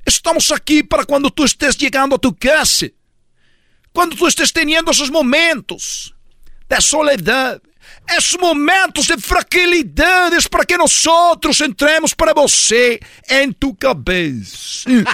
estamos 0.06 0.50
aquí 0.52 0.82
para 0.82 1.04
cuando 1.04 1.30
tú 1.30 1.44
estés 1.44 1.76
llegando 1.76 2.16
a 2.16 2.18
tu 2.18 2.34
casa, 2.34 2.86
cuando 3.92 4.16
tú 4.16 4.26
estés 4.26 4.52
teniendo 4.52 4.90
esos 4.90 5.10
momentos 5.10 6.14
de 6.68 6.80
soledad, 6.80 7.60
esos 8.16 8.40
momentos 8.40 9.08
de 9.08 9.18
fragilidades 9.18 10.48
para 10.48 10.64
que 10.64 10.78
nosotros 10.78 11.60
entremos 11.60 12.14
para 12.14 12.32
você 12.32 13.00
en 13.28 13.52
tu 13.52 13.76
cabeza. 13.76 14.90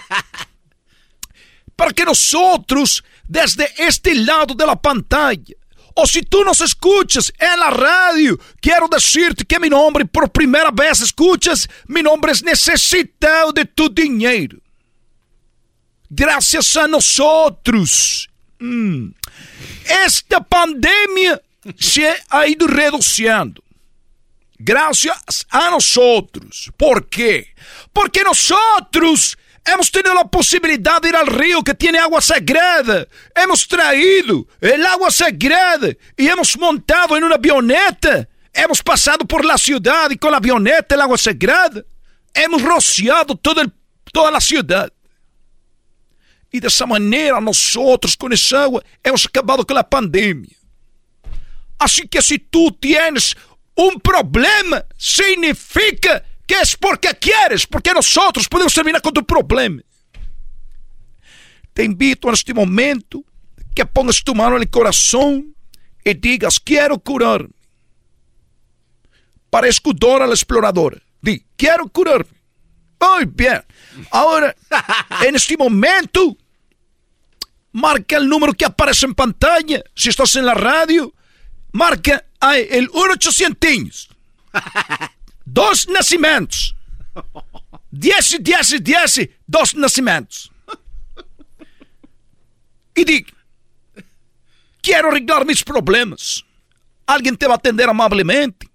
para 1.76 1.92
que 1.92 2.04
nosotros, 2.04 3.02
desde 3.26 3.68
este 3.78 4.14
lado 4.14 4.54
de 4.54 4.66
la 4.66 4.76
pantalla, 4.76 5.54
o 5.94 6.06
si 6.06 6.22
tú 6.22 6.44
nos 6.44 6.60
escuchas 6.60 7.32
en 7.38 7.60
la 7.60 7.70
radio, 7.70 8.38
quiero 8.60 8.88
decirte 8.88 9.44
que 9.44 9.58
mi 9.58 9.68
nombre 9.68 10.04
por 10.04 10.30
primera 10.30 10.70
vez 10.70 11.00
escuchas, 11.00 11.68
mi 11.86 12.02
nombre 12.02 12.32
es 12.32 12.42
necesitado 12.42 13.52
de 13.52 13.64
tu 13.64 13.88
dinero. 13.88 14.58
Gracias 16.14 16.76
a 16.76 16.86
nosotros. 16.86 18.28
mm, 18.58 19.08
esta 20.06 20.40
pandemia 20.40 21.40
se 21.78 22.14
ha 22.28 22.46
ido 22.46 22.66
reduciendo. 22.66 23.62
Gracias 24.58 25.46
a 25.50 25.70
nosotros. 25.70 26.70
¿Por 26.76 27.08
qué? 27.08 27.48
Porque 27.94 28.22
nosotros 28.22 29.36
hemos 29.64 29.90
tenido 29.90 30.14
la 30.14 30.24
posibilidad 30.24 31.00
de 31.00 31.08
ir 31.08 31.16
al 31.16 31.26
río 31.26 31.62
que 31.64 31.72
tiene 31.74 31.98
agua 31.98 32.20
sagrada. 32.20 33.06
Hemos 33.34 33.66
traído 33.66 34.46
el 34.60 34.84
agua 34.86 35.10
sagrada 35.10 35.88
y 36.16 36.28
hemos 36.28 36.56
montado 36.58 37.16
en 37.16 37.24
una 37.24 37.36
avioneta. 37.36 38.28
Hemos 38.52 38.82
pasado 38.82 39.24
por 39.24 39.44
la 39.46 39.56
ciudad 39.56 40.10
y 40.10 40.16
con 40.18 40.30
la 40.30 40.36
avioneta 40.36 40.94
el 40.94 41.00
agua 41.00 41.16
sagrada. 41.18 41.82
Hemos 42.34 42.60
rociado 42.62 43.34
todo 43.34 43.62
el- 43.62 43.72
toda 44.12 44.30
la 44.30 44.40
ciudad. 44.40 44.92
Y 46.52 46.60
de 46.60 46.68
esa 46.68 46.86
manera 46.86 47.40
nosotros 47.40 48.16
con 48.16 48.32
esa 48.32 48.64
agua 48.64 48.84
hemos 49.02 49.26
acabado 49.26 49.66
con 49.66 49.74
la 49.74 49.88
pandemia. 49.88 50.56
Así 51.78 52.06
que 52.06 52.22
si 52.22 52.38
tú 52.38 52.70
tienes 52.72 53.36
un 53.74 53.98
problema, 54.00 54.84
significa 54.96 56.22
que 56.46 56.60
es 56.60 56.76
porque 56.76 57.08
quieres, 57.18 57.66
porque 57.66 57.92
nosotros 57.92 58.46
podemos 58.48 58.74
terminar 58.74 59.00
con 59.00 59.12
tu 59.12 59.24
problema. 59.24 59.82
Te 61.72 61.84
invito 61.84 62.28
en 62.28 62.34
este 62.34 62.52
momento 62.52 63.24
que 63.74 63.86
pongas 63.86 64.22
tu 64.22 64.34
mano 64.34 64.56
en 64.56 64.62
el 64.62 64.70
corazón 64.70 65.56
y 66.04 66.14
digas, 66.14 66.60
quiero 66.60 66.98
curarme. 66.98 67.54
Parezco 69.48 69.92
Dora 69.92 70.26
la 70.26 70.34
exploradora. 70.34 70.98
Di, 71.20 71.44
quiero 71.56 71.88
curarme. 71.88 72.30
Muy 73.00 73.24
bien. 73.24 73.62
Ahora, 74.10 74.54
en 75.26 75.34
este 75.34 75.56
momento, 75.56 76.36
marca 77.72 78.16
el 78.16 78.28
número 78.28 78.52
que 78.52 78.64
aparece 78.64 79.06
en 79.06 79.14
pantalla. 79.14 79.82
Si 79.94 80.08
estás 80.08 80.36
en 80.36 80.46
la 80.46 80.54
radio, 80.54 81.12
marca 81.72 82.24
el 82.52 82.90
1800. 82.90 84.08
Dos 85.44 85.88
nascimentos. 85.88 86.74
10, 87.90 88.38
10, 88.40 88.82
10, 88.82 89.28
dos 89.46 89.74
nascimentos. 89.74 90.50
Y 92.94 93.04
di, 93.04 93.26
quiero 94.80 95.08
arreglar 95.08 95.44
mis 95.44 95.62
problemas. 95.62 96.44
Alguien 97.06 97.36
te 97.36 97.46
va 97.46 97.54
a 97.54 97.56
atender 97.56 97.88
amablemente. 97.88 98.68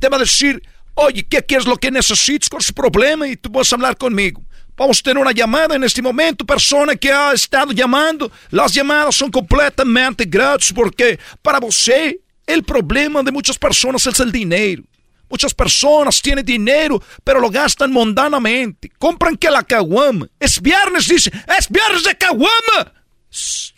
Te 0.00 0.08
va 0.08 0.16
a 0.16 0.20
decir, 0.20 0.60
oye, 0.94 1.24
¿qué, 1.24 1.44
qué 1.44 1.56
es 1.56 1.66
lo 1.66 1.76
que 1.76 1.90
necesitas 1.90 2.48
con 2.48 2.60
ese 2.60 2.72
problema? 2.72 3.28
Y 3.28 3.36
tú 3.36 3.48
vas 3.48 3.72
a 3.72 3.76
hablar 3.76 3.96
conmigo. 3.96 4.42
Vamos 4.76 4.98
a 4.98 5.02
tener 5.02 5.22
una 5.22 5.32
llamada 5.32 5.76
en 5.76 5.84
este 5.84 6.02
momento, 6.02 6.44
persona 6.44 6.96
que 6.96 7.12
ha 7.12 7.32
estado 7.32 7.72
llamando. 7.72 8.30
Las 8.50 8.72
llamadas 8.72 9.14
son 9.14 9.30
completamente 9.30 10.24
gratis 10.24 10.72
porque 10.72 11.18
para 11.42 11.60
você 11.60 12.20
el 12.46 12.64
problema 12.64 13.22
de 13.22 13.30
muchas 13.30 13.56
personas 13.56 14.06
es 14.06 14.18
el 14.18 14.32
dinero. 14.32 14.82
Muchas 15.30 15.54
personas 15.54 16.20
tienen 16.20 16.44
dinero, 16.44 17.02
pero 17.22 17.40
lo 17.40 17.50
gastan 17.50 17.90
mundanamente. 17.90 18.90
Compran 18.98 19.36
que 19.36 19.50
la 19.50 19.62
caguama. 19.62 20.28
Es 20.38 20.60
viernes, 20.60 21.08
dice. 21.08 21.30
Es 21.58 21.68
viernes 21.68 22.04
de 22.04 22.16
caguama. 22.16 22.92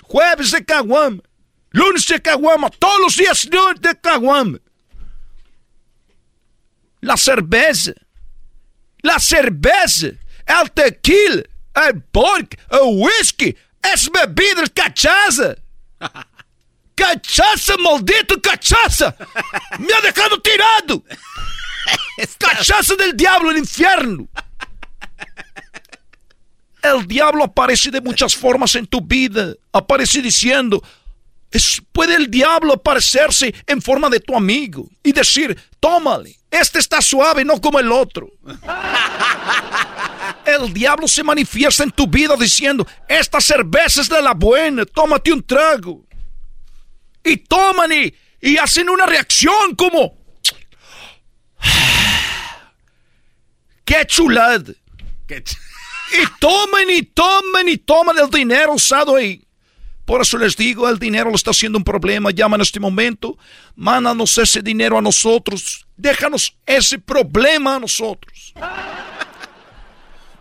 Jueves 0.02 0.50
de 0.50 0.64
caguama. 0.64 1.22
Lunes 1.70 2.06
de 2.06 2.20
caguama. 2.20 2.70
Todos 2.70 3.00
los 3.00 3.16
días 3.16 3.48
de 3.80 4.00
caguama. 4.00 4.58
La 7.00 7.16
cerveza. 7.16 7.92
La 9.02 9.18
cerveza. 9.18 10.08
El 10.46 10.70
tequila. 10.72 11.42
El 11.74 12.02
vodka. 12.12 12.56
El 12.70 13.02
whisky. 13.02 13.56
Es 13.82 14.10
bebida, 14.10 14.62
es 14.62 14.70
cachaza. 14.70 15.56
Cachaça, 16.96 17.76
maldito 17.76 18.40
cachaça! 18.40 19.14
Me 19.78 19.92
ha 19.92 20.00
dejado 20.00 20.40
tirado! 20.40 21.04
Cachaça 22.38 22.96
del 22.96 23.14
diablo, 23.14 23.50
el 23.50 23.58
infierno! 23.58 24.26
El 26.82 27.06
diablo 27.06 27.44
aparece 27.44 27.90
de 27.90 28.00
muchas 28.00 28.34
formas 28.34 28.74
en 28.76 28.86
tu 28.86 29.02
vida. 29.02 29.54
Aparece 29.72 30.22
diciendo, 30.22 30.82
puede 31.92 32.14
el 32.14 32.30
diablo 32.30 32.74
aparecerse 32.74 33.54
en 33.66 33.82
forma 33.82 34.08
de 34.08 34.20
tu 34.20 34.34
amigo 34.34 34.88
y 35.02 35.12
decir, 35.12 35.58
tómale, 35.80 36.38
este 36.60 36.78
está 36.78 37.00
suave, 37.00 37.44
no 37.44 37.60
como 37.60 37.78
el 37.78 37.90
otro. 37.92 38.30
El 40.44 40.72
diablo 40.72 41.08
se 41.08 41.22
manifiesta 41.22 41.82
en 41.82 41.90
tu 41.90 42.06
vida 42.06 42.36
diciendo, 42.36 42.86
esta 43.08 43.40
cerveza 43.40 44.00
es 44.00 44.08
de 44.08 44.22
la 44.22 44.32
buena, 44.32 44.84
tómate 44.84 45.32
un 45.32 45.42
trago 45.42 46.04
y 47.24 47.36
toman 47.38 47.92
y, 47.92 48.14
y 48.40 48.56
hacen 48.56 48.88
una 48.88 49.06
reacción 49.06 49.74
como... 49.74 50.16
¡Qué 53.84 54.04
chulada! 54.06 54.72
y 55.28 56.38
toman 56.38 56.90
y 56.90 57.02
toman 57.02 57.68
y 57.68 57.78
toman 57.78 58.18
el 58.18 58.30
dinero 58.30 58.74
usado 58.74 59.16
ahí. 59.16 59.45
Por 60.06 60.22
eso 60.22 60.38
les 60.38 60.56
digo, 60.56 60.88
el 60.88 60.98
dinero 60.98 61.28
lo 61.30 61.36
está 61.36 61.50
haciendo 61.50 61.76
un 61.76 61.84
problema. 61.84 62.30
Llama 62.30 62.54
en 62.56 62.62
este 62.62 62.80
momento, 62.80 63.36
mándanos 63.74 64.38
ese 64.38 64.62
dinero 64.62 64.96
a 64.96 65.02
nosotros. 65.02 65.86
Déjanos 65.96 66.56
ese 66.64 66.98
problema 66.98 67.76
a 67.76 67.80
nosotros. 67.80 68.54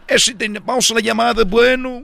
Ese 0.07 0.35
din- 0.35 0.61
Vamos 0.63 0.89
a 0.91 0.93
la 0.93 0.99
llamada, 1.01 1.43
bueno. 1.43 2.03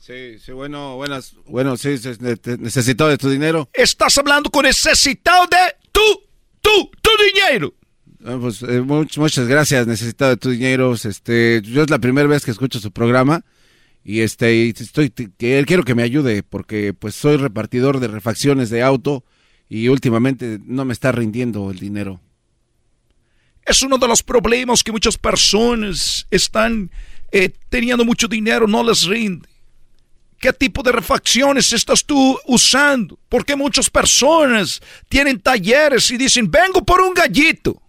Sí, 0.00 0.38
sí, 0.38 0.50
bueno, 0.52 0.96
buenas. 0.96 1.34
Bueno, 1.46 1.76
sí, 1.76 1.96
sí, 1.98 2.10
ne- 2.18 2.36
te- 2.36 2.58
necesito 2.58 3.06
de 3.08 3.16
tu 3.18 3.30
dinero. 3.30 3.68
Estás 3.72 4.18
hablando 4.18 4.50
con 4.50 4.64
necesitado 4.64 5.46
de 5.46 5.56
tu, 5.92 6.00
tu, 6.60 6.90
tu 7.00 7.10
dinero. 7.32 7.72
Ah, 8.24 8.36
pues, 8.40 8.62
eh, 8.62 8.80
much- 8.82 9.16
muchas 9.18 9.46
gracias, 9.46 9.86
necesitado 9.86 10.32
de 10.32 10.36
tu 10.38 10.50
dinero. 10.50 10.92
Este, 10.94 11.62
yo 11.62 11.82
es 11.84 11.90
la 11.90 12.00
primera 12.00 12.26
vez 12.28 12.44
que 12.44 12.50
escucho 12.50 12.80
su 12.80 12.90
programa 12.90 13.44
y 14.08 14.20
este, 14.20 14.68
estoy, 14.68 15.10
quiero 15.10 15.82
que 15.82 15.96
me 15.96 16.04
ayude 16.04 16.44
porque 16.44 16.94
pues 16.94 17.16
soy 17.16 17.38
repartidor 17.38 17.98
de 17.98 18.06
refacciones 18.06 18.70
de 18.70 18.80
auto 18.80 19.24
y 19.68 19.88
últimamente 19.88 20.60
no 20.64 20.84
me 20.84 20.92
está 20.92 21.10
rindiendo 21.10 21.72
el 21.72 21.80
dinero. 21.80 22.20
Es 23.64 23.82
uno 23.82 23.98
de 23.98 24.06
los 24.06 24.22
problemas 24.22 24.84
que 24.84 24.92
muchas 24.92 25.18
personas 25.18 26.24
están 26.30 26.88
eh, 27.32 27.50
teniendo 27.68 28.04
mucho 28.04 28.28
dinero, 28.28 28.68
no 28.68 28.84
les 28.84 29.02
rinde. 29.02 29.48
¿Qué 30.38 30.52
tipo 30.52 30.84
de 30.84 30.92
refacciones 30.92 31.72
estás 31.72 32.04
tú 32.04 32.38
usando? 32.46 33.18
Porque 33.28 33.56
muchas 33.56 33.90
personas 33.90 34.80
tienen 35.08 35.40
talleres 35.40 36.08
y 36.12 36.16
dicen, 36.16 36.48
vengo 36.48 36.84
por 36.84 37.00
un 37.00 37.12
gallito. 37.12 37.82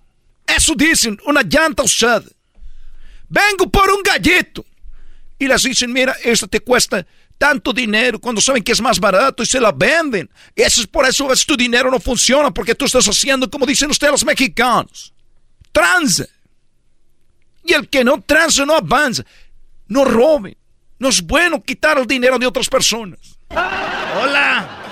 Eso 0.47 0.73
dicen, 0.75 1.19
una 1.27 1.43
llanta 1.43 1.83
usada. 1.83 2.25
Vengo 3.29 3.69
por 3.69 3.87
un 3.91 4.01
gallito. 4.01 4.65
Y 5.39 5.47
les 5.47 5.63
dicen, 5.63 5.91
mira, 5.91 6.15
esto 6.23 6.47
te 6.47 6.59
cuesta 6.59 7.05
tanto 7.37 7.71
dinero 7.71 8.19
cuando 8.19 8.41
saben 8.41 8.63
que 8.63 8.71
es 8.71 8.81
más 8.81 8.99
barato 8.99 9.43
y 9.43 9.45
se 9.45 9.59
la 9.59 9.71
venden. 9.71 10.29
Eso 10.55 10.81
es 10.81 10.87
por 10.87 11.05
eso 11.05 11.31
es 11.31 11.45
tu 11.45 11.55
dinero 11.55 11.91
no 11.91 11.99
funciona 11.99 12.51
porque 12.51 12.75
tú 12.75 12.85
estás 12.85 13.07
haciendo 13.07 13.49
como 13.49 13.65
dicen 13.65 13.89
ustedes 13.89 14.11
los 14.11 14.25
mexicanos. 14.25 15.13
Transa. 15.71 16.25
Y 17.63 17.73
el 17.73 17.87
que 17.89 18.03
no 18.03 18.21
transa 18.21 18.65
no 18.65 18.75
avanza. 18.75 19.23
No 19.87 20.05
roben. 20.05 20.57
No 20.99 21.09
es 21.09 21.21
bueno 21.21 21.61
quitar 21.61 21.99
el 21.99 22.07
dinero 22.07 22.39
de 22.39 22.47
otras 22.47 22.67
personas. 22.67 23.37
Hola. 23.49 24.83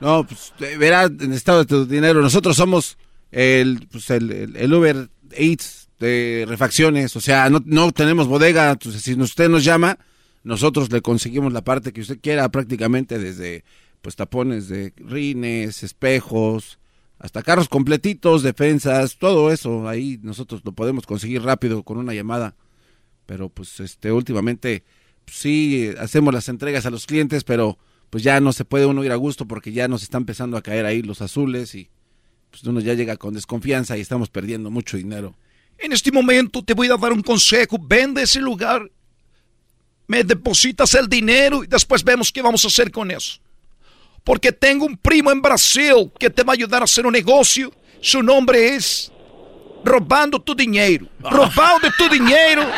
No, 0.00 0.24
pues 0.24 0.52
verá, 0.78 1.04
en 1.04 1.32
estado 1.32 1.60
de 1.60 1.66
tu 1.66 1.86
dinero. 1.86 2.22
Nosotros 2.22 2.56
somos 2.56 2.96
el, 3.30 3.86
pues, 3.90 4.08
el, 4.10 4.56
el, 4.56 4.74
Uber 4.74 5.08
Eats 5.32 5.79
de 6.00 6.46
refacciones. 6.48 7.14
O 7.14 7.20
sea, 7.20 7.48
no, 7.50 7.62
no 7.64 7.92
tenemos 7.92 8.26
bodega. 8.26 8.72
Entonces, 8.72 9.02
si 9.02 9.14
usted 9.14 9.48
nos 9.48 9.62
llama, 9.62 9.98
nosotros 10.42 10.90
le 10.90 11.02
conseguimos 11.02 11.52
la 11.52 11.62
parte 11.62 11.92
que 11.92 12.00
usted 12.00 12.18
quiera, 12.20 12.50
prácticamente 12.50 13.18
desde 13.18 13.64
pues 14.02 14.16
tapones 14.16 14.68
de 14.68 14.94
rines, 14.96 15.82
espejos, 15.82 16.78
hasta 17.18 17.42
carros 17.42 17.68
completitos, 17.68 18.42
defensas, 18.42 19.18
todo 19.18 19.52
eso. 19.52 19.88
Ahí 19.88 20.18
nosotros 20.22 20.62
lo 20.64 20.72
podemos 20.72 21.06
conseguir 21.06 21.42
rápido 21.42 21.82
con 21.82 21.98
una 21.98 22.14
llamada. 22.14 22.56
Pero 23.26 23.50
pues 23.50 23.78
este 23.78 24.10
últimamente 24.10 24.84
pues, 25.26 25.36
sí 25.36 25.90
hacemos 25.98 26.32
las 26.32 26.48
entregas 26.48 26.86
a 26.86 26.90
los 26.90 27.06
clientes, 27.06 27.44
pero 27.44 27.78
pues 28.08 28.24
ya 28.24 28.40
no 28.40 28.52
se 28.54 28.64
puede 28.64 28.86
uno 28.86 29.04
ir 29.04 29.12
a 29.12 29.16
gusto 29.16 29.46
porque 29.46 29.70
ya 29.72 29.86
nos 29.86 30.02
están 30.02 30.22
empezando 30.22 30.56
a 30.56 30.62
caer 30.62 30.86
ahí 30.86 31.02
los 31.02 31.20
azules 31.20 31.74
y 31.74 31.90
pues 32.50 32.64
uno 32.64 32.80
ya 32.80 32.94
llega 32.94 33.16
con 33.18 33.34
desconfianza 33.34 33.96
y 33.96 34.00
estamos 34.00 34.30
perdiendo 34.30 34.70
mucho 34.70 34.96
dinero. 34.96 35.36
En 35.80 35.92
este 35.92 36.12
momento 36.12 36.62
te 36.62 36.74
voy 36.74 36.88
a 36.88 36.96
dar 36.96 37.12
un 37.12 37.22
consejo, 37.22 37.78
vende 37.80 38.22
ese 38.22 38.40
lugar, 38.40 38.82
me 40.06 40.22
depositas 40.22 40.94
el 40.94 41.08
dinero 41.08 41.64
y 41.64 41.66
después 41.66 42.04
vemos 42.04 42.30
qué 42.30 42.42
vamos 42.42 42.64
a 42.64 42.68
hacer 42.68 42.90
con 42.90 43.10
eso. 43.10 43.40
Porque 44.22 44.52
tengo 44.52 44.84
un 44.84 44.96
primo 44.96 45.30
en 45.30 45.40
Brasil 45.40 46.12
que 46.18 46.28
te 46.28 46.42
va 46.42 46.52
a 46.52 46.54
ayudar 46.54 46.82
a 46.82 46.84
hacer 46.84 47.06
un 47.06 47.12
negocio, 47.12 47.72
su 48.00 48.22
nombre 48.22 48.74
es 48.74 49.10
Robando 49.84 50.40
tu 50.40 50.54
dinero. 50.54 51.06
Robando 51.20 51.90
tu 51.96 52.08
dinero. 52.08 52.62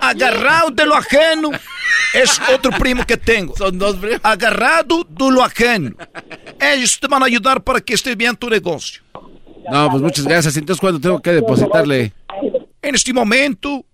Agarrado 0.00 0.70
de 0.70 0.86
lo 0.86 0.96
ajeno. 0.96 1.50
Es 2.14 2.40
otro 2.52 2.72
primo 2.72 3.06
que 3.06 3.16
tengo. 3.16 3.56
Son 3.56 3.78
dos 3.78 3.96
primos. 3.96 4.20
Agarrado 4.22 5.06
de 5.08 5.30
lo 5.30 5.42
ajeno. 5.42 5.94
Ellos 6.58 6.98
te 6.98 7.06
van 7.06 7.22
a 7.22 7.26
ayudar 7.26 7.62
para 7.62 7.80
que 7.80 7.94
esté 7.94 8.14
bien 8.14 8.36
tu 8.36 8.48
negocio. 8.48 9.02
No, 9.70 9.90
pues 9.90 10.02
muchas 10.02 10.24
gracias. 10.24 10.56
Entonces, 10.56 10.80
¿cuándo 10.80 11.00
tengo 11.00 11.20
que 11.20 11.32
depositarle? 11.32 12.12
En 12.80 12.94
este 12.94 13.12
momento, 13.12 13.84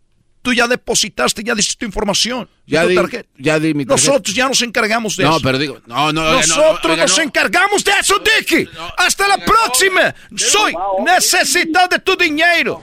tú 0.43 0.53
ya 0.53 0.67
depositaste, 0.67 1.43
ya 1.45 1.55
diste 1.55 1.77
tu 1.77 1.85
información. 1.85 2.49
Ya 2.67 2.83
tu 2.83 2.89
di, 2.89 2.95
tarjeta. 2.95 3.29
ya 3.39 3.59
di 3.59 3.75
mi 3.75 3.85
tarjeta. 3.85 4.11
Nosotros 4.11 4.35
ya 4.35 4.49
nos 4.49 4.63
encargamos 4.63 5.17
de 5.17 5.25
no, 5.25 5.31
eso. 5.31 5.39
No, 5.39 5.43
pero 5.43 5.59
digo, 5.59 5.79
no, 5.87 6.13
no. 6.13 6.33
Nosotros 6.33 6.85
no, 6.85 6.93
oiga, 6.93 7.03
nos 7.05 7.17
no. 7.17 7.23
encargamos 7.25 7.85
de 7.85 7.93
eso, 8.01 8.15
Dicky. 8.19 8.69
Hasta 8.97 9.29
la 9.29 9.39
próxima. 9.39 10.15
Soy 10.37 10.75
necesitado 11.05 11.89
de 11.89 11.99
tu 11.99 12.17
dinero. 12.17 12.83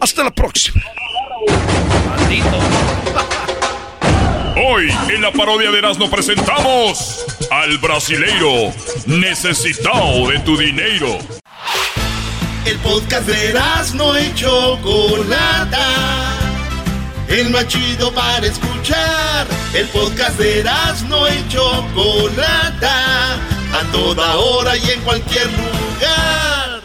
Hasta 0.00 0.24
la 0.24 0.30
próxima. 0.30 0.82
Hoy 4.60 4.88
en 5.14 5.22
la 5.22 5.30
parodia 5.30 5.70
de 5.70 5.78
Erasmo 5.78 6.10
presentamos 6.10 7.24
al 7.48 7.78
brasileiro 7.78 8.72
necesitado 9.06 10.28
de 10.30 10.40
tu 10.40 10.56
dinero. 10.56 11.16
El 12.64 12.76
podcast 12.78 13.28
de 13.28 13.54
no 13.94 14.18
y 14.18 14.34
Chocolata. 14.34 15.86
El 17.28 17.50
más 17.50 17.68
chido 17.68 18.12
para 18.12 18.46
escuchar. 18.46 19.46
El 19.74 19.86
podcast 19.88 20.36
de 20.38 20.64
no 21.08 21.28
y 21.28 21.48
Chocolata. 21.48 23.34
A 23.34 23.92
toda 23.92 24.36
hora 24.38 24.76
y 24.76 24.90
en 24.90 25.00
cualquier 25.02 25.46
lugar. 25.46 26.80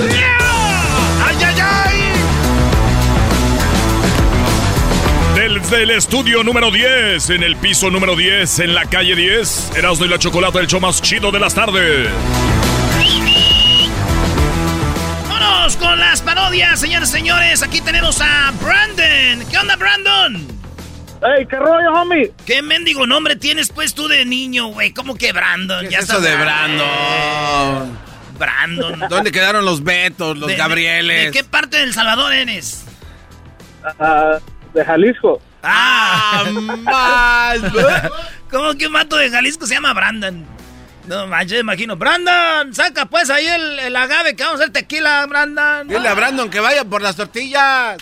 ¡Ay, 0.00 0.57
Desde 5.70 5.82
el 5.82 5.90
estudio 5.90 6.42
número 6.42 6.70
10, 6.70 7.28
en 7.30 7.42
el 7.42 7.54
piso 7.56 7.90
número 7.90 8.16
10, 8.16 8.60
en 8.60 8.74
la 8.74 8.86
calle 8.86 9.14
10, 9.14 9.72
Erasmo 9.76 10.06
y 10.06 10.08
la 10.08 10.18
Chocolata, 10.18 10.60
el 10.60 10.66
show 10.66 10.80
más 10.80 11.02
chido 11.02 11.30
de 11.30 11.38
las 11.38 11.54
tardes. 11.54 12.08
Vámonos 15.28 15.76
con 15.76 16.00
las 16.00 16.22
parodias, 16.22 16.80
señores 16.80 17.10
y 17.10 17.12
señores. 17.12 17.62
Aquí 17.62 17.82
tenemos 17.82 18.18
a 18.22 18.50
Brandon. 18.62 19.46
¿Qué 19.50 19.58
onda, 19.58 19.76
Brandon? 19.76 20.36
¡Ey, 21.36 21.44
qué 21.46 21.56
rollo, 21.56 21.92
homie! 21.92 22.32
¿Qué 22.46 22.62
mendigo 22.62 23.06
nombre 23.06 23.36
tienes 23.36 23.68
pues 23.70 23.92
tú 23.94 24.08
de 24.08 24.24
niño, 24.24 24.68
güey? 24.68 24.92
¿Cómo 24.94 25.16
que 25.16 25.32
Brandon? 25.32 25.86
¿Qué 25.86 25.96
es 25.96 26.04
eso 26.04 26.18
de 26.20 26.34
Brandon? 26.34 27.98
Brandon. 28.38 29.04
¿Dónde 29.10 29.30
quedaron 29.32 29.66
los 29.66 29.84
Betos, 29.84 30.38
los 30.38 30.48
De- 30.48 30.56
Gabrieles? 30.56 31.26
¿De 31.26 31.30
qué 31.30 31.44
parte 31.44 31.76
del 31.78 31.92
Salvador 31.92 32.32
eres? 32.32 32.86
Ah, 34.00 34.38
de 34.72 34.82
Jalisco. 34.84 35.42
¡Ah! 35.62 36.44
más! 36.82 37.60
¿Cómo 38.50 38.74
que 38.74 38.86
un 38.86 38.92
mato 38.92 39.16
de 39.16 39.30
Jalisco 39.30 39.66
se 39.66 39.74
llama 39.74 39.92
Brandon? 39.92 40.44
No 41.06 41.26
manches, 41.26 41.60
imagino. 41.60 41.96
Brandon, 41.96 42.74
saca 42.74 43.06
pues 43.06 43.30
ahí 43.30 43.46
el, 43.46 43.78
el 43.78 43.96
agave 43.96 44.36
que 44.36 44.42
vamos 44.42 44.60
a 44.60 44.64
hacer 44.64 44.72
tequila, 44.72 45.26
Brandon. 45.26 45.88
Dile 45.88 46.06
a 46.06 46.14
Brandon 46.14 46.50
que 46.50 46.60
vaya 46.60 46.84
por 46.84 47.00
las 47.00 47.16
tortillas. 47.16 47.96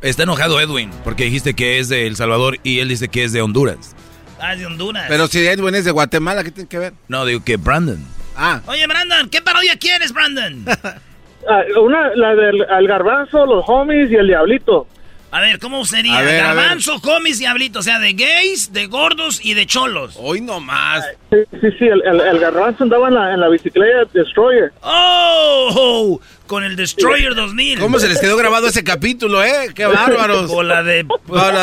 Está 0.00 0.22
enojado 0.22 0.60
Edwin 0.60 0.90
porque 1.02 1.24
dijiste 1.24 1.54
que 1.54 1.78
es 1.80 1.88
de 1.88 2.06
El 2.06 2.14
Salvador 2.14 2.58
y 2.62 2.78
él 2.78 2.88
dice 2.88 3.08
que 3.08 3.24
es 3.24 3.32
de 3.32 3.42
Honduras. 3.42 3.96
Ah, 4.40 4.54
de 4.54 4.66
Honduras. 4.66 5.06
Pero 5.08 5.26
si 5.26 5.44
Edwin 5.44 5.74
es 5.74 5.84
de 5.84 5.90
Guatemala, 5.90 6.44
¿qué 6.44 6.52
tiene 6.52 6.68
que 6.68 6.78
ver? 6.78 6.92
No, 7.08 7.26
digo 7.26 7.42
que 7.42 7.56
Brandon. 7.56 7.98
Ah. 8.36 8.60
Oye, 8.66 8.86
Brandon, 8.86 9.28
¿qué 9.28 9.42
parodia 9.42 9.76
quieres, 9.78 10.12
Brandon? 10.12 10.64
Ah, 11.50 11.62
una, 11.80 12.10
la 12.14 12.34
del 12.34 12.62
al 12.68 12.86
garbanzo, 12.86 13.46
los 13.46 13.64
homies 13.68 14.10
y 14.10 14.16
el 14.16 14.26
diablito. 14.26 14.86
A 15.30 15.40
ver, 15.40 15.58
¿cómo 15.58 15.84
sería? 15.84 16.22
Ver. 16.22 16.42
Garbanzo, 16.42 17.00
comis, 17.02 17.38
diablito. 17.38 17.80
O 17.80 17.82
sea, 17.82 17.98
de 17.98 18.14
gays, 18.14 18.72
de 18.72 18.86
gordos 18.86 19.40
y 19.44 19.52
de 19.52 19.66
cholos. 19.66 20.16
Hoy 20.18 20.40
no 20.40 20.58
más. 20.58 21.04
Sí, 21.30 21.36
sí, 21.60 21.66
sí, 21.78 21.84
el, 21.86 22.00
el, 22.06 22.20
el 22.20 22.38
garbanzo 22.38 22.84
andaba 22.84 23.08
en 23.08 23.14
la, 23.14 23.34
en 23.34 23.40
la 23.40 23.48
bicicleta 23.48 24.10
Destroyer. 24.14 24.72
¡Oh! 24.82 26.18
Con 26.46 26.64
el 26.64 26.76
Destroyer 26.76 27.34
2000. 27.34 27.78
¿Cómo 27.78 27.98
se 27.98 28.08
les 28.08 28.18
quedó 28.20 28.36
grabado 28.38 28.68
ese 28.68 28.82
capítulo, 28.82 29.44
eh? 29.44 29.68
¡Qué 29.74 29.84
bárbaros! 29.84 30.50
Con 30.50 30.66
la 30.66 30.82
de... 30.82 31.06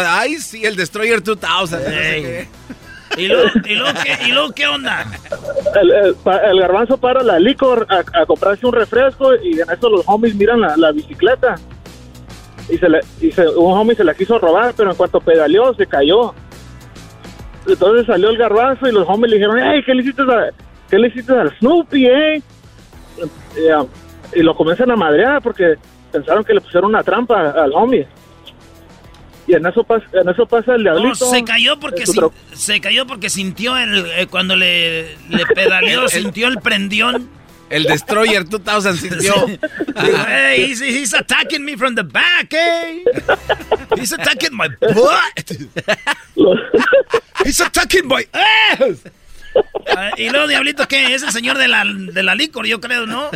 Ay, 0.08 0.36
sí, 0.36 0.64
el 0.64 0.76
Destroyer 0.76 1.24
2000. 1.24 1.50
no 1.50 1.68
sé 1.68 2.16
Ey. 2.18 2.22
qué. 2.24 2.48
¿Y 3.18 3.28
luego, 3.28 3.50
y, 3.66 3.76
luego 3.76 4.00
qué, 4.04 4.18
¿Y 4.28 4.32
luego 4.32 4.52
qué 4.54 4.68
onda? 4.68 5.06
El, 5.82 5.92
el, 5.92 6.16
pa- 6.16 6.40
el 6.50 6.60
garbanzo 6.60 6.98
para 6.98 7.24
la 7.24 7.40
licor 7.40 7.88
a, 7.90 8.22
a 8.22 8.26
comprarse 8.26 8.66
un 8.66 8.74
refresco 8.74 9.34
y 9.42 9.54
en 9.60 9.70
eso 9.72 9.90
los 9.90 10.02
homies 10.06 10.36
miran 10.36 10.60
la, 10.62 10.76
la 10.76 10.92
bicicleta. 10.92 11.56
Y, 12.70 12.78
se 12.78 12.90
le, 12.90 13.00
y 13.22 13.32
se- 13.32 13.48
un 13.50 13.78
homie 13.78 13.96
se 13.96 14.04
la 14.04 14.14
quiso 14.16 14.40
robar, 14.40 14.74
pero 14.76 14.92
en 14.92 14.98
cuanto 14.98 15.20
pedaleó 15.22 15.74
se 15.76 15.86
cayó. 15.86 16.34
Entonces 17.68 18.06
salió 18.06 18.30
el 18.30 18.38
garbanzo 18.38 18.88
y 18.88 18.92
los 18.92 19.08
homies 19.08 19.32
le 19.32 19.38
dijeron, 19.38 19.58
hey, 19.64 19.82
¿qué 19.86 19.94
le 19.94 20.02
hiciste, 20.04 20.22
a- 20.22 20.50
qué 20.90 21.00
le 21.00 21.08
hiciste 21.08 21.34
al 21.34 21.56
Snoopy, 21.60 22.06
eh? 22.06 22.42
Y, 23.58 23.68
ah, 23.70 23.86
y 24.36 24.42
lo 24.42 24.56
comienzan 24.56 24.92
a 24.92 24.96
madrear 24.96 25.42
porque 25.42 25.76
pensaron 26.12 26.44
que 26.44 26.54
le 26.54 26.62
pusieron 26.62 26.90
una 26.90 27.04
trampa 27.04 27.52
al 27.52 27.72
homie. 27.74 28.08
Y 29.48 29.54
en 29.54 29.66
eso, 29.66 29.84
pas- 29.84 30.04
en 30.14 30.28
eso 30.28 30.46
pasa 30.48 30.74
el 30.76 30.84
No, 30.84 30.94
diablito. 30.96 31.26
se 31.26 31.44
cayó 31.44 31.80
porque 31.80 32.06
sin- 32.08 32.24
se 32.54 32.82
cayó 32.82 33.06
porque 33.06 33.30
sintió 33.30 33.78
el 33.78 34.06
eh, 34.18 34.28
cuando 34.28 34.56
le, 34.56 35.16
le 35.30 35.46
pedaleó, 35.54 36.08
sintió 36.08 36.48
el 36.48 36.58
prendión. 36.60 37.30
El 37.70 37.84
Destroyer 37.84 38.48
2000 38.48 38.98
sintió. 38.98 39.34
Hey, 40.28 40.66
he's, 40.70 40.82
he's 40.82 41.14
attacking 41.14 41.64
me 41.66 41.76
from 41.76 41.96
the 41.96 42.04
back, 42.04 42.54
eh. 42.54 43.04
He's 43.98 44.14
attacking 44.14 44.54
my 44.56 44.68
butt. 44.80 45.52
He's 47.44 47.60
attacking 47.62 48.08
my 48.08 48.26
ass. 48.34 49.04
Ah, 49.96 50.12
y 50.18 50.30
luego, 50.30 50.48
Diablito, 50.48 50.86
¿qué? 50.88 51.14
Es 51.16 51.24
el 51.24 51.32
señor 51.32 51.58
de 51.58 51.68
la, 51.70 51.86
de 51.86 52.24
la 52.24 52.36
licor, 52.36 52.66
yo 52.66 52.82
creo, 52.82 53.06
¿no? 53.06 53.30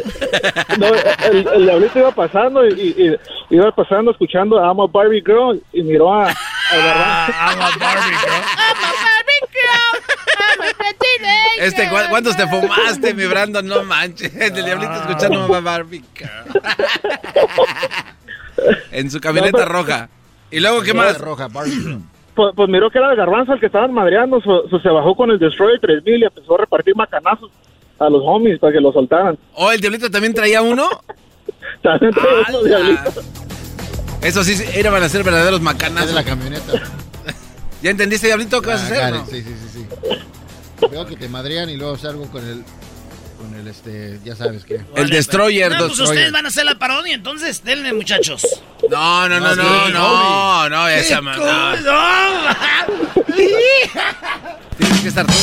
No, 0.77 0.87
el, 1.23 1.47
el 1.47 1.63
diablito 1.65 1.97
iba 1.99 2.11
pasando 2.13 2.67
y, 2.67 2.73
y- 2.73 3.15
y 3.49 3.55
iba 3.55 3.73
pasando 3.73 4.11
escuchando 4.11 4.59
a 4.59 4.67
I'm 4.67 4.79
a 4.81 4.87
Barbie 4.87 5.21
Girl 5.25 5.61
y 5.71 5.81
miró 5.81 6.13
a, 6.13 6.29
a. 6.29 6.35
Ah, 6.73 7.51
I'm 7.51 7.61
a 7.61 7.77
Barbie 7.77 8.15
girl. 8.17 8.43
Este, 11.59 11.89
¿cu- 11.89 11.95
¿cuántos 12.09 12.35
te 12.37 12.47
fumaste, 12.47 13.13
mi 13.13 13.25
Brandon? 13.25 13.65
No 13.65 13.83
manches. 13.83 14.33
El 14.35 14.53
diablito 14.53 14.93
escuchando 14.93 15.39
Mamá 15.41 15.59
Barbie. 15.59 16.03
En 18.91 19.09
su 19.09 19.19
camioneta 19.21 19.63
roja. 19.65 20.09
¿Y 20.51 20.59
luego 20.59 20.81
qué 20.81 20.93
más? 20.93 21.17
Pues, 22.35 22.53
pues 22.55 22.69
miró 22.69 22.89
que 22.89 22.97
era 22.99 23.11
el 23.11 23.17
garbanzo 23.17 23.51
el 23.51 23.59
que 23.59 23.65
estaban 23.65 23.93
madreando, 23.93 24.39
so- 24.39 24.65
so 24.69 24.79
se 24.79 24.87
bajó 24.87 25.13
con 25.13 25.29
el 25.29 25.39
Destroyer 25.39 25.77
3000 25.81 26.21
y 26.21 26.23
empezó 26.23 26.55
a 26.55 26.59
repartir 26.59 26.95
macanazos 26.95 27.51
a 27.99 28.09
los 28.09 28.21
homies 28.23 28.59
para 28.59 28.71
que 28.71 28.79
lo 28.79 28.93
soltaran. 28.93 29.37
¿Oh, 29.55 29.69
el 29.73 29.81
diablito 29.81 30.09
también 30.09 30.33
traía 30.33 30.61
uno? 30.61 30.87
También 31.83 32.13
traía 32.13 32.45
uno, 32.49 32.63
diablito. 32.63 33.21
Eso 34.21 34.41
sí, 34.45 34.55
iban 34.79 35.03
a 35.03 35.09
ser 35.09 35.23
verdaderos 35.25 35.59
macanas. 35.59 36.07
de 36.07 36.13
la 36.13 36.23
camioneta. 36.23 36.71
¿Ya 37.81 37.89
entendiste, 37.91 38.27
Diablito, 38.27 38.61
qué 38.61 38.67
vas 38.69 38.83
a 38.83 38.85
Ah, 38.85 38.87
hacer? 39.07 39.13
no? 39.15 39.25
Sí, 39.25 39.41
sí, 39.41 39.55
sí, 39.61 39.69
sí. 39.73 39.85
Veo 40.91 41.05
que 41.05 41.15
te 41.15 41.27
madrean 41.29 41.69
y 41.69 41.75
luego 41.77 41.97
salgo 41.97 42.25
con 42.31 42.45
el, 42.47 42.63
con 43.37 43.53
el, 43.59 43.67
este, 43.67 44.19
ya 44.23 44.35
sabes 44.35 44.63
qué. 44.65 44.81
El 44.95 45.09
Destroyer. 45.09 45.71
No, 45.71 45.87
pues 45.87 45.99
ustedes 45.99 46.31
van 46.31 46.45
a 46.45 46.49
hacer 46.49 46.65
la 46.65 46.75
parodia, 46.79 47.13
entonces 47.15 47.63
denle, 47.63 47.93
muchachos. 47.93 48.45
No, 48.89 49.27
no, 49.29 49.39
no, 49.39 49.55
no, 49.55 49.89
no, 49.89 50.69
no, 50.69 50.85
¿Qué 50.87 50.99
esa 50.99 51.21
ma- 51.21 51.35
co- 51.37 51.45
no. 51.45 52.55
Tienes 54.77 55.01
que 55.01 55.07
estar 55.09 55.25
tú. 55.25 55.33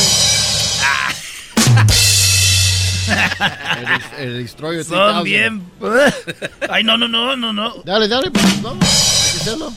El, 4.19 4.25
el 4.27 4.43
Destroyer 4.43 4.83
Son 4.83 5.23
3000. 5.23 5.23
bien. 5.23 5.71
Ay, 6.69 6.83
no, 6.83 6.97
no, 6.97 7.07
no, 7.07 7.35
no, 7.37 7.53
no. 7.53 7.75
Dale, 7.85 8.07
dale, 8.07 8.29
pues 8.31 8.61
vamos. 8.61 8.83
Hay 8.85 9.31
que 9.31 9.37
hacerlo. 9.37 9.71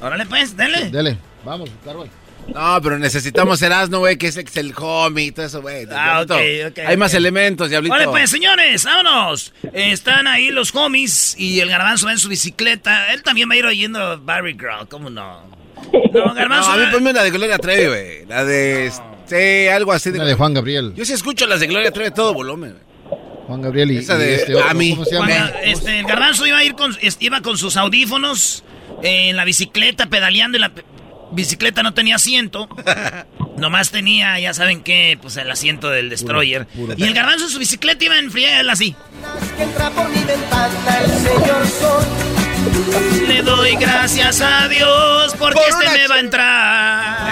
Órale, 0.00 0.26
pues, 0.26 0.56
denle. 0.56 0.90
Dale, 0.90 1.18
vamos, 1.44 1.68
Carlos. 1.84 2.08
No, 2.54 2.80
pero 2.82 2.98
necesitamos 2.98 3.60
Erasmo, 3.62 3.98
güey, 3.98 4.16
que 4.16 4.26
es 4.28 4.36
el 4.36 4.74
homie 4.76 5.26
y 5.26 5.32
todo 5.32 5.46
eso, 5.46 5.62
güey. 5.62 5.86
Ah, 5.90 6.20
ok, 6.22 6.32
ok, 6.70 6.78
Hay 6.86 6.96
más 6.96 7.14
elementos, 7.14 7.70
Diablito. 7.70 7.94
Vale, 7.94 8.08
pues, 8.08 8.30
señores, 8.30 8.84
vámonos. 8.84 9.52
Están 9.72 10.26
ahí 10.26 10.50
los 10.50 10.74
homies 10.74 11.34
y 11.38 11.60
el 11.60 11.68
garbanzo 11.68 12.06
va 12.06 12.12
en 12.12 12.18
su 12.18 12.28
bicicleta. 12.28 13.12
Él 13.12 13.22
también 13.22 13.48
va 13.48 13.54
a 13.54 13.56
ir 13.58 13.66
oyendo 13.66 14.20
Barry 14.20 14.52
Girl, 14.54 14.88
¿cómo 14.88 15.10
no? 15.10 15.42
No, 15.92 16.00
No, 16.26 16.34
garbanzo. 16.34 16.70
a 16.72 16.76
mí 16.76 16.84
ponme 16.92 17.12
la 17.12 17.22
de 17.22 17.30
Gloria 17.30 17.58
Trevi, 17.58 17.86
güey. 17.86 18.26
La 18.26 18.44
de... 18.44 18.92
Sí, 19.26 19.68
algo 19.68 19.92
así. 19.92 20.10
La 20.12 20.24
de 20.24 20.34
Juan 20.34 20.52
Gabriel. 20.54 20.92
Yo 20.96 21.04
sí 21.04 21.12
escucho 21.12 21.46
las 21.46 21.60
de 21.60 21.68
Gloria 21.68 21.90
Trevi 21.92 22.10
todo 22.10 22.34
volumen, 22.34 22.72
güey. 22.72 23.20
Juan 23.46 23.62
Gabriel 23.62 23.90
y, 23.92 23.96
Esa 23.98 24.14
y 24.16 24.18
de- 24.18 24.34
este 24.34 24.54
otro, 24.54 24.68
a 24.68 24.74
mí. 24.74 24.90
¿cómo 24.90 25.04
se 25.04 25.14
llama? 25.14 25.28
Este, 25.64 25.98
el 26.00 26.06
garbanzo 26.06 26.46
iba 26.46 26.58
a 26.58 26.64
ir 26.64 26.74
con, 26.74 26.96
iba 27.20 27.40
con 27.40 27.56
sus 27.58 27.76
audífonos 27.76 28.62
en 29.02 29.36
la 29.36 29.44
bicicleta, 29.44 30.06
pedaleando 30.06 30.58
y 30.58 30.60
la 30.60 30.70
bicicleta 31.32 31.82
no 31.82 31.94
tenía 31.94 32.16
asiento. 32.16 32.68
Nomás 33.56 33.90
tenía, 33.90 34.38
ya 34.40 34.54
saben 34.54 34.82
qué, 34.82 35.18
pues 35.20 35.36
el 35.36 35.50
asiento 35.50 35.90
del 35.90 36.08
Destroyer. 36.08 36.66
puro. 36.66 36.94
Y 36.96 37.04
el 37.04 37.12
garbanzo 37.12 37.44
en 37.44 37.50
su 37.50 37.58
bicicleta 37.58 38.04
iba 38.04 38.18
en 38.18 38.30
friega, 38.30 38.72
así. 38.72 38.94
que 39.56 39.62
entra 39.62 39.90
por 39.90 40.08
mi 40.08 40.22
ventana 40.24 40.98
el 41.04 41.10
señor 41.10 41.66
sol. 41.66 42.04
Le 43.28 43.42
doy 43.42 43.74
gracias 43.76 44.40
a 44.40 44.68
Dios 44.68 45.34
porque 45.38 45.60
Por 45.60 45.82
este 45.84 45.98
me 45.98 46.08
va 46.08 46.14
a 46.14 46.20
entrar. 46.20 47.28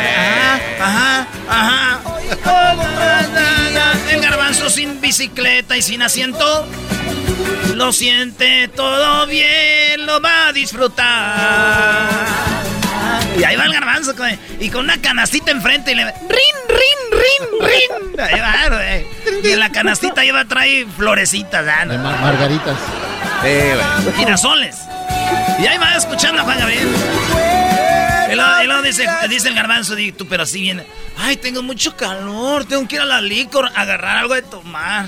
Ajá, 0.81 1.27
ajá, 1.49 2.01
ajá. 2.01 2.01
El 4.11 4.20
garbanzo 4.20 4.70
sin 4.70 5.01
bicicleta 5.01 5.77
y 5.77 5.83
sin 5.83 6.03
asiento. 6.03 6.66
Lo 7.75 7.93
siente 7.93 8.69
todo 8.69 9.27
bien, 9.27 10.05
lo 10.07 10.20
va 10.20 10.49
a 10.49 10.53
disfrutar. 10.53 12.09
Y 13.39 13.44
ahí 13.44 13.56
va 13.56 13.65
el 13.65 13.73
garbanzo 13.73 14.15
con- 14.16 14.39
y 14.60 14.69
con 14.70 14.85
una 14.85 15.01
canastita 15.01 15.51
enfrente 15.52 15.93
y 15.93 15.94
le 15.94 16.05
va, 16.05 16.10
rin, 16.10 16.28
rin, 16.69 17.20
rin, 17.20 17.69
rin. 17.69 18.20
Ahí 18.20 18.40
va, 18.40 18.69
güey. 18.77 19.06
Y 19.44 19.52
en 19.52 19.60
la 19.60 19.70
canastita 19.70 20.23
lleva 20.24 20.44
trae 20.44 20.86
florecitas, 20.97 21.65
ah, 21.69 21.85
no. 21.85 21.93
De 21.93 21.98
mar- 21.98 22.20
margaritas. 22.20 22.77
Girasoles. 24.16 24.77
Y 25.60 25.66
ahí 25.66 25.78
va 25.78 25.94
escuchando 25.97 26.40
a 26.43 26.44
Juan 26.44 26.59
Gabriel. 26.59 26.89
Y 28.31 28.35
luego, 28.35 28.62
y 28.62 28.66
luego 28.66 28.82
dice, 28.82 29.06
dice 29.28 29.48
el 29.48 29.55
garbanzo, 29.55 29.94
di, 29.94 30.12
tú, 30.12 30.27
pero 30.28 30.43
así 30.43 30.60
viene. 30.60 30.85
Ay, 31.16 31.36
tengo 31.36 31.62
mucho 31.62 31.97
calor, 31.97 32.65
tengo 32.66 32.86
que 32.86 32.97
ir 32.97 33.01
a 33.02 33.06
la 33.06 33.20
licor 33.20 33.70
a 33.74 33.81
agarrar 33.81 34.19
algo 34.19 34.35
de 34.35 34.43
tomar. 34.43 35.06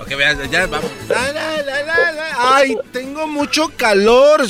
Ok, 0.00 0.08
vean, 0.16 0.50
ya 0.50 0.66
vamos. 0.66 0.90
La, 1.08 1.32
la, 1.32 1.62
la, 1.62 1.82
la, 1.82 2.12
la. 2.12 2.56
Ay, 2.56 2.76
tengo 2.92 3.26
mucho 3.28 3.70
calor. 3.76 4.42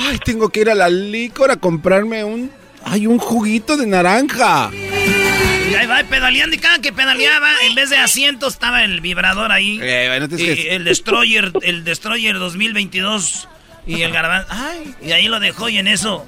Ay, 0.00 0.18
tengo 0.24 0.48
que 0.48 0.60
ir 0.60 0.70
a 0.70 0.74
la 0.74 0.88
licor 0.88 1.50
a 1.50 1.56
comprarme 1.56 2.24
un... 2.24 2.50
Ay, 2.82 3.06
un 3.06 3.18
juguito 3.18 3.76
de 3.76 3.86
naranja. 3.86 4.70
Y 4.72 5.74
ahí 5.74 5.86
va 5.86 6.02
pedaleando 6.04 6.56
y 6.56 6.58
cada 6.58 6.80
que 6.80 6.92
pedaleaba, 6.92 7.48
en 7.66 7.74
vez 7.74 7.90
de 7.90 7.98
asientos 7.98 8.54
estaba 8.54 8.82
el 8.84 9.00
vibrador 9.02 9.52
ahí. 9.52 9.78
Eh, 9.82 10.06
bueno, 10.08 10.28
te- 10.28 10.42
Y 10.42 10.68
el 10.68 10.84
Destroyer, 10.84 11.52
el 11.62 11.84
Destroyer 11.84 12.38
2022. 12.38 13.48
Y 13.86 14.02
el 14.02 14.12
garbanzo, 14.12 14.46
ay, 14.50 14.94
y 15.02 15.12
ahí 15.12 15.26
lo 15.28 15.40
dejó 15.40 15.68
y 15.68 15.78
en 15.78 15.88
eso, 15.88 16.26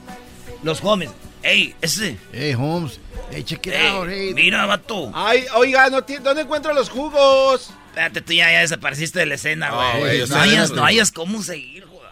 los 0.63 0.81
jóvenes. 0.81 1.11
Ey, 1.43 1.75
ese. 1.81 2.17
Hey, 2.33 2.55
Holmes. 2.57 3.01
Hey, 3.31 3.43
check 3.45 3.67
it 3.67 3.73
Ey, 3.75 3.87
out. 3.89 4.09
Hey. 4.09 4.33
mira, 4.35 4.65
vato. 4.67 5.11
Ay, 5.15 5.45
oiga, 5.55 5.89
no 5.91 6.03
¿dónde 6.03 6.43
encuentro 6.43 6.73
los 6.75 6.89
jugos? 6.89 7.71
Espérate, 7.89 8.21
tú 8.21 8.33
ya, 8.33 8.51
ya 8.53 8.61
desapareciste 8.61 9.19
de 9.21 9.27
la 9.27 9.35
escena, 9.35 9.71
güey. 9.71 10.27
no, 10.29 10.37
hayas, 10.37 10.71
no 10.71 10.85
hayas 10.85 11.13
cómo 11.13 11.43
seguir, 11.43 11.87
güey. 11.87 12.03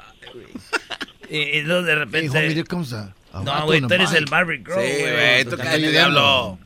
Y, 1.30 1.38
y 1.38 1.62
luego 1.62 1.82
de 1.82 1.92
Hey, 1.92 1.98
repente... 1.98 2.28
homie, 2.30 2.64
a, 3.32 3.38
a 3.38 3.42
no, 3.42 3.64
güey, 3.66 3.80
tú 3.80 3.94
eres 3.94 4.12
el 4.12 4.26
Barbie 4.26 4.58
Girl, 4.58 4.74
Sí, 4.74 5.00
güey. 5.00 5.12
güey, 5.12 5.44
tú 5.44 5.50
Te 5.50 5.56
está 5.56 5.64
cállate, 5.72 5.90
diablo. 5.90 6.58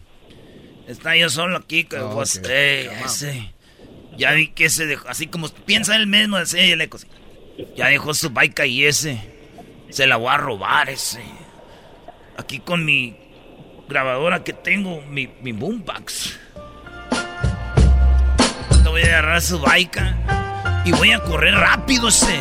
Está 0.89 1.17
yo 1.17 1.31
solo 1.31 1.57
aquí, 1.59 1.85
que, 1.85 1.97
Ah, 1.97 2.11
pues, 2.13 2.39
ok. 2.39 2.47
ey, 2.49 2.89
ese. 3.05 3.51
Ya 4.17 4.33
vi 4.33 4.49
que 4.49 4.67
ese 4.67 4.87
dejó, 4.87 5.09
así 5.09 5.27
como 5.27 5.49
piensa 5.49 5.97
él 5.97 6.07
mismo, 6.07 6.39
ese 6.39 6.73
el 6.73 6.81
eco. 6.81 6.97
así. 6.99 7.07
Ya 7.77 7.89
dejó 7.89 8.15
su 8.15 8.31
bike 8.31 8.67
y 8.67 8.85
ese. 8.87 9.21
Se 9.91 10.07
la 10.07 10.17
voy 10.17 10.29
a 10.33 10.37
robar 10.37 10.89
ese. 10.91 11.23
Aquí 12.37 12.59
con 12.61 12.85
mi 12.85 13.17
grabadora 13.89 14.43
que 14.45 14.53
tengo, 14.53 15.01
mi, 15.03 15.29
mi 15.43 15.53
boombox. 15.53 16.39
Le 18.83 18.91
voy 18.91 19.03
a 19.03 19.07
agarrar 19.07 19.41
su 19.41 19.59
bike 19.61 20.01
y 20.85 20.93
voy 20.93 21.13
a 21.13 21.21
correr 21.21 21.55
rápido 21.55 22.09
ese. 22.09 22.39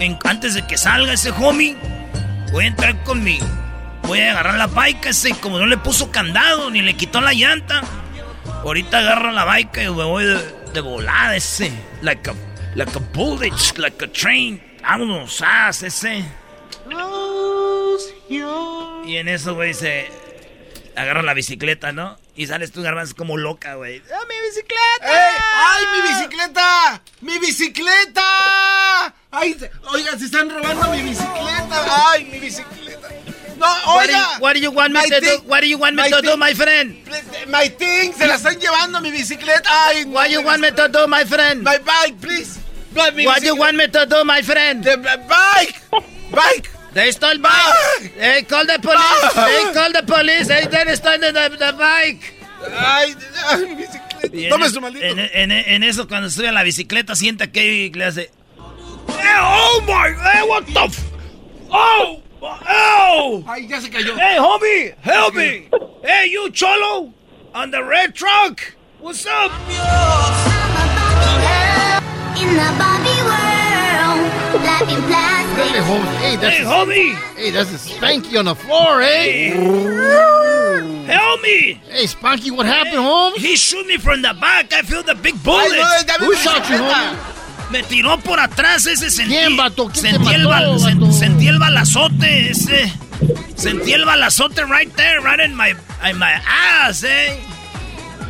En- 0.00 0.18
antes 0.24 0.54
de 0.54 0.66
que 0.66 0.76
salga 0.78 1.12
ese 1.12 1.30
homie, 1.30 1.76
voy 2.52 2.64
a 2.64 2.68
entrar 2.68 3.02
con 3.04 3.22
mi. 3.22 3.38
Voy 4.02 4.20
a 4.20 4.30
agarrar 4.32 4.54
la 4.54 4.66
bike 4.68 5.06
ese, 5.06 5.30
como 5.38 5.58
no 5.58 5.66
le 5.66 5.76
puso 5.76 6.10
candado 6.10 6.70
ni 6.70 6.80
le 6.82 6.94
quitó 6.96 7.20
la 7.20 7.32
llanta. 7.34 7.82
Ahorita 8.64 8.98
agarro 8.98 9.32
la 9.32 9.44
bike 9.44 9.76
y 9.78 9.90
me 9.90 10.04
voy 10.04 10.24
de, 10.24 10.36
de 10.72 10.80
volada 10.80 11.36
ese. 11.36 11.70
Like 12.02 12.30
a, 12.30 12.34
like 12.74 12.96
a 12.96 13.00
bullet, 13.12 13.52
like 13.76 14.04
a 14.04 14.08
train. 14.12 14.62
Vámonos, 14.82 15.42
haz 15.42 15.82
ese. 15.82 16.24
Y 19.04 19.16
en 19.16 19.28
eso, 19.28 19.54
güey, 19.54 19.74
se 19.74 20.10
agarra 20.96 21.22
la 21.22 21.34
bicicleta, 21.34 21.92
¿no? 21.92 22.18
Y 22.36 22.46
sales 22.46 22.72
tú, 22.72 22.82
garbanzo, 22.82 23.14
como 23.16 23.36
loca, 23.36 23.74
güey. 23.74 24.02
¡Ah, 24.14 24.20
mi 24.28 24.34
bicicleta! 24.48 25.06
¡Ey! 25.30 25.34
¡Ay, 25.54 25.84
mi 25.92 26.08
bicicleta! 26.08 27.02
¡Mi 27.20 27.38
bicicleta! 27.38 29.14
¡Ay, 29.30 29.54
se- 29.58 29.70
oiga, 29.92 30.18
se 30.18 30.24
están 30.24 30.48
robando 30.48 30.90
mi 30.90 31.02
bicicleta! 31.02 32.10
¡Ay, 32.12 32.24
mi 32.24 32.38
bicicleta! 32.38 33.08
¡No, 33.58 33.66
do 33.66 33.92
oiga! 33.98 34.08
you- 34.36 34.40
what 34.42 34.54
do 34.54 34.60
you 34.60 34.70
want 34.70 34.92
me 34.92 35.00
My 35.00 35.08
to 35.08 35.20
do? 35.20 35.26
thing- 35.26 35.42
What 35.48 35.60
do 35.60 35.66
you 35.66 35.78
want 35.78 35.96
me 35.96 36.02
my 36.04 36.10
to 36.10 36.22
do, 36.22 36.36
my 36.36 36.54
friend? 36.54 36.96
My 37.48 37.68
thing, 37.68 38.12
se 38.14 38.26
la 38.26 38.36
están 38.36 38.58
llevando 38.58 39.00
mi 39.02 39.10
bicicleta. 39.10 39.68
¡Ay, 39.68 40.06
no, 40.06 40.12
What 40.12 40.30
you 40.30 40.40
mi 40.40 40.46
want 40.46 40.60
me 40.62 40.70
to 40.72 40.88
do, 40.88 41.06
my 41.08 41.24
friend? 41.24 41.62
My 41.62 41.78
bike, 41.78 42.20
please. 42.20 42.58
Mi 43.14 43.26
What 43.26 43.42
you 43.42 43.54
bicicleta. 43.54 43.58
want 43.58 43.76
me 43.76 43.88
to 43.88 44.06
do, 44.06 44.24
my 44.24 44.42
friend? 44.42 44.82
The 44.84 44.96
bike! 44.96 45.74
Bike! 46.30 46.70
They 46.94 47.12
stole 47.12 47.38
bike. 47.38 48.12
Hey, 48.18 48.44
call 48.48 48.64
the 48.66 48.78
police. 48.80 49.32
Hey, 49.34 49.72
call 49.74 49.92
the 49.92 50.02
police. 50.04 50.48
Hey, 50.48 50.66
they 50.70 50.94
stole 50.96 51.18
the, 51.18 51.32
the, 51.32 51.56
the 51.58 51.72
bike. 51.76 52.34
¡Ay, 52.74 53.14
ay, 53.46 53.58
mi 53.66 53.74
bicicleta! 53.74 54.08
En, 54.32 54.48
Tome 54.50 54.68
su 54.70 54.80
maldito. 54.80 55.04
en, 55.04 55.18
en- 55.18 55.50
en 55.52 55.82
eso, 55.84 56.08
cuando 56.08 56.28
sube 56.30 56.48
a 56.48 56.52
la 56.52 56.62
bicicleta, 56.64 57.14
sienta 57.14 57.48
que 57.52 57.90
le 57.94 58.04
hace. 58.04 58.30
"Eh, 59.18 59.38
oh 59.40 59.82
my, 59.86 60.10
hey, 60.12 60.42
what 60.48 60.66
the 60.66 60.80
f 60.80 61.12
Oh, 61.70 62.22
oh. 62.40 63.44
¡Ay, 63.46 63.66
ya 63.68 63.80
se 63.80 63.90
cayó! 63.90 64.16
Hey, 64.16 64.36
homie, 64.38 64.94
help 65.00 65.34
me. 65.34 65.68
Hey, 66.02 66.26
you 66.30 66.50
cholo, 66.50 67.12
on 67.54 67.70
the 67.70 67.82
red 67.84 68.14
truck. 68.14 68.60
What's 69.00 69.26
up? 69.26 69.52
In 72.38 72.54
the 72.54 72.70
Barbie 72.78 73.22
world, 73.26 74.20
life 74.64 74.88
in 74.88 75.02
plastic. 75.04 75.64
Hey, 75.66 75.80
Holmes. 75.80 76.08
Hey, 76.18 76.36
that's 76.36 76.56
Hey, 76.56 76.62
a, 76.62 76.66
homie, 76.66 77.14
hey, 77.36 77.50
that's 77.50 77.70
a 77.72 77.78
Spanky 77.78 78.38
on 78.38 78.44
the 78.46 78.54
floor, 78.54 79.02
eh? 79.02 79.50
help 81.06 81.42
me. 81.42 81.80
Hey, 81.90 82.04
Spanky, 82.04 82.50
what 82.50 82.64
happened, 82.66 82.96
Holmes? 82.96 83.36
He 83.38 83.56
shoot 83.56 83.86
me 83.86 83.96
from 83.98 84.22
the 84.22 84.34
back. 84.40 84.72
I 84.72 84.82
feel 84.82 85.02
the 85.02 85.14
big 85.16 85.42
bullet. 85.42 85.72
Ay, 85.72 86.02
no, 86.06 86.18
dame 86.18 86.26
Who 86.28 86.34
shot 86.36 86.68
you, 86.70 86.76
homie? 86.76 87.37
Me 87.70 87.82
tiró 87.82 88.18
por 88.20 88.40
atrás 88.40 88.86
ese 88.86 89.10
sentí. 89.10 89.34
¿Quién, 89.34 89.56
vato? 89.56 89.88
¿Quién 89.88 90.02
te 90.04 90.10
sentí, 90.12 90.34
el 90.34 90.48
mató, 90.48 90.72
bal- 90.74 90.78
sen- 90.80 91.00
vato? 91.00 91.12
sentí 91.12 91.48
el 91.48 91.58
balazote 91.58 92.50
ese. 92.50 92.92
Sentí 93.56 93.92
el 93.92 94.04
balazote 94.04 94.64
right 94.64 94.94
there, 94.96 95.18
right 95.20 95.40
in 95.44 95.54
my, 95.54 95.70
in 96.08 96.18
my 96.18 96.32
ass, 96.46 97.02
eh. 97.04 97.38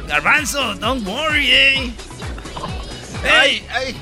Garbanzo, 0.09 0.74
don't 0.81 1.05
worry, 1.06 1.51
eh. 1.51 1.93
Hey, 3.23 3.62
Ay, 3.70 3.94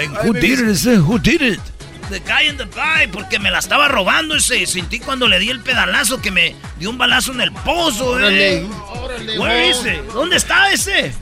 And 0.00 0.16
who 0.18 0.32
did 0.32 0.60
it? 0.60 0.78
Who 1.04 1.18
did 1.18 1.42
it? 1.42 1.60
The 2.08 2.20
guy 2.20 2.48
in 2.48 2.56
the 2.56 2.64
bike, 2.64 3.10
porque 3.12 3.38
me 3.38 3.50
la 3.50 3.58
estaba 3.58 3.88
robando 3.88 4.34
ese. 4.34 4.66
Sentí 4.66 4.98
cuando 4.98 5.28
le 5.28 5.38
di 5.38 5.50
el 5.50 5.60
pedalazo 5.60 6.20
que 6.20 6.30
me 6.30 6.54
dio 6.78 6.90
un 6.90 6.98
balazo 6.98 7.32
en 7.32 7.40
el 7.40 7.52
pozo, 7.52 8.10
Órale, 8.10 8.58
eh. 8.58 8.66
órale, 8.90 9.38
Where 9.38 9.68
is 9.68 9.84
it? 9.84 10.02
¿Dónde 10.12 10.36
está 10.36 10.70
ese? 10.70 11.12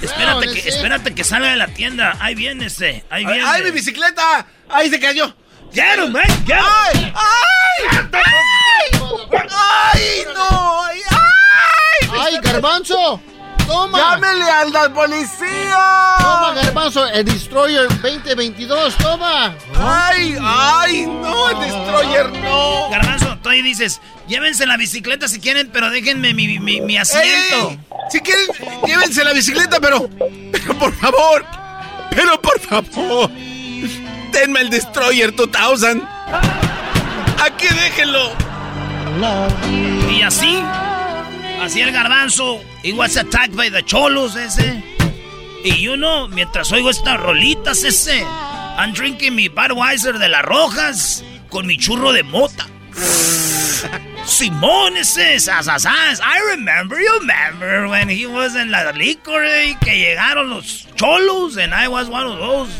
Espérate 0.00 0.46
que, 0.46 0.58
ese. 0.58 0.68
espérate 0.68 1.14
que 1.14 1.24
salga 1.24 1.50
de 1.50 1.56
la 1.56 1.68
tienda. 1.68 2.16
Ahí 2.20 2.34
viene 2.34 2.66
ese. 2.66 3.04
Ahí 3.10 3.24
ay, 3.24 3.32
viene. 3.34 3.42
ay, 3.46 3.62
mi 3.62 3.70
bicicleta! 3.70 4.46
¡Ay, 4.68 4.90
se 4.90 5.00
cayó! 5.00 5.34
Get 5.72 5.98
him, 5.98 6.12
man. 6.12 6.24
Get 6.46 6.56
him. 6.56 7.12
¡Ay! 7.12 7.12
¡Ay! 7.14 8.20
¡Ay! 9.50 10.24
¡No! 10.34 10.84
¡Ay! 10.84 11.00
¡Ay, 12.20 12.38
garbanzo! 12.42 13.20
¡Toma! 13.68 13.98
¡Llámele 13.98 14.50
al 14.50 14.72
la 14.72 14.88
policía! 14.92 16.16
¡Toma, 16.18 16.54
garbanzo! 16.54 17.06
El 17.06 17.26
Destroyer 17.26 17.86
2022, 17.88 18.96
¡toma! 18.96 19.54
¡Ay! 19.78 20.38
¡Ay! 20.42 21.06
¡No! 21.06 21.50
¡El 21.50 21.60
Destroyer 21.60 22.32
no! 22.32 22.88
Garbanzo, 22.90 23.36
tú 23.42 23.50
ahí 23.50 23.60
dices, 23.60 24.00
llévense 24.26 24.64
la 24.64 24.78
bicicleta 24.78 25.28
si 25.28 25.38
quieren, 25.38 25.68
pero 25.70 25.90
déjenme 25.90 26.32
mi, 26.32 26.58
mi, 26.58 26.80
mi 26.80 26.96
asiento. 26.96 27.70
¡Ey! 27.70 27.78
Si 28.10 28.20
quieren, 28.20 28.46
llévense 28.86 29.22
la 29.22 29.34
bicicleta, 29.34 29.78
pero... 29.80 30.08
Pero 30.50 30.78
por 30.78 30.94
favor. 30.94 31.44
Pero 32.10 32.40
por 32.40 32.58
favor. 32.60 33.30
Denme 34.32 34.60
el 34.62 34.70
Destroyer 34.70 35.34
2000. 35.34 36.02
Aquí 37.44 37.66
déjenlo. 37.68 38.32
Y 40.10 40.22
así, 40.22 40.62
así 41.60 41.80
el 41.80 41.92
garbanzo, 41.92 42.60
he 42.82 42.92
was 42.92 43.16
attacked 43.16 43.56
by 43.56 43.70
the 43.70 43.82
cholos 43.82 44.36
ese. 44.36 44.82
Y 45.64 45.82
yo 45.82 45.96
no, 45.96 46.28
mientras 46.28 46.70
oigo 46.72 46.90
estas 46.90 47.18
rolitas 47.20 47.84
ese, 47.84 48.22
I'm 48.76 48.92
drinking 48.92 49.34
mi 49.34 49.48
Budweiser 49.48 50.18
de 50.18 50.28
las 50.28 50.42
rojas 50.44 51.24
con 51.50 51.66
mi 51.66 51.76
churro 51.76 52.12
de 52.12 52.22
mota. 52.22 52.66
Simón 54.24 54.96
ese, 54.96 55.40
sasasas. 55.40 56.20
I 56.20 56.38
remember, 56.50 57.00
you 57.00 57.18
remember 57.20 57.88
when 57.88 58.08
he 58.08 58.26
was 58.26 58.54
in 58.54 58.70
la 58.70 58.92
liquor 58.92 59.42
eh, 59.44 59.76
que 59.80 59.98
llegaron 59.98 60.50
los 60.50 60.86
cholos 60.96 61.56
and 61.56 61.74
I 61.74 61.88
was 61.88 62.08
one 62.08 62.26
of 62.26 62.38
those. 62.38 62.70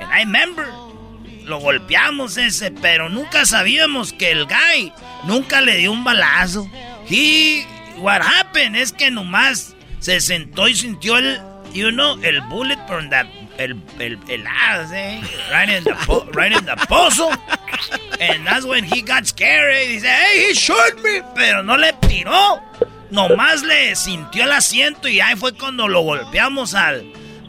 And 0.00 0.10
I 0.10 0.20
remember. 0.20 0.66
Lo 1.44 1.60
golpeamos 1.60 2.38
ese, 2.38 2.70
pero 2.70 3.10
nunca 3.10 3.44
sabíamos 3.44 4.14
que 4.14 4.30
el 4.30 4.46
guy 4.46 4.90
nunca 5.24 5.60
le 5.60 5.76
dio 5.76 5.92
un 5.92 6.02
balazo. 6.02 6.66
He, 7.06 7.66
what 7.98 8.22
happened 8.22 8.76
es 8.76 8.92
que 8.92 9.10
nomás 9.10 9.74
se 10.00 10.20
sentó 10.20 10.68
y 10.68 10.74
sintió 10.74 11.18
el, 11.18 11.40
you 11.72 11.90
know, 11.90 12.18
el 12.22 12.40
bullet 12.42 12.78
from 12.86 13.08
the, 13.10 13.20
el, 13.58 13.80
el, 13.98 14.18
el 14.28 14.46
ass, 14.46 14.90
eh, 14.92 15.20
right 15.50 15.68
in 15.68 15.84
the, 15.84 15.94
po- 16.06 16.26
right 16.32 16.52
in 16.52 16.64
the 16.64 16.76
pozo. 16.88 17.30
And 18.20 18.46
that's 18.46 18.64
when 18.64 18.84
he 18.84 19.02
got 19.02 19.26
scared. 19.26 19.74
He 19.88 19.98
said, 19.98 20.08
hey, 20.10 20.46
he 20.48 20.54
shot 20.54 20.96
me. 21.02 21.20
Pero 21.34 21.62
no 21.62 21.76
le 21.76 21.92
tiró. 22.00 22.60
Nomás 23.10 23.62
le 23.62 23.94
sintió 23.96 24.44
el 24.44 24.52
asiento 24.52 25.08
y 25.08 25.20
ahí 25.20 25.36
fue 25.36 25.52
cuando 25.52 25.86
lo 25.88 26.00
golpeamos 26.02 26.74
al, 26.74 27.04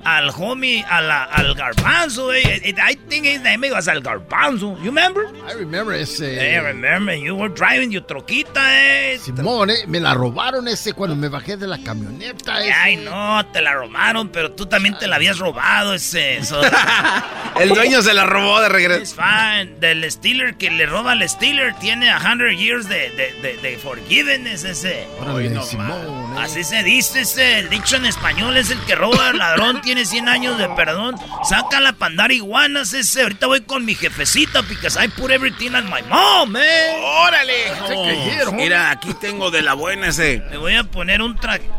al 0.05 0.29
homie, 0.37 0.85
a 0.87 1.01
la- 1.01 1.23
al 1.23 1.53
garbanzo. 1.55 2.31
eh. 2.33 2.61
I 2.77 2.95
think 3.09 3.25
his 3.25 3.41
name 3.41 3.69
was 3.71 3.87
al 3.87 4.01
garbanzo. 4.01 4.77
You 4.79 4.85
remember? 4.85 5.23
I 5.49 5.53
remember 5.53 5.93
ese. 5.95 6.21
I 6.39 6.59
remember. 6.59 7.13
You 7.15 7.35
were 7.35 7.53
driving 7.53 7.91
your 7.91 8.03
troquita, 8.05 8.61
eh. 8.71 9.17
Simón, 9.19 9.69
eh, 9.71 9.85
me 9.87 9.99
la 9.99 10.13
robaron 10.13 10.67
ese 10.67 10.93
cuando 10.93 11.15
me 11.15 11.27
bajé 11.27 11.57
de 11.57 11.67
la 11.67 11.77
camioneta. 11.79 12.61
Ese. 12.61 12.71
Ay, 12.73 12.97
no, 12.97 13.45
te 13.51 13.61
la 13.61 13.73
robaron, 13.73 14.29
pero 14.29 14.51
tú 14.51 14.65
también 14.67 14.97
te 14.97 15.07
la 15.07 15.15
habías 15.17 15.39
robado 15.39 15.93
ese. 15.95 16.43
so- 16.43 16.61
El 17.59 17.69
dueño 17.69 18.01
se 18.01 18.13
la 18.13 18.25
robó 18.25 18.59
de 18.61 18.69
regreso. 18.69 19.01
It's 19.01 19.15
fine. 19.15 19.75
Del 19.79 20.09
Steeler 20.11 20.55
que 20.55 20.69
le 20.69 20.85
roba 20.85 21.13
al 21.13 21.27
Steeler 21.27 21.73
tiene 21.75 22.09
a 22.11 22.19
100 22.19 22.57
years 22.57 22.89
de, 22.89 23.09
de, 23.11 23.33
de, 23.41 23.57
de 23.61 23.77
forgiveness 23.77 24.63
ese. 24.65 25.07
Órale, 25.21 25.61
Simón, 25.63 26.35
eh. 26.35 26.39
Así 26.41 26.63
se 26.63 26.83
dice 26.83 27.21
ese. 27.21 27.59
El 27.59 27.69
dicho 27.69 27.95
en 27.95 28.05
español 28.05 28.57
es 28.57 28.71
el 28.71 28.79
que 28.81 28.95
roba 28.95 29.29
al 29.29 29.37
ladrón 29.37 29.81
tiene 29.81 29.94
100 30.03 30.27
años 30.27 30.57
de 30.57 30.67
perdón. 30.69 31.15
Saca 31.47 31.79
la 31.79 31.93
pandar 31.93 32.31
iguanas 32.31 32.93
ese. 32.93 33.21
Ahorita 33.21 33.47
voy 33.47 33.61
con 33.61 33.85
mi 33.85 33.95
jefecita 33.95 34.61
because 34.63 34.97
I 35.01 35.07
put 35.07 35.31
everything 35.31 35.75
on 35.75 35.85
my 35.85 36.01
mom, 36.09 36.55
eh. 36.57 36.95
¡Órale! 37.23 38.51
Mira, 38.53 38.91
aquí 38.91 39.13
tengo 39.13 39.51
de 39.51 39.61
la 39.61 39.75
buena 39.75 40.07
ese. 40.07 40.43
Le 40.49 40.57
voy 40.57 40.73
a 40.73 40.83
poner 40.83 41.21
un 41.21 41.35
traje. 41.35 41.69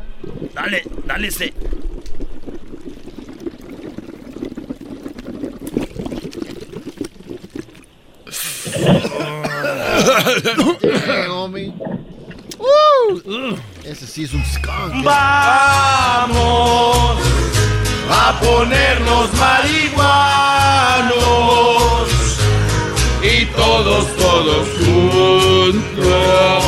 Dale, 0.55 0.85
dale 1.05 1.29
ese. 1.29 1.53
Uh, 12.59 13.57
ese 13.85 14.07
sí 14.07 14.25
es 14.25 14.33
un 14.33 14.45
skunk. 14.45 15.05
Vamos 15.05 16.37
a 18.11 18.41
ponernos 18.41 19.31
marihuanos 19.35 21.17
y 23.23 23.45
todos, 23.47 24.17
todos 24.17 24.69
juntos 24.79 26.65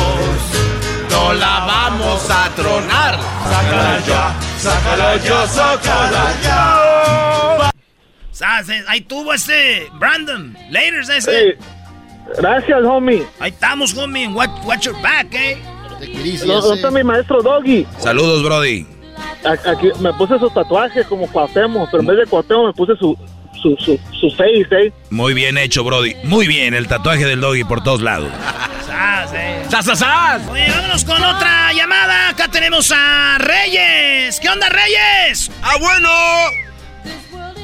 no 1.09 1.33
la 1.33 1.59
vamos 1.65 2.29
a 2.29 2.49
tronar. 2.55 3.19
Sácala 3.49 3.99
ya, 4.05 4.35
sácala 4.57 5.17
ya, 5.17 5.47
sácala 5.47 6.33
ya. 6.43 7.71
Eh, 8.69 8.83
Ahí 8.87 9.01
tuvo 9.01 9.33
ese 9.33 9.87
Brandon. 9.99 10.55
Later, 10.69 11.01
ese. 11.01 11.57
Gracias, 12.37 12.83
homie. 12.83 13.25
Ahí 13.39 13.51
estamos, 13.51 13.93
homie. 13.97 14.27
Watch, 14.27 14.51
watch 14.65 14.85
your 14.85 15.01
back, 15.01 15.33
eh. 15.33 15.57
¿Dónde 16.45 16.75
está 16.75 16.91
mi 16.91 17.03
maestro 17.03 17.41
Doggy? 17.41 17.85
Saludos, 17.97 18.43
Brody. 18.43 18.85
Aquí 19.45 19.89
me 19.99 20.13
puse 20.13 20.37
sus 20.39 20.53
tatuajes 20.53 21.05
como 21.07 21.27
Cuauhtémoc, 21.27 21.89
pero 21.91 22.01
en 22.01 22.07
vez 22.07 22.17
de 22.17 22.25
Cuauhtémoc 22.25 22.67
me 22.67 22.73
puse 22.73 22.95
su, 22.97 23.17
su, 23.61 23.75
su, 23.77 23.99
su 24.19 24.29
face, 24.31 24.67
¿eh? 24.71 24.93
Muy 25.09 25.33
bien 25.33 25.57
hecho, 25.57 25.83
Brody. 25.83 26.15
Muy 26.23 26.47
bien, 26.47 26.73
el 26.73 26.87
tatuaje 26.87 27.25
del 27.25 27.39
doggy 27.39 27.63
por 27.63 27.81
todos 27.83 28.01
lados. 28.01 28.29
¡Sas, 28.85 29.31
eh! 29.33 29.63
¡Sas, 29.69 29.85
sas, 29.85 29.99
sas! 29.99 30.41
Oye, 30.49 30.69
vámonos 30.69 31.05
con 31.05 31.23
otra 31.23 31.71
llamada. 31.73 32.29
Acá 32.29 32.47
tenemos 32.49 32.91
a 32.93 33.37
Reyes. 33.39 34.39
¿Qué 34.39 34.49
onda, 34.49 34.67
Reyes? 34.69 35.49
¡Ah, 35.63 35.75
bueno! 35.79 36.09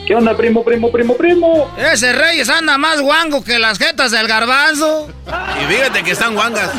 ¿Qué 0.07 0.15
onda, 0.15 0.37
primo, 0.37 0.63
primo, 0.63 0.91
primo, 0.91 1.17
primo? 1.17 1.71
Ese 1.77 2.13
Reyes 2.13 2.47
anda 2.47 2.77
más 2.77 3.01
guango 3.01 3.43
que 3.43 3.57
las 3.57 3.79
jetas 3.79 4.11
del 4.11 4.27
garbanzo. 4.27 5.09
Y 5.61 5.73
fíjate 5.73 6.03
que 6.03 6.11
están 6.11 6.35
guangas. 6.35 6.69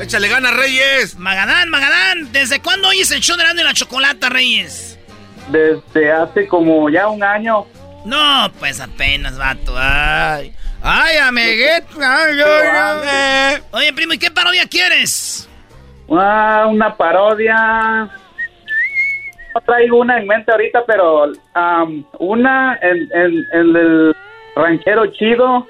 Échale 0.00 0.28
ganas, 0.28 0.56
Reyes. 0.56 1.16
Magadán, 1.18 1.68
Magadán. 1.68 2.32
¿Desde 2.32 2.60
cuándo 2.60 2.88
oyes 2.88 3.10
el 3.10 3.20
show 3.20 3.36
de 3.36 3.42
Erasmo 3.42 3.60
y 3.60 3.64
la 3.64 3.74
Chocolata, 3.74 4.28
Reyes? 4.30 4.98
Desde 5.48 6.10
hace 6.12 6.46
como 6.48 6.88
ya 6.88 7.08
un 7.08 7.22
año. 7.22 7.66
No, 8.06 8.50
pues 8.58 8.80
apenas, 8.80 9.36
vato. 9.36 9.74
Ay, 9.76 10.54
ay 10.82 11.16
amiguito. 11.18 11.98
Ay. 12.02 13.60
Oye, 13.72 13.92
primo, 13.92 14.14
¿y 14.14 14.18
qué 14.18 14.30
parodia 14.30 14.66
quieres? 14.66 15.48
Ah, 16.10 16.66
una 16.68 16.96
parodia. 16.96 18.08
No 19.54 19.60
traigo 19.66 19.98
una 19.98 20.18
en 20.18 20.26
mente 20.26 20.50
ahorita, 20.50 20.84
pero 20.86 21.32
am, 21.54 22.04
una 22.18 22.78
en, 22.80 22.96
en- 23.12 23.46
en 23.52 23.76
el 23.76 24.16
ranchero 24.56 25.06
chido 25.12 25.66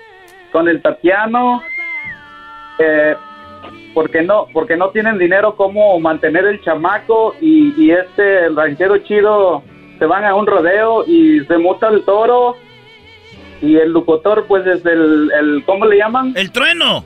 con 0.52 0.68
el 0.68 0.80
Tatiano. 0.82 1.62
Eh, 2.78 3.16
porque 3.94 4.22
no, 4.22 4.46
porque 4.52 4.76
no 4.76 4.90
tienen 4.90 5.18
dinero 5.18 5.56
como 5.56 5.98
mantener 6.00 6.44
el 6.46 6.60
chamaco 6.62 7.34
y, 7.40 7.74
y 7.76 7.90
este 7.90 8.46
el 8.46 8.56
ranchero 8.56 8.98
chido 8.98 9.62
se 9.98 10.06
van 10.06 10.24
a 10.24 10.34
un 10.34 10.46
rodeo 10.46 11.04
y 11.06 11.40
se 11.46 11.58
muta 11.58 11.88
el 11.88 12.04
toro 12.04 12.56
y 13.62 13.76
el 13.76 13.92
locutor 13.92 14.46
pues 14.46 14.66
es 14.66 14.84
el, 14.86 15.30
el 15.38 15.62
¿cómo 15.64 15.86
le 15.86 15.98
llaman? 15.98 16.32
El 16.36 16.50
trueno. 16.50 17.04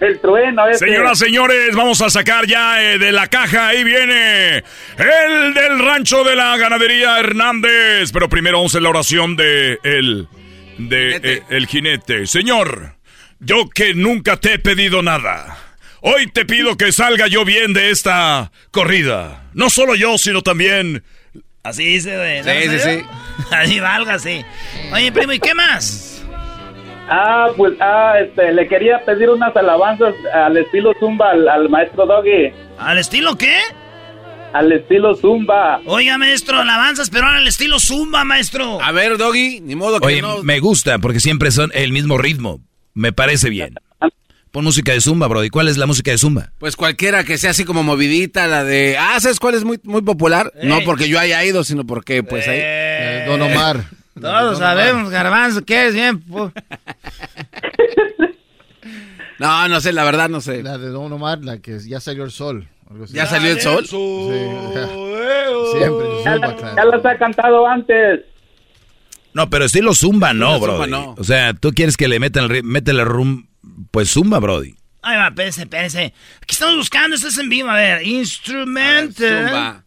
El 0.00 0.20
trueno 0.20 0.66
ese. 0.68 0.86
Señoras, 0.86 1.18
señores, 1.18 1.74
vamos 1.74 2.02
a 2.02 2.10
sacar 2.10 2.46
ya 2.46 2.82
eh, 2.82 2.98
de 2.98 3.12
la 3.12 3.28
caja. 3.28 3.68
Ahí 3.68 3.84
viene 3.84 4.58
el 4.98 5.54
del 5.54 5.78
rancho 5.78 6.24
de 6.24 6.36
la 6.36 6.56
ganadería 6.56 7.18
Hernández. 7.20 8.10
Pero 8.12 8.28
primero 8.28 8.58
vamos 8.58 8.74
a 8.74 8.80
la 8.80 8.90
oración 8.90 9.36
de 9.36 9.78
el, 9.82 10.28
de, 10.78 11.20
eh, 11.22 11.42
el 11.48 11.66
jinete. 11.66 12.26
Señor, 12.26 12.96
yo 13.40 13.70
que 13.70 13.94
nunca 13.94 14.36
te 14.36 14.54
he 14.54 14.58
pedido 14.58 15.00
nada. 15.00 15.56
Hoy 16.06 16.26
te 16.26 16.44
pido 16.44 16.76
que 16.76 16.92
salga 16.92 17.28
yo 17.28 17.46
bien 17.46 17.72
de 17.72 17.90
esta 17.90 18.52
corrida. 18.70 19.48
No 19.54 19.70
solo 19.70 19.94
yo, 19.94 20.18
sino 20.18 20.42
también... 20.42 21.02
Así 21.62 21.82
dice, 21.82 22.14
güey. 22.14 22.42
¿no? 22.42 22.44
Sí, 22.44 22.68
sí, 22.68 22.78
sí. 22.78 23.04
Así 23.50 23.80
valga, 23.80 24.18
sí. 24.18 24.44
Oye, 24.92 25.10
primo, 25.10 25.32
¿y 25.32 25.38
qué 25.38 25.54
más? 25.54 26.22
Ah, 27.08 27.46
pues, 27.56 27.72
ah, 27.80 28.16
este, 28.22 28.52
le 28.52 28.68
quería 28.68 29.02
pedir 29.06 29.30
unas 29.30 29.56
alabanzas 29.56 30.14
al 30.34 30.58
estilo 30.58 30.92
Zumba 31.00 31.30
al, 31.30 31.48
al 31.48 31.70
maestro 31.70 32.04
Doggy. 32.04 32.52
¿Al 32.78 32.98
estilo 32.98 33.38
qué? 33.38 33.56
Al 34.52 34.72
estilo 34.72 35.14
Zumba. 35.16 35.80
Oiga, 35.86 36.18
maestro, 36.18 36.60
alabanzas, 36.60 37.08
pero 37.08 37.24
ahora 37.24 37.38
al 37.38 37.48
estilo 37.48 37.80
Zumba, 37.80 38.24
maestro. 38.24 38.78
A 38.82 38.92
ver, 38.92 39.16
Doggy, 39.16 39.60
ni 39.62 39.74
modo 39.74 40.00
que 40.00 40.06
Oye, 40.06 40.20
no. 40.20 40.42
me 40.42 40.60
gusta 40.60 40.98
porque 40.98 41.20
siempre 41.20 41.50
son 41.50 41.70
el 41.72 41.92
mismo 41.92 42.18
ritmo. 42.18 42.60
Me 42.92 43.12
parece 43.12 43.48
bien. 43.48 43.76
Pon 44.54 44.62
música 44.62 44.92
de 44.92 45.00
Zumba, 45.00 45.26
Brody. 45.26 45.50
¿Cuál 45.50 45.66
es 45.66 45.76
la 45.78 45.86
música 45.86 46.12
de 46.12 46.18
Zumba? 46.18 46.52
Pues 46.58 46.76
cualquiera 46.76 47.24
que 47.24 47.38
sea 47.38 47.50
así 47.50 47.64
como 47.64 47.82
movidita, 47.82 48.46
la 48.46 48.62
de... 48.62 48.96
Ah, 48.96 49.18
¿sabes 49.18 49.40
cuál 49.40 49.56
es 49.56 49.64
muy, 49.64 49.80
muy 49.82 50.00
popular? 50.00 50.52
No 50.62 50.78
porque 50.84 51.08
yo 51.08 51.18
haya 51.18 51.44
ido, 51.44 51.64
sino 51.64 51.84
porque, 51.84 52.22
pues 52.22 52.46
ahí... 52.46 52.60
Eh, 52.62 53.24
Don 53.26 53.42
Omar. 53.42 53.86
Todos 54.20 54.58
sabemos, 54.58 55.10
Garbanzo, 55.10 55.64
que 55.64 55.88
es 55.88 55.94
bien. 55.94 56.22
no, 59.40 59.66
no 59.66 59.80
sé, 59.80 59.92
la 59.92 60.04
verdad 60.04 60.28
no 60.28 60.40
sé. 60.40 60.62
La 60.62 60.78
de 60.78 60.90
Don 60.90 61.12
Omar, 61.12 61.40
la 61.42 61.58
que 61.58 61.80
ya 61.80 61.98
salió 61.98 62.22
el 62.22 62.30
sol. 62.30 62.68
¿Ya 63.08 63.26
salió 63.26 63.50
el 63.50 63.60
sol? 63.60 63.84
Sí. 63.88 63.96
Siempre. 65.78 66.06
Ya, 66.24 66.36
la- 66.36 66.74
ya 66.76 66.84
las 66.84 67.04
ha 67.04 67.18
cantado 67.18 67.66
antes. 67.66 68.20
No, 69.32 69.50
pero 69.50 69.64
estilo 69.64 69.94
zumba 69.94 70.32
no, 70.32 70.60
Brody. 70.60 70.74
zumba, 70.74 70.86
no. 70.86 71.16
O 71.18 71.24
sea, 71.24 71.54
tú 71.54 71.72
quieres 71.72 71.96
que 71.96 72.06
le 72.06 72.20
metan 72.20 72.48
el, 72.48 72.62
métele 72.62 73.04
rum, 73.04 73.48
pues 73.90 74.10
zumba, 74.10 74.38
Brody. 74.38 74.74
Ay, 75.02 75.18
va, 75.18 75.28
espérense, 75.28 75.62
espérense. 75.62 76.14
Aquí 76.42 76.52
estamos 76.52 76.76
buscando, 76.76 77.16
esto 77.16 77.28
es 77.28 77.38
en 77.38 77.48
vivo. 77.48 77.68
A 77.68 77.74
ver, 77.74 78.06
instrumental. 78.06 79.46
Zumba. 79.46 79.84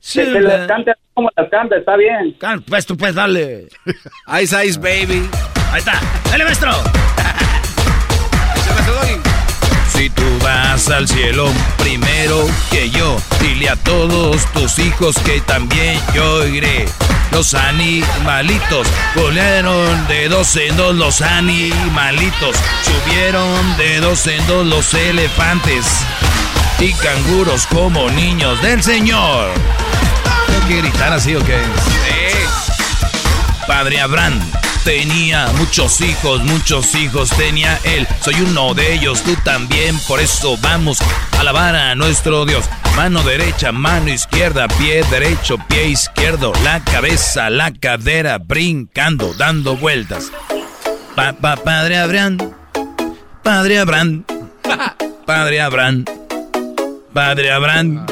Que 0.00 0.24
se 0.24 0.40
las 0.40 0.68
cante 0.68 0.92
como 1.14 1.30
las 1.36 1.48
canta, 1.48 1.76
está 1.76 1.96
bien. 1.96 2.36
Pues 2.66 2.86
tú, 2.86 2.96
pues, 2.96 3.14
dale. 3.14 3.68
Ice 4.42 4.66
Ice 4.66 4.78
Baby. 4.78 5.28
Ahí 5.70 5.78
está. 5.78 6.00
Dale, 6.30 6.44
maestro. 6.44 6.72
Si 9.94 10.10
tú 10.10 10.24
vas 10.42 10.88
al 10.88 11.06
cielo 11.06 11.48
primero 11.78 12.46
que 12.70 12.90
yo, 12.90 13.16
dile 13.40 13.68
a 13.68 13.76
todos 13.76 14.44
tus 14.52 14.78
hijos 14.80 15.16
que 15.24 15.40
también 15.40 16.00
yo 16.12 16.44
iré. 16.46 16.88
Los 17.30 17.54
animalitos 17.54 18.88
volaron 19.14 20.06
de 20.08 20.28
dos 20.28 20.56
en 20.56 20.76
dos 20.76 20.96
los 20.96 21.22
animalitos, 21.22 22.56
subieron 22.82 23.76
de 23.76 24.00
dos 24.00 24.26
en 24.26 24.44
dos 24.48 24.66
los 24.66 24.94
elefantes 24.94 25.86
y 26.80 26.92
canguros 26.94 27.66
como 27.66 28.10
niños 28.10 28.60
del 28.62 28.82
Señor. 28.82 29.52
¿Tengo 30.46 30.66
que 30.66 30.76
gritar 30.78 31.12
así 31.12 31.36
o 31.36 31.44
qué? 31.44 31.58
Padre 33.66 34.00
Abraham 34.00 34.40
tenía 34.84 35.48
muchos 35.58 36.00
hijos, 36.00 36.44
muchos 36.44 36.94
hijos 36.94 37.30
tenía 37.30 37.78
él. 37.84 38.06
Soy 38.20 38.34
uno 38.40 38.74
de 38.74 38.94
ellos, 38.94 39.22
tú 39.22 39.34
también. 39.44 39.98
Por 40.06 40.20
eso 40.20 40.56
vamos 40.58 40.98
a 41.32 41.40
alabar 41.40 41.74
a 41.74 41.94
nuestro 41.94 42.44
Dios. 42.44 42.66
Mano 42.94 43.22
derecha, 43.22 43.72
mano 43.72 44.10
izquierda, 44.10 44.68
pie 44.68 45.02
derecho, 45.10 45.56
pie 45.68 45.88
izquierdo. 45.88 46.52
La 46.62 46.84
cabeza, 46.84 47.50
la 47.50 47.72
cadera, 47.72 48.38
brincando, 48.38 49.34
dando 49.34 49.76
vueltas. 49.76 50.30
Pa, 51.16 51.32
pa, 51.32 51.56
padre 51.56 51.98
Abraham, 51.98 52.38
Padre 53.42 53.78
Abraham, 53.78 54.24
Padre 55.26 55.60
Abraham, 55.60 56.04
Padre 57.12 57.50
Abraham 57.50 58.06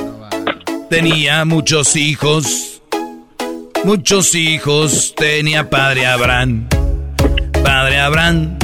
tenía 0.88 1.44
muchos 1.44 1.96
hijos. 1.96 2.71
Muchos 3.84 4.36
hijos 4.36 5.12
tenía 5.16 5.68
padre 5.68 6.06
Abraham. 6.06 6.68
Padre 7.64 7.98
Abraham, 7.98 8.56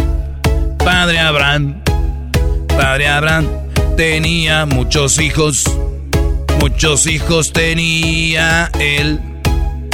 padre 0.79 1.19
Abraham, 1.19 1.83
padre 2.69 3.09
Abraham 3.09 3.47
tenía 3.97 4.65
muchos 4.65 5.19
hijos. 5.19 5.65
Muchos 6.61 7.09
hijos 7.09 7.53
tenía 7.53 8.71
él. 8.79 9.21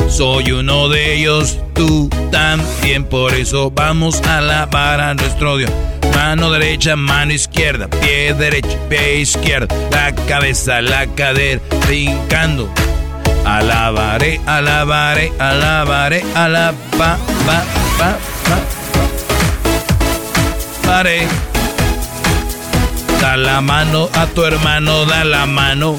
Soy 0.09 0.53
uno 0.53 0.91
de 0.91 1.15
ellos, 1.15 1.59
tú 1.75 2.11
también. 2.31 3.05
Por 3.05 3.33
eso 3.33 3.71
vamos 3.71 4.21
a 4.27 4.39
alabar 4.39 5.01
a 5.01 5.15
nuestro 5.15 5.57
Dios. 5.57 5.71
Mano 6.15 6.51
derecha, 6.51 6.97
mano 6.97 7.33
izquierda, 7.33 7.89
pie 7.89 8.35
derecho, 8.35 8.79
pie 8.91 9.21
izquierdo, 9.21 9.75
la 9.91 10.15
cabeza, 10.15 10.83
la 10.83 11.07
cadera, 11.07 11.63
brincando. 11.87 12.69
Alabaré, 13.45 14.41
alabaré, 14.47 15.33
alabaré, 15.39 16.25
alaba, 16.35 17.19
ba, 17.47 17.63
ba. 17.99 18.35
Da 23.21 23.37
la 23.37 23.61
mano 23.61 24.09
a 24.15 24.27
tu 24.27 24.45
hermano, 24.45 25.05
da 25.07 25.25
la 25.25 25.47
mano. 25.47 25.99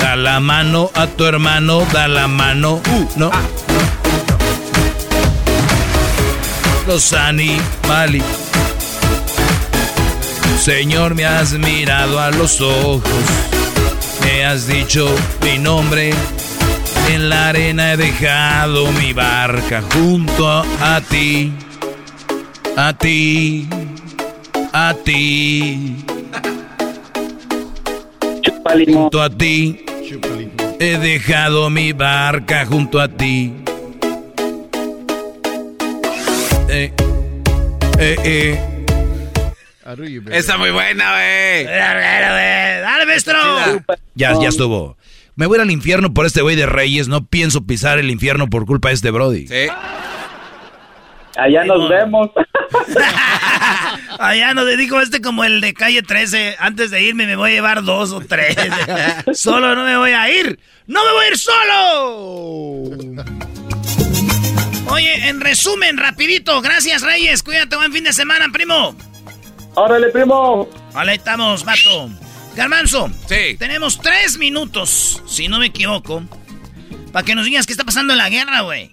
Da 0.00 0.14
la 0.16 0.38
mano 0.38 0.90
a 0.94 1.06
tu 1.06 1.24
hermano, 1.24 1.86
da 1.92 2.06
la 2.06 2.26
mano. 2.26 2.82
Uh, 2.86 3.06
no. 3.16 3.30
Los 6.86 7.12
animales. 7.12 8.22
Señor, 10.62 11.14
me 11.14 11.24
has 11.24 11.52
mirado 11.52 12.20
a 12.20 12.30
los 12.30 12.60
ojos. 12.60 13.55
Me 14.26 14.44
has 14.44 14.66
dicho 14.66 15.06
mi 15.42 15.56
nombre. 15.56 16.10
En 17.08 17.28
la 17.28 17.50
arena 17.50 17.92
he 17.92 17.96
dejado 17.96 18.90
mi 18.92 19.12
barca 19.12 19.82
junto 19.94 20.48
a 20.48 21.00
ti. 21.00 21.52
A 22.76 22.92
ti. 22.92 23.68
A 24.72 24.94
ti. 25.04 26.04
Junto 28.86 29.22
a 29.22 29.30
ti. 29.30 29.84
He 30.80 30.98
dejado 30.98 31.70
mi 31.70 31.92
barca 31.92 32.66
junto 32.66 32.98
a 32.98 33.06
ti. 33.06 33.54
Eh, 36.68 36.92
eh, 37.98 38.16
eh. 38.24 38.75
Está 40.30 40.58
muy 40.58 40.70
buena, 40.70 41.12
güey. 41.12 41.64
Dale, 41.64 43.06
maestro. 43.06 43.38
Ya, 44.14 44.34
ya 44.40 44.48
estuvo. 44.48 44.96
Me 45.36 45.46
voy 45.46 45.60
al 45.60 45.70
infierno 45.70 46.12
por 46.12 46.26
este 46.26 46.42
güey 46.42 46.56
de 46.56 46.66
Reyes. 46.66 47.08
No 47.08 47.24
pienso 47.26 47.64
pisar 47.66 47.98
el 47.98 48.10
infierno 48.10 48.48
por 48.48 48.66
culpa 48.66 48.88
de 48.88 48.94
este 48.94 49.10
Brody. 49.10 49.46
Sí. 49.46 49.68
Allá 51.36 51.64
nos 51.64 51.88
vemos. 51.88 52.30
Allá 54.18 54.54
no 54.54 54.64
te 54.64 54.76
dijo 54.78 55.00
este 55.00 55.20
como 55.20 55.44
el 55.44 55.60
de 55.60 55.74
calle 55.74 56.02
13. 56.02 56.56
Antes 56.58 56.90
de 56.90 57.02
irme 57.02 57.26
me 57.26 57.36
voy 57.36 57.50
a 57.50 57.54
llevar 57.54 57.84
dos 57.84 58.12
o 58.12 58.20
tres. 58.20 58.56
solo 59.34 59.74
no 59.74 59.84
me 59.84 59.96
voy 59.96 60.12
a 60.12 60.30
ir. 60.30 60.58
¡No 60.86 61.04
me 61.04 61.12
voy 61.12 61.24
a 61.26 61.28
ir 61.28 61.38
solo! 61.38 62.90
Oye, 64.88 65.28
en 65.28 65.40
resumen, 65.40 65.98
rapidito. 65.98 66.62
Gracias, 66.62 67.02
Reyes. 67.02 67.42
Cuídate, 67.42 67.76
buen 67.76 67.92
fin 67.92 68.04
de 68.04 68.12
semana, 68.12 68.46
primo. 68.52 68.96
Órale, 69.76 70.08
primo. 70.08 70.68
Vale, 70.92 71.14
estamos, 71.14 71.64
vato. 71.64 72.10
Garmanzo. 72.56 73.10
Sí. 73.28 73.56
Tenemos 73.58 74.00
tres 74.00 74.38
minutos, 74.38 75.22
si 75.26 75.48
no 75.48 75.58
me 75.58 75.66
equivoco, 75.66 76.22
para 77.12 77.24
que 77.24 77.34
nos 77.34 77.44
digas 77.44 77.66
qué 77.66 77.72
está 77.74 77.84
pasando 77.84 78.14
en 78.14 78.18
la 78.18 78.30
guerra, 78.30 78.62
güey. 78.62 78.90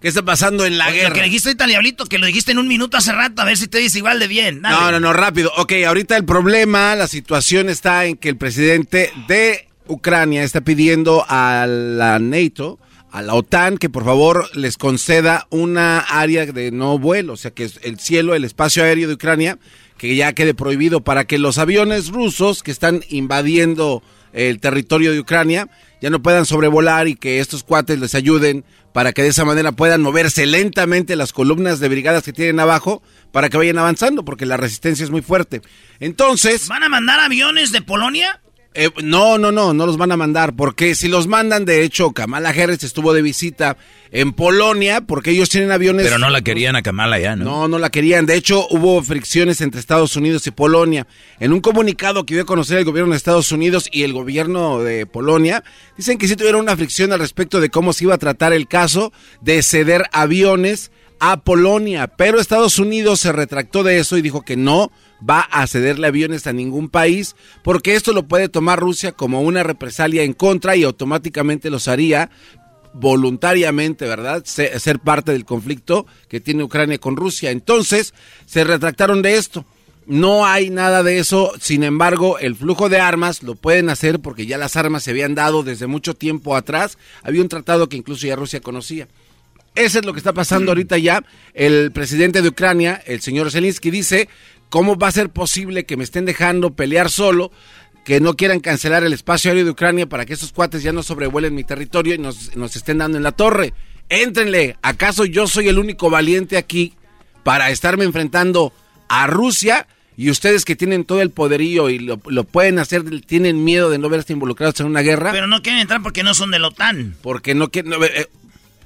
¿Qué 0.00 0.08
está 0.08 0.22
pasando 0.22 0.66
en 0.66 0.76
la 0.78 0.88
Lo 0.88 0.94
guerra? 0.94 1.14
que 1.14 1.20
le 1.20 1.26
dijiste 1.26 1.48
ahorita 1.50 1.66
diablito, 1.66 2.06
que 2.06 2.18
lo 2.18 2.26
dijiste 2.26 2.50
en 2.52 2.58
un 2.58 2.66
minuto 2.68 2.96
hace 2.96 3.12
rato, 3.12 3.42
a 3.42 3.44
ver 3.44 3.56
si 3.56 3.68
te 3.68 3.78
dice 3.78 3.98
igual 3.98 4.18
de 4.18 4.26
bien. 4.26 4.62
Dale. 4.62 4.76
No, 4.76 4.90
no, 4.92 5.00
no, 5.00 5.12
rápido. 5.12 5.52
Ok, 5.56 5.72
ahorita 5.86 6.16
el 6.16 6.24
problema, 6.24 6.94
la 6.96 7.06
situación 7.06 7.68
está 7.68 8.04
en 8.06 8.16
que 8.16 8.28
el 8.28 8.36
presidente 8.36 9.12
de 9.28 9.68
Ucrania 9.86 10.42
está 10.42 10.60
pidiendo 10.60 11.24
a 11.28 11.66
la 11.68 12.18
NATO, 12.18 12.78
a 13.12 13.22
la 13.22 13.34
OTAN, 13.34 13.78
que 13.78 13.88
por 13.88 14.04
favor 14.04 14.48
les 14.56 14.76
conceda 14.76 15.46
una 15.50 16.00
área 16.00 16.46
de 16.46 16.70
no 16.72 16.98
vuelo, 16.98 17.32
o 17.34 17.36
sea 17.36 17.52
que 17.52 17.64
es 17.64 17.78
el 17.82 17.98
cielo, 17.98 18.34
el 18.34 18.44
espacio 18.44 18.82
aéreo 18.84 19.08
de 19.08 19.14
Ucrania, 19.14 19.58
que 19.98 20.16
ya 20.16 20.32
quede 20.32 20.54
prohibido 20.54 21.02
para 21.02 21.26
que 21.26 21.38
los 21.38 21.58
aviones 21.58 22.08
rusos 22.08 22.62
que 22.62 22.70
están 22.70 23.02
invadiendo 23.10 24.02
el 24.32 24.60
territorio 24.60 25.12
de 25.12 25.20
Ucrania 25.20 25.68
ya 26.00 26.10
no 26.10 26.22
puedan 26.22 26.46
sobrevolar 26.46 27.08
y 27.08 27.16
que 27.16 27.40
estos 27.40 27.64
cuates 27.64 27.98
les 27.98 28.14
ayuden 28.14 28.64
para 28.92 29.12
que 29.12 29.22
de 29.22 29.28
esa 29.28 29.44
manera 29.44 29.72
puedan 29.72 30.00
moverse 30.00 30.46
lentamente 30.46 31.16
las 31.16 31.32
columnas 31.32 31.80
de 31.80 31.88
brigadas 31.88 32.22
que 32.22 32.32
tienen 32.32 32.60
abajo 32.60 33.02
para 33.32 33.48
que 33.48 33.56
vayan 33.56 33.78
avanzando, 33.78 34.24
porque 34.24 34.46
la 34.46 34.56
resistencia 34.56 35.04
es 35.04 35.10
muy 35.10 35.22
fuerte. 35.22 35.60
Entonces... 36.00 36.68
¿Van 36.68 36.84
a 36.84 36.88
mandar 36.88 37.20
aviones 37.20 37.72
de 37.72 37.82
Polonia? 37.82 38.40
Eh, 38.74 38.90
no, 39.02 39.38
no, 39.38 39.50
no, 39.50 39.72
no 39.72 39.86
los 39.86 39.96
van 39.96 40.12
a 40.12 40.16
mandar, 40.16 40.54
porque 40.54 40.94
si 40.94 41.08
los 41.08 41.26
mandan, 41.26 41.64
de 41.64 41.82
hecho, 41.82 42.12
Kamala 42.12 42.50
Harris 42.50 42.84
estuvo 42.84 43.12
de 43.12 43.22
visita 43.22 43.76
en 44.12 44.32
Polonia, 44.32 45.00
porque 45.00 45.30
ellos 45.30 45.48
tienen 45.48 45.72
aviones... 45.72 46.04
Pero 46.06 46.18
no 46.18 46.30
la 46.30 46.42
querían 46.42 46.76
a 46.76 46.82
Kamala 46.82 47.18
ya, 47.18 47.34
¿no? 47.34 47.44
No, 47.44 47.68
no 47.68 47.78
la 47.78 47.90
querían. 47.90 48.26
De 48.26 48.34
hecho, 48.34 48.68
hubo 48.70 49.02
fricciones 49.02 49.60
entre 49.62 49.80
Estados 49.80 50.14
Unidos 50.16 50.46
y 50.46 50.50
Polonia. 50.50 51.06
En 51.40 51.52
un 51.52 51.60
comunicado 51.60 52.24
que 52.24 52.34
dio 52.34 52.42
a 52.44 52.46
conocer 52.46 52.78
el 52.78 52.84
gobierno 52.84 53.12
de 53.12 53.16
Estados 53.16 53.50
Unidos 53.52 53.88
y 53.90 54.02
el 54.02 54.12
gobierno 54.12 54.80
de 54.80 55.06
Polonia, 55.06 55.64
dicen 55.96 56.18
que 56.18 56.28
sí 56.28 56.36
tuvieron 56.36 56.60
una 56.60 56.76
fricción 56.76 57.12
al 57.12 57.20
respecto 57.20 57.60
de 57.60 57.70
cómo 57.70 57.92
se 57.92 58.04
iba 58.04 58.14
a 58.14 58.18
tratar 58.18 58.52
el 58.52 58.68
caso 58.68 59.12
de 59.40 59.62
ceder 59.62 60.04
aviones 60.12 60.92
a 61.20 61.40
Polonia. 61.40 62.06
Pero 62.08 62.40
Estados 62.40 62.78
Unidos 62.78 63.20
se 63.20 63.32
retractó 63.32 63.82
de 63.82 63.98
eso 63.98 64.16
y 64.16 64.22
dijo 64.22 64.42
que 64.42 64.56
no 64.56 64.90
va 65.28 65.40
a 65.40 65.66
cederle 65.66 66.06
aviones 66.06 66.46
a 66.46 66.52
ningún 66.52 66.88
país, 66.88 67.34
porque 67.64 67.94
esto 67.96 68.12
lo 68.12 68.24
puede 68.28 68.48
tomar 68.48 68.78
Rusia 68.78 69.12
como 69.12 69.42
una 69.42 69.62
represalia 69.64 70.22
en 70.22 70.32
contra 70.32 70.76
y 70.76 70.84
automáticamente 70.84 71.70
los 71.70 71.88
haría 71.88 72.30
voluntariamente, 72.94 74.06
¿verdad? 74.06 74.42
Se- 74.44 74.78
ser 74.80 74.98
parte 74.98 75.32
del 75.32 75.44
conflicto 75.44 76.06
que 76.28 76.40
tiene 76.40 76.62
Ucrania 76.62 76.98
con 76.98 77.16
Rusia. 77.16 77.50
Entonces, 77.50 78.14
se 78.46 78.64
retractaron 78.64 79.22
de 79.22 79.36
esto. 79.36 79.64
No 80.06 80.46
hay 80.46 80.70
nada 80.70 81.02
de 81.02 81.18
eso, 81.18 81.52
sin 81.60 81.82
embargo, 81.82 82.38
el 82.38 82.56
flujo 82.56 82.88
de 82.88 82.98
armas 82.98 83.42
lo 83.42 83.56
pueden 83.56 83.90
hacer 83.90 84.20
porque 84.20 84.46
ya 84.46 84.56
las 84.56 84.74
armas 84.76 85.02
se 85.02 85.10
habían 85.10 85.34
dado 85.34 85.62
desde 85.62 85.86
mucho 85.86 86.14
tiempo 86.14 86.56
atrás. 86.56 86.96
Había 87.22 87.42
un 87.42 87.48
tratado 87.48 87.88
que 87.90 87.98
incluso 87.98 88.26
ya 88.26 88.34
Rusia 88.34 88.60
conocía. 88.60 89.06
Eso 89.74 90.00
es 90.00 90.04
lo 90.04 90.12
que 90.12 90.18
está 90.18 90.32
pasando 90.32 90.72
ahorita 90.72 90.98
ya. 90.98 91.22
El 91.54 91.92
presidente 91.92 92.42
de 92.42 92.48
Ucrania, 92.48 93.02
el 93.06 93.20
señor 93.20 93.50
Zelensky, 93.50 93.90
dice, 93.90 94.28
¿cómo 94.68 94.96
va 94.96 95.08
a 95.08 95.12
ser 95.12 95.30
posible 95.30 95.86
que 95.86 95.96
me 95.96 96.04
estén 96.04 96.24
dejando 96.24 96.74
pelear 96.74 97.10
solo? 97.10 97.52
Que 98.04 98.20
no 98.20 98.34
quieran 98.34 98.60
cancelar 98.60 99.04
el 99.04 99.12
espacio 99.12 99.50
aéreo 99.50 99.64
de 99.64 99.70
Ucrania 99.70 100.08
para 100.08 100.26
que 100.26 100.32
esos 100.32 100.52
cuates 100.52 100.82
ya 100.82 100.92
no 100.92 101.02
sobrevuelen 101.02 101.54
mi 101.54 101.64
territorio 101.64 102.14
y 102.14 102.18
nos, 102.18 102.56
nos 102.56 102.74
estén 102.74 102.98
dando 102.98 103.18
en 103.18 103.22
la 103.22 103.32
torre. 103.32 103.74
Éntrenle, 104.08 104.76
¿acaso 104.82 105.24
yo 105.24 105.46
soy 105.46 105.68
el 105.68 105.78
único 105.78 106.10
valiente 106.10 106.56
aquí 106.56 106.94
para 107.44 107.70
estarme 107.70 108.04
enfrentando 108.04 108.72
a 109.08 109.26
Rusia? 109.26 109.86
Y 110.16 110.30
ustedes 110.30 110.64
que 110.64 110.74
tienen 110.74 111.04
todo 111.04 111.22
el 111.22 111.30
poderío 111.30 111.90
y 111.90 112.00
lo, 112.00 112.20
lo 112.26 112.42
pueden 112.42 112.80
hacer, 112.80 113.04
tienen 113.20 113.62
miedo 113.62 113.88
de 113.88 113.98
no 113.98 114.08
verse 114.08 114.32
involucrados 114.32 114.80
en 114.80 114.86
una 114.86 115.02
guerra. 115.02 115.30
Pero 115.30 115.46
no 115.46 115.62
quieren 115.62 115.80
entrar 115.80 116.02
porque 116.02 116.24
no 116.24 116.34
son 116.34 116.50
de 116.50 116.58
la 116.58 116.68
OTAN. 116.68 117.14
Porque 117.22 117.54
no 117.54 117.68
quieren... 117.68 117.90
no, 117.90 118.04
eh, 118.04 118.28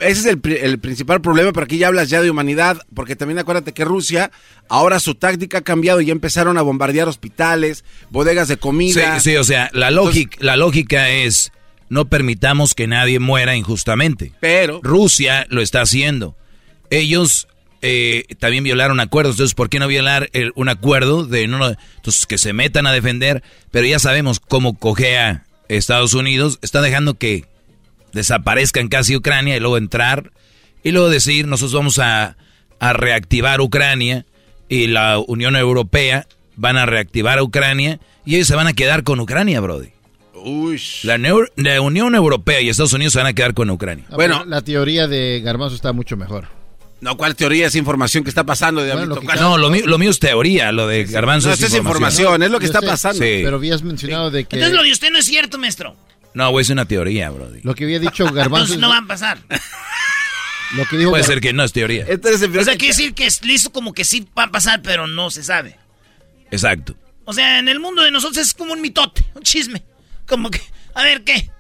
ese 0.03 0.21
es 0.21 0.27
el, 0.27 0.39
pri- 0.41 0.59
el 0.61 0.79
principal 0.79 1.21
problema, 1.21 1.53
pero 1.53 1.65
aquí 1.65 1.79
ya 1.79 1.89
hablas 1.89 2.09
ya 2.11 2.21
de 2.21 2.31
humanidad, 2.31 2.79
porque 2.95 3.17
también 3.17 3.39
acuérdate 3.39 3.73
que 3.73 3.85
Rusia, 3.85 4.31
ahora 4.69 5.01
su 5.01 5.15
táctica 5.15 5.59
ha 5.59 5.63
cambiado 5.63 6.01
y 6.01 6.07
ya 6.07 6.13
empezaron 6.13 6.59
a 6.59 6.63
bombardear 6.63 7.09
hospitales, 7.09 7.85
bodegas 8.11 8.49
de 8.49 8.55
Sí, 8.55 8.61
comida. 8.61 9.21
sí, 9.21 9.37
o 9.37 9.45
sea, 9.45 9.71
la 9.73 9.91
lógica, 9.91 10.37
la 10.41 10.57
lógica 10.57 11.09
es 11.11 11.53
no 11.89 12.07
permitamos 12.07 12.75
que 12.75 12.87
nadie 12.87 13.19
muera 13.19 13.55
injustamente. 13.57 14.33
Pero 14.41 14.81
Rusia 14.83 15.47
lo 15.51 15.61
está 15.61 15.83
haciendo. 15.83 16.37
Ellos 16.91 17.49
eh, 17.83 18.25
también 18.39 18.65
violaron 18.65 19.01
acuerdos, 19.01 19.35
entonces 19.35 19.55
¿por 19.55 19.69
qué 19.69 19.79
no 19.79 19.89
violar 19.89 20.31
el- 20.35 20.53
un 20.55 20.69
acuerdo 20.69 21.25
de 21.27 21.49
no, 21.49 21.59
no- 21.59 21.75
entonces 21.97 22.27
que 22.27 22.39
se 22.39 22.53
metan 22.53 22.87
a 22.87 22.93
defender? 22.93 23.43
Pero 23.71 23.87
ya 23.87 23.99
sabemos 23.99 24.39
cómo 24.41 24.79
cojea 24.79 25.45
Estados 25.69 26.15
Unidos, 26.15 26.59
está 26.63 26.81
dejando 26.81 27.15
que 27.15 27.45
desaparezcan 28.13 28.89
casi 28.89 29.17
Ucrania 29.17 29.57
y 29.57 29.61
luego 29.61 29.77
entrar 29.79 30.33
y 30.83 30.91
luego 30.91 31.09
decir 31.09 31.47
nosotros 31.47 31.75
vamos 31.75 31.99
a, 31.99 32.37
a 32.79 32.93
reactivar 32.93 33.61
Ucrania 33.61 34.25
y 34.69 34.87
la 34.87 35.19
Unión 35.19 35.57
Europea 35.57 36.27
van 36.57 36.77
a 36.77 36.87
reactivar 36.87 37.39
a 37.39 37.43
Ucrania 37.43 38.01
y 38.25 38.37
ellos 38.37 38.49
se 38.49 38.55
van 38.55 38.67
a 38.67 38.73
quedar 38.73 39.03
con 39.03 39.21
Ucrania, 39.21 39.61
Brody. 39.61 39.89
La, 41.05 41.19
la 41.19 41.81
Unión 41.81 42.15
Europea 42.15 42.61
y 42.61 42.69
Estados 42.69 42.93
Unidos 42.93 43.13
se 43.13 43.19
van 43.21 43.29
a 43.29 43.33
quedar 43.33 43.55
con 43.55 43.71
Ucrania. 43.71 44.05
Ah, 44.11 44.15
pero 44.17 44.45
la 44.45 44.61
teoría 44.63 45.07
de 45.07 45.41
Garbanzo 45.41 45.77
está 45.77 45.93
mucho 45.93 46.17
mejor. 46.17 46.49
No, 47.01 47.17
¿cuál 47.17 47.35
teoría 47.35 47.67
es 47.67 47.75
información 47.75 48.23
que 48.23 48.31
está 48.31 48.45
pasando? 48.45 48.81
De 48.83 48.93
Bueno, 48.93 49.17
lo 49.17 49.21
que 49.21 49.27
No, 49.37 49.59
lo 49.59 49.71
mío, 49.71 49.87
lo 49.87 49.99
mío 49.99 50.11
es 50.11 50.21
teoría, 50.21 50.71
lo 50.71 50.87
de 50.87 51.05
Garbanzo 51.05 51.49
No, 51.49 51.55
es, 51.55 51.61
esto 51.61 51.75
es 51.75 51.79
información, 51.79 52.43
es 52.45 52.51
lo 52.51 52.61
que 52.61 52.67
Yo 52.67 52.71
está 52.71 52.81
sé, 52.81 52.87
pasando. 52.87 53.19
Sí. 53.19 53.41
Pero 53.43 53.57
habías 53.57 53.83
mencionado 53.83 54.31
de 54.31 54.45
que 54.45 54.57
Entonces 54.57 54.77
lo 54.77 54.85
de 54.85 54.93
usted 54.93 55.11
no 55.11 55.19
es 55.19 55.27
cierto, 55.27 55.59
maestro. 55.59 55.97
No, 56.35 56.51
güey, 56.51 56.63
es 56.63 56.71
una 56.71 56.87
teoría, 56.87 57.31
Brody. 57.31 57.61
lo 57.63 57.75
que 57.75 57.85
había 57.85 57.99
dicho 57.99 58.25
Garbanzo 58.33 58.75
Entonces 58.75 58.79
no 58.79 58.89
va 58.89 58.99
a 58.99 59.07
pasar. 59.07 59.39
lo 60.77 60.87
que 60.87 60.97
dijo 60.97 61.11
Puede 61.11 61.25
ser 61.25 61.41
que 61.41 61.53
no 61.53 61.65
es 61.65 61.73
teoría. 61.73 62.07
O 62.07 62.65
sea, 62.65 62.77
quiere 62.77 62.89
decir 62.89 63.15
que 63.15 63.27
es 63.27 63.45
listo 63.45 63.73
como 63.73 63.93
que 63.93 64.05
sí 64.05 64.27
va 64.37 64.45
a 64.45 64.51
pasar, 64.51 64.83
pero 64.83 65.07
no 65.07 65.31
se 65.31 65.43
sabe. 65.43 65.77
Exacto. 66.51 66.95
O 67.25 67.33
sea, 67.33 67.59
en 67.59 67.69
el 67.69 67.81
mundo 67.81 68.03
de 68.03 68.11
nosotros 68.11 68.39
es 68.47 68.55
como 68.55 68.73
un 68.73 68.81
mitote, 68.81 69.25
un 69.35 69.43
chisme. 69.43 69.83
Como 70.27 70.51
que, 70.51 70.61
a 70.95 71.03
ver 71.03 71.25
qué, 71.25 71.51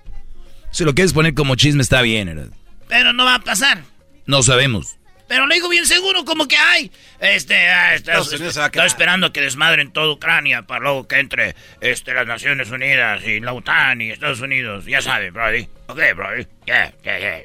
Si 0.70 0.84
lo 0.84 0.94
quieres 0.94 1.12
poner 1.12 1.34
como 1.34 1.54
chisme 1.54 1.82
está 1.82 2.02
bien, 2.02 2.28
¿verdad? 2.28 2.52
pero 2.88 3.12
no 3.14 3.24
va 3.24 3.36
a 3.36 3.40
pasar. 3.40 3.82
No 4.26 4.42
sabemos. 4.42 4.96
Pero 5.32 5.46
lo 5.46 5.54
digo 5.54 5.70
bien 5.70 5.86
seguro, 5.86 6.26
como 6.26 6.46
que 6.46 6.58
hay. 6.58 6.92
Este, 7.18 7.56
ah, 7.56 7.94
está, 7.94 8.18
está 8.18 8.84
esperando 8.84 9.28
a 9.28 9.32
que 9.32 9.40
desmadren 9.40 9.90
toda 9.90 10.12
Ucrania 10.12 10.60
para 10.66 10.80
luego 10.80 11.08
que 11.08 11.20
entre 11.20 11.56
este, 11.80 12.12
las 12.12 12.26
Naciones 12.26 12.70
Unidas 12.70 13.22
y 13.26 13.40
la 13.40 13.54
OTAN 13.54 14.02
y 14.02 14.10
Estados 14.10 14.42
Unidos. 14.42 14.84
Ya 14.84 15.00
sabe, 15.00 15.30
Brody. 15.30 15.66
Ok, 15.86 16.00
Brody. 16.14 16.46
Yeah, 16.66 16.92
yeah, 17.02 17.18
yeah, 17.18 17.44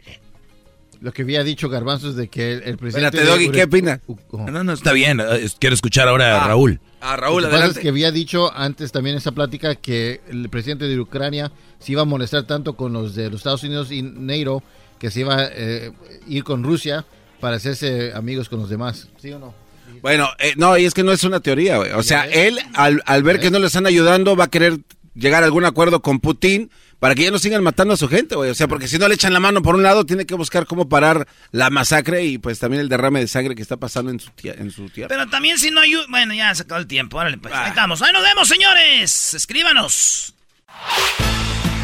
lo 0.99 1.13
que 1.13 1.21
había 1.21 1.45
dicho 1.45 1.69
Garbanzo 1.69 2.09
es 2.09 2.17
de 2.17 2.27
que 2.27 2.55
el, 2.55 2.63
el 2.63 2.77
presidente 2.77 3.19
Espérate, 3.19 3.45
Doggy, 3.45 3.51
¿qué 3.51 3.63
opina? 3.63 4.01
No, 4.33 4.65
no, 4.65 4.73
está 4.73 4.91
bien. 4.91 5.21
eh, 5.21 5.47
Quiero 5.57 5.73
escuchar 5.73 6.09
ahora 6.09 6.43
a 6.43 6.45
Raúl. 6.45 6.81
A 6.99 7.15
Raúl, 7.15 7.43
Lo 7.43 7.49
que 7.49 7.55
pasa 7.55 7.67
es 7.67 7.79
que 7.79 7.87
había 7.87 8.11
dicho 8.11 8.53
antes 8.53 8.91
también 8.91 9.13
en 9.13 9.19
esa 9.19 9.31
plática 9.31 9.75
que 9.75 10.19
el 10.29 10.49
presidente 10.49 10.89
de 10.89 10.99
Ucrania 10.99 11.53
se 11.79 11.93
iba 11.93 12.01
a 12.01 12.05
molestar 12.05 12.43
tanto 12.43 12.75
con 12.75 12.91
los 12.91 13.15
de 13.15 13.29
los 13.29 13.39
Estados 13.39 13.63
Unidos 13.63 13.93
y 13.93 14.01
NATO 14.01 14.61
que 14.99 15.09
se 15.09 15.21
iba 15.21 15.37
a 15.37 15.47
eh, 15.53 15.93
ir 16.27 16.43
con 16.43 16.65
Rusia 16.65 17.05
para 17.39 17.57
hacerse 17.57 18.11
amigos 18.13 18.49
con 18.49 18.59
los 18.59 18.69
demás. 18.69 19.07
¿Sí 19.21 19.31
o 19.31 19.39
no? 19.39 19.53
Bueno, 20.01 20.29
eh, 20.39 20.53
no, 20.57 20.77
y 20.77 20.85
es 20.85 20.93
que 20.93 21.03
no 21.03 21.11
es 21.11 21.23
una 21.23 21.39
teoría, 21.39 21.77
güey. 21.77 21.91
O 21.91 22.03
sea, 22.03 22.25
él, 22.27 22.59
al, 22.75 23.01
al 23.05 23.23
ver 23.23 23.39
que 23.39 23.51
no 23.51 23.59
le 23.59 23.67
están 23.67 23.87
ayudando, 23.87 24.35
va 24.35 24.45
a 24.45 24.49
querer 24.49 24.79
llegar 25.15 25.43
a 25.43 25.47
algún 25.47 25.65
acuerdo 25.65 26.01
con 26.01 26.19
Putin 26.19 26.69
para 26.99 27.15
que 27.15 27.23
ya 27.23 27.31
no 27.31 27.39
sigan 27.39 27.63
matando 27.63 27.93
a 27.93 27.97
su 27.97 28.07
gente, 28.07 28.35
güey. 28.35 28.49
O 28.51 28.55
sea, 28.55 28.67
porque 28.67 28.87
si 28.87 28.97
no 28.99 29.07
le 29.07 29.15
echan 29.15 29.33
la 29.33 29.39
mano 29.39 29.61
por 29.61 29.75
un 29.75 29.83
lado, 29.83 30.05
tiene 30.05 30.25
que 30.25 30.35
buscar 30.35 30.65
cómo 30.67 30.87
parar 30.89 31.27
la 31.51 31.69
masacre 31.69 32.25
y 32.25 32.37
pues 32.37 32.59
también 32.59 32.81
el 32.81 32.89
derrame 32.89 33.19
de 33.21 33.27
sangre 33.27 33.55
que 33.55 33.61
está 33.61 33.77
pasando 33.77 34.11
en 34.11 34.19
su, 34.19 34.29
tía- 34.31 34.55
en 34.57 34.71
su 34.71 34.89
tierra. 34.89 35.07
Pero 35.09 35.27
también 35.29 35.57
si 35.57 35.71
no 35.71 35.79
hay... 35.81 35.93
Bueno, 36.09 36.33
ya 36.33 36.53
se 36.53 36.63
acabó 36.63 36.79
el 36.81 36.87
tiempo. 36.87 37.17
Órale, 37.17 37.37
pues. 37.37 37.53
Ahí 37.53 37.69
estamos. 37.69 38.01
Ahí 38.01 38.13
nos 38.13 38.23
vemos, 38.23 38.47
señores. 38.47 39.33
Escríbanos. 39.33 40.33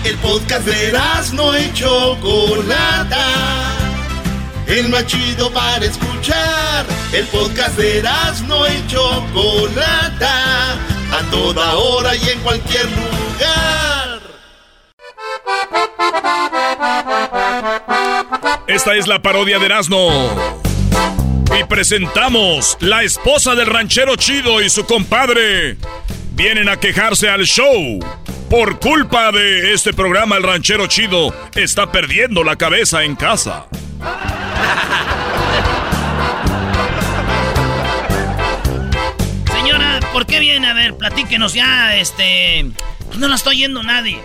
El 0.04 0.16
podcast 0.18 0.68
de 0.68 0.94
no 1.34 1.58
y 1.60 1.74
Chocolata. 1.74 3.93
El 4.74 4.90
más 4.90 5.06
chido 5.06 5.52
para 5.52 5.86
escuchar. 5.86 6.84
El 7.14 7.28
podcast 7.28 7.78
de 7.78 8.02
no 8.48 8.66
y 8.68 8.88
Chocolata. 8.88 10.74
A 11.12 11.22
toda 11.30 11.76
hora 11.76 12.16
y 12.16 12.30
en 12.30 12.40
cualquier 12.40 12.86
lugar. 12.86 14.20
Esta 18.66 18.95
es 18.95 19.08
la 19.08 19.22
parodia 19.22 19.60
de 19.60 19.68
Erasmo. 19.68 20.10
Y 21.60 21.64
presentamos 21.66 22.76
La 22.80 23.04
esposa 23.04 23.54
del 23.54 23.68
ranchero 23.68 24.16
chido 24.16 24.60
y 24.60 24.72
su 24.72 24.88
compadre. 24.88 25.78
Vienen 26.32 26.68
a 26.68 26.78
quejarse 26.78 27.30
al 27.30 27.44
show. 27.44 28.00
Por 28.50 28.80
culpa 28.80 29.32
de 29.32 29.76
este 29.76 29.94
programa, 29.94 30.38
el 30.38 30.44
ranchero 30.44 30.88
chido 30.88 31.32
está 31.54 31.91
perdiendo 31.91 32.44
la 32.44 32.56
cabeza 32.56 33.04
en 33.04 33.16
casa. 33.16 33.68
Señora, 39.52 40.00
¿por 40.12 40.26
qué 40.26 40.40
viene? 40.40 40.68
A 40.68 40.74
ver, 40.74 40.96
platíquenos 40.96 41.54
ya, 41.54 41.96
este... 41.96 42.72
pues 43.06 43.18
no 43.18 43.28
la 43.28 43.36
estoy 43.36 43.58
oyendo 43.58 43.84
nadie. 43.84 44.22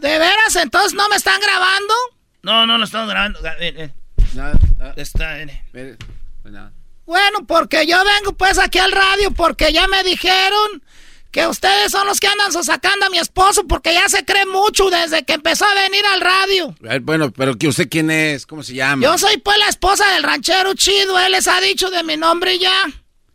¿De 0.00 0.18
veras? 0.18 0.56
¿Entonces 0.56 0.94
no 0.94 1.08
me 1.08 1.16
están 1.16 1.40
grabando? 1.40 1.94
No, 2.42 2.66
no 2.66 2.78
lo 2.78 2.84
estamos 2.84 3.08
grabando. 3.08 3.38
A 3.40 3.54
ver, 3.56 3.80
eh. 3.80 3.92
Está, 4.96 5.42
eh. 5.42 5.62
Bueno, 7.04 7.44
porque 7.46 7.86
yo 7.86 7.98
vengo 8.04 8.32
pues 8.36 8.58
aquí 8.58 8.78
al 8.78 8.92
radio 8.92 9.30
porque 9.32 9.72
ya 9.72 9.88
me 9.88 10.02
dijeron 10.04 10.82
que 11.30 11.46
ustedes 11.46 11.92
son 11.92 12.06
los 12.06 12.18
que 12.20 12.26
andan 12.26 12.52
sacando 12.64 13.06
a 13.06 13.10
mi 13.10 13.18
esposo 13.18 13.66
porque 13.66 13.92
ya 13.94 14.08
se 14.08 14.24
cree 14.24 14.46
mucho 14.46 14.90
desde 14.90 15.24
que 15.24 15.34
empezó 15.34 15.64
a 15.64 15.74
venir 15.74 16.04
al 16.12 16.20
radio. 16.20 16.74
Bueno, 17.02 17.30
pero 17.32 17.56
que 17.56 17.68
¿usted 17.68 17.88
quién 17.88 18.10
es? 18.10 18.46
¿Cómo 18.46 18.62
se 18.62 18.74
llama? 18.74 19.02
Yo 19.04 19.16
soy 19.18 19.36
pues 19.38 19.56
la 19.58 19.68
esposa 19.68 20.04
del 20.14 20.22
ranchero 20.24 20.74
chido, 20.74 21.18
él 21.18 21.32
les 21.32 21.46
ha 21.48 21.60
dicho 21.60 21.90
de 21.90 22.02
mi 22.02 22.16
nombre 22.16 22.58
ya. 22.58 22.72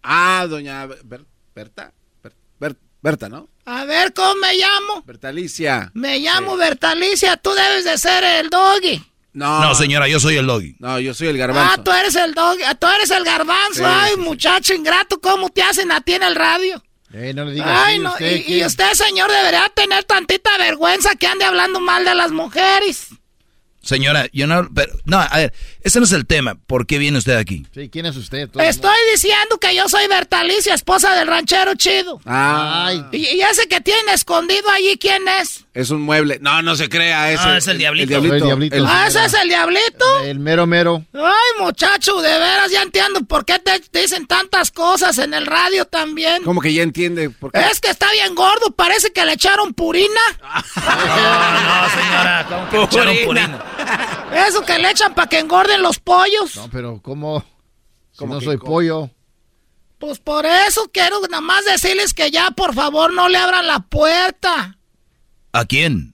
Ah, 0.03 0.45
doña 0.49 0.85
Ber- 0.85 1.25
Berta. 1.55 1.93
Ber- 2.21 2.35
Ber- 2.59 2.77
Berta, 3.01 3.29
¿no? 3.29 3.47
A 3.65 3.85
ver, 3.85 4.13
¿cómo 4.13 4.35
me 4.35 4.53
llamo? 4.55 5.01
Bertalicia. 5.05 5.89
Me 5.93 6.19
llamo 6.19 6.55
Bertalicia, 6.57 7.37
tú 7.37 7.51
debes 7.51 7.85
de 7.85 7.97
ser 7.97 8.23
el 8.23 8.49
doggy. 8.49 9.03
No. 9.33 9.59
No, 9.61 9.73
señora, 9.75 10.07
yo 10.07 10.19
soy 10.19 10.37
el 10.37 10.45
doggy. 10.47 10.75
No, 10.79 10.99
yo 10.99 11.13
soy 11.13 11.27
el 11.29 11.35
Ah, 11.35 11.39
garbanzo. 11.47 11.83
tú 11.83 11.91
eres 11.91 12.15
el 12.15 12.33
doggy, 12.33 12.63
ah, 12.63 12.75
tú 12.75 12.87
eres 12.87 13.09
el 13.11 13.23
garbanzo. 13.23 13.79
Sí, 13.79 13.83
Ay, 13.85 14.11
sí, 14.11 14.15
sí. 14.17 14.21
muchacho 14.21 14.73
ingrato, 14.73 15.19
¿cómo 15.19 15.49
te 15.49 15.63
hacen 15.63 15.91
a 15.91 16.01
ti 16.01 16.13
en 16.13 16.23
el 16.23 16.35
radio? 16.35 16.81
Eh, 17.17 17.33
no 17.33 17.45
le 17.45 17.53
digas 17.53 17.69
Ay, 17.85 17.99
no, 17.99 18.11
usted, 18.11 18.43
y, 18.45 18.55
y 18.59 18.65
usted, 18.65 18.91
señor, 18.91 19.31
debería 19.31 19.71
tener 19.73 20.03
tantita 20.03 20.57
vergüenza 20.57 21.15
que 21.15 21.27
ande 21.27 21.45
hablando 21.45 21.79
mal 21.79 22.03
de 22.03 22.13
las 22.13 22.31
mujeres. 22.31 23.07
Señora, 23.81 24.27
yo 24.33 24.47
no... 24.47 24.67
pero- 24.73 24.91
no, 25.05 25.19
a 25.21 25.37
ver, 25.37 25.53
ese 25.85 25.99
no 25.99 26.05
es 26.05 26.11
el 26.11 26.25
tema. 26.25 26.55
¿Por 26.67 26.85
qué 26.85 26.97
viene 26.97 27.17
usted 27.17 27.37
aquí? 27.37 27.65
Sí, 27.73 27.89
¿quién 27.89 28.05
es 28.05 28.15
usted? 28.17 28.49
Todo 28.49 28.61
Estoy 28.63 28.97
diciendo 29.13 29.57
que 29.59 29.73
yo 29.75 29.87
soy 29.87 30.07
Bertalicia, 30.07 30.73
esposa 30.73 31.15
del 31.15 31.27
ranchero 31.27 31.75
chido. 31.75 32.19
Ah, 32.25 32.91
Y, 33.11 33.17
y 33.17 33.41
ese 33.41 33.67
que 33.67 33.79
tiene 33.81 34.11
escondido 34.13 34.69
allí, 34.69 34.97
¿quién 34.99 35.23
es? 35.41 35.65
es 35.73 35.89
un 35.89 36.01
mueble. 36.01 36.39
No, 36.41 36.61
no 36.61 36.75
se 36.75 36.87
crea. 36.89 37.31
Es 37.31 37.39
Ah, 37.41 37.57
es 37.57 37.67
el 37.67 37.77
diablito. 37.77 38.05
El 38.15 38.21
diablito. 38.21 38.35
El 38.35 38.43
diablito. 38.43 38.75
El- 38.77 38.85
ah, 38.87 39.05
ese 39.07 39.25
es 39.25 39.33
el 39.33 39.47
diablito. 39.49 40.19
El 40.23 40.39
mero 40.39 40.65
mero. 40.65 41.03
Ay, 41.13 41.61
muchacho, 41.63 42.21
de 42.21 42.29
veras 42.39 42.71
ya 42.71 42.81
entiendo 42.81 43.21
por 43.25 43.43
qué 43.45 43.59
te, 43.59 43.79
te 43.81 43.99
dicen 44.01 44.25
tantas 44.25 44.71
cosas 44.71 45.17
en 45.17 45.33
el 45.33 45.45
radio 45.45 45.85
también. 45.85 46.43
¿Cómo 46.43 46.61
que 46.61 46.73
ya 46.73 46.81
entiende? 46.81 47.29
¿Por 47.29 47.51
qué? 47.51 47.59
Es 47.71 47.79
que 47.81 47.89
está 47.89 48.09
bien 48.13 48.33
gordo, 48.35 48.71
parece 48.75 49.11
que 49.11 49.25
le 49.25 49.33
echaron 49.33 49.73
purina. 49.73 50.21
No, 50.75 51.51
no, 51.51 51.89
señora, 51.89 52.45
¿cómo 52.49 52.69
que 52.69 52.77
le 52.77 52.83
echaron 52.85 53.17
purina? 53.25 53.63
Eso 54.47 54.61
que 54.65 54.77
le 54.79 54.89
echan 54.91 55.13
para 55.13 55.27
que 55.29 55.39
los 55.81 55.99
pollos. 55.99 56.55
No, 56.55 56.69
pero 56.69 57.01
¿cómo? 57.01 57.43
Si 58.11 58.19
¿Cómo 58.19 58.35
no 58.35 58.41
soy 58.41 58.57
cómo? 58.57 58.71
pollo. 58.71 59.09
Pues 59.99 60.19
por 60.19 60.45
eso 60.45 60.89
quiero 60.91 61.21
nada 61.21 61.41
más 61.41 61.65
decirles 61.65 62.13
que 62.13 62.29
ya, 62.31 62.51
por 62.51 62.73
favor, 62.73 63.13
no 63.13 63.29
le 63.29 63.37
abran 63.37 63.67
la 63.67 63.79
puerta. 63.79 64.77
¿A 65.53 65.65
quién? 65.65 66.13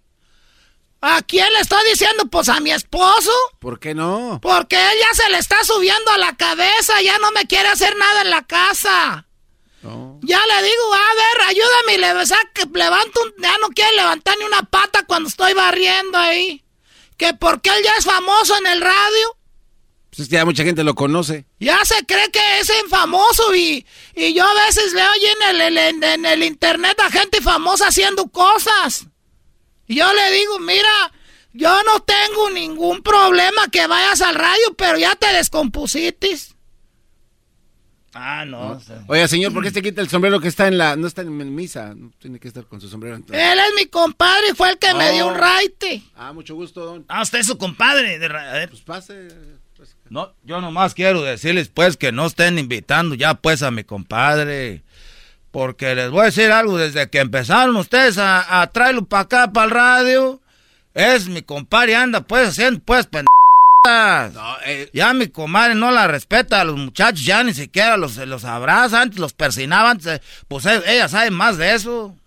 ¿A 1.01 1.23
quién 1.23 1.51
le 1.53 1.59
estoy 1.59 1.81
diciendo? 1.89 2.25
Pues 2.27 2.47
a 2.47 2.59
mi 2.59 2.71
esposo. 2.71 3.31
¿Por 3.59 3.79
qué 3.79 3.95
no? 3.95 4.39
Porque 4.41 4.75
él 4.75 4.97
ya 4.99 5.13
se 5.15 5.29
le 5.31 5.39
está 5.39 5.63
subiendo 5.63 6.11
a 6.11 6.19
la 6.19 6.38
cabeza, 6.38 7.01
ya 7.01 7.17
no 7.17 7.31
me 7.31 7.47
quiere 7.47 7.69
hacer 7.69 7.95
nada 7.97 8.21
en 8.21 8.29
la 8.29 8.45
casa. 8.45 9.25
Ya 10.23 10.39
le 10.45 10.63
digo, 10.63 10.93
a 10.93 11.15
ver, 11.15 11.47
ayúdame 11.47 11.93
y 11.95 11.97
le 11.97 12.25
saque, 12.27 12.65
levanto 12.71 13.19
un, 13.23 13.33
ya 13.41 13.57
no 13.57 13.69
quiere 13.69 13.95
levantar 13.95 14.38
ni 14.38 14.45
una 14.45 14.61
pata 14.61 15.03
cuando 15.07 15.27
estoy 15.27 15.53
barriendo 15.53 16.19
ahí. 16.19 16.63
Que 17.17 17.33
porque 17.33 17.71
él 17.71 17.83
ya 17.83 17.93
es 17.97 18.05
famoso 18.05 18.55
en 18.59 18.67
el 18.67 18.81
radio. 18.81 19.38
Pues 20.15 20.27
ya 20.27 20.43
mucha 20.43 20.63
gente 20.63 20.83
lo 20.83 20.93
conoce. 20.93 21.45
Ya 21.59 21.79
se 21.85 22.05
cree 22.05 22.29
que 22.31 22.59
es 22.59 22.71
famoso 22.89 23.55
y, 23.55 23.85
y 24.15 24.33
yo 24.33 24.45
a 24.45 24.53
veces 24.65 24.93
veo 24.93 25.09
allí 25.09 25.25
en 25.25 25.61
el, 25.61 25.77
en, 25.77 26.03
en 26.03 26.25
el 26.25 26.43
internet 26.43 26.99
a 26.99 27.09
gente 27.09 27.39
famosa 27.41 27.88
haciendo 27.88 28.27
cosas. 28.27 29.07
Y 29.88 29.95
yo 29.95 30.13
le 30.13 30.31
digo, 30.31 30.59
mira, 30.59 31.13
yo 31.53 31.81
no 31.83 32.01
tengo 32.01 32.49
ningún 32.49 33.01
problema 33.01 33.67
que 33.71 33.88
vayas 33.88 34.21
al 34.21 34.35
radio, 34.35 34.73
pero 34.77 34.97
ya 34.97 35.15
te 35.15 35.27
descompusitis. 35.33 36.55
Ah, 38.13 38.43
no. 38.45 38.77
Oiga, 39.07 39.25
señor, 39.29 39.53
¿por 39.53 39.63
qué 39.63 39.71
se 39.71 39.81
quita 39.81 40.01
el 40.01 40.09
sombrero 40.09 40.41
que 40.41 40.49
está 40.49 40.67
en 40.67 40.77
la... 40.77 40.97
No 40.97 41.07
está 41.07 41.21
en 41.21 41.55
misa? 41.55 41.93
No 41.95 42.11
tiene 42.19 42.39
que 42.39 42.49
estar 42.49 42.65
con 42.65 42.81
su 42.81 42.89
sombrero. 42.89 43.15
entonces. 43.15 43.41
Él 43.41 43.57
es 43.59 43.73
mi 43.77 43.85
compadre 43.85 44.49
y 44.51 44.55
fue 44.55 44.71
el 44.71 44.77
que 44.77 44.93
me 44.93 45.13
dio 45.13 45.27
un 45.27 45.35
Oh. 45.35 45.38
raite. 45.38 46.03
Ah, 46.15 46.33
mucho 46.33 46.53
gusto, 46.55 46.83
don. 46.83 47.05
Ah, 47.07 47.21
usted 47.21 47.39
es 47.39 47.47
su 47.47 47.57
compadre. 47.57 48.19
De 48.19 48.27
ra- 48.27 48.49
a 48.51 48.53
ver. 48.55 48.69
Pues 48.69 48.81
pase. 48.81 49.29
No, 50.11 50.33
yo 50.43 50.59
nomás 50.59 50.93
quiero 50.93 51.21
decirles 51.21 51.69
pues 51.73 51.95
que 51.95 52.11
no 52.11 52.25
estén 52.25 52.59
invitando 52.59 53.15
ya 53.15 53.35
pues 53.35 53.63
a 53.63 53.71
mi 53.71 53.85
compadre. 53.85 54.81
Porque 55.51 55.95
les 55.95 56.09
voy 56.09 56.23
a 56.23 56.25
decir 56.25 56.51
algo, 56.51 56.77
desde 56.77 57.09
que 57.09 57.19
empezaron 57.19 57.77
ustedes 57.77 58.17
a, 58.17 58.61
a 58.61 58.67
traerlo 58.67 59.05
para 59.05 59.21
acá, 59.21 59.53
para 59.53 59.65
el 59.65 59.71
radio, 59.71 60.41
es 60.93 61.29
mi 61.29 61.41
compadre 61.43 61.95
anda 61.95 62.19
pues 62.19 62.49
haciendo 62.49 62.81
pues 62.83 63.07
pendejadas. 63.07 64.33
Ya 64.91 65.13
mi 65.13 65.27
comadre 65.27 65.75
no 65.75 65.91
la 65.91 66.07
respeta 66.07 66.59
a 66.59 66.65
los 66.65 66.75
muchachos, 66.75 67.23
ya 67.23 67.41
ni 67.45 67.53
siquiera 67.53 67.95
los, 67.95 68.17
los 68.17 68.43
abraza, 68.43 69.01
antes 69.01 69.17
los 69.17 69.31
persinaba, 69.31 69.91
antes, 69.91 70.07
eh, 70.07 70.21
pues 70.49 70.65
eh, 70.65 70.81
ella 70.88 71.07
sabe 71.07 71.31
más 71.31 71.57
de 71.57 71.73
eso. 71.73 72.17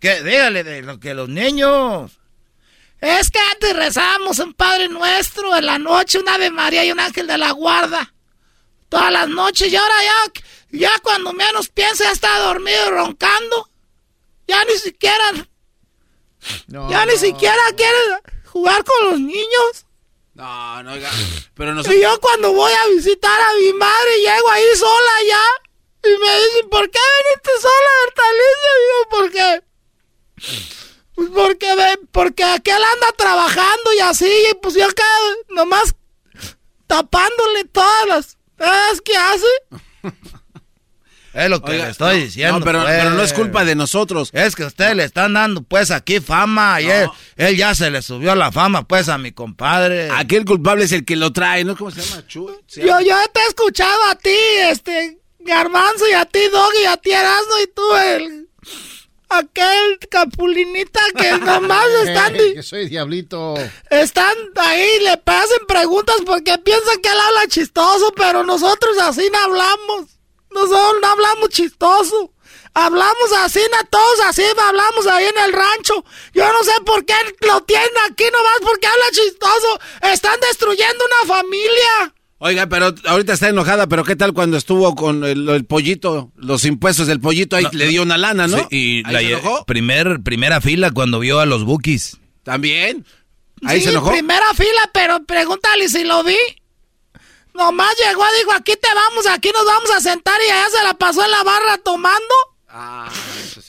Que 0.00 0.22
dígale 0.22 0.64
de 0.64 0.82
lo 0.82 1.00
que 1.00 1.14
los 1.14 1.30
niños. 1.30 2.18
Es 3.00 3.30
que 3.30 3.38
antes 3.38 3.76
rezábamos 3.76 4.38
un 4.38 4.54
Padre 4.54 4.88
Nuestro 4.88 5.54
en 5.56 5.66
la 5.66 5.78
noche, 5.78 6.18
un 6.18 6.28
Ave 6.28 6.50
María 6.50 6.84
y 6.84 6.92
un 6.92 7.00
ángel 7.00 7.26
de 7.26 7.38
la 7.38 7.50
guarda. 7.52 8.12
Todas 8.88 9.12
las 9.12 9.28
noches 9.28 9.72
y 9.72 9.76
ahora 9.76 9.94
ya, 10.02 10.42
ya 10.78 10.98
cuando 11.00 11.32
menos 11.32 11.68
piensa 11.68 12.04
ya 12.04 12.12
está 12.12 12.38
dormido 12.38 12.86
y 12.86 12.90
roncando. 12.90 13.70
Ya 14.48 14.64
ni 14.64 14.78
siquiera, 14.78 15.24
ya 16.68 17.04
ni 17.06 17.16
siquiera 17.16 17.62
quiere 17.76 17.98
jugar 18.44 18.84
con 18.84 19.10
los 19.10 19.20
niños. 19.20 19.86
No, 20.34 20.82
no. 20.82 20.92
Pero 21.54 21.72
Y 21.72 21.74
nosotros... 21.74 22.00
yo 22.00 22.20
cuando 22.20 22.52
voy 22.52 22.72
a 22.72 22.86
visitar 22.88 23.40
a 23.40 23.54
mi 23.54 23.72
madre 23.72 24.18
llego 24.20 24.50
ahí 24.50 24.64
sola 24.76 25.12
ya. 25.26 25.42
Y 26.08 26.18
me 26.18 26.36
dicen, 26.36 26.68
¿por 26.70 26.88
qué 26.90 26.98
viniste 27.18 27.50
sola, 27.60 27.90
Bertalicia? 28.04 28.70
Digo, 28.80 29.08
¿por 29.10 29.30
qué? 29.32 30.85
Pues 31.16 31.28
porque, 31.34 31.66
porque 32.12 32.44
aquel 32.44 32.74
anda 32.76 33.06
trabajando 33.16 33.92
y 33.96 34.00
así, 34.00 34.26
y 34.50 34.54
pues 34.62 34.74
yo 34.74 34.84
acá 34.86 35.02
nomás 35.48 35.94
tapándole 36.86 37.64
todas 37.72 38.06
las 38.06 38.38
cosas 38.58 39.00
que 39.04 39.16
hace. 39.16 39.46
Es 41.34 41.50
lo 41.50 41.60
que 41.60 41.72
Oiga, 41.72 41.84
le 41.84 41.90
estoy 41.90 42.16
no, 42.18 42.24
diciendo. 42.24 42.58
no, 42.60 42.64
pero- 42.64 42.82
pues. 42.82 42.96
pero 42.96 43.10
no 43.10 43.22
es 43.22 43.32
culpa 43.34 43.62
de 43.66 43.74
nosotros. 43.74 44.30
Es 44.32 44.56
que 44.56 44.64
ustedes 44.64 44.96
le 44.96 45.04
están 45.04 45.34
dando 45.34 45.60
pues 45.62 45.90
aquí 45.90 46.18
fama 46.18 46.80
y 46.80 46.88
él, 46.88 47.10
él 47.36 47.54
ya 47.58 47.74
se 47.74 47.90
le 47.90 48.00
subió 48.00 48.34
la 48.34 48.50
fama 48.50 48.88
pues 48.88 49.10
a 49.10 49.18
mi 49.18 49.32
compadre. 49.32 50.08
Aquel 50.10 50.46
culpable 50.46 50.84
es 50.84 50.92
el 50.92 51.04
que 51.04 51.14
lo 51.14 51.34
trae, 51.34 51.62
¿no? 51.62 51.76
¿Cómo 51.76 51.90
se 51.90 52.00
llama? 52.00 52.26
Chuy. 52.26 52.54
Se 52.66 52.80
Yo, 52.80 52.86
llama- 52.86 53.02
yo 53.02 53.16
te 53.34 53.40
he 53.40 53.46
escuchado 53.48 54.02
a 54.08 54.14
ti, 54.14 54.34
este, 54.70 55.18
Garbanzo, 55.40 56.08
y 56.08 56.12
a 56.14 56.24
ti, 56.24 56.38
Doggy, 56.50 56.82
y 56.84 56.86
a 56.86 56.96
ti, 56.96 57.10
Erasmo, 57.12 57.52
y 57.62 57.66
tú, 57.66 57.96
el... 57.96 58.45
Aquel 59.28 59.98
capulinita 60.08 61.00
que 61.16 61.32
nomás 61.44 61.88
están... 62.04 62.34
que 62.34 62.62
soy 62.62 62.88
diablito. 62.88 63.54
Están 63.90 64.36
ahí, 64.56 65.00
le 65.00 65.20
hacen 65.24 65.66
preguntas 65.66 66.16
porque 66.24 66.56
piensan 66.58 67.00
que 67.00 67.08
él 67.08 67.20
habla 67.20 67.46
chistoso, 67.48 68.12
pero 68.16 68.44
nosotros 68.44 68.96
así 68.98 69.28
no 69.32 69.38
hablamos. 69.38 70.06
Nosotros 70.50 70.94
no 71.02 71.08
hablamos 71.08 71.48
chistoso. 71.50 72.32
Hablamos 72.72 73.32
así, 73.38 73.60
na, 73.72 73.84
todos 73.84 74.20
así, 74.20 74.42
hablamos 74.44 75.06
ahí 75.06 75.24
en 75.24 75.38
el 75.44 75.52
rancho. 75.52 76.04
Yo 76.34 76.46
no 76.52 76.62
sé 76.62 76.72
por 76.84 77.06
qué 77.06 77.14
lo 77.40 77.62
tienen 77.62 77.88
aquí 78.04 78.24
nomás 78.30 78.58
porque 78.62 78.86
habla 78.86 79.06
chistoso. 79.12 79.80
Están 80.02 80.38
destruyendo 80.40 81.04
una 81.04 81.34
familia. 81.34 82.14
Oiga, 82.38 82.66
pero 82.66 82.94
ahorita 83.06 83.32
está 83.32 83.48
enojada, 83.48 83.86
pero 83.86 84.04
¿qué 84.04 84.14
tal 84.14 84.34
cuando 84.34 84.58
estuvo 84.58 84.94
con 84.94 85.24
el, 85.24 85.48
el 85.48 85.64
pollito, 85.64 86.32
los 86.36 86.64
impuestos 86.66 87.06
del 87.06 87.18
pollito? 87.20 87.56
Ahí 87.56 87.64
No, 87.64 87.70
le 87.72 87.86
dio 87.86 88.02
una 88.02 88.18
lana, 88.18 88.46
¿no? 88.46 88.58
Sí, 88.58 88.66
y 88.70 89.02
Ahí 89.06 89.12
la 89.12 89.20
se 89.20 89.26
enojó. 89.32 89.64
primer, 89.64 90.20
primera 90.22 90.60
fila 90.60 90.90
cuando 90.90 91.18
vio 91.18 91.40
a 91.40 91.46
los 91.46 91.64
bookies. 91.64 92.18
¿También? 92.42 93.06
Ahí 93.64 93.78
sí, 93.78 93.84
se 93.84 93.90
enojó. 93.90 94.10
primera 94.12 94.52
fila, 94.52 94.90
pero 94.92 95.24
pregúntale 95.24 95.88
si 95.88 96.04
lo 96.04 96.22
vi. 96.24 96.36
Nomás 97.54 97.94
llegó, 98.06 98.22
dijo, 98.38 98.52
aquí 98.52 98.74
te 98.76 98.88
vamos, 98.94 99.26
aquí 99.28 99.50
nos 99.54 99.64
vamos 99.64 99.90
a 99.92 100.00
sentar 100.00 100.38
y 100.46 100.50
allá 100.50 100.66
se 100.76 100.84
la 100.84 100.92
pasó 100.92 101.24
en 101.24 101.30
la 101.30 101.42
barra 101.42 101.78
tomando. 101.78 102.34
Ah, 102.68 103.08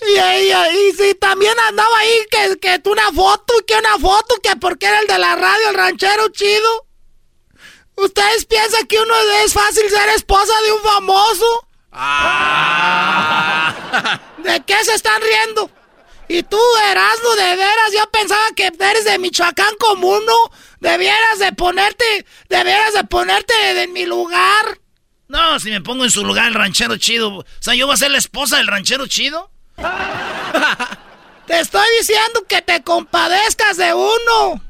Y, 0.06 0.12
ella, 0.20 0.70
y 0.74 0.92
sí, 0.92 1.16
también 1.18 1.54
andaba 1.70 1.98
ahí 2.00 2.12
que, 2.30 2.60
que 2.60 2.90
una 2.90 3.14
foto, 3.14 3.54
que 3.66 3.76
una 3.76 3.98
foto, 3.98 4.36
que 4.44 4.58
porque 4.58 4.88
era 4.88 5.00
el 5.00 5.08
de 5.08 5.18
la 5.18 5.36
radio, 5.38 5.70
el 5.70 5.76
ranchero 5.76 6.28
chido. 6.34 6.87
¿Ustedes 7.98 8.46
piensan 8.46 8.86
que 8.86 9.00
uno 9.00 9.14
es 9.44 9.54
fácil 9.54 9.90
ser 9.90 10.10
esposa 10.10 10.54
de 10.64 10.72
un 10.72 10.82
famoso? 10.82 11.68
¿De 14.38 14.64
qué 14.66 14.86
se 14.86 14.94
están 14.94 15.20
riendo? 15.22 15.72
Y 16.28 16.44
tú, 16.44 16.60
Erasmo, 16.92 17.30
de 17.36 17.56
veras, 17.56 17.92
yo 17.94 18.10
pensaba 18.12 18.44
que 18.56 18.68
eres 18.68 19.06
de 19.06 19.18
Michoacán 19.18 19.74
como 19.80 20.10
uno. 20.10 20.34
Debieras 20.80 21.40
de 21.40 21.54
ponerte, 21.54 22.26
debieras 22.50 22.94
de 22.94 23.04
ponerte 23.06 23.84
en 23.84 23.94
mi 23.94 24.06
lugar. 24.06 24.80
No, 25.28 25.60
si 25.60 25.72
me 25.72 25.82
pongo 25.82 26.04
en 26.04 26.12
su 26.12 26.24
lugar 26.24 26.48
el 26.50 26.54
ranchero 26.54 26.98
chido. 26.98 27.38
O 27.38 27.46
sea, 27.60 27.74
yo 27.74 27.88
voy 27.88 27.96
a 27.96 27.98
ser 27.98 28.12
la 28.12 28.20
esposa 28.20 28.58
del 28.58 28.68
ranchero 28.68 29.08
chido. 29.08 29.50
Te 31.48 31.60
estoy 31.60 31.88
diciendo 32.00 32.46
que 32.48 32.62
te 32.62 32.84
compadezcas 32.84 33.78
de 33.78 33.94
uno. 33.94 34.62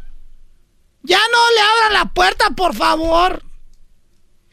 Ya 1.08 1.20
no 1.32 1.52
le 1.56 1.62
abran 1.62 1.94
la 1.94 2.06
puerta, 2.14 2.50
por 2.52 2.76
favor. 2.76 3.42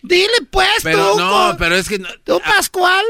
Dile 0.02 0.32
pues 0.50 0.68
Pero 0.82 1.12
tú. 1.12 1.18
no, 1.18 1.30
con- 1.30 1.56
pero 1.56 1.74
es 1.74 1.88
que... 1.88 1.98
no- 1.98 2.08
Tú, 2.24 2.40
Pascual. 2.40 3.04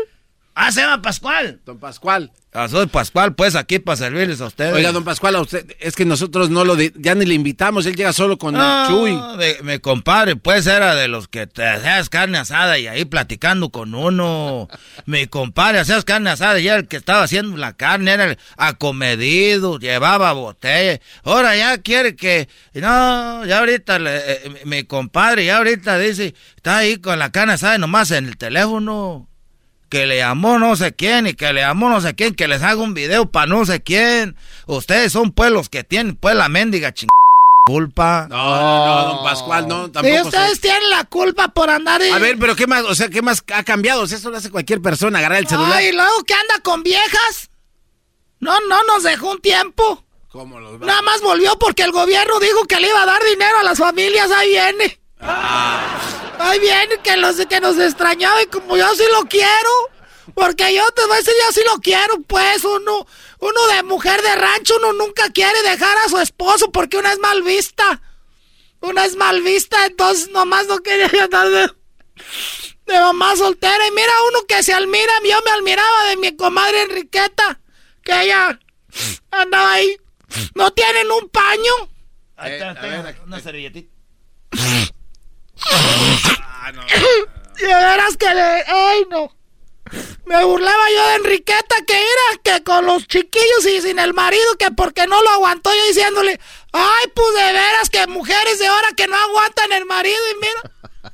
Ah, 0.56 0.70
se 0.70 0.80
llama 0.82 1.02
Pascual. 1.02 1.60
Don 1.66 1.78
Pascual. 1.78 2.30
Ah, 2.52 2.68
soy 2.68 2.86
Pascual, 2.86 3.34
pues 3.34 3.56
aquí 3.56 3.80
para 3.80 3.96
servirles 3.96 4.40
a 4.40 4.46
ustedes. 4.46 4.72
Oiga, 4.72 4.92
don 4.92 5.02
Pascual, 5.02 5.34
a 5.34 5.40
usted, 5.40 5.66
es 5.80 5.96
que 5.96 6.04
nosotros 6.04 6.50
no 6.50 6.64
lo... 6.64 6.76
ya 6.78 7.16
ni 7.16 7.26
le 7.26 7.34
invitamos, 7.34 7.84
él 7.86 7.96
llega 7.96 8.12
solo 8.12 8.38
con 8.38 8.54
No, 8.54 8.86
Chuy. 8.86 9.18
de- 9.38 9.58
mi 9.64 9.80
compadre, 9.80 10.36
pues 10.36 10.68
era 10.68 10.94
de 10.94 11.08
los 11.08 11.26
que 11.26 11.48
te 11.48 11.66
hacías 11.66 12.08
carne 12.08 12.38
asada 12.38 12.78
y 12.78 12.86
ahí 12.86 13.04
platicando 13.04 13.70
con 13.70 13.96
uno. 13.96 14.68
Mi 15.06 15.26
compadre 15.26 15.80
hacías 15.80 16.04
carne 16.04 16.30
asada 16.30 16.60
y 16.60 16.68
era 16.68 16.76
el 16.76 16.86
que 16.86 16.98
estaba 16.98 17.24
haciendo 17.24 17.56
la 17.56 17.72
carne, 17.72 18.12
era 18.12 18.24
el 18.26 18.38
acomedido, 18.56 19.80
llevaba 19.80 20.32
botella. 20.32 21.00
Ahora 21.24 21.56
ya 21.56 21.78
quiere 21.78 22.14
que. 22.14 22.48
No, 22.74 23.44
ya 23.44 23.58
ahorita 23.58 23.98
le- 23.98 24.32
eh, 24.32 24.40
mi 24.64 24.70
mi 24.76 24.84
compadre, 24.84 25.44
ya 25.46 25.56
ahorita 25.58 25.98
dice, 25.98 26.34
está 26.56 26.78
ahí 26.78 26.98
con 26.98 27.18
la 27.18 27.30
carne 27.32 27.54
asada 27.54 27.74
y 27.74 27.78
nomás 27.80 28.12
en 28.12 28.26
el 28.26 28.36
teléfono. 28.36 29.28
Que 29.94 30.06
le 30.08 30.16
llamó 30.16 30.58
no 30.58 30.74
sé 30.74 30.92
quién 30.92 31.28
y 31.28 31.34
que 31.34 31.52
le 31.52 31.60
llamó 31.60 31.88
no 31.88 32.00
sé 32.00 32.16
quién, 32.16 32.34
que 32.34 32.48
les 32.48 32.60
haga 32.64 32.82
un 32.82 32.94
video 32.94 33.30
para 33.30 33.46
no 33.46 33.64
sé 33.64 33.80
quién. 33.80 34.34
Ustedes 34.66 35.12
son 35.12 35.30
pues 35.30 35.52
los 35.52 35.68
que 35.68 35.84
tienen 35.84 36.16
pues 36.16 36.34
la 36.34 36.48
mendiga 36.48 36.92
ching 36.92 37.08
culpa. 37.64 38.26
No, 38.28 38.36
no, 38.36 38.86
no, 38.86 39.04
don 39.14 39.22
Pascual, 39.24 39.68
no, 39.68 39.86
Y 39.86 39.90
tampoco. 39.92 40.22
ustedes 40.24 40.50
soy- 40.50 40.58
tienen 40.58 40.90
la 40.90 41.04
culpa 41.04 41.46
por 41.46 41.70
andar 41.70 42.02
y... 42.02 42.08
A 42.10 42.18
ver, 42.18 42.36
pero 42.40 42.56
¿qué 42.56 42.66
más? 42.66 42.82
O 42.82 42.96
sea, 42.96 43.08
¿qué 43.08 43.22
más 43.22 43.44
ha 43.54 43.62
cambiado? 43.62 44.02
O 44.02 44.06
sea, 44.08 44.18
eso 44.18 44.30
lo 44.32 44.36
hace 44.36 44.50
cualquier 44.50 44.82
persona, 44.82 45.20
agarrar 45.20 45.38
el 45.38 45.46
celular. 45.46 45.74
Ay, 45.78 45.86
y 45.86 45.92
luego 45.92 46.24
que 46.26 46.34
anda 46.34 46.58
con 46.64 46.82
viejas. 46.82 47.50
No, 48.40 48.52
no 48.68 48.82
nos 48.88 49.04
dejó 49.04 49.30
un 49.30 49.40
tiempo. 49.40 50.02
¿Cómo 50.28 50.58
los 50.58 50.82
va? 50.82 50.86
Nada 50.86 51.02
más 51.02 51.20
volvió 51.20 51.56
porque 51.60 51.84
el 51.84 51.92
gobierno 51.92 52.40
dijo 52.40 52.64
que 52.64 52.80
le 52.80 52.88
iba 52.88 53.00
a 53.00 53.06
dar 53.06 53.22
dinero 53.22 53.60
a 53.60 53.62
las 53.62 53.78
familias. 53.78 54.28
Ahí 54.32 54.48
viene. 54.48 54.98
Ahí 56.44 56.58
viene 56.60 56.98
que, 57.02 57.16
los, 57.16 57.36
que 57.46 57.58
nos 57.60 57.78
extrañaba 57.78 58.42
y 58.42 58.46
como 58.46 58.76
yo 58.76 58.94
sí 58.94 59.04
lo 59.12 59.24
quiero. 59.24 59.70
Porque 60.34 60.74
yo 60.74 60.90
te 60.90 61.02
voy 61.06 61.14
a 61.14 61.16
decir, 61.16 61.32
yo 61.46 61.52
sí 61.52 61.60
lo 61.66 61.80
quiero, 61.80 62.20
pues. 62.22 62.64
Uno, 62.64 63.06
uno 63.38 63.66
de 63.68 63.82
mujer 63.82 64.20
de 64.20 64.34
rancho, 64.36 64.76
uno 64.76 64.92
nunca 64.92 65.30
quiere 65.30 65.62
dejar 65.62 65.96
a 65.98 66.08
su 66.08 66.18
esposo 66.18 66.70
porque 66.70 66.98
una 66.98 67.12
es 67.12 67.18
mal 67.18 67.42
vista. 67.42 68.02
Una 68.80 69.06
es 69.06 69.16
mal 69.16 69.40
vista, 69.40 69.86
entonces 69.86 70.28
nomás 70.30 70.66
no 70.66 70.78
quería 70.80 71.24
andar 71.24 71.48
de, 71.48 71.70
de 72.86 73.00
mamá 73.00 73.36
soltera. 73.36 73.86
Y 73.86 73.90
mira 73.92 74.12
uno 74.28 74.40
que 74.46 74.62
se 74.62 74.74
admira, 74.74 75.12
yo 75.22 75.40
me 75.46 75.50
admiraba 75.50 76.04
de 76.10 76.16
mi 76.18 76.36
comadre 76.36 76.82
Enriqueta, 76.82 77.58
que 78.02 78.22
ella 78.22 78.60
andaba 79.30 79.72
ahí. 79.72 79.96
¿No 80.54 80.70
tienen 80.72 81.10
un 81.10 81.28
paño? 81.30 81.72
Ahí 82.36 82.52
Eh, 82.52 82.62
a 82.62 82.72
ver, 82.74 83.20
una 83.24 83.40
servilletita. 83.40 83.94
Ah, 85.70 86.72
no. 86.72 86.82
Y 87.58 87.62
de 87.62 87.66
veras 87.74 88.16
que 88.16 88.26
le... 88.34 88.42
¡Ay, 88.66 89.04
no! 89.10 89.32
Me 90.26 90.42
burlaba 90.44 90.90
yo 90.90 91.08
de 91.08 91.14
Enriqueta 91.16 91.76
que 91.86 91.94
era 91.94 92.40
que 92.56 92.64
con 92.64 92.86
los 92.86 93.06
chiquillos 93.06 93.66
y 93.66 93.80
sin 93.82 93.98
el 93.98 94.14
marido 94.14 94.42
que 94.58 94.70
porque 94.70 95.06
no 95.06 95.22
lo 95.22 95.30
aguantó 95.30 95.70
yo 95.74 95.86
diciéndole, 95.88 96.40
ay, 96.72 97.04
pues 97.14 97.34
de 97.34 97.52
veras 97.52 97.90
que 97.90 98.06
mujeres 98.06 98.58
de 98.58 98.66
ahora 98.66 98.88
que 98.96 99.06
no 99.06 99.14
aguantan 99.16 99.72
el 99.72 99.84
marido 99.84 100.16
y 100.32 100.34
mira. 100.40 101.12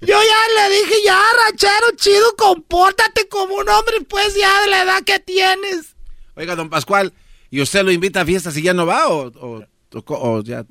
Yo 0.00 0.18
ya 0.18 0.68
le 0.68 0.76
dije, 0.76 0.94
ya, 1.04 1.20
ranchero 1.44 1.90
chido, 1.96 2.34
compórtate 2.36 3.28
como 3.28 3.56
un 3.56 3.68
hombre, 3.68 4.00
pues 4.08 4.34
ya 4.34 4.62
de 4.62 4.68
la 4.68 4.82
edad 4.82 5.02
que 5.04 5.18
tienes. 5.20 5.94
Oiga, 6.34 6.56
don 6.56 6.70
Pascual, 6.70 7.12
¿y 7.50 7.60
usted 7.60 7.82
lo 7.84 7.92
invita 7.92 8.22
a 8.22 8.24
fiestas 8.24 8.56
y 8.56 8.62
ya 8.62 8.72
no 8.72 8.86
va 8.86 9.08
o, 9.08 9.26
o, 9.26 9.62
o- 9.92 10.02
o 10.38 10.42
ya? 10.42 10.64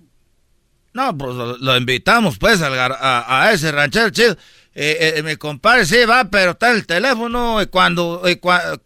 No, 0.99 1.17
pues 1.17 1.33
lo, 1.33 1.57
lo 1.57 1.77
invitamos 1.77 2.37
pues 2.37 2.61
al 2.61 2.77
a, 2.77 3.43
a 3.43 3.53
ese 3.53 3.71
ranchero 3.71 4.09
chido. 4.09 4.35
Eh, 4.75 5.13
eh, 5.15 5.23
mi 5.23 5.37
compadre 5.37 5.85
sí 5.85 6.03
va, 6.03 6.25
pero 6.25 6.51
está 6.51 6.71
en 6.71 6.75
el 6.75 6.85
teléfono 6.85 7.61
y 7.61 7.67
cuando, 7.67 8.21
y 8.27 8.37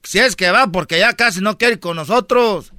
si 0.04 0.20
es 0.20 0.36
que 0.36 0.52
va, 0.52 0.68
porque 0.68 1.00
ya 1.00 1.14
casi 1.14 1.42
no 1.42 1.58
quiere 1.58 1.74
ir 1.74 1.80
con 1.80 1.96
nosotros. 1.96 2.72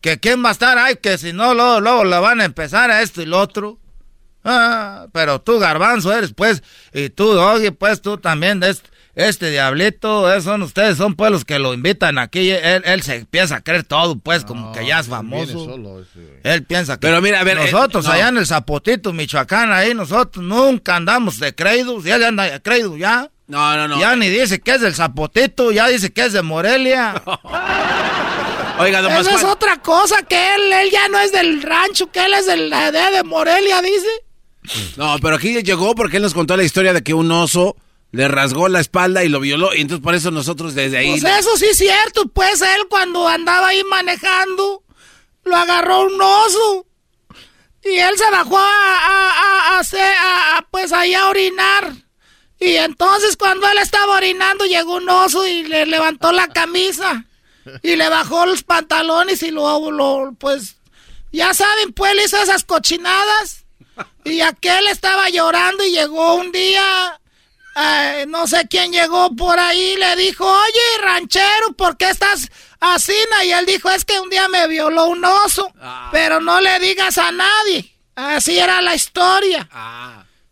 Que 0.00 0.18
quién 0.18 0.42
va 0.42 0.48
a 0.48 0.52
estar 0.52 0.78
ahí, 0.78 0.96
que 0.96 1.18
si 1.18 1.34
no, 1.34 1.52
luego, 1.52 2.04
le 2.04 2.18
van 2.18 2.40
a 2.40 2.46
empezar 2.46 2.90
a 2.90 3.02
esto 3.02 3.20
y 3.20 3.26
lo 3.26 3.38
otro. 3.40 3.78
Ah, 4.42 5.08
pero 5.12 5.42
tú, 5.42 5.58
garbanzo, 5.58 6.10
eres 6.10 6.32
pues, 6.32 6.62
y 6.94 7.10
tú, 7.10 7.34
Doggy, 7.34 7.72
pues 7.72 8.00
tú 8.00 8.16
también, 8.16 8.58
de 8.58 8.70
este, 8.70 8.88
este 9.18 9.50
diablito, 9.50 10.30
esos 10.30 10.44
son 10.44 10.62
ustedes, 10.62 10.96
son 10.96 11.16
pues 11.16 11.32
los 11.32 11.44
que 11.44 11.58
lo 11.58 11.74
invitan 11.74 12.18
aquí, 12.18 12.52
él, 12.52 12.82
él 12.84 13.02
se 13.02 13.16
empieza 13.16 13.56
a 13.56 13.60
creer 13.62 13.82
todo, 13.82 14.16
pues, 14.16 14.44
como 14.44 14.70
que 14.70 14.86
ya 14.86 15.00
es 15.00 15.08
famoso. 15.08 15.76
Él 16.44 16.62
piensa 16.62 16.94
que 16.94 17.08
Pero 17.08 17.20
mira, 17.20 17.40
a 17.40 17.44
ver, 17.44 17.58
eh, 17.58 17.68
nosotros 17.68 18.06
no. 18.06 18.12
allá 18.12 18.28
en 18.28 18.36
el 18.36 18.46
Zapotito, 18.46 19.12
Michoacán, 19.12 19.72
ahí 19.72 19.92
nosotros 19.92 20.44
nunca 20.44 20.94
andamos 20.94 21.40
de 21.40 21.52
creídos, 21.52 22.06
y 22.06 22.10
él 22.10 22.22
anda 22.22 22.44
de 22.44 22.62
creído 22.62 22.96
ya. 22.96 23.28
No, 23.48 23.76
no, 23.76 23.88
no. 23.88 23.98
Ya 23.98 24.14
ni 24.14 24.28
dice 24.28 24.60
que 24.60 24.70
es 24.70 24.82
del 24.82 24.94
Zapotito, 24.94 25.72
ya 25.72 25.88
dice 25.88 26.12
que 26.12 26.26
es 26.26 26.32
de 26.32 26.42
Morelia. 26.42 27.20
Oiga, 28.78 29.02
don 29.02 29.10
Esa 29.10 29.34
es 29.34 29.42
otra 29.42 29.82
cosa, 29.82 30.22
que 30.22 30.54
él, 30.54 30.72
él 30.72 30.90
ya 30.92 31.08
no 31.08 31.18
es 31.18 31.32
del 31.32 31.60
rancho, 31.60 32.12
que 32.12 32.24
él 32.24 32.34
es 32.34 32.46
del 32.46 32.70
de, 32.70 33.10
de 33.16 33.24
Morelia, 33.24 33.82
dice. 33.82 34.94
No, 34.96 35.16
pero 35.20 35.34
aquí 35.34 35.60
llegó 35.64 35.96
porque 35.96 36.18
él 36.18 36.22
nos 36.22 36.34
contó 36.34 36.56
la 36.56 36.62
historia 36.62 36.92
de 36.92 37.02
que 37.02 37.14
un 37.14 37.32
oso 37.32 37.74
le 38.10 38.28
rasgó 38.28 38.68
la 38.68 38.80
espalda 38.80 39.24
y 39.24 39.28
lo 39.28 39.40
violó. 39.40 39.74
Y 39.74 39.80
entonces 39.82 40.02
por 40.02 40.14
eso 40.14 40.30
nosotros 40.30 40.74
desde 40.74 40.98
ahí... 40.98 41.20
Pues 41.20 41.38
eso 41.38 41.56
sí 41.56 41.66
es 41.66 41.76
cierto, 41.78 42.26
pues 42.28 42.60
él 42.62 42.86
cuando 42.88 43.26
andaba 43.28 43.68
ahí 43.68 43.82
manejando, 43.84 44.82
lo 45.44 45.56
agarró 45.56 46.00
un 46.02 46.20
oso. 46.20 46.86
Y 47.84 47.96
él 47.98 48.16
se 48.18 48.30
bajó 48.30 48.58
a, 48.58 48.62
a, 48.62 49.30
a- 49.30 49.76
a 49.76 49.78
hacer- 49.80 50.00
a- 50.18 50.58
a, 50.58 50.62
pues 50.70 50.92
ahí 50.92 51.14
a 51.14 51.28
orinar. 51.28 51.92
Y 52.60 52.74
entonces 52.74 53.36
cuando 53.36 53.68
él 53.68 53.78
estaba 53.78 54.16
orinando 54.16 54.64
llegó 54.64 54.96
un 54.96 55.08
oso 55.08 55.46
y 55.46 55.62
le 55.62 55.86
levantó 55.86 56.32
la 56.32 56.48
camisa. 56.48 57.24
Y 57.82 57.96
le 57.96 58.08
bajó 58.08 58.46
los 58.46 58.62
pantalones 58.64 59.42
y 59.42 59.50
lo, 59.50 59.90
lo 59.90 60.32
pues, 60.38 60.76
ya 61.30 61.52
saben, 61.52 61.92
pues 61.92 62.14
le 62.16 62.24
hizo 62.24 62.40
esas 62.42 62.64
cochinadas. 62.64 63.64
Y 64.24 64.40
aquel 64.40 64.88
estaba 64.88 65.28
llorando 65.28 65.84
y 65.84 65.90
llegó 65.92 66.34
un 66.36 66.50
día, 66.50 67.20
eh, 67.80 68.26
no 68.28 68.46
sé 68.46 68.66
quién 68.68 68.92
llegó 68.92 69.34
por 69.36 69.58
ahí, 69.58 69.96
le 69.96 70.16
dijo, 70.16 70.44
oye, 70.44 71.02
ranchero, 71.02 71.72
¿por 71.76 71.96
qué 71.96 72.10
estás 72.10 72.50
así? 72.80 73.14
Y 73.44 73.50
él 73.50 73.66
dijo, 73.66 73.90
es 73.90 74.04
que 74.04 74.18
un 74.18 74.30
día 74.30 74.48
me 74.48 74.66
violó 74.66 75.06
un 75.06 75.24
oso, 75.24 75.72
pero 76.10 76.40
no 76.40 76.60
le 76.60 76.78
digas 76.80 77.18
a 77.18 77.30
nadie. 77.30 77.94
Así 78.14 78.58
era 78.58 78.82
la 78.82 78.94
historia. 78.94 79.68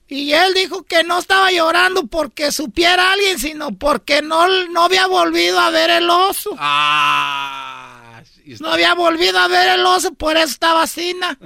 Y 0.09 0.33
él 0.33 0.55
dijo 0.55 0.85
que 0.85 1.03
no 1.03 1.19
estaba 1.19 1.51
llorando 1.51 2.07
porque 2.07 2.53
supiera 2.53 3.13
alguien, 3.13 3.41
sino 3.41 3.73
porque 3.73 4.23
no, 4.23 4.47
no 4.69 4.85
había 4.85 5.09
volvido 5.09 5.59
a 5.59 5.71
ver 5.71 5.91
el 5.91 6.09
oso. 6.09 6.51
No 8.61 8.71
había 8.71 8.95
volvido 8.95 9.41
a 9.41 9.49
ver 9.49 9.69
el 9.71 9.85
oso, 9.85 10.15
por 10.15 10.37
eso 10.37 10.47
estaba 10.47 10.83
así. 10.83 11.15
na. 11.15 11.37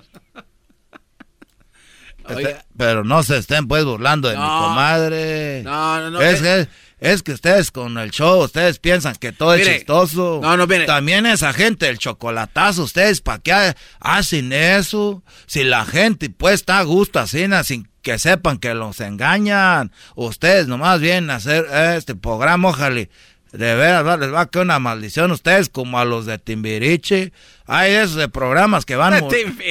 Este, 2.38 2.56
pero 2.76 3.04
no 3.04 3.22
se 3.22 3.38
estén 3.38 3.66
pues 3.68 3.84
burlando 3.84 4.28
de 4.28 4.36
mi 4.36 4.42
comadre. 4.42 5.62
No, 5.64 6.00
no, 6.00 6.10
no. 6.10 6.20
Es, 6.20 6.40
que, 6.40 6.68
es 7.00 7.22
que 7.22 7.32
ustedes 7.32 7.70
con 7.70 7.96
el 7.98 8.10
show, 8.10 8.42
ustedes 8.42 8.78
piensan 8.78 9.14
que 9.16 9.32
todo 9.32 9.52
Mire. 9.56 9.70
es 9.70 9.76
chistoso. 9.78 10.40
No, 10.42 10.56
no, 10.56 10.66
mire. 10.66 10.86
También 10.86 11.26
esa 11.26 11.52
gente, 11.52 11.88
el 11.88 11.98
chocolatazo, 11.98 12.82
ustedes 12.84 13.20
para 13.20 13.38
qué 13.38 13.52
ha- 13.52 13.76
hacen 14.00 14.52
eso. 14.52 15.22
Si 15.46 15.64
la 15.64 15.84
gente 15.84 16.30
pues 16.30 16.54
está 16.54 16.78
a 16.78 16.82
gusto 16.84 17.18
así, 17.18 17.46
sin 17.64 17.88
que 18.02 18.18
sepan 18.18 18.58
que 18.58 18.72
los 18.74 19.00
engañan. 19.00 19.92
Ustedes 20.14 20.66
nomás 20.68 21.00
vienen 21.00 21.30
a 21.30 21.36
hacer 21.36 21.66
este 21.96 22.14
programa, 22.14 22.70
ojalá. 22.70 23.06
De 23.52 23.74
veras, 23.74 24.06
va- 24.06 24.16
les 24.16 24.32
va 24.32 24.42
a 24.42 24.46
caer 24.46 24.64
una 24.64 24.78
maldición 24.78 25.30
a 25.30 25.34
ustedes 25.34 25.68
como 25.68 25.98
a 25.98 26.04
los 26.04 26.24
de 26.26 26.38
Timbiriche. 26.38 27.32
Hay 27.66 27.92
esos 27.92 28.14
de 28.14 28.28
programas 28.28 28.84
que 28.86 28.94
van, 28.96 29.14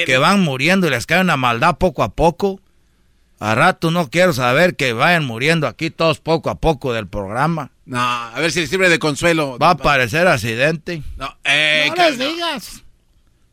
que 0.05 0.17
van 0.17 0.41
muriendo 0.41 0.87
y 0.87 0.89
les 0.89 1.05
cae 1.05 1.21
una 1.21 1.37
maldad 1.37 1.77
poco 1.77 2.03
a 2.03 2.09
poco. 2.13 2.59
A 3.39 3.55
rato 3.55 3.89
no 3.89 4.09
quiero 4.09 4.33
saber 4.33 4.75
que 4.75 4.91
vayan 4.91 5.23
muriendo 5.25 5.65
aquí 5.65 5.89
todos 5.91 6.19
poco 6.19 6.49
a 6.49 6.55
poco 6.55 6.91
del 6.91 7.07
programa. 7.07 7.71
No, 7.85 7.99
a 8.01 8.37
ver 8.37 8.51
si 8.51 8.59
le 8.59 8.67
sirve 8.67 8.89
de 8.89 8.99
consuelo. 8.99 9.57
Va 9.57 9.69
a 9.71 9.77
parecer 9.77 10.27
accidente. 10.27 11.01
No, 11.15 11.37
eh, 11.45 11.89
No 11.95 12.03
les 12.03 12.19
digas. 12.19 12.83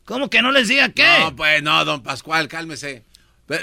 ¿Cómo 0.04 0.28
que 0.28 0.42
no 0.42 0.50
les 0.50 0.66
diga 0.68 0.88
qué? 0.88 1.06
No, 1.20 1.36
pues 1.36 1.62
no, 1.62 1.84
don 1.84 2.02
Pascual, 2.02 2.48
cálmese. 2.48 3.04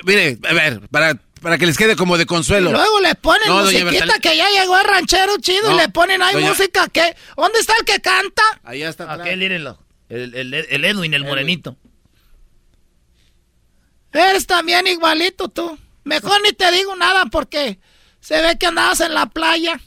Mire, 0.06 0.38
a 0.50 0.54
ver, 0.54 0.82
para, 0.90 1.18
para 1.44 1.58
que 1.60 1.66
les 1.68 1.78
quede 1.78 1.96
como 1.96 2.18
de 2.18 2.26
consuelo. 2.26 2.70
Y 2.72 2.74
luego 2.74 3.00
le 3.02 3.14
ponen 3.14 3.48
No, 3.48 3.62
musiquita 3.62 4.18
que 4.20 4.36
ya 4.36 4.50
llegó 4.50 4.80
el 4.80 4.86
ranchero 4.88 5.38
chido 5.40 5.72
y 5.74 5.76
le 5.78 5.90
ponen 5.90 6.22
ahí 6.24 6.34
doña- 6.34 6.50
música 6.50 6.88
que... 6.88 7.16
¿Dónde 7.38 7.60
está 7.60 7.74
el 7.80 7.86
que 7.86 8.00
canta? 8.02 8.42
Allá 8.64 8.90
está. 8.90 9.14
Aquel, 9.14 9.38
mírenlo. 9.40 9.78
El, 10.10 10.34
el, 10.34 10.54
el 10.54 10.86
Edwin, 10.86 11.14
el 11.14 11.24
morenito. 11.24 11.78
Eres 14.12 14.46
también 14.48 14.86
igualito 14.88 15.50
tú. 15.50 15.78
Mejor 16.04 16.42
ni 16.44 16.52
te 16.54 16.72
digo 16.72 16.96
nada 16.96 17.26
porque 17.28 17.80
se 18.20 18.42
ve 18.42 18.58
que 18.58 18.68
andabas 18.68 19.00
en 19.02 19.14
la 19.14 19.28
playa. 19.28 19.80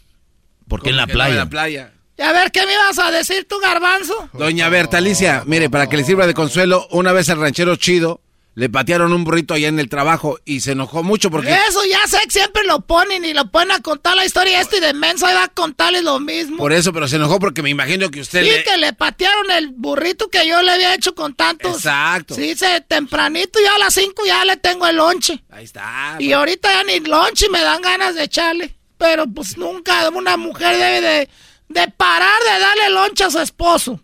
Porque 0.68 0.90
en 0.90 0.96
la 0.96 1.06
playa. 1.06 1.32
En 1.32 1.38
la 1.38 1.46
playa. 1.46 1.92
Y 2.18 2.22
a 2.22 2.32
ver, 2.32 2.50
¿qué 2.50 2.64
me 2.66 2.72
ibas 2.72 2.98
a 2.98 3.10
decir 3.10 3.46
tú, 3.46 3.58
garbanzo? 3.60 4.30
Doña 4.32 4.68
Bertalicia, 4.70 5.42
mire, 5.46 5.68
para 5.68 5.88
que 5.88 5.98
le 5.98 6.04
sirva 6.04 6.26
de 6.26 6.32
consuelo, 6.34 6.88
una 6.90 7.12
vez 7.12 7.28
el 7.28 7.38
ranchero 7.38 7.76
chido 7.76 8.22
le 8.56 8.70
patearon 8.70 9.12
un 9.12 9.22
burrito 9.22 9.52
allá 9.52 9.68
en 9.68 9.78
el 9.78 9.90
trabajo 9.90 10.38
y 10.46 10.60
se 10.60 10.72
enojó 10.72 11.02
mucho 11.02 11.30
porque... 11.30 11.52
Eso 11.68 11.84
ya 11.84 12.00
sé 12.08 12.18
que 12.24 12.30
siempre 12.30 12.64
lo 12.64 12.80
ponen 12.80 13.22
y 13.26 13.34
lo 13.34 13.50
ponen 13.50 13.72
a 13.72 13.82
contar 13.82 14.16
la 14.16 14.24
historia 14.24 14.62
este 14.62 14.78
y 14.78 14.80
de 14.80 14.94
menso 14.94 15.26
ahí 15.26 15.34
va 15.34 15.44
a 15.44 15.48
contarles 15.48 16.02
lo 16.02 16.18
mismo. 16.20 16.56
Por 16.56 16.72
eso, 16.72 16.90
pero 16.90 17.06
se 17.06 17.16
enojó 17.16 17.38
porque 17.38 17.60
me 17.62 17.68
imagino 17.68 18.10
que 18.10 18.20
usted 18.22 18.42
Sí, 18.42 18.48
le... 18.50 18.64
que 18.64 18.78
le 18.78 18.94
patearon 18.94 19.50
el 19.50 19.68
burrito 19.68 20.30
que 20.30 20.48
yo 20.48 20.62
le 20.62 20.70
había 20.70 20.94
hecho 20.94 21.14
con 21.14 21.34
tantos. 21.34 21.76
Exacto. 21.76 22.34
Sí, 22.34 22.56
se, 22.56 22.80
tempranito, 22.80 23.58
ya 23.62 23.74
a 23.74 23.78
las 23.78 23.92
5 23.92 24.22
ya 24.24 24.42
le 24.46 24.56
tengo 24.56 24.86
el 24.86 24.96
lonche. 24.96 25.44
Ahí 25.50 25.64
está. 25.64 26.16
Y 26.18 26.32
ahorita 26.32 26.72
ya 26.72 26.82
ni 26.84 27.00
lonche 27.00 27.50
me 27.50 27.60
dan 27.60 27.82
ganas 27.82 28.14
de 28.14 28.24
echarle. 28.24 28.74
Pero 28.96 29.26
pues 29.26 29.58
nunca 29.58 30.08
una 30.08 30.38
mujer 30.38 30.78
debe 30.78 31.00
de, 31.02 31.28
de 31.68 31.88
parar 31.88 32.42
de 32.42 32.58
darle 32.58 32.88
lonche 32.88 33.22
a 33.24 33.30
su 33.30 33.38
esposo. 33.38 34.00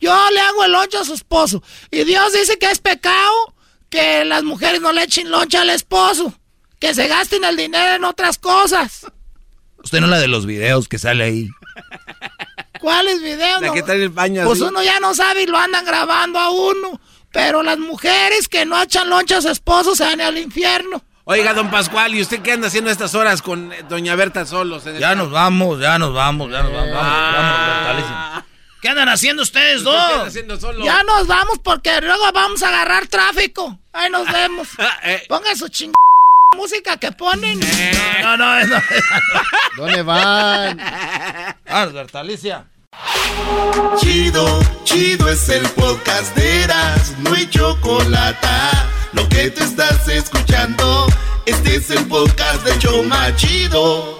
Yo 0.00 0.16
le 0.30 0.40
hago 0.40 0.62
el 0.62 0.70
lonche 0.70 0.96
a 0.96 1.04
su 1.04 1.14
esposo. 1.14 1.60
Y 1.90 2.04
Dios 2.04 2.32
dice 2.32 2.56
que 2.56 2.70
es 2.70 2.78
pecado 2.78 3.49
que 3.90 4.24
las 4.24 4.42
mujeres 4.44 4.80
no 4.80 4.92
le 4.92 5.02
echen 5.02 5.30
lonche 5.30 5.58
al 5.58 5.70
esposo. 5.70 6.32
Que 6.78 6.94
se 6.94 7.08
gasten 7.08 7.44
el 7.44 7.56
dinero 7.56 7.96
en 7.96 8.04
otras 8.04 8.38
cosas. 8.38 9.06
Usted 9.82 10.00
no 10.00 10.06
la 10.06 10.18
de 10.18 10.28
los 10.28 10.46
videos 10.46 10.88
que 10.88 10.98
sale 10.98 11.24
ahí. 11.24 11.48
¿Cuáles 12.80 13.20
videos? 13.22 13.60
La 13.60 13.72
que 13.72 13.82
trae 13.82 14.02
el 14.02 14.08
baño 14.08 14.44
Pues 14.44 14.60
así. 14.60 14.68
uno 14.68 14.82
ya 14.82 14.98
no 15.00 15.14
sabe 15.14 15.42
y 15.42 15.46
lo 15.46 15.58
andan 15.58 15.84
grabando 15.84 16.38
a 16.38 16.50
uno. 16.50 17.00
Pero 17.32 17.62
las 17.62 17.78
mujeres 17.78 18.48
que 18.48 18.64
no 18.64 18.80
echan 18.82 19.08
lonche 19.10 19.34
a 19.34 19.42
su 19.42 19.48
esposo 19.50 19.94
se 19.94 20.04
van 20.04 20.20
al 20.20 20.38
infierno. 20.38 21.02
Oiga, 21.24 21.52
don 21.54 21.70
Pascual, 21.70 22.14
¿y 22.14 22.22
usted 22.22 22.40
qué 22.40 22.52
anda 22.52 22.66
haciendo 22.68 22.90
a 22.90 22.92
estas 22.92 23.14
horas 23.14 23.40
con 23.42 23.72
eh, 23.72 23.84
doña 23.88 24.16
Berta 24.16 24.46
solos? 24.46 24.84
en 24.86 24.94
el 24.96 25.00
Ya 25.00 25.10
carro? 25.10 25.24
nos 25.24 25.30
vamos, 25.30 25.78
ya 25.80 25.98
nos 25.98 26.12
vamos, 26.14 26.50
ya 26.50 26.62
nos 26.62 26.72
vamos. 26.72 26.90
Vamos, 26.92 27.12
vamos, 27.34 27.66
Bertalicia. 27.66 28.46
¿Qué 28.80 28.88
andan 28.88 29.08
haciendo 29.08 29.42
ustedes 29.42 29.78
¿Usted 29.82 29.90
qué 29.90 29.96
anda 29.96 30.16
dos? 30.18 30.28
haciendo 30.28 30.60
solo? 30.60 30.84
Ya 30.84 31.02
nos 31.02 31.26
vamos 31.26 31.58
porque 31.58 32.00
luego 32.00 32.32
vamos 32.32 32.62
a 32.62 32.68
agarrar 32.68 33.06
tráfico. 33.08 33.78
Ahí 33.92 34.10
nos 34.10 34.26
vemos. 34.32 34.68
Eh, 35.02 35.22
Pongan 35.28 35.56
su 35.56 35.68
ching 35.68 35.92
música 36.56 36.96
que 36.96 37.12
ponen. 37.12 37.60
No, 38.22 38.36
no, 38.36 38.66
no. 38.66 38.82
¿Dónde 39.76 40.02
van? 40.02 40.78
Ah, 40.80 41.86
Bertalicia. 41.92 42.66
Chido, 43.98 44.60
chido 44.84 45.28
es 45.28 45.48
el 45.48 45.62
podcast 45.70 46.34
de 46.36 46.64
Eras, 46.64 47.14
no 47.18 47.34
hay 47.34 47.48
chocolate. 47.48 48.48
Lo 49.12 49.28
que 49.28 49.50
te 49.50 49.62
estás 49.64 50.06
escuchando, 50.08 51.06
este 51.46 51.76
es 51.76 51.90
el 51.90 52.04
podcast 52.06 52.62
de 52.64 52.78
Choma 52.78 53.34
Chido. 53.36 54.19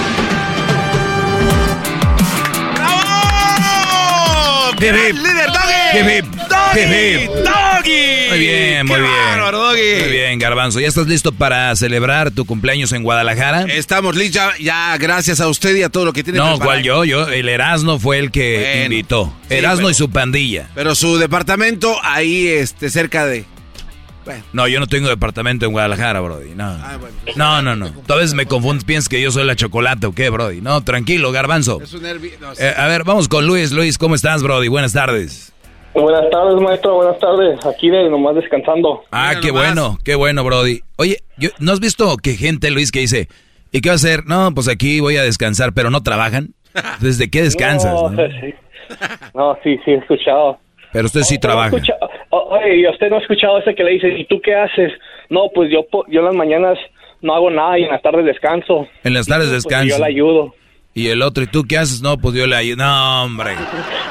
¡Bravo! 4.81 4.97
¡Líder 5.13 5.47
Doggy! 5.47 6.21
¡Doggy! 6.49 7.25
¡Doggy! 7.27 8.29
Muy 8.29 8.39
bien, 8.39 8.85
muy 8.87 8.95
¡Qué 8.95 9.01
bien. 9.01 9.13
bárbaro, 9.29 9.59
Doggy! 9.59 9.99
Muy 10.01 10.11
bien, 10.11 10.39
Garbanzo. 10.39 10.79
¿Ya 10.79 10.87
estás 10.87 11.07
listo 11.07 11.31
para 11.31 11.75
celebrar 11.75 12.31
tu 12.31 12.45
cumpleaños 12.45 12.91
en 12.93 13.03
Guadalajara? 13.03 13.63
Estamos 13.69 14.15
listos 14.15 14.41
ya, 14.41 14.53
ya 14.59 14.97
gracias 14.97 15.39
a 15.41 15.47
usted 15.47 15.75
y 15.75 15.83
a 15.83 15.89
todo 15.89 16.05
lo 16.05 16.13
que 16.13 16.23
tiene 16.23 16.39
No. 16.39 16.57
¿cuál 16.59 16.81
yo? 16.83 17.03
Yo, 17.05 17.27
el 17.27 17.49
Erasno 17.49 17.99
fue 17.99 18.17
el 18.19 18.31
que 18.31 18.57
Bueno, 18.79 18.83
invitó. 18.95 19.33
sí, 19.49 19.55
Erasno 19.55 19.77
pero- 19.83 19.89
y 19.91 19.93
su 19.93 20.09
pandilla. 20.09 20.69
Pero 20.75 20.95
su 20.95 21.17
departamento 21.17 21.95
ahí, 22.03 22.47
este, 22.47 22.89
cerca 22.89 23.25
de... 23.25 23.45
No, 24.53 24.67
yo 24.67 24.79
no 24.79 24.87
tengo 24.87 25.09
departamento 25.09 25.65
en 25.65 25.71
Guadalajara, 25.71 26.19
Brody. 26.21 26.55
No, 26.55 26.65
Ah, 26.65 26.97
bueno. 26.99 27.15
no, 27.35 27.61
no. 27.61 27.75
no. 27.75 27.91
A 28.07 28.15
veces 28.15 28.33
me 28.33 28.45
confundes, 28.45 28.83
piensas 28.85 29.09
que 29.09 29.21
yo 29.21 29.31
soy 29.31 29.45
la 29.45 29.55
chocolate 29.55 30.07
o 30.07 30.13
qué, 30.13 30.29
Brody. 30.29 30.61
No, 30.61 30.81
tranquilo, 30.83 31.31
Garbanzo. 31.31 31.81
Es 31.81 31.93
un 31.93 32.05
Eh, 32.05 32.73
a 32.77 32.87
ver, 32.87 33.03
vamos 33.03 33.27
con 33.27 33.47
Luis. 33.47 33.71
Luis, 33.71 33.97
¿cómo 33.97 34.15
estás, 34.15 34.43
Brody? 34.43 34.67
Buenas 34.67 34.93
tardes. 34.93 35.53
Buenas 35.93 36.29
tardes, 36.31 36.61
maestro. 36.61 36.95
Buenas 36.95 37.19
tardes. 37.19 37.65
Aquí 37.65 37.89
de 37.89 38.09
nomás 38.09 38.35
descansando. 38.35 39.03
Ah, 39.11 39.33
qué 39.41 39.51
bueno, 39.51 39.97
qué 40.05 40.15
bueno, 40.15 40.43
Brody. 40.43 40.81
Oye, 40.97 41.17
yo- 41.37 41.49
¿no 41.59 41.71
has 41.73 41.79
visto 41.79 42.15
que 42.17 42.35
gente, 42.35 42.71
Luis, 42.71 42.91
que 42.91 42.99
dice, 42.99 43.27
¿y 43.71 43.81
qué 43.81 43.89
va 43.89 43.93
a 43.93 43.95
hacer? 43.97 44.25
No, 44.25 44.53
pues 44.53 44.67
aquí 44.69 44.99
voy 45.01 45.17
a 45.17 45.23
descansar, 45.23 45.73
pero 45.73 45.89
no 45.89 46.01
trabajan. 46.01 46.53
¿Desde 47.01 47.29
qué 47.29 47.41
descansas? 47.43 47.93
No, 48.01 48.09
no? 48.09 48.21
sí. 48.41 48.53
No, 49.33 49.57
sí, 49.63 49.77
sí, 49.83 49.91
he 49.91 49.95
escuchado. 49.97 50.59
Pero 50.93 51.05
usted 51.07 51.21
sí 51.23 51.37
trabaja. 51.39 51.77
Oye, 52.31 52.77
¿y 52.77 52.87
usted 52.87 53.09
no 53.09 53.17
ha 53.17 53.19
escuchado 53.19 53.59
ese 53.59 53.75
que 53.75 53.83
le 53.83 53.91
dice, 53.91 54.07
¿y 54.09 54.25
tú 54.25 54.39
qué 54.41 54.55
haces? 54.55 54.91
No, 55.29 55.49
pues 55.53 55.69
yo, 55.71 55.85
po- 55.91 56.05
yo 56.09 56.19
en 56.21 56.25
las 56.27 56.35
mañanas 56.35 56.77
no 57.21 57.33
hago 57.35 57.49
nada 57.51 57.77
y 57.77 57.83
en 57.83 57.89
las 57.89 58.01
tardes 58.01 58.25
descanso. 58.25 58.87
En 59.03 59.13
las 59.13 59.27
tardes 59.27 59.49
Pues 59.49 59.63
descanso. 59.63 59.97
yo 59.97 60.03
le 60.03 60.09
ayudo. 60.09 60.55
Y 60.93 61.07
el 61.07 61.21
otro, 61.21 61.43
¿y 61.43 61.47
tú 61.47 61.63
qué 61.67 61.77
haces? 61.77 62.01
No, 62.01 62.17
pues 62.17 62.35
yo 62.35 62.47
le 62.47 62.55
ayudo. 62.55 62.77
No, 62.77 63.23
hombre. 63.23 63.51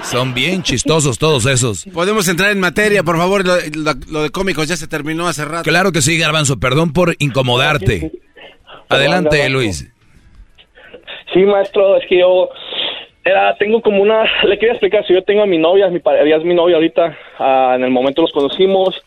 Son 0.03 0.33
bien 0.35 0.63
chistosos 0.63 1.19
todos 1.19 1.45
esos. 1.47 1.85
Podemos 1.93 2.27
entrar 2.29 2.51
en 2.53 2.61
materia, 2.61 3.03
por 3.03 3.17
favor. 3.19 3.45
Lo, 3.47 3.55
lo- 3.57 3.95
lo 4.11 4.23
de 4.23 4.31
cómicos 4.31 4.69
ya 4.69 4.77
se 4.77 4.87
terminó 4.87 5.27
hace 5.29 5.45
rato. 5.45 5.69
Claro 5.69 5.93
que 5.93 6.01
sí, 6.01 6.17
Garbanzo. 6.19 6.59
Perdón 6.59 6.93
por 6.93 7.15
incomodarte. 7.19 8.13
Adelante. 8.89 9.49
Luis. 9.51 9.93
Sí, 11.33 11.41
maestro, 11.41 11.97
es 11.97 12.03
que 12.09 12.19
yo 12.19 12.49
era, 13.25 13.57
tengo 13.57 13.83
como 13.83 14.03
una, 14.03 14.25
le 14.45 14.59
quería 14.59 14.73
explicar, 14.73 15.07
si 15.07 15.15
yo 15.15 15.23
tengo 15.23 15.43
a 15.43 15.47
mi 15.47 15.59
novia, 15.59 15.89
mi 15.89 16.01
pareja 16.01 16.37
es 16.37 16.45
mi 16.45 16.55
novia 16.55 16.77
ahorita, 16.77 17.17
ah, 17.39 17.75
en 17.77 17.85
el 17.85 17.91
momento 17.91 18.23
los 18.23 18.33
conocimos, 18.33 19.01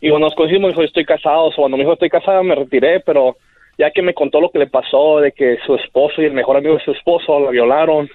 y 0.00 0.10
cuando 0.10 0.26
nos 0.26 0.34
conocimos 0.34 0.70
dijo, 0.70 0.82
estoy 0.82 1.04
casado, 1.04 1.44
o 1.44 1.54
cuando 1.54 1.76
me 1.76 1.84
dijo 1.84 1.92
estoy 1.92 2.10
casada 2.10 2.42
me 2.42 2.54
retiré, 2.54 3.00
pero 3.00 3.36
ya 3.78 3.90
que 3.90 4.02
me 4.02 4.14
contó 4.14 4.40
lo 4.40 4.50
que 4.50 4.58
le 4.58 4.66
pasó, 4.66 5.20
de 5.20 5.32
que 5.32 5.58
su 5.64 5.74
esposo 5.76 6.20
y 6.20 6.26
el 6.26 6.32
mejor 6.32 6.56
amigo 6.56 6.74
de 6.74 6.84
su 6.84 6.92
esposo 6.92 7.38
la 7.40 7.50
violaron, 7.50 8.08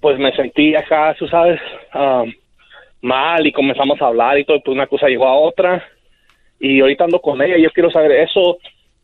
pues 0.00 0.18
me 0.18 0.32
sentí 0.32 0.74
acá, 0.74 1.14
tú 1.18 1.26
sabes, 1.26 1.60
ah, 1.92 2.24
mal, 3.00 3.46
y 3.46 3.52
comenzamos 3.52 4.00
a 4.00 4.06
hablar 4.06 4.38
y 4.38 4.44
todo, 4.44 4.60
pues 4.60 4.74
una 4.74 4.86
cosa 4.86 5.08
llegó 5.08 5.26
a 5.26 5.34
otra, 5.34 5.84
y 6.60 6.80
ahorita 6.80 7.04
ando 7.04 7.20
con 7.20 7.42
ella, 7.42 7.56
y 7.56 7.62
yo 7.62 7.70
quiero 7.70 7.90
saber 7.90 8.12
eso, 8.12 8.58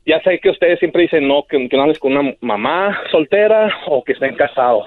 ya 0.06 0.22
sé 0.22 0.38
que 0.38 0.50
ustedes 0.50 0.78
siempre 0.78 1.02
dicen 1.02 1.26
no, 1.26 1.42
que, 1.42 1.68
que 1.68 1.76
no 1.76 1.82
andes 1.82 1.98
con 1.98 2.16
una 2.16 2.32
mamá 2.40 2.96
soltera 3.10 3.76
o 3.88 4.04
que 4.04 4.12
estén 4.12 4.36
casados. 4.36 4.86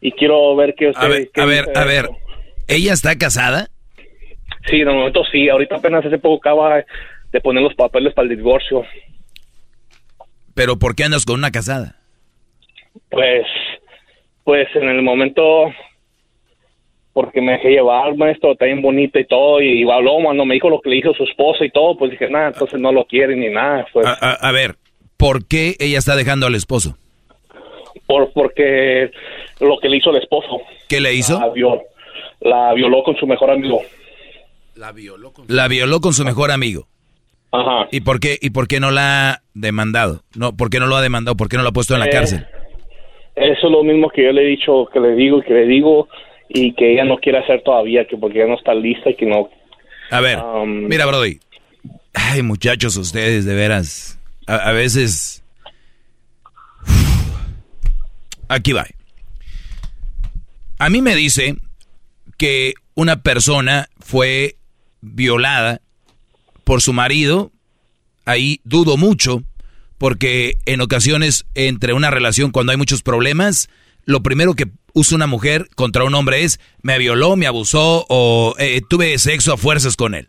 Y 0.00 0.12
quiero 0.12 0.54
ver 0.56 0.74
A 0.86 0.90
ustedes... 0.90 1.30
ver, 1.32 1.42
a 1.42 1.46
ver, 1.46 1.64
a 1.76 1.84
ver. 1.84 2.10
¿Ella 2.68 2.92
está 2.92 3.16
casada? 3.16 3.68
Sí, 4.68 4.78
de 4.78 4.84
momento 4.86 5.22
sí. 5.30 5.48
Ahorita 5.48 5.76
apenas 5.76 6.04
hace 6.04 6.18
poco 6.18 6.36
acaba 6.48 6.84
de 7.32 7.40
poner 7.40 7.62
los 7.62 7.74
papeles 7.74 8.12
para 8.14 8.28
el 8.28 8.36
divorcio. 8.36 8.84
¿Pero 10.54 10.78
por 10.78 10.94
qué 10.94 11.04
andas 11.04 11.24
con 11.24 11.36
una 11.38 11.50
casada? 11.50 11.96
Pues, 13.10 13.46
pues 14.44 14.66
en 14.74 14.88
el 14.88 15.02
momento, 15.02 15.42
porque 17.12 17.40
me 17.40 17.52
dejé 17.52 17.70
llevar, 17.70 18.16
maestro, 18.16 18.52
está 18.52 18.64
bien 18.64 18.80
bonita 18.82 19.20
y 19.20 19.26
todo, 19.26 19.60
y 19.60 19.88
habló 19.90 20.16
cuando 20.22 20.44
me 20.44 20.54
dijo 20.54 20.70
lo 20.70 20.80
que 20.80 20.90
le 20.90 20.96
dijo 20.96 21.12
su 21.14 21.24
esposa 21.24 21.64
y 21.64 21.70
todo, 21.70 21.96
pues 21.98 22.10
dije, 22.12 22.28
nada, 22.30 22.48
entonces 22.48 22.80
no 22.80 22.90
lo 22.92 23.04
quiere 23.06 23.36
ni 23.36 23.48
nada, 23.50 23.86
pues, 23.92 24.06
A, 24.06 24.12
a- 24.12 24.48
a 24.48 24.52
ver, 24.52 24.76
¿por 25.18 25.46
qué 25.46 25.76
ella 25.78 25.98
está 25.98 26.16
dejando 26.16 26.46
al 26.46 26.54
esposo? 26.54 26.96
Por, 28.06 28.32
porque 28.32 29.10
lo 29.60 29.78
que 29.80 29.88
le 29.88 29.96
hizo 29.98 30.10
el 30.10 30.16
esposo. 30.16 30.60
¿Qué 30.88 31.00
le 31.00 31.14
hizo? 31.14 31.38
La 31.40 31.48
violó, 31.50 31.82
la 32.40 32.72
violó 32.74 33.02
con 33.02 33.16
su 33.16 33.26
mejor 33.26 33.50
amigo. 33.50 33.82
La 34.76 34.92
violó 35.68 36.00
con 36.00 36.12
su 36.12 36.24
mejor 36.24 36.50
amigo. 36.50 36.86
Ajá. 37.52 37.88
¿Y 37.90 38.00
por 38.00 38.20
qué, 38.20 38.38
y 38.40 38.50
por 38.50 38.68
qué 38.68 38.80
no 38.80 38.90
la 38.90 39.30
ha 39.30 39.42
demandado? 39.54 40.22
No, 40.34 40.54
¿Por 40.56 40.68
qué 40.68 40.78
no 40.78 40.86
lo 40.86 40.96
ha 40.96 41.02
demandado? 41.02 41.36
¿Por 41.36 41.48
qué 41.48 41.56
no 41.56 41.62
lo 41.62 41.70
ha 41.70 41.72
puesto 41.72 41.94
en 41.94 42.00
la 42.00 42.06
Eh, 42.06 42.10
cárcel? 42.10 42.46
Eso 43.34 43.66
es 43.66 43.72
lo 43.72 43.82
mismo 43.82 44.10
que 44.10 44.24
yo 44.24 44.32
le 44.32 44.42
he 44.42 44.46
dicho, 44.46 44.86
que 44.92 45.00
le 45.00 45.14
digo 45.14 45.38
y 45.38 45.42
que 45.42 45.52
le 45.54 45.66
digo, 45.66 46.08
y 46.48 46.74
que 46.74 46.92
ella 46.92 47.04
no 47.04 47.16
quiere 47.18 47.38
hacer 47.38 47.62
todavía, 47.62 48.06
que 48.06 48.16
porque 48.16 48.38
ella 48.38 48.48
no 48.48 48.58
está 48.58 48.74
lista 48.74 49.10
y 49.10 49.14
que 49.14 49.26
no. 49.26 49.48
A 50.10 50.20
ver, 50.20 50.38
um, 50.38 50.86
mira, 50.86 51.06
Brody. 51.06 51.38
Ay, 52.14 52.42
muchachos, 52.42 52.96
ustedes, 52.96 53.44
de 53.44 53.54
veras. 53.54 54.18
A, 54.46 54.56
a 54.56 54.72
veces. 54.72 55.42
Aquí 58.48 58.72
va. 58.72 58.86
A 60.78 60.90
mí 60.90 61.02
me 61.02 61.14
dice 61.14 61.56
que 62.36 62.74
una 62.94 63.22
persona 63.22 63.88
fue 63.98 64.56
violada 65.00 65.80
por 66.64 66.82
su 66.82 66.92
marido. 66.92 67.52
Ahí 68.24 68.60
dudo 68.64 68.96
mucho, 68.96 69.42
porque 69.98 70.58
en 70.66 70.80
ocasiones, 70.80 71.46
entre 71.54 71.92
una 71.92 72.10
relación, 72.10 72.50
cuando 72.50 72.72
hay 72.72 72.78
muchos 72.78 73.02
problemas, 73.02 73.68
lo 74.04 74.22
primero 74.22 74.54
que 74.54 74.66
usa 74.92 75.16
una 75.16 75.26
mujer 75.26 75.68
contra 75.74 76.04
un 76.04 76.14
hombre 76.14 76.44
es 76.44 76.58
me 76.82 76.98
violó, 76.98 77.36
me 77.36 77.46
abusó 77.46 78.06
o 78.08 78.54
eh, 78.58 78.80
tuve 78.88 79.18
sexo 79.18 79.52
a 79.52 79.58
fuerzas 79.58 79.96
con 79.96 80.14
él. 80.14 80.28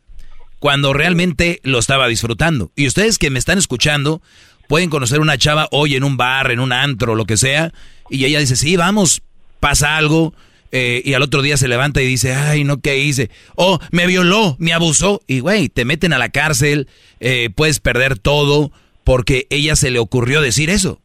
Cuando 0.59 0.91
realmente 0.91 1.59
lo 1.63 1.77
estaba 1.77 2.07
disfrutando. 2.07 2.71
Y 2.75 2.87
ustedes 2.87 3.19
que 3.19 3.29
me 3.29 3.39
están 3.39 3.59
escuchando 3.59 4.21
pueden 4.67 4.89
conocer 4.89 5.19
una 5.19 5.37
chava 5.37 5.67
hoy 5.71 5.95
en 5.95 6.03
un 6.03 6.17
bar, 6.17 6.51
en 6.51 6.59
un 6.59 6.71
antro, 6.71 7.15
lo 7.15 7.25
que 7.25 7.37
sea, 7.37 7.73
y 8.09 8.25
ella 8.25 8.39
dice, 8.39 8.55
sí, 8.55 8.75
vamos, 8.75 9.21
pasa 9.59 9.97
algo, 9.97 10.33
eh, 10.71 11.01
y 11.05 11.13
al 11.13 11.21
otro 11.21 11.41
día 11.41 11.57
se 11.57 11.67
levanta 11.67 12.01
y 12.01 12.05
dice, 12.05 12.33
ay, 12.33 12.63
no, 12.63 12.81
¿qué 12.81 12.99
hice? 12.99 13.29
Oh, 13.55 13.79
me 13.91 14.05
violó, 14.05 14.55
me 14.59 14.73
abusó, 14.73 15.21
y 15.27 15.39
güey, 15.39 15.69
te 15.69 15.85
meten 15.85 16.13
a 16.13 16.17
la 16.17 16.29
cárcel, 16.29 16.87
eh, 17.19 17.49
puedes 17.55 17.79
perder 17.79 18.19
todo, 18.19 18.71
porque 19.03 19.47
ella 19.49 19.75
se 19.75 19.89
le 19.89 19.99
ocurrió 19.99 20.41
decir 20.41 20.69
eso. 20.69 21.01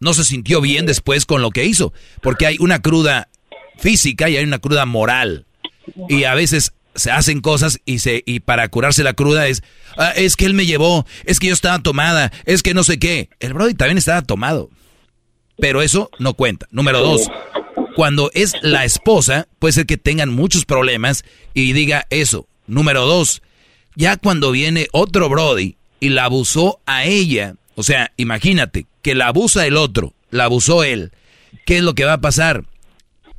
No 0.00 0.14
se 0.14 0.24
sintió 0.24 0.60
bien 0.60 0.86
después 0.86 1.26
con 1.26 1.42
lo 1.42 1.50
que 1.50 1.64
hizo, 1.64 1.92
porque 2.20 2.46
hay 2.46 2.56
una 2.60 2.80
cruda 2.80 3.28
física 3.78 4.28
y 4.28 4.36
hay 4.36 4.44
una 4.44 4.58
cruda 4.58 4.84
moral. 4.86 5.46
Y 6.08 6.24
a 6.24 6.34
veces 6.34 6.72
se 6.98 7.10
hacen 7.10 7.40
cosas 7.40 7.80
y 7.84 8.00
se 8.00 8.22
y 8.26 8.40
para 8.40 8.68
curarse 8.68 9.02
la 9.02 9.14
cruda 9.14 9.46
es 9.48 9.62
"Ah, 9.96 10.12
es 10.16 10.36
que 10.36 10.44
él 10.46 10.54
me 10.54 10.66
llevó, 10.66 11.06
es 11.24 11.38
que 11.40 11.48
yo 11.48 11.54
estaba 11.54 11.78
tomada, 11.80 12.32
es 12.44 12.62
que 12.62 12.74
no 12.74 12.84
sé 12.84 12.98
qué. 12.98 13.30
El 13.40 13.54
Brody 13.54 13.74
también 13.74 13.98
estaba 13.98 14.22
tomado. 14.22 14.70
Pero 15.58 15.82
eso 15.82 16.10
no 16.18 16.34
cuenta. 16.34 16.68
Número 16.70 17.00
dos, 17.00 17.28
cuando 17.96 18.30
es 18.34 18.54
la 18.62 18.84
esposa, 18.84 19.48
puede 19.58 19.72
ser 19.72 19.86
que 19.86 19.96
tengan 19.96 20.28
muchos 20.28 20.64
problemas 20.64 21.24
y 21.52 21.72
diga 21.72 22.06
eso. 22.10 22.46
Número 22.68 23.06
dos, 23.06 23.42
ya 23.96 24.16
cuando 24.16 24.52
viene 24.52 24.86
otro 24.92 25.28
Brody 25.28 25.76
y 25.98 26.10
la 26.10 26.26
abusó 26.26 26.80
a 26.86 27.04
ella, 27.06 27.56
o 27.74 27.82
sea, 27.82 28.12
imagínate 28.16 28.86
que 29.02 29.16
la 29.16 29.28
abusa 29.28 29.66
el 29.66 29.76
otro, 29.76 30.14
la 30.30 30.44
abusó 30.44 30.84
él, 30.84 31.10
¿qué 31.66 31.78
es 31.78 31.82
lo 31.82 31.94
que 31.94 32.04
va 32.04 32.12
a 32.14 32.20
pasar? 32.20 32.64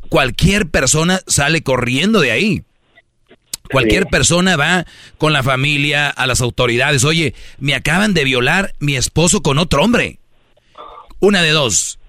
Cualquier 0.09 0.67
persona 0.67 1.21
sale 1.27 1.61
corriendo 1.61 2.19
de 2.19 2.31
ahí. 2.31 2.63
Cualquier 3.71 4.07
persona 4.07 4.55
va 4.57 4.85
con 5.17 5.31
la 5.33 5.43
familia 5.43 6.09
a 6.09 6.25
las 6.27 6.41
autoridades. 6.41 7.03
Oye, 7.03 7.35
me 7.59 7.75
acaban 7.75 8.13
de 8.13 8.23
violar 8.23 8.73
mi 8.79 8.95
esposo 8.95 9.41
con 9.41 9.57
otro 9.59 9.83
hombre. 9.83 10.19
Una 11.19 11.41
de 11.41 11.51
dos. 11.51 11.99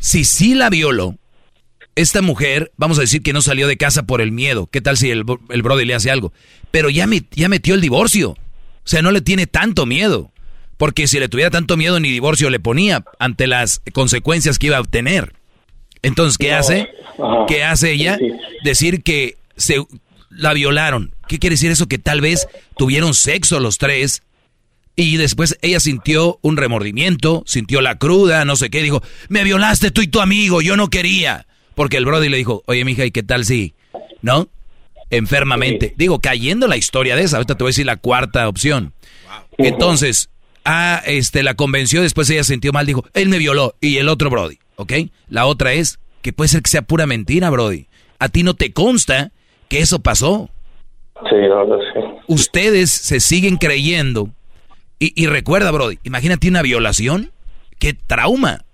Si 0.00 0.24
sí 0.24 0.54
la 0.54 0.68
violó, 0.70 1.16
esta 1.94 2.22
mujer, 2.22 2.72
vamos 2.76 2.98
a 2.98 3.02
decir 3.02 3.22
que 3.22 3.32
no 3.32 3.42
salió 3.42 3.66
de 3.66 3.76
casa 3.76 4.04
por 4.04 4.20
el 4.20 4.32
miedo. 4.32 4.68
¿Qué 4.70 4.80
tal 4.80 4.96
si 4.96 5.10
el, 5.10 5.24
el 5.50 5.62
brother 5.62 5.86
le 5.86 5.94
hace 5.94 6.10
algo? 6.10 6.32
Pero 6.70 6.90
ya, 6.90 7.06
met- 7.06 7.26
ya 7.32 7.48
metió 7.48 7.74
el 7.74 7.80
divorcio. 7.80 8.30
O 8.30 8.36
sea, 8.84 9.02
no 9.02 9.10
le 9.10 9.20
tiene 9.20 9.46
tanto 9.46 9.86
miedo. 9.86 10.30
Porque 10.76 11.08
si 11.08 11.18
le 11.18 11.28
tuviera 11.28 11.50
tanto 11.50 11.76
miedo, 11.76 11.98
ni 11.98 12.10
divorcio 12.10 12.50
le 12.50 12.60
ponía 12.60 13.04
ante 13.18 13.48
las 13.48 13.80
consecuencias 13.92 14.58
que 14.58 14.68
iba 14.68 14.76
a 14.76 14.80
obtener. 14.80 15.32
Entonces, 16.02 16.38
¿qué 16.38 16.52
hace? 16.52 16.88
¿Qué 17.48 17.64
hace 17.64 17.92
ella? 17.92 18.16
Decir 18.62 19.02
que 19.02 19.36
se 19.56 19.84
la 20.38 20.54
violaron. 20.54 21.14
¿Qué 21.26 21.38
quiere 21.38 21.54
decir 21.54 21.70
eso? 21.70 21.88
Que 21.88 21.98
tal 21.98 22.20
vez 22.20 22.46
tuvieron 22.76 23.12
sexo 23.12 23.60
los 23.60 23.76
tres 23.76 24.22
Y 24.96 25.16
después 25.16 25.58
ella 25.62 25.80
sintió 25.80 26.38
un 26.42 26.56
remordimiento, 26.56 27.42
sintió 27.46 27.80
la 27.80 27.98
cruda, 27.98 28.44
no 28.44 28.56
sé 28.56 28.70
qué, 28.70 28.82
dijo, 28.82 29.02
me 29.28 29.44
violaste 29.44 29.90
tú 29.90 30.00
y 30.00 30.08
tu 30.08 30.20
amigo, 30.20 30.62
yo 30.62 30.76
no 30.76 30.88
quería. 30.88 31.46
Porque 31.74 31.96
el 31.98 32.04
Brody 32.04 32.28
le 32.28 32.38
dijo, 32.38 32.62
oye, 32.66 32.84
mija, 32.84 33.04
¿y 33.04 33.10
qué 33.10 33.22
tal 33.22 33.44
si? 33.44 33.74
¿No? 34.22 34.48
Enfermamente. 35.10 35.94
Digo, 35.96 36.20
cayendo 36.20 36.66
la 36.66 36.76
historia 36.76 37.14
de 37.14 37.22
esa, 37.22 37.36
ahorita 37.36 37.56
te 37.56 37.62
voy 37.62 37.68
a 37.68 37.74
decir 37.74 37.86
la 37.86 37.96
cuarta 37.96 38.48
opción. 38.48 38.92
Entonces, 39.56 40.30
ah, 40.64 41.02
este, 41.06 41.42
la 41.42 41.54
convenció, 41.54 42.02
después 42.02 42.28
ella 42.30 42.44
sintió 42.44 42.72
mal, 42.72 42.86
dijo, 42.86 43.04
él 43.14 43.28
me 43.28 43.38
violó, 43.38 43.76
y 43.80 43.98
el 43.98 44.08
otro 44.08 44.30
Brody, 44.30 44.58
¿ok? 44.76 44.92
La 45.28 45.46
otra 45.46 45.72
es 45.72 46.00
que 46.22 46.32
puede 46.32 46.48
ser 46.48 46.62
que 46.62 46.70
sea 46.70 46.82
pura 46.82 47.06
mentira, 47.06 47.50
Brody. 47.50 47.86
A 48.18 48.28
ti 48.28 48.42
no 48.42 48.54
te 48.54 48.72
consta 48.72 49.32
que 49.68 49.80
eso 49.80 50.00
pasó. 50.00 50.50
Sí, 51.28 51.36
no, 51.48 51.64
no 51.64 51.78
sé. 51.78 52.22
Ustedes 52.26 52.90
se 52.90 53.20
siguen 53.20 53.56
creyendo. 53.56 54.30
Y, 54.98 55.12
y 55.20 55.26
recuerda, 55.26 55.70
Brody, 55.70 55.98
imagínate 56.04 56.48
una 56.48 56.62
violación. 56.62 57.32
¡Qué 57.78 57.94
trauma! 57.94 58.64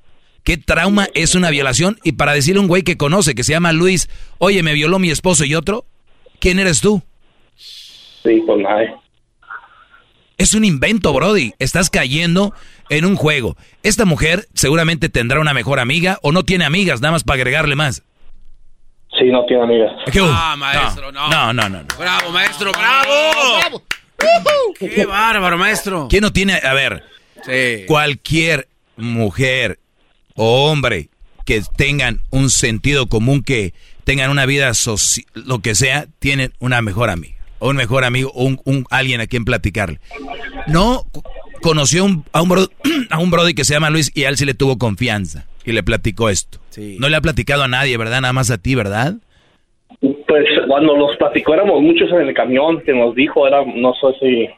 ¿Qué 0.45 0.59
trauma 0.59 1.09
es 1.15 1.35
una 1.35 1.49
violación? 1.51 1.99
Y 2.05 2.13
para 2.13 2.35
decirle 2.35 2.59
a 2.59 2.63
un 2.63 2.69
güey 2.69 2.83
que 2.83 2.99
conoce, 2.99 3.35
que 3.35 3.45
se 3.45 3.53
llama 3.53 3.73
Luis, 3.73 4.11
oye, 4.39 4.63
me 4.63 4.75
violó 4.75 4.99
mi 4.99 5.11
esposo 5.11 5.45
y 5.47 5.55
otro, 5.55 5.87
¿quién 6.39 6.59
eres 6.59 6.83
tú? 6.83 7.03
Sí, 7.57 8.43
pues 8.47 8.61
nadie. 8.63 8.95
Es 10.37 10.53
un 10.55 10.65
invento, 10.65 11.13
Brody. 11.15 11.55
Estás 11.59 11.89
cayendo 11.89 12.53
en 12.91 13.07
un 13.07 13.17
juego. 13.17 13.57
Esta 13.83 14.05
mujer 14.05 14.47
seguramente 14.53 15.09
tendrá 15.09 15.41
una 15.41 15.55
mejor 15.55 15.81
amiga 15.81 16.19
o 16.23 16.33
no 16.33 16.43
tiene 16.43 16.65
amigas, 16.67 17.01
nada 17.01 17.13
más 17.13 17.25
para 17.25 17.37
agregarle 17.37 17.77
más. 17.77 18.03
Sí, 19.19 19.27
no 19.31 19.45
tiene 19.47 19.63
amigas. 19.63 19.93
¿Qué 20.13 20.21
hubo? 20.21 20.31
Ah, 20.33 20.57
maestro, 20.57 21.13
no. 21.13 21.29
No, 21.29 21.53
no, 21.53 21.69
no. 21.69 21.83
no. 21.83 21.87
Bravo, 21.99 22.31
maestro, 22.31 22.73
bravo. 22.73 23.83
Qué 24.79 25.07
bárbaro, 25.07 25.57
maestro. 25.59 26.09
¿Quién 26.09 26.23
no 26.23 26.33
tiene? 26.33 26.55
A 26.63 26.73
ver, 26.75 27.03
Sí. 27.45 27.85
cualquier 27.87 28.69
mujer 28.97 29.79
o 30.35 30.71
hombre 30.71 31.09
que 31.45 31.63
tengan 31.77 32.21
un 32.31 32.51
sentido 32.51 33.07
común, 33.07 33.43
que 33.43 33.75
tengan 34.05 34.31
una 34.31 34.47
vida 34.47 34.71
soci- 34.71 35.27
lo 35.35 35.61
que 35.61 35.75
sea, 35.75 36.07
tienen 36.19 36.53
una 36.59 36.81
mejor 36.83 37.11
amiga, 37.11 37.37
o 37.59 37.69
un 37.71 37.77
mejor 37.77 38.05
amigo, 38.05 38.31
o 38.35 38.45
un, 38.45 38.61
un- 38.65 38.87
alguien 38.91 39.21
a 39.21 39.27
quien 39.27 39.45
platicarle. 39.45 40.01
No 40.67 41.05
conoció 41.65 42.05
un- 42.05 42.25
a, 42.33 42.43
un 42.43 42.49
bro- 42.51 42.69
a 43.11 43.19
un 43.19 43.31
brody 43.31 43.55
que 43.55 43.65
se 43.65 43.73
llama 43.73 43.89
Luis 43.89 44.13
y 44.15 44.25
a 44.25 44.29
él 44.29 44.37
sí 44.37 44.45
le 44.45 44.53
tuvo 44.53 44.77
confianza 44.77 45.47
y 45.65 45.73
le 45.73 45.83
platicó 45.83 46.29
esto. 46.29 46.59
No 46.99 47.09
le 47.09 47.17
ha 47.17 47.21
platicado 47.23 47.63
a 47.63 47.69
nadie, 47.69 47.97
¿verdad? 47.97 48.21
Nada 48.21 48.35
más 48.35 48.51
a 48.51 48.59
ti, 48.59 48.75
¿verdad? 48.75 49.15
Pues 50.01 50.45
cuando 50.69 50.95
los 50.97 51.17
platicó 51.17 51.55
éramos 51.55 51.81
muchos 51.81 52.11
en 52.13 52.29
el 52.29 52.35
camión 52.35 52.83
que 52.83 52.93
nos 52.93 53.15
dijo, 53.15 53.47
era, 53.47 53.65
no 53.65 53.95
sé 53.95 54.07
si... 54.21 54.49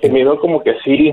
Que 0.00 0.08
miró 0.10 0.40
como 0.40 0.62
que 0.64 0.72
sí, 0.84 1.12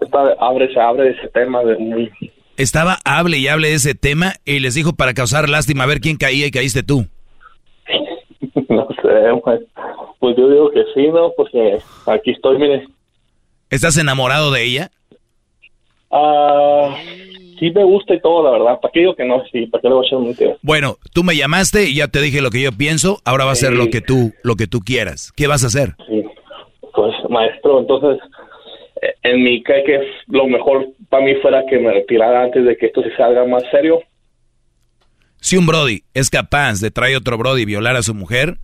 está- 0.00 0.34
abre, 0.40 0.72
se 0.74 0.80
abre 0.80 1.10
ese 1.10 1.28
tema 1.28 1.62
de 1.62 1.76
muy... 1.78 2.10
Estaba 2.56 2.98
hable 3.04 3.38
y 3.38 3.46
hable 3.48 3.68
de 3.68 3.74
ese 3.74 3.94
tema 3.94 4.34
y 4.44 4.58
les 4.60 4.74
dijo 4.74 4.94
para 4.94 5.14
causar 5.14 5.48
lástima 5.48 5.84
a 5.84 5.86
ver 5.86 6.00
quién 6.00 6.16
caía 6.16 6.46
y 6.46 6.50
caíste 6.50 6.82
tú. 6.82 7.06
No 8.68 8.88
sé, 9.02 9.40
pues, 9.44 9.60
pues 10.18 10.36
yo 10.36 10.48
digo 10.50 10.70
que 10.70 10.82
sí, 10.94 11.06
¿no? 11.08 11.30
Porque 11.36 11.78
aquí 12.06 12.30
estoy, 12.32 12.58
mire. 12.58 12.86
¿Estás 13.72 13.96
enamorado 13.96 14.50
de 14.50 14.64
ella? 14.64 14.90
Ah, 16.10 16.94
sí 17.58 17.70
me 17.70 17.82
gusta 17.84 18.12
y 18.12 18.20
todo, 18.20 18.44
la 18.44 18.50
verdad. 18.50 18.78
¿Para 18.82 18.92
qué 18.92 19.00
digo 19.00 19.16
que 19.16 19.24
no? 19.24 19.42
Sí, 19.50 19.64
¿para 19.64 19.80
qué 19.80 19.88
le 19.88 19.94
voy 19.94 20.04
a 20.04 20.08
echar 20.08 20.18
mentiras? 20.18 20.58
Bueno, 20.60 20.98
tú 21.14 21.24
me 21.24 21.34
llamaste 21.34 21.88
y 21.88 21.94
ya 21.94 22.08
te 22.08 22.20
dije 22.20 22.42
lo 22.42 22.50
que 22.50 22.60
yo 22.60 22.72
pienso, 22.72 23.22
ahora 23.24 23.46
va 23.46 23.52
a 23.52 23.54
ser 23.54 23.72
lo 23.72 23.88
que 23.88 24.02
tú 24.02 24.34
lo 24.42 24.56
que 24.56 24.66
tú 24.66 24.80
quieras. 24.80 25.32
¿Qué 25.34 25.46
vas 25.46 25.64
a 25.64 25.68
hacer? 25.68 25.94
Pues, 26.94 27.14
maestro, 27.30 27.80
entonces, 27.80 28.22
eh, 29.00 29.14
en 29.22 29.42
mi 29.42 29.62
cae 29.62 29.84
que 29.84 30.00
lo 30.26 30.46
mejor 30.48 30.88
para 31.08 31.24
mí 31.24 31.34
fuera 31.36 31.64
que 31.66 31.78
me 31.78 31.94
retirara 31.94 32.42
antes 32.42 32.66
de 32.66 32.76
que 32.76 32.86
esto 32.86 33.02
se 33.02 33.16
salga 33.16 33.46
más 33.46 33.62
serio. 33.70 34.00
Si 35.40 35.56
un 35.56 35.64
brody 35.64 36.02
es 36.12 36.28
capaz 36.28 36.82
de 36.82 36.90
traer 36.90 37.16
otro 37.16 37.38
brody 37.38 37.62
y 37.62 37.64
violar 37.64 37.96
a 37.96 38.02
su 38.02 38.12
mujer, 38.12 38.58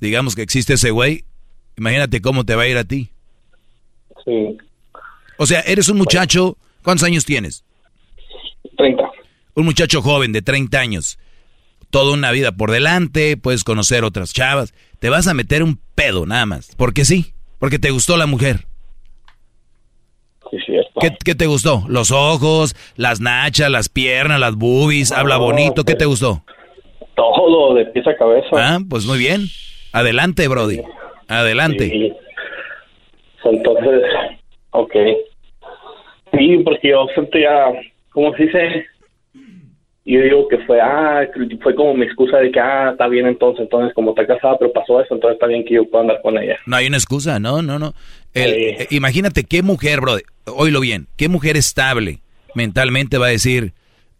digamos 0.00 0.36
que 0.36 0.42
existe 0.42 0.74
ese 0.74 0.90
güey, 0.90 1.24
imagínate 1.78 2.20
cómo 2.20 2.44
te 2.44 2.56
va 2.56 2.64
a 2.64 2.68
ir 2.68 2.76
a 2.76 2.84
ti. 2.84 3.08
Sí. 4.30 4.58
O 5.38 5.46
sea, 5.46 5.60
eres 5.60 5.88
un 5.88 5.98
muchacho, 5.98 6.56
¿cuántos 6.82 7.04
años 7.04 7.24
tienes? 7.24 7.64
30. 8.76 9.02
Un 9.54 9.64
muchacho 9.64 10.02
joven 10.02 10.32
de 10.32 10.42
30 10.42 10.78
años. 10.78 11.18
Toda 11.90 12.14
una 12.14 12.30
vida 12.30 12.52
por 12.52 12.70
delante, 12.70 13.36
puedes 13.36 13.64
conocer 13.64 14.04
otras 14.04 14.32
chavas. 14.32 14.72
Te 15.00 15.08
vas 15.08 15.26
a 15.26 15.34
meter 15.34 15.62
un 15.62 15.80
pedo 15.94 16.24
nada 16.26 16.46
más. 16.46 16.74
Porque 16.76 17.04
sí, 17.04 17.32
porque 17.58 17.78
te 17.78 17.90
gustó 17.90 18.16
la 18.16 18.26
mujer. 18.26 18.66
Sí, 20.50 20.58
cierto. 20.64 21.00
¿Qué, 21.00 21.16
qué 21.24 21.34
te 21.34 21.46
gustó? 21.46 21.84
Los 21.88 22.10
ojos, 22.10 22.76
las 22.96 23.20
nachas, 23.20 23.70
las 23.70 23.88
piernas, 23.88 24.38
las 24.38 24.54
boobies, 24.54 25.10
habla 25.10 25.36
bonito. 25.36 25.84
¿Qué 25.84 25.94
te 25.94 26.04
gustó? 26.04 26.44
Todo 27.16 27.74
de 27.74 27.86
pies 27.86 28.06
a 28.06 28.16
cabeza. 28.16 28.48
Ah, 28.52 28.78
pues 28.88 29.04
muy 29.06 29.18
bien. 29.18 29.46
Adelante, 29.92 30.46
Brody. 30.48 30.80
Adelante. 31.28 31.88
Sí. 31.88 32.12
Entonces, 33.44 34.02
ok. 34.70 34.92
Sí, 36.36 36.58
porque 36.64 36.88
yo 36.90 37.06
siento 37.14 37.38
ya, 37.38 37.66
¿cómo 38.10 38.34
se 38.36 38.44
dice? 38.44 38.86
Yo 40.04 40.20
digo 40.22 40.48
que 40.48 40.58
fue, 40.58 40.80
ah, 40.80 41.26
fue 41.62 41.74
como 41.74 41.94
mi 41.94 42.04
excusa 42.06 42.38
de 42.38 42.50
que, 42.50 42.58
ah, 42.58 42.90
está 42.92 43.06
bien 43.06 43.26
entonces, 43.26 43.62
entonces 43.62 43.92
como 43.94 44.10
está 44.10 44.26
casada, 44.26 44.56
pero 44.58 44.72
pasó 44.72 45.00
eso, 45.00 45.14
entonces 45.14 45.34
está 45.34 45.46
bien 45.46 45.64
que 45.64 45.74
yo 45.74 45.84
pueda 45.88 46.02
andar 46.02 46.20
con 46.22 46.38
ella. 46.38 46.56
No 46.66 46.76
hay 46.76 46.86
una 46.86 46.96
excusa, 46.96 47.38
no, 47.38 47.62
no, 47.62 47.78
no. 47.78 47.94
El- 48.32 48.52
eh, 48.54 48.86
imagínate 48.90 49.44
qué 49.44 49.62
mujer, 49.62 50.00
bro, 50.00 50.16
oílo 50.46 50.80
bien, 50.80 51.06
qué 51.16 51.28
mujer 51.28 51.56
estable 51.56 52.20
mentalmente 52.54 53.18
va 53.18 53.26
a 53.26 53.30
decir, 53.30 53.72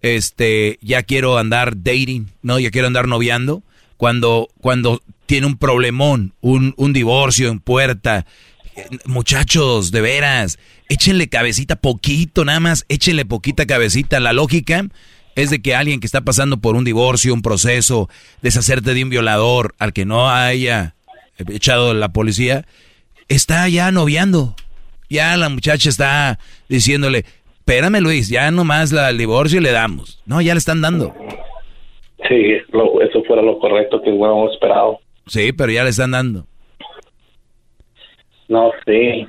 este, 0.03 0.79
ya 0.83 1.03
quiero 1.03 1.39
andar 1.39 1.73
dating, 1.77 2.27
no, 2.43 2.59
ya 2.61 2.71
quiero 2.71 2.87
andar 2.87 3.09
noviando, 3.09 3.63
cuando, 3.97 4.49
cuando 4.61 5.01
tiene 5.27 5.47
un 5.47 5.59
problemón, 5.59 6.33
un, 6.41 6.75
un 6.77 6.93
divorcio 6.93 7.49
en 7.49 7.59
puerta. 7.61 8.27
Eh, 8.77 8.87
Muchachos, 9.07 9.91
de 9.93 10.01
veras, 10.01 10.59
échenle 10.89 11.29
cabecita 11.29 11.77
poquito, 11.77 12.45
nada 12.45 12.61
más, 12.61 12.85
échenle 12.89 13.25
poquita 13.25 13.67
cabecita. 13.67 14.21
La 14.21 14.33
lógica 14.33 14.87
es 15.37 15.51
de 15.51 15.61
que 15.63 15.75
alguien 15.75 16.01
que 16.01 16.07
está 16.07 16.21
pasando 16.23 16.59
por 16.59 16.77
un 16.77 16.85
divorcio, 16.85 17.33
un 17.35 17.43
proceso, 17.43 18.09
deshacerte 18.43 18.95
de 18.95 19.05
un 19.05 19.11
violador 19.11 19.75
al 19.79 19.93
que 19.93 20.05
no 20.05 20.29
haya 20.31 20.95
echado 21.49 21.95
la 21.95 22.11
policía, 22.11 22.67
está 23.29 23.69
ya 23.69 23.91
noviando. 23.93 24.55
Ya 25.09 25.37
la 25.37 25.49
muchacha 25.49 25.89
está 25.89 26.39
diciéndole, 26.69 27.25
espérame 27.59 28.01
Luis, 28.01 28.29
ya 28.29 28.51
nomás 28.51 28.93
la, 28.93 29.11
el 29.11 29.19
divorcio 29.19 29.59
y 29.61 29.63
le 29.63 29.73
damos. 29.73 30.21
No, 30.27 30.41
ya 30.41 30.55
le 30.55 30.59
están 30.59 30.81
dando. 30.83 31.15
Sí, 32.29 32.37
lo- 32.73 33.01
eso 33.03 33.23
fuera 33.27 33.43
lo 33.43 33.59
correcto 33.59 34.01
que 34.03 34.11
hubiéramos 34.11 34.53
esperado. 34.53 35.01
Sí, 35.27 35.53
pero 35.53 35.73
ya 35.73 35.83
le 35.85 35.91
están 35.91 36.11
dando. 36.13 36.47
No, 38.51 38.71
sí. 38.87 39.27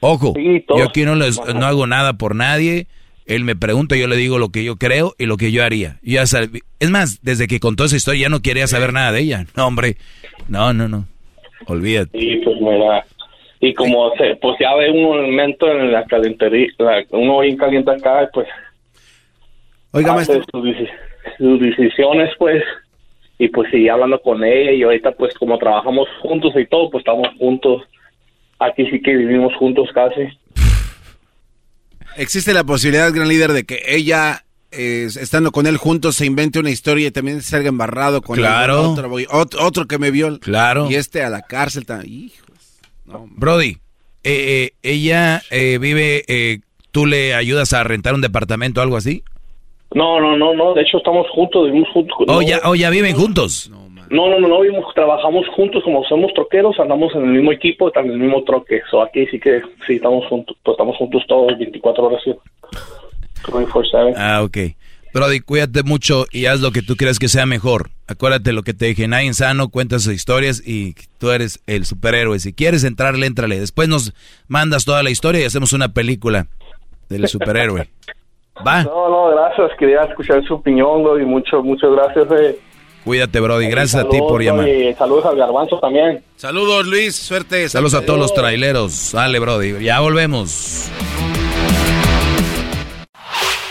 Ojo, 0.00 0.32
Sí, 0.34 0.64
yo 0.76 0.84
aquí 0.84 1.04
no, 1.04 1.14
les- 1.14 1.38
no 1.54 1.66
hago 1.66 1.86
nada 1.86 2.14
por 2.14 2.34
nadie. 2.34 2.86
Él 3.26 3.44
me 3.44 3.54
pregunta, 3.54 3.96
yo 3.96 4.08
le 4.08 4.16
digo 4.16 4.38
lo 4.38 4.48
que 4.48 4.64
yo 4.64 4.76
creo 4.76 5.14
y 5.18 5.26
lo 5.26 5.36
que 5.36 5.52
yo 5.52 5.62
haría. 5.62 5.98
Ya 6.02 6.22
es 6.22 6.90
más, 6.90 7.20
desde 7.22 7.46
que 7.46 7.60
contó 7.60 7.84
esa 7.84 7.96
historia 7.96 8.22
ya 8.22 8.28
no 8.28 8.40
quería 8.40 8.66
saber 8.66 8.92
nada 8.92 9.12
de 9.12 9.20
ella. 9.20 9.44
No, 9.54 9.66
hombre, 9.66 9.96
no, 10.48 10.72
no, 10.72 10.88
no. 10.88 11.06
Olvídate. 11.66 12.10
Y 12.18 12.38
pues 12.38 12.56
mira, 12.60 13.04
y 13.60 13.74
como 13.74 14.10
se, 14.16 14.34
pues 14.36 14.56
ya 14.58 14.74
ve 14.74 14.90
un 14.90 15.02
momento 15.04 15.70
en 15.70 15.92
la 15.92 16.04
calentería, 16.06 16.66
la- 16.78 17.04
uno 17.10 17.40
bien 17.40 17.56
caliente 17.58 17.90
acá, 17.92 18.28
pues 18.32 18.48
Oiga, 19.92 20.14
hace 20.14 20.32
maestro. 20.38 20.62
sus, 20.62 20.76
sus 21.38 21.60
decisiones, 21.60 22.30
pues, 22.38 22.64
y 23.40 23.48
pues 23.48 23.70
sigue 23.70 23.90
hablando 23.90 24.20
con 24.20 24.44
ella, 24.44 24.70
y 24.70 24.82
ahorita 24.82 25.12
pues 25.12 25.32
como 25.34 25.56
trabajamos 25.58 26.06
juntos 26.20 26.52
y 26.56 26.66
todo, 26.66 26.90
pues 26.90 27.00
estamos 27.00 27.26
juntos. 27.38 27.82
Aquí 28.58 28.84
sí 28.90 29.00
que 29.00 29.16
vivimos 29.16 29.54
juntos 29.56 29.88
casi. 29.94 30.20
Existe 32.16 32.52
la 32.52 32.64
posibilidad, 32.64 33.12
gran 33.12 33.28
líder, 33.28 33.52
de 33.52 33.64
que 33.64 33.80
ella, 33.86 34.44
eh, 34.72 35.06
estando 35.06 35.52
con 35.52 35.66
él 35.66 35.76
juntos, 35.78 36.16
se 36.16 36.26
invente 36.26 36.58
una 36.58 36.70
historia 36.70 37.06
y 37.06 37.10
también 37.10 37.40
salga 37.40 37.68
embarrado 37.70 38.20
con 38.20 38.38
el 38.38 38.44
otro, 38.44 39.16
otro, 39.30 39.64
otro 39.64 39.86
que 39.86 39.98
me 39.98 40.10
vio. 40.10 40.38
Claro. 40.40 40.90
Y 40.90 40.96
este 40.96 41.22
a 41.22 41.30
la 41.30 41.42
cárcel. 41.42 41.86
ta- 41.86 42.04
Hijo. 42.04 42.44
Brody, 43.30 43.78
eh, 44.22 44.70
eh, 44.72 44.72
ella 44.82 45.42
eh, 45.50 45.78
vive, 45.80 46.24
eh, 46.28 46.60
¿tú 46.90 47.06
le 47.06 47.34
ayudas 47.34 47.72
a 47.72 47.82
rentar 47.84 48.12
un 48.14 48.20
departamento 48.20 48.80
o 48.80 48.82
algo 48.82 48.96
así? 48.96 49.22
No, 49.94 50.20
no, 50.20 50.36
no, 50.36 50.54
no, 50.54 50.74
de 50.74 50.82
hecho 50.82 50.98
estamos 50.98 51.26
juntos, 51.30 51.66
vivimos 51.66 51.88
juntos. 51.92 52.16
¿O 52.20 52.26
no, 52.26 52.42
ya, 52.42 52.60
o 52.64 52.74
ya 52.74 52.90
viven 52.90 53.16
juntos? 53.16 53.70
No, 54.10 54.28
no, 54.28 54.40
no, 54.40 54.48
no, 54.48 54.60
vivimos, 54.60 54.92
trabajamos 54.94 55.46
juntos 55.54 55.82
como 55.84 56.04
somos 56.04 56.32
troqueros, 56.34 56.78
andamos 56.78 57.14
en 57.14 57.22
el 57.22 57.30
mismo 57.30 57.52
equipo, 57.52 57.88
estamos 57.88 58.10
en 58.10 58.14
el 58.14 58.20
mismo 58.20 58.42
troque. 58.44 58.82
So, 58.90 59.02
aquí 59.02 59.26
sí 59.26 59.38
que 59.38 59.62
sí 59.86 59.94
estamos 59.94 60.26
juntos, 60.26 60.56
pues 60.62 60.74
estamos 60.74 60.96
juntos 60.96 61.22
todos 61.28 61.58
24 61.58 62.04
horas. 62.04 62.20
sí. 62.24 62.34
24/7. 63.44 64.14
Ah, 64.16 64.42
ok. 64.42 64.58
Brody, 65.12 65.40
cuídate 65.40 65.82
mucho 65.82 66.26
y 66.30 66.46
haz 66.46 66.60
lo 66.60 66.70
que 66.70 66.82
tú 66.82 66.94
creas 66.94 67.18
que 67.18 67.28
sea 67.28 67.44
mejor. 67.44 67.90
Acuérdate 68.06 68.52
lo 68.52 68.62
que 68.62 68.74
te 68.74 68.86
dije, 68.86 69.08
nadie 69.08 69.32
sano 69.34 69.68
cuenta 69.68 69.98
sus 69.98 70.12
historias 70.12 70.62
y 70.64 70.94
tú 71.18 71.30
eres 71.30 71.60
el 71.66 71.84
superhéroe. 71.84 72.38
Si 72.38 72.52
quieres 72.52 72.84
entrarle, 72.84 73.26
entrale. 73.26 73.58
Después 73.58 73.88
nos 73.88 74.12
mandas 74.46 74.84
toda 74.84 75.02
la 75.02 75.10
historia 75.10 75.40
y 75.40 75.44
hacemos 75.44 75.72
una 75.72 75.92
película 75.92 76.46
del 77.08 77.26
superhéroe. 77.26 77.88
Va. 78.66 78.82
No, 78.84 79.08
no, 79.08 79.28
gracias. 79.30 79.70
Quería 79.78 80.02
escuchar 80.02 80.42
su 80.44 80.54
opinión, 80.54 81.02
y 81.20 81.24
mucho, 81.24 81.62
muchas 81.62 81.90
gracias. 81.90 82.26
Eh. 82.40 82.58
Cuídate, 83.04 83.40
Brody. 83.40 83.68
Gracias 83.68 84.04
a 84.04 84.08
ti 84.08 84.18
por 84.18 84.42
llamar. 84.42 84.68
Y 84.68 84.92
saludos 84.94 85.26
al 85.26 85.36
garbanzo 85.36 85.78
también. 85.78 86.22
Saludos, 86.36 86.86
Luis. 86.86 87.16
Suerte. 87.16 87.68
Saludos 87.68 87.94
a 87.94 88.04
todos 88.04 88.18
los 88.18 88.34
traileros. 88.34 89.12
Dale, 89.12 89.38
Brody. 89.38 89.82
Ya 89.84 90.00
volvemos. 90.00 90.90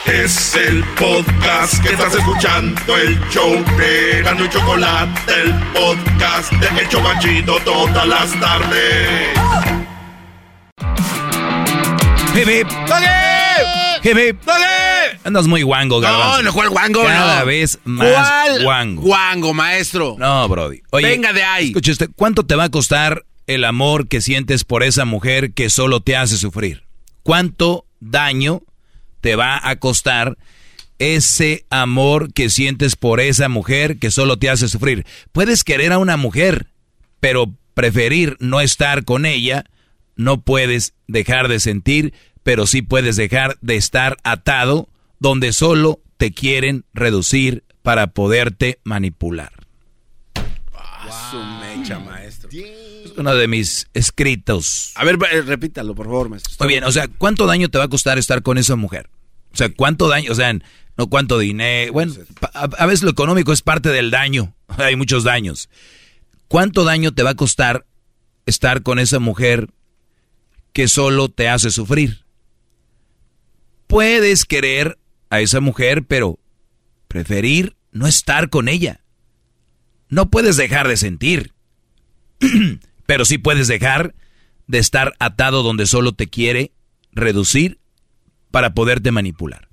Es 0.06 0.56
el 0.56 0.84
podcast 0.98 1.84
que 1.84 1.90
estás 1.94 2.16
escuchando, 2.16 2.98
el 2.98 3.20
show 3.30 3.52
de 3.78 4.24
Gano 4.24 4.44
y 4.44 4.49
Chocolate, 4.49 5.32
el 5.44 5.53
podcast 5.72 6.52
de 6.53 6.82
El 6.82 6.90
Chocachito 6.90 7.60
todas 7.64 8.07
las 8.07 8.40
tardes. 8.40 9.30
Hip, 12.34 12.48
hip. 12.48 12.68
Hip, 14.04 14.18
hip. 14.18 14.38
Andas 15.24 15.48
muy 15.48 15.62
guango, 15.62 16.00
Garbanzo. 16.00 16.38
No, 16.38 16.44
no, 16.44 16.54
¿cuál 16.54 16.70
guango? 16.70 17.04
Cada 17.04 17.42
no. 17.42 17.46
vez 17.46 17.80
más 17.84 18.30
¿Cuál 18.30 18.64
guango. 18.64 19.02
Guango, 19.02 19.54
maestro. 19.54 20.16
No, 20.18 20.48
Brody. 20.48 20.82
Oye, 20.92 21.08
Venga 21.08 21.34
de 21.34 21.44
ahí. 21.44 21.68
Escucha 21.68 21.92
usted, 21.92 22.10
¿cuánto 22.16 22.46
te 22.46 22.56
va 22.56 22.66
a 22.66 22.70
costar 22.70 23.26
el 23.48 23.66
amor 23.66 24.08
que 24.08 24.22
sientes 24.22 24.64
por 24.64 24.84
esa 24.84 25.06
mujer 25.06 25.54
que 25.54 25.70
solo 25.70 26.02
te 26.02 26.16
hace 26.16 26.38
sufrir? 26.38 26.84
¿Cuánto 27.24 27.86
daño 28.00 28.62
te 29.22 29.36
va 29.36 29.60
a 29.62 29.76
costar 29.78 30.38
ese 31.00 31.66
amor 31.70 32.34
que 32.34 32.50
sientes 32.50 32.96
por 32.96 33.20
esa 33.20 33.50
mujer 33.50 33.98
que 34.00 34.12
solo 34.12 34.38
te 34.38 34.50
hace 34.50 34.68
sufrir? 34.68 35.06
Puedes 35.32 35.64
querer 35.64 35.92
a 35.92 35.98
una 35.98 36.16
mujer, 36.16 36.68
pero 37.20 37.52
preferir 37.74 38.38
no 38.40 38.62
estar 38.62 39.04
con 39.04 39.26
ella, 39.26 39.66
no 40.16 40.42
puedes 40.42 40.94
dejar 41.08 41.48
de 41.48 41.60
sentir, 41.60 42.14
pero 42.50 42.66
sí 42.66 42.82
puedes 42.82 43.16
dejar 43.16 43.60
de 43.62 43.76
estar 43.76 44.18
atado 44.24 44.90
donde 45.20 45.54
solo 45.54 46.02
te 46.18 46.32
quieren 46.32 46.84
reducir 46.96 47.64
para 47.84 48.08
poderte 48.08 48.80
manipular. 48.84 49.52
Su 51.30 51.38
mecha, 51.38 52.00
maestro. 52.00 52.50
Es 52.52 53.14
uno 53.18 53.36
de 53.36 53.48
mis 53.48 53.88
escritos. 53.94 54.94
A 54.96 55.04
ver, 55.04 55.20
eh, 55.32 55.44
repítalo, 55.44 55.94
por 55.94 56.08
favor, 56.08 56.30
maestro. 56.30 56.56
Muy 56.62 56.70
bien, 56.70 56.86
o 56.86 56.92
sea, 56.92 57.08
¿cuánto 57.08 57.46
daño 57.46 57.70
te 57.70 57.78
va 57.78 57.84
a 57.84 57.88
costar 57.88 58.18
estar 58.18 58.42
con 58.42 58.58
esa 58.58 58.76
mujer? 58.76 59.12
O 59.54 59.56
sea, 59.56 59.72
¿cuánto 59.72 60.08
daño? 60.08 60.32
O 60.32 60.36
sea, 60.36 60.52
no 60.98 61.08
cuánto 61.08 61.38
dinero. 61.38 61.94
Bueno, 61.94 62.16
a 62.52 62.86
veces 62.88 63.04
lo 63.04 63.12
económico 63.12 63.54
es 63.54 63.62
parte 63.62 63.90
del 63.90 64.10
daño. 64.10 64.56
Hay 64.80 64.96
muchos 64.96 65.24
daños. 65.24 65.70
¿Cuánto 66.48 66.84
daño 66.84 67.12
te 67.12 67.22
va 67.22 67.30
a 67.30 67.36
costar 67.36 67.86
estar 68.48 68.82
con 68.82 68.98
esa 68.98 69.20
mujer 69.20 69.68
que 70.74 70.88
solo 70.88 71.30
te 71.30 71.48
hace 71.48 71.70
sufrir? 71.70 72.28
Puedes 73.90 74.45
querer 74.45 74.99
a 75.32 75.41
esa 75.41 75.61
mujer, 75.61 76.03
pero 76.03 76.38
preferir 77.07 77.76
no 77.91 78.06
estar 78.06 78.52
con 78.52 78.68
ella. 78.68 79.02
No 80.10 80.30
puedes 80.30 80.57
dejar 80.57 80.88
de 80.88 80.95
sentir, 80.95 81.53
pero 83.07 83.26
sí 83.26 83.40
puedes 83.40 83.68
dejar 83.68 84.14
de 84.68 84.78
estar 84.78 85.16
atado 85.18 85.64
donde 85.64 85.88
solo 85.88 86.11
te 86.14 86.28
quiere 86.28 86.72
reducir 87.14 87.80
para 88.52 88.76
poderte 88.76 89.10
manipular. 89.11 89.68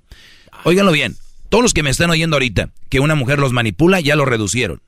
Óiganlo 0.63 0.91
bien, 0.91 1.15
todos 1.49 1.61
los 1.63 1.75
que 1.75 1.83
me 1.83 1.91
están 1.91 2.09
oyendo 2.09 2.37
ahorita, 2.37 2.71
que 2.89 2.99
una 2.99 3.13
mujer 3.13 3.37
los 3.37 3.53
manipula, 3.53 3.99
ya 4.01 4.15
lo 4.15 4.25
reducieron. 4.25 4.81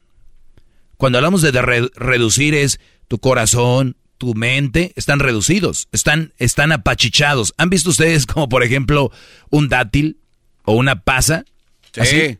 Cuando 0.98 1.20
hablamos 1.20 1.44
de 1.44 1.52
re- 1.52 1.92
reducir 1.94 2.56
es 2.56 2.80
tu 3.08 3.20
corazón, 3.20 3.96
tu 4.20 4.36
mente, 4.36 4.94
están 4.96 5.20
reducidos, 5.20 5.88
están, 5.92 6.34
están 6.38 6.72
apachichados. 6.72 7.56
¿Han 7.58 7.72
visto 7.72 7.90
ustedes 7.90 8.28
como 8.28 8.48
por 8.48 8.64
ejemplo 8.64 9.12
un 9.50 9.70
dátil 9.70 10.20
o 10.66 10.74
una 10.74 11.02
pasa? 11.02 11.46
Sí. 11.94 12.02
Así, 12.02 12.38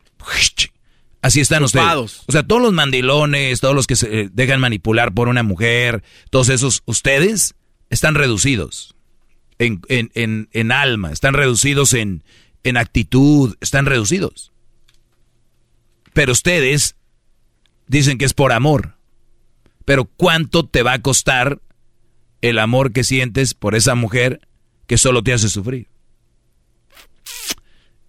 así 1.22 1.40
están 1.40 1.66
Chupados. 1.66 2.12
ustedes. 2.12 2.28
O 2.28 2.32
sea, 2.32 2.42
todos 2.44 2.62
los 2.62 2.72
mandilones, 2.72 3.60
todos 3.60 3.74
los 3.74 3.88
que 3.88 3.96
se 3.96 4.20
eh, 4.20 4.28
dejan 4.32 4.60
manipular 4.60 5.12
por 5.12 5.26
una 5.26 5.42
mujer, 5.42 6.04
todos 6.30 6.50
esos, 6.50 6.82
ustedes 6.84 7.54
están 7.88 8.14
reducidos 8.14 8.94
en, 9.58 9.80
en, 9.88 10.12
en, 10.14 10.48
en 10.52 10.70
alma, 10.70 11.10
están 11.10 11.34
reducidos 11.34 11.94
en, 11.94 12.22
en 12.62 12.76
actitud, 12.76 13.56
están 13.60 13.86
reducidos. 13.86 14.52
Pero 16.12 16.32
ustedes 16.32 16.94
dicen 17.86 18.18
que 18.18 18.26
es 18.26 18.34
por 18.34 18.52
amor. 18.52 18.96
Pero 19.86 20.04
¿cuánto 20.04 20.66
te 20.66 20.82
va 20.82 20.92
a 20.92 21.02
costar 21.02 21.60
el 22.42 22.58
amor 22.58 22.92
que 22.92 23.04
sientes 23.04 23.54
por 23.54 23.74
esa 23.74 23.94
mujer 23.94 24.40
que 24.86 24.98
solo 24.98 25.22
te 25.22 25.32
hace 25.32 25.48
sufrir? 25.48 25.88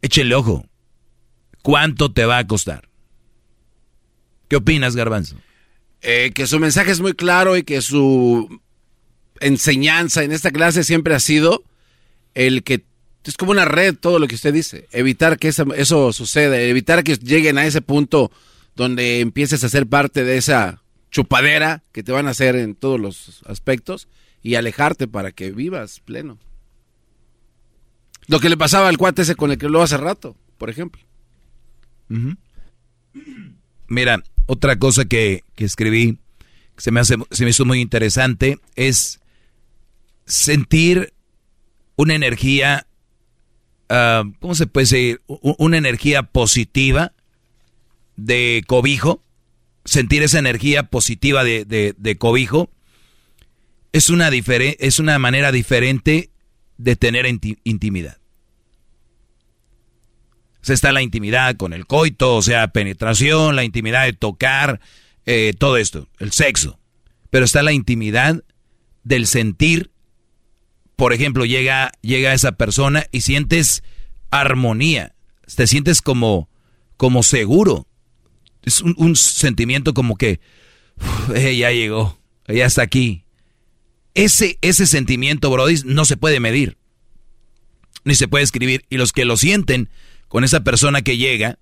Échenle 0.02 0.36
ojo. 0.36 0.66
¿Cuánto 1.62 2.12
te 2.12 2.26
va 2.26 2.40
a 2.40 2.48
costar? 2.48 2.90
¿Qué 4.48 4.56
opinas, 4.56 4.96
Garbanzo? 4.96 5.36
Eh, 6.02 6.32
que 6.34 6.48
su 6.48 6.60
mensaje 6.60 6.92
es 6.92 7.00
muy 7.00 7.14
claro 7.14 7.56
y 7.56 7.64
que 7.64 7.82
su 7.82 8.60
enseñanza 9.40 10.24
en 10.24 10.32
esta 10.32 10.52
clase 10.52 10.84
siempre 10.84 11.14
ha 11.14 11.20
sido 11.20 11.64
el 12.34 12.64
que 12.64 12.84
es 13.24 13.38
como 13.38 13.52
una 13.52 13.66
red 13.66 13.96
todo 13.96 14.18
lo 14.18 14.28
que 14.28 14.34
usted 14.36 14.54
dice, 14.54 14.88
evitar 14.92 15.38
que 15.38 15.50
esa- 15.50 15.66
eso 15.76 16.12
suceda, 16.12 16.60
evitar 16.60 17.04
que 17.04 17.16
lleguen 17.18 17.60
a 17.60 17.66
ese 17.68 17.82
punto 17.82 18.32
donde 18.76 19.20
empieces 19.20 19.64
a 19.64 19.70
ser 19.70 19.86
parte 19.86 20.24
de 20.24 20.38
esa 20.38 20.82
chupadera 21.12 21.84
que 21.92 22.02
te 22.02 22.12
van 22.12 22.28
a 22.28 22.32
hacer 22.32 22.56
en 22.56 22.74
todos 22.74 23.00
los 23.00 23.44
aspectos 23.46 24.08
y 24.44 24.56
alejarte 24.56 25.08
para 25.08 25.32
que 25.32 25.52
vivas 25.52 26.00
pleno. 26.00 26.38
Lo 28.28 28.40
que 28.40 28.50
le 28.50 28.58
pasaba 28.58 28.88
al 28.88 28.98
cuate 28.98 29.24
ese 29.24 29.36
con 29.36 29.52
el 29.52 29.58
que 29.58 29.70
lo 29.70 29.82
hace 29.82 29.98
rato, 29.98 30.36
por 30.58 30.70
ejemplo. 30.70 31.02
Mira, 33.88 34.24
otra 34.46 34.78
cosa 34.78 35.06
que, 35.06 35.44
que 35.56 35.66
escribí, 35.66 36.18
que 36.76 36.82
se 36.82 36.92
me, 36.92 37.00
hace, 37.00 37.16
se 37.32 37.44
me 37.44 37.50
hizo 37.50 37.66
muy 37.66 37.80
interesante, 37.82 38.60
es 38.76 39.20
sentir 40.26 41.14
una 41.96 42.16
energía, 42.16 42.88
ah, 43.90 44.24
¿cómo 44.40 44.56
se 44.56 44.68
puede 44.68 44.84
decir? 44.86 45.22
Una 45.28 45.78
energía 45.78 46.24
positiva 46.24 47.14
de 48.16 48.64
cobijo, 48.68 49.24
sentir 49.84 50.24
esa 50.24 50.40
energía 50.40 50.84
positiva 50.84 51.44
de, 51.44 51.66
de- 51.66 51.96
de 51.98 52.18
cobijo, 52.18 52.70
es 53.94 54.10
una, 54.10 54.30
es 54.30 55.00
una 55.00 55.20
manera 55.20 55.52
diferente 55.52 56.32
de 56.78 56.96
tener 56.96 57.26
inti- 57.26 57.60
intimidad. 57.64 58.18
O 60.62 60.66
sea, 60.66 60.76
está 60.76 60.92
la 60.92 61.02
intimidad 61.02 61.56
con 61.58 61.74
el 61.74 61.88
coito, 61.88 62.36
o 62.36 62.42
sea, 62.42 62.68
penetración, 62.68 63.56
la 63.56 63.64
intimidad 63.64 64.06
de 64.06 64.14
tocar, 64.14 64.80
eh, 65.26 65.54
todo 65.58 65.78
esto, 65.78 66.08
el 66.20 66.32
sexo. 66.32 66.80
Pero 67.32 67.46
está 67.46 67.64
la 67.64 67.72
intimidad 67.74 68.44
del 69.04 69.26
sentir. 69.26 69.92
Por 70.96 71.14
ejemplo, 71.14 71.46
llega, 71.46 71.92
llega 72.02 72.34
esa 72.34 72.52
persona 72.54 73.06
y 73.12 73.22
sientes 73.22 73.84
armonía. 74.30 75.16
Te 75.56 75.66
sientes 75.66 76.02
como, 76.02 76.48
como 76.96 77.24
seguro. 77.24 77.88
Es 78.64 78.82
un, 78.82 79.16
sentimiento 79.16 79.94
como 79.96 80.16
que 80.16 80.40
"Uf, 80.98 81.36
eh, 81.36 81.58
ya 81.58 81.72
llegó, 81.72 82.20
ya 82.48 82.66
está 82.68 82.84
aquí. 82.84 83.26
Ese, 84.14 84.58
ese 84.62 84.86
sentimiento, 84.88 85.50
Brody, 85.50 85.82
no 85.86 86.06
se 86.06 86.18
puede 86.18 86.40
medir. 86.40 86.78
Ni 88.04 88.16
se 88.16 88.28
puede 88.28 88.44
escribir. 88.44 88.86
Y 88.90 88.98
los 88.98 89.14
que 89.14 89.26
lo 89.26 89.38
sienten 89.38 89.90
con 90.28 90.44
esa 90.44 90.64
persona 90.64 91.02
que 91.02 91.18
llega, 91.18 91.60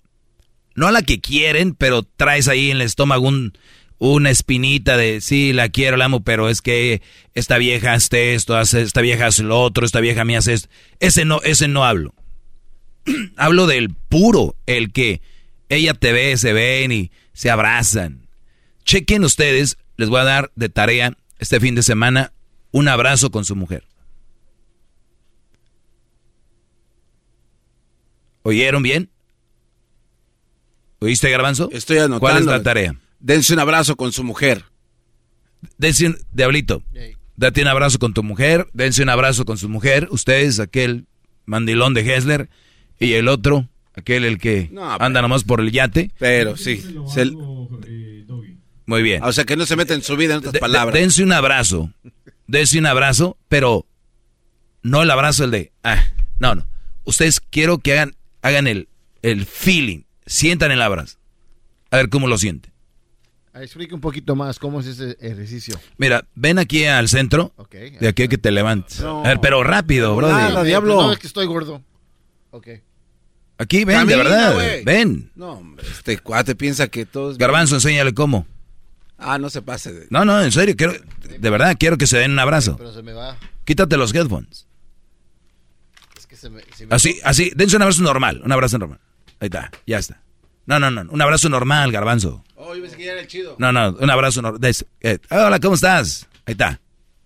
no 0.76 0.88
a 0.88 0.92
la 0.92 1.02
que 1.02 1.20
quieren, 1.20 1.76
pero 1.76 2.04
traes 2.04 2.48
ahí 2.48 2.72
en 2.72 2.78
el 2.78 2.84
estómago 2.84 3.28
un, 3.28 3.54
una 3.98 4.30
espinita 4.30 4.96
de 4.98 5.22
sí, 5.22 5.54
la 5.54 5.70
quiero, 5.70 5.98
la 5.98 6.06
amo, 6.06 6.24
pero 6.24 6.50
es 6.50 6.62
que 6.62 7.02
esta 7.34 7.58
vieja 7.58 7.94
hace 7.94 8.34
esto, 8.34 8.56
hace, 8.56 8.82
esta 8.82 9.02
vieja 9.02 9.28
hace 9.28 9.44
lo 9.44 9.62
otro, 9.62 9.86
esta 9.86 10.00
vieja 10.00 10.24
me 10.24 10.38
hace 10.38 10.54
esto. 10.54 10.70
Ese 11.00 11.26
no, 11.26 11.42
ese 11.44 11.68
no 11.68 11.84
hablo. 11.84 12.14
hablo 13.36 13.68
del 13.68 13.90
puro, 13.90 14.56
el 14.66 14.92
que 14.92 15.22
ella 15.68 15.94
te 15.94 16.14
ve, 16.14 16.38
se 16.38 16.54
ven 16.54 16.92
y 16.92 17.12
se 17.34 17.50
abrazan. 17.50 18.28
Chequen 18.86 19.24
ustedes, 19.24 19.78
les 19.98 20.10
voy 20.10 20.22
a 20.22 20.24
dar 20.26 20.52
de 20.56 20.70
tarea 20.70 21.16
este 21.38 21.60
fin 21.60 21.76
de 21.76 21.84
semana 21.84 22.32
un 22.72 22.88
abrazo 22.88 23.32
con 23.32 23.46
su 23.46 23.56
mujer. 23.56 23.84
¿Oyeron 28.44 28.84
bien? 28.84 29.10
¿Oíste, 31.00 31.30
Garbanzo? 31.30 31.70
Estoy 31.72 31.98
anotando. 31.98 32.20
¿Cuál 32.20 32.38
es 32.38 32.46
la 32.46 32.64
tarea? 32.64 32.96
Dense 33.20 33.54
un 33.54 33.60
abrazo 33.60 33.96
con 33.96 34.12
su 34.12 34.24
mujer. 34.24 34.66
Dense 35.78 36.08
un, 36.08 36.18
Diablito, 36.32 36.84
date 37.36 37.62
un 37.62 37.68
abrazo 37.68 38.00
con 38.00 38.14
tu 38.14 38.24
mujer, 38.24 38.68
dense 38.74 39.04
un 39.04 39.10
abrazo 39.10 39.44
con 39.46 39.58
su 39.58 39.68
mujer, 39.68 40.08
ustedes, 40.10 40.60
aquel 40.60 41.06
mandilón 41.46 41.94
de 41.94 42.02
Hessler, 42.16 42.50
y 43.00 43.14
el 43.14 43.28
otro, 43.28 43.68
Aquel 43.96 44.24
el 44.24 44.38
que 44.38 44.70
No, 44.72 44.90
anda 44.94 45.22
nomás 45.22 45.44
por 45.44 45.60
el 45.60 45.72
yate. 45.72 46.12
Pero 46.20 46.56
sí. 46.56 46.78
se- 47.14 47.32
Muy 48.86 49.02
bien. 49.04 49.22
o 49.24 49.34
sea, 49.34 49.44
que 49.44 49.58
no 49.58 49.66
se 49.66 49.76
mete 49.76 49.94
en 49.94 50.04
su 50.04 50.16
vida 50.16 50.34
en 50.36 50.38
otras 50.40 50.54
de- 50.54 50.60
palabras. 50.60 50.94
dense 50.94 51.22
un 51.22 51.34
abrazo. 51.34 51.92
Dense 52.50 52.80
un 52.80 52.88
abrazo, 52.88 53.38
pero 53.48 53.86
no 54.82 55.04
el 55.04 55.12
abrazo 55.12 55.44
el 55.44 55.52
de. 55.52 55.72
Ah, 55.84 56.04
no, 56.40 56.56
no. 56.56 56.68
Ustedes 57.04 57.40
quiero 57.40 57.78
que 57.78 57.94
hagan, 57.94 58.16
hagan 58.42 58.66
el, 58.66 58.90
el 59.22 59.46
feeling. 59.46 60.02
Sientan 60.26 60.72
el 60.72 60.82
abrazo. 60.82 61.20
A 61.92 61.98
ver 61.98 62.10
cómo 62.10 62.28
lo 62.28 62.40
sienten. 62.40 62.74
Ah, 63.54 63.62
Explica 63.62 63.94
un 63.94 64.02
poquito 64.02 64.36
más 64.36 64.58
cómo 64.58 64.80
es 64.80 64.88
ese 64.88 65.16
ejercicio. 65.22 65.80
Mira, 65.98 66.26
ven 66.34 66.58
aquí 66.58 66.86
al 66.86 67.08
centro. 67.08 67.54
Ok. 67.56 67.76
De 68.00 68.08
aquí 68.08 68.24
a 68.24 68.28
que 68.28 68.40
te 68.40 68.50
levantes. 68.50 69.00
No. 69.00 69.20
A 69.24 69.28
ver, 69.28 69.40
pero 69.42 69.64
rápido, 69.64 70.16
bro. 70.16 70.30
Nada, 70.30 70.64
diablo. 70.64 70.96
No, 71.04 71.14
es 71.14 71.20
que 71.20 71.28
estoy 71.28 71.46
gordo. 71.46 71.84
Ok. 72.50 72.68
Aquí, 73.60 73.86
ven, 73.86 73.96
Camina, 73.98 74.18
de 74.18 74.24
verdad. 74.24 74.58
Ven. 74.86 75.32
No, 75.36 75.52
hombre, 75.52 75.86
este 75.88 76.18
cuate 76.18 76.56
piensa 76.56 76.88
que 76.88 77.06
todos... 77.06 77.38
Garbanzo, 77.38 77.76
enséñale 77.76 78.14
cómo. 78.16 78.48
Ah, 79.20 79.38
no 79.38 79.50
se 79.50 79.62
pase 79.62 79.92
de... 79.94 80.08
No, 80.10 80.24
no, 80.26 80.42
en 80.42 80.52
serio, 80.52 80.76
quiero, 80.78 80.94
de 81.40 81.50
verdad, 81.50 81.76
quiero 81.78 81.98
que 81.98 82.08
se 82.08 82.18
den 82.18 82.32
un 82.32 82.40
abrazo. 82.40 82.78
Pero 82.78 82.94
se 82.94 83.04
me 83.04 83.12
va. 83.14 83.38
Quítate 83.66 83.98
los 83.98 84.14
headphones. 84.16 84.66
Es 86.18 86.26
que 86.26 86.36
se 86.38 86.50
me, 86.50 86.62
se 86.76 86.86
me- 86.88 86.96
Así, 86.96 87.20
así, 87.24 87.52
dense 87.56 87.76
un 87.76 87.82
abrazo 87.82 88.02
normal, 88.02 88.42
un 88.44 88.52
abrazo 88.52 88.78
normal. 88.78 89.00
Ahí 89.42 89.48
está, 89.48 89.72
ya 89.86 89.98
está. 90.00 90.22
No, 90.66 90.80
no, 90.80 90.90
no, 90.92 91.02
un 91.12 91.22
abrazo 91.22 91.50
normal, 91.50 91.92
garbanzo. 91.92 92.44
Oh, 92.56 92.76
yo 92.76 92.82
pensé 92.82 92.96
que 92.98 93.06
ya 93.06 93.12
era 93.14 93.22
el 93.22 93.28
chido. 93.28 93.56
No, 93.60 93.72
no, 93.72 93.92
un 94.00 94.10
abrazo 94.10 94.42
normal. 94.42 94.62
hola, 95.30 95.60
¿cómo 95.60 95.76
estás? 95.76 96.28
Ahí 96.46 96.54
está. 96.54 96.80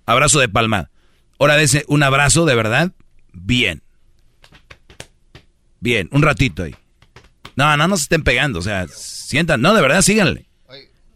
Abrazo 0.05 0.39
de 0.39 0.49
palma. 0.49 0.89
Ahora 1.39 1.55
dese 1.57 1.83
un 1.87 2.01
abrazo 2.03 2.45
de 2.45 2.55
verdad, 2.55 2.91
bien. 3.33 3.83
Bien, 5.79 6.07
un 6.11 6.21
ratito 6.21 6.63
ahí. 6.63 6.75
No, 7.55 7.75
no, 7.77 7.87
no 7.87 7.97
se 7.97 8.03
estén 8.03 8.23
pegando, 8.23 8.59
o 8.59 8.61
sea, 8.61 8.87
sientan, 8.87 9.61
no, 9.61 9.73
de 9.73 9.81
verdad, 9.81 10.01
síganle. 10.01 10.47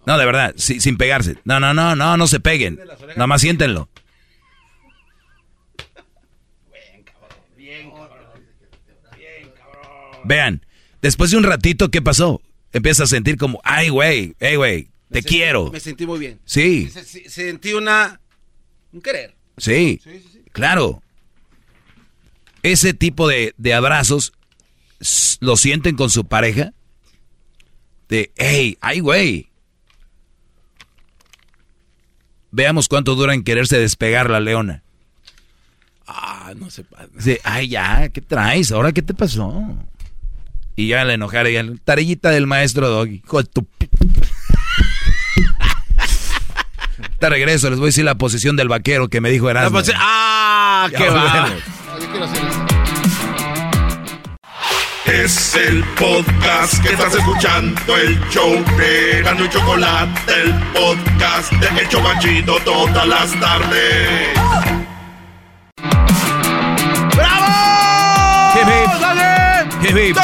No, 0.07 0.17
de 0.17 0.25
verdad, 0.25 0.53
sí, 0.57 0.79
sin 0.79 0.97
pegarse. 0.97 1.35
No, 1.43 1.59
no, 1.59 1.73
no, 1.73 1.95
no, 1.95 2.15
no 2.17 2.27
se 2.27 2.39
peguen. 2.39 2.79
Nada 3.15 3.27
más 3.27 3.41
siéntenlo. 3.41 3.89
Vean, 10.23 10.65
después 11.01 11.31
de 11.31 11.37
un 11.37 11.43
ratito, 11.43 11.89
¿qué 11.89 12.01
pasó? 12.01 12.41
Empieza 12.73 13.03
a 13.03 13.07
sentir 13.07 13.37
como, 13.37 13.61
ay, 13.63 13.89
güey, 13.89 14.35
hey, 14.39 14.55
güey, 14.55 14.83
te 14.83 14.89
Me 15.09 15.21
sentí- 15.21 15.27
quiero. 15.29 15.71
Me 15.71 15.79
sentí 15.79 16.05
muy 16.05 16.19
bien. 16.19 16.39
Sí, 16.45 16.89
Se- 16.89 17.03
se- 17.03 17.29
Sentí 17.29 17.73
una... 17.73 18.19
Un 18.91 19.01
querer. 19.01 19.35
sí, 19.57 19.99
claro. 20.51 21.01
Ese 22.63 22.93
tipo 22.93 23.27
de, 23.27 23.53
de 23.57 23.73
abrazos 23.73 24.33
lo 25.39 25.55
sienten 25.55 25.95
con 25.95 26.09
su 26.09 26.25
pareja. 26.25 26.73
De, 28.09 28.31
hey, 28.37 28.77
ay, 28.81 28.99
güey. 28.99 29.49
Veamos 32.51 32.87
cuánto 32.87 33.15
dura 33.15 33.33
en 33.33 33.43
quererse 33.43 33.79
despegar 33.79 34.29
la 34.29 34.39
leona. 34.39 34.83
Ah, 36.07 36.53
no 36.55 36.67
pase. 36.67 36.85
Dice, 37.13 37.41
ay, 37.43 37.67
ya, 37.69 38.09
¿qué 38.09 38.21
traes? 38.21 38.71
¿Ahora 38.71 38.93
qué 38.93 39.01
te 39.01 39.13
pasó? 39.13 39.75
Y 40.75 40.87
ya 40.87 41.03
le 41.03 41.15
enojara, 41.15 41.49
ya, 41.49 41.65
tarellita 41.83 42.29
del 42.29 42.47
maestro 42.47 42.87
Doggy. 42.89 43.21
Hijo 43.25 43.43
de 43.43 43.49
tu 43.49 43.67
Te 47.19 47.29
regreso, 47.29 47.69
les 47.69 47.79
voy 47.79 47.87
a 47.87 47.89
decir 47.89 48.05
la 48.05 48.15
posición 48.15 48.55
del 48.55 48.67
vaquero 48.67 49.09
que 49.09 49.21
me 49.21 49.29
dijo 49.29 49.51
La 49.51 49.61
Erasmo. 49.61 49.81
¡Ah, 49.95 50.87
qué 50.95 51.09
va! 51.09 51.49
Es 55.07 55.55
el 55.55 55.83
podcast 55.97 56.81
que 56.83 56.89
estás 56.93 57.15
escuchando, 57.15 57.95
el 57.97 58.19
show 58.29 58.51
de 58.77 59.21
Gano 59.23 59.45
y 59.45 59.49
Chocolate, 59.49 60.19
el 60.43 60.53
podcast 60.73 61.51
de 61.53 61.81
El 61.81 61.87
Chobachito 61.89 62.57
todas 62.65 63.07
las 63.07 63.39
tardes. 63.39 64.37
Hip, 69.83 69.95
hip. 69.97 70.17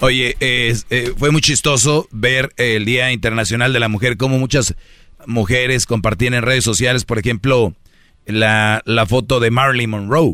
Oye, 0.00 0.36
es- 0.40 0.86
eh, 0.90 1.12
fue 1.16 1.30
muy 1.30 1.40
chistoso 1.42 2.08
ver 2.10 2.52
el 2.56 2.84
Día 2.84 3.12
Internacional 3.12 3.72
de 3.72 3.80
la 3.80 3.88
Mujer, 3.88 4.16
como 4.16 4.38
muchas 4.38 4.74
mujeres 5.26 5.86
compartían 5.86 6.34
en 6.34 6.42
redes 6.42 6.64
sociales, 6.64 7.04
por 7.04 7.18
ejemplo, 7.18 7.74
la, 8.26 8.82
la 8.84 9.06
foto 9.06 9.38
de 9.38 9.50
Marilyn 9.50 9.90
Monroe 9.90 10.32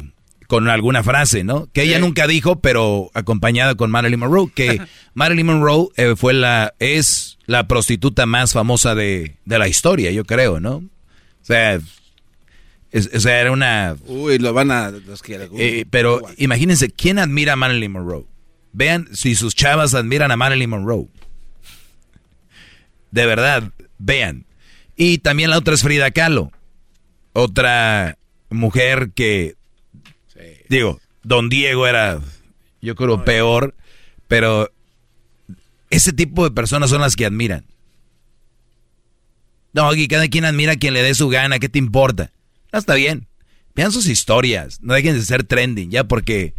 con 0.48 0.68
alguna 0.68 1.04
frase, 1.04 1.44
¿no? 1.44 1.68
Que 1.72 1.82
ella 1.82 2.00
nunca 2.00 2.26
dijo, 2.26 2.60
pero 2.60 3.10
acompañada 3.14 3.76
con 3.76 3.90
Marilyn 3.92 4.18
Monroe, 4.18 4.50
que 4.52 4.80
Marilyn 5.14 5.46
Monroe 5.46 5.88
eh, 5.96 6.14
fue 6.16 6.32
la, 6.34 6.74
es 6.80 7.38
la 7.46 7.68
prostituta 7.68 8.26
más 8.26 8.52
famosa 8.54 8.94
de, 8.96 9.36
de 9.44 9.58
la 9.60 9.68
historia, 9.68 10.10
yo 10.10 10.24
creo, 10.24 10.58
¿no? 10.58 10.76
O 10.78 11.44
sea, 11.44 11.74
es- 12.90 13.10
o 13.14 13.20
sea, 13.20 13.40
era 13.40 13.52
una 13.52 13.94
Uy, 14.06 14.38
lo 14.38 14.52
van 14.54 14.70
a... 14.70 14.90
Los 14.90 15.22
que... 15.22 15.48
eh, 15.58 15.84
pero 15.90 16.22
imagínense, 16.38 16.88
¿quién 16.90 17.18
admira 17.18 17.52
a 17.52 17.56
Marilyn 17.56 17.92
Monroe? 17.92 18.24
Vean 18.72 19.06
si 19.12 19.34
sus 19.34 19.54
chavas 19.54 19.94
admiran 19.94 20.30
a 20.30 20.36
Marilyn 20.36 20.70
Monroe. 20.70 21.08
De 23.10 23.26
verdad, 23.26 23.72
vean. 23.98 24.46
Y 24.96 25.18
también 25.18 25.50
la 25.50 25.58
otra 25.58 25.74
es 25.74 25.82
Frida 25.82 26.10
Kahlo. 26.10 26.52
Otra 27.32 28.16
mujer 28.50 29.10
que, 29.14 29.54
digo, 30.68 31.00
Don 31.22 31.48
Diego 31.48 31.86
era, 31.86 32.20
yo 32.80 32.94
creo, 32.94 33.24
peor, 33.24 33.74
pero 34.26 34.70
ese 35.90 36.12
tipo 36.12 36.44
de 36.44 36.50
personas 36.54 36.90
son 36.90 37.00
las 37.00 37.16
que 37.16 37.26
admiran. 37.26 37.64
No, 39.72 39.94
y 39.94 40.08
cada 40.08 40.28
quien 40.28 40.44
admira 40.44 40.72
a 40.72 40.76
quien 40.76 40.94
le 40.94 41.02
dé 41.02 41.14
su 41.14 41.28
gana, 41.28 41.58
¿qué 41.58 41.68
te 41.68 41.78
importa? 41.78 42.32
No, 42.72 42.78
está 42.78 42.94
bien. 42.94 43.26
Vean 43.74 43.92
sus 43.92 44.06
historias, 44.06 44.80
no 44.82 44.94
dejen 44.94 45.14
de 45.14 45.22
ser 45.22 45.44
trending, 45.44 45.90
ya 45.90 46.04
porque 46.04 46.54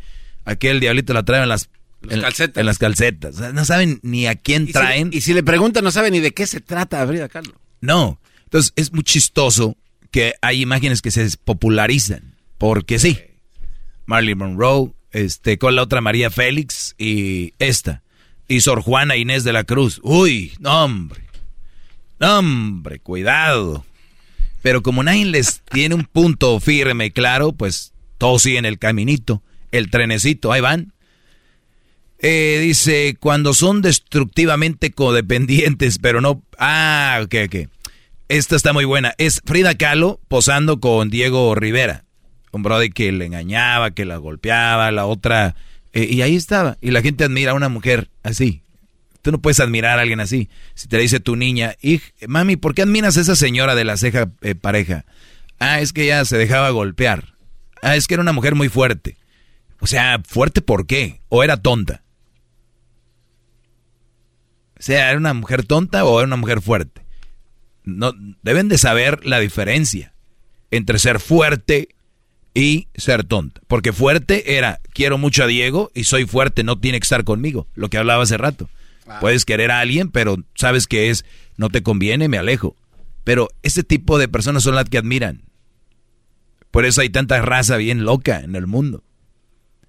aquel 0.46 0.80
diablito 0.80 1.14
la 1.14 1.24
trae 1.24 1.42
en 1.44 1.50
las, 1.50 1.70
en, 2.04 2.22
en 2.56 2.66
las 2.66 2.78
calcetas. 2.78 3.36
O 3.36 3.38
sea, 3.40 3.52
no 3.52 3.66
saben 3.66 4.00
ni 4.04 4.26
a 4.28 4.36
quién 4.36 4.64
Y 4.64 4.68
si- 4.68 4.74
traen. 4.74 5.10
y 5.12 5.22
si 5.22 5.34
le 5.34 5.44
preguntan, 5.44 5.84
no 5.84 5.92
sabe 5.92 6.12
ni 6.12 6.20
de 6.20 6.32
qué 6.32 6.48
se 6.48 6.62
trata 6.62 7.06
Frida 7.06 7.28
Kahlo. 7.28 7.60
No. 7.82 8.20
Entonces 8.46 8.72
es 8.78 8.94
muy 8.94 9.04
chistoso 9.04 9.76
que 10.12 10.34
hay 10.42 10.62
imágenes 10.62 11.02
que 11.02 11.12
se 11.12 11.28
popularizan. 11.44 12.36
Porque 12.58 13.00
sí. 13.00 13.18
Marilyn 14.10 14.40
Monroe, 14.40 14.92
este, 15.12 15.60
con 15.60 15.76
la 15.76 15.84
otra 15.84 16.02
María 16.02 16.32
Félix 16.32 16.96
y 16.98 17.54
esta. 17.60 18.02
Y 18.48 18.62
Sor 18.62 18.82
Juana 18.82 19.16
Inés 19.16 19.44
de 19.44 19.54
la 19.54 19.64
Cruz. 19.64 20.02
Uy, 20.02 20.54
no 20.60 20.84
hombre. 20.84 21.22
No 22.20 22.40
hombre, 22.40 23.00
cuidado. 23.00 23.86
Pero 24.64 24.82
como 24.82 25.04
nadie 25.04 25.26
les 25.26 25.62
tiene 25.62 25.94
un 25.94 26.06
punto 26.06 26.60
firme 26.60 27.12
claro, 27.12 27.54
pues 27.54 27.94
todos 28.18 28.42
siguen 28.42 28.66
el 28.66 28.80
caminito, 28.80 29.44
el 29.72 29.92
trenecito, 29.92 30.52
ahí 30.52 30.62
van. 30.62 30.92
Eh, 32.18 32.58
dice, 32.60 33.16
cuando 33.20 33.54
son 33.54 33.84
destructivamente 33.84 34.92
codependientes, 34.92 36.00
pero 36.00 36.20
no... 36.20 36.42
Ah, 36.58 37.22
ok, 37.24 37.36
ok. 37.46 37.70
Esta 38.28 38.56
está 38.56 38.74
muy 38.74 38.86
buena. 38.86 39.14
Es 39.20 39.40
Frida 39.46 39.76
Kahlo 39.76 40.20
posando 40.28 40.80
con 40.80 41.12
Diego 41.12 41.54
Rivera. 41.54 42.06
Un 42.52 42.64
brother 42.64 42.92
que 42.92 43.12
le 43.12 43.26
engañaba, 43.26 43.92
que 43.92 44.06
la 44.06 44.18
golpeaba, 44.18 44.92
la 44.92 45.06
otra... 45.06 45.56
eh, 45.94 46.08
y 46.10 46.22
ahí 46.22 46.36
estaba. 46.36 46.78
Y 46.82 46.92
la 46.92 47.02
gente 47.02 47.24
admira 47.24 47.52
a 47.52 47.56
una 47.56 47.70
mujer 47.70 48.10
así. 48.24 48.62
Tú 49.22 49.32
no 49.32 49.40
puedes 49.42 49.60
admirar 49.60 50.00
a 50.00 50.02
alguien 50.02 50.20
así. 50.22 50.50
Si 50.76 50.88
te 50.88 50.98
dice 50.98 51.20
tu 51.20 51.36
niña, 51.36 51.76
"Hij, 51.82 52.02
mami, 52.28 52.56
¿por 52.56 52.74
qué 52.74 52.84
admiras 52.84 53.18
a 53.18 53.22
esa 53.22 53.36
señora 53.36 53.76
de 53.76 53.84
la 53.84 53.98
ceja 53.98 54.32
eh, 54.42 54.56
pareja? 54.56 55.06
Ah, 55.60 55.82
es 55.82 55.92
que 55.94 56.04
ella 56.04 56.24
se 56.26 56.38
dejaba 56.38 56.70
golpear. 56.70 57.34
Ah, 57.82 57.96
es 57.96 58.08
que 58.08 58.14
era 58.14 58.24
una 58.24 58.32
mujer 58.34 58.56
muy 58.56 58.70
fuerte. 58.70 59.18
O 59.82 59.88
sea, 59.88 60.22
¿fuerte 60.26 60.62
por 60.62 60.88
qué? 60.88 61.22
¿O 61.30 61.44
era 61.44 61.58
tonta? 61.58 62.02
O 64.80 64.82
sea, 64.82 65.10
¿era 65.10 65.18
una 65.18 65.34
mujer 65.34 65.66
tonta 65.66 66.06
o 66.06 66.20
era 66.20 66.28
una 66.28 66.38
mujer 66.38 66.62
fuerte? 66.62 67.02
No, 67.84 68.14
deben 68.44 68.70
de 68.70 68.78
saber 68.78 69.26
la 69.26 69.40
diferencia 69.40 70.14
entre 70.72 71.00
ser 71.00 71.20
fuerte 71.20 71.90
y 72.54 72.88
ser 72.96 73.24
tonta. 73.24 73.62
Porque 73.68 73.94
fuerte 73.94 74.58
era, 74.58 74.80
quiero 74.94 75.18
mucho 75.18 75.44
a 75.44 75.48
Diego 75.48 75.92
y 75.94 76.04
soy 76.06 76.26
fuerte, 76.26 76.64
no 76.64 76.80
tiene 76.80 77.00
que 77.00 77.06
estar 77.06 77.24
conmigo. 77.24 77.68
Lo 77.76 77.90
que 77.90 77.98
hablaba 77.98 78.24
hace 78.24 78.38
rato. 78.38 78.70
Puedes 79.22 79.44
querer 79.44 79.72
a 79.72 79.80
alguien, 79.80 80.10
pero 80.12 80.38
sabes 80.54 80.86
que 80.86 81.10
es, 81.10 81.26
no 81.58 81.70
te 81.70 81.82
conviene, 81.82 82.28
me 82.30 82.38
alejo. 82.38 82.76
Pero 83.24 83.50
ese 83.64 83.84
tipo 83.84 84.20
de 84.20 84.28
personas 84.28 84.64
son 84.64 84.76
las 84.76 84.86
que 84.86 85.00
admiran. 85.00 85.42
Por 86.70 86.86
eso 86.86 87.02
hay 87.02 87.10
tanta 87.10 87.42
raza 87.42 87.78
bien 87.78 88.04
loca 88.04 88.40
en 88.42 88.56
el 88.56 88.68
mundo. 88.68 89.04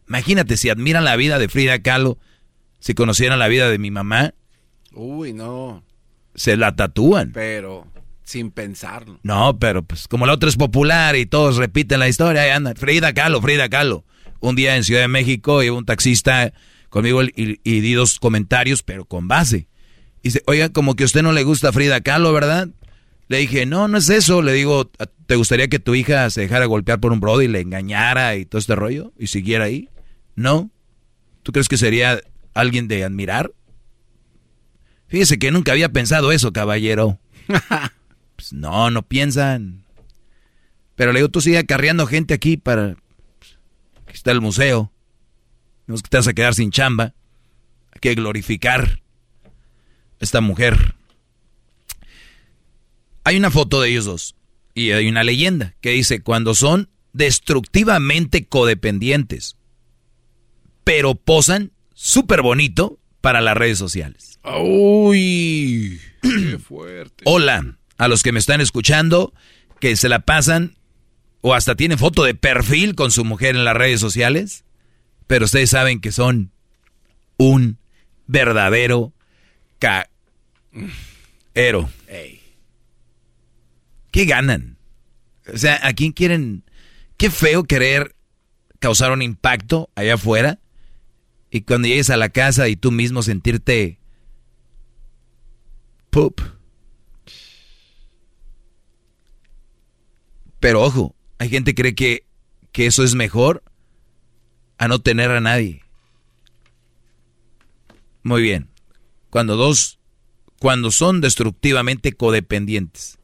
Imagínate 0.08 0.56
si 0.56 0.70
admiran 0.70 1.04
la 1.04 1.16
vida 1.16 1.38
de 1.38 1.48
Frida 1.48 1.80
Kahlo, 1.80 2.18
si 2.78 2.94
conocieran 2.94 3.38
la 3.38 3.48
vida 3.48 3.68
de 3.68 3.78
mi 3.78 3.90
mamá, 3.90 4.32
Uy, 4.92 5.32
no. 5.34 5.84
se 6.34 6.56
la 6.56 6.74
tatúan. 6.74 7.32
Pero 7.32 7.86
sin 8.30 8.50
pensarlo. 8.50 9.18
No, 9.22 9.58
pero 9.58 9.82
pues 9.82 10.06
como 10.06 10.24
la 10.24 10.34
otra 10.34 10.48
es 10.48 10.56
popular 10.56 11.16
y 11.16 11.26
todos 11.26 11.56
repiten 11.56 11.98
la 11.98 12.08
historia, 12.08 12.42
ahí 12.42 12.50
andan. 12.50 12.76
Frida 12.76 13.12
Kahlo, 13.12 13.42
Frida 13.42 13.68
Kahlo. 13.68 14.04
Un 14.38 14.54
día 14.54 14.76
en 14.76 14.84
Ciudad 14.84 15.02
de 15.02 15.08
México 15.08 15.62
iba 15.62 15.76
un 15.76 15.84
taxista 15.84 16.52
conmigo 16.88 17.22
y, 17.22 17.60
y 17.64 17.80
di 17.80 17.92
dos 17.94 18.18
comentarios, 18.18 18.82
pero 18.82 19.04
con 19.04 19.28
base. 19.28 19.68
Y 20.22 20.28
dice, 20.28 20.42
oiga, 20.46 20.68
como 20.70 20.94
que 20.94 21.02
a 21.02 21.06
usted 21.06 21.22
no 21.22 21.32
le 21.32 21.42
gusta 21.42 21.72
Frida 21.72 22.00
Kahlo, 22.00 22.32
¿verdad? 22.32 22.68
Le 23.28 23.38
dije, 23.38 23.66
no, 23.66 23.88
no 23.88 23.98
es 23.98 24.08
eso. 24.08 24.42
Le 24.42 24.52
digo, 24.52 24.90
¿te 25.26 25.36
gustaría 25.36 25.68
que 25.68 25.78
tu 25.78 25.94
hija 25.94 26.30
se 26.30 26.42
dejara 26.42 26.66
golpear 26.66 27.00
por 27.00 27.12
un 27.12 27.20
brody 27.20 27.46
y 27.46 27.48
le 27.48 27.60
engañara 27.60 28.36
y 28.36 28.44
todo 28.44 28.58
este 28.60 28.76
rollo? 28.76 29.12
¿Y 29.18 29.26
siguiera 29.26 29.64
ahí? 29.64 29.88
No. 30.36 30.70
¿Tú 31.42 31.52
crees 31.52 31.68
que 31.68 31.76
sería 31.76 32.20
alguien 32.54 32.86
de 32.86 33.04
admirar? 33.04 33.52
Fíjese 35.08 35.38
que 35.38 35.50
nunca 35.50 35.72
había 35.72 35.88
pensado 35.90 36.30
eso, 36.30 36.52
caballero. 36.52 37.18
pues 38.50 38.60
no, 38.60 38.90
no 38.90 39.02
piensan. 39.02 39.84
Pero 40.96 41.12
le 41.12 41.20
digo, 41.20 41.28
tú 41.28 41.40
sigue 41.40 41.58
acarreando 41.58 42.06
gente 42.06 42.34
aquí 42.34 42.56
para... 42.56 42.96
Aquí 44.06 44.14
está 44.14 44.32
el 44.32 44.40
museo. 44.40 44.92
No 45.86 45.94
es 45.94 46.02
que 46.02 46.08
te 46.08 46.16
vas 46.16 46.28
a 46.28 46.34
quedar 46.34 46.54
sin 46.54 46.70
chamba. 46.70 47.14
Hay 47.92 48.00
que 48.00 48.14
glorificar 48.14 49.02
esta 50.18 50.40
mujer. 50.40 50.94
Hay 53.24 53.36
una 53.36 53.50
foto 53.50 53.80
de 53.80 53.90
ellos 53.90 54.04
dos 54.04 54.36
y 54.74 54.92
hay 54.92 55.08
una 55.08 55.24
leyenda 55.24 55.74
que 55.80 55.90
dice 55.90 56.22
cuando 56.22 56.54
son 56.54 56.88
destructivamente 57.12 58.46
codependientes, 58.46 59.56
pero 60.84 61.14
posan 61.14 61.72
súper 61.94 62.42
bonito 62.42 62.98
para 63.20 63.40
las 63.40 63.56
redes 63.56 63.78
sociales. 63.78 64.38
Uy, 64.44 66.00
qué 66.22 66.58
fuerte. 66.66 67.24
Hola 67.26 67.79
a 68.00 68.08
los 68.08 68.22
que 68.22 68.32
me 68.32 68.38
están 68.38 68.62
escuchando 68.62 69.34
que 69.78 69.94
se 69.94 70.08
la 70.08 70.20
pasan 70.20 70.74
o 71.42 71.52
hasta 71.52 71.74
tienen 71.74 71.98
foto 71.98 72.24
de 72.24 72.34
perfil 72.34 72.94
con 72.94 73.10
su 73.10 73.26
mujer 73.26 73.56
en 73.56 73.64
las 73.66 73.76
redes 73.76 74.00
sociales, 74.00 74.64
pero 75.26 75.44
ustedes 75.44 75.68
saben 75.68 76.00
que 76.00 76.10
son 76.10 76.50
un 77.36 77.76
verdadero 78.26 79.12
Ero. 81.54 81.90
¿Qué 84.10 84.24
ganan? 84.24 84.78
O 85.52 85.58
sea, 85.58 85.78
¿a 85.86 85.92
quién 85.92 86.12
quieren? 86.12 86.64
Qué 87.18 87.30
feo 87.30 87.64
querer 87.64 88.16
causar 88.78 89.12
un 89.12 89.20
impacto 89.20 89.90
allá 89.94 90.14
afuera 90.14 90.58
y 91.50 91.62
cuando 91.62 91.88
llegues 91.88 92.08
a 92.08 92.16
la 92.16 92.30
casa 92.30 92.68
y 92.68 92.76
tú 92.76 92.92
mismo 92.92 93.22
sentirte 93.22 93.98
poop. 96.08 96.40
Pero 100.60 100.82
ojo, 100.82 101.14
hay 101.38 101.48
gente 101.48 101.74
que 101.74 101.82
cree 101.82 101.94
que, 101.94 102.24
que 102.70 102.86
eso 102.86 103.02
es 103.02 103.14
mejor 103.14 103.62
a 104.78 104.88
no 104.88 105.00
tener 105.00 105.30
a 105.30 105.40
nadie. 105.40 105.82
Muy 108.22 108.42
bien. 108.42 108.68
Cuando 109.30 109.56
dos, 109.56 109.98
cuando 110.58 110.90
son 110.90 111.20
destructivamente 111.20 112.12
codependientes. 112.12 113.18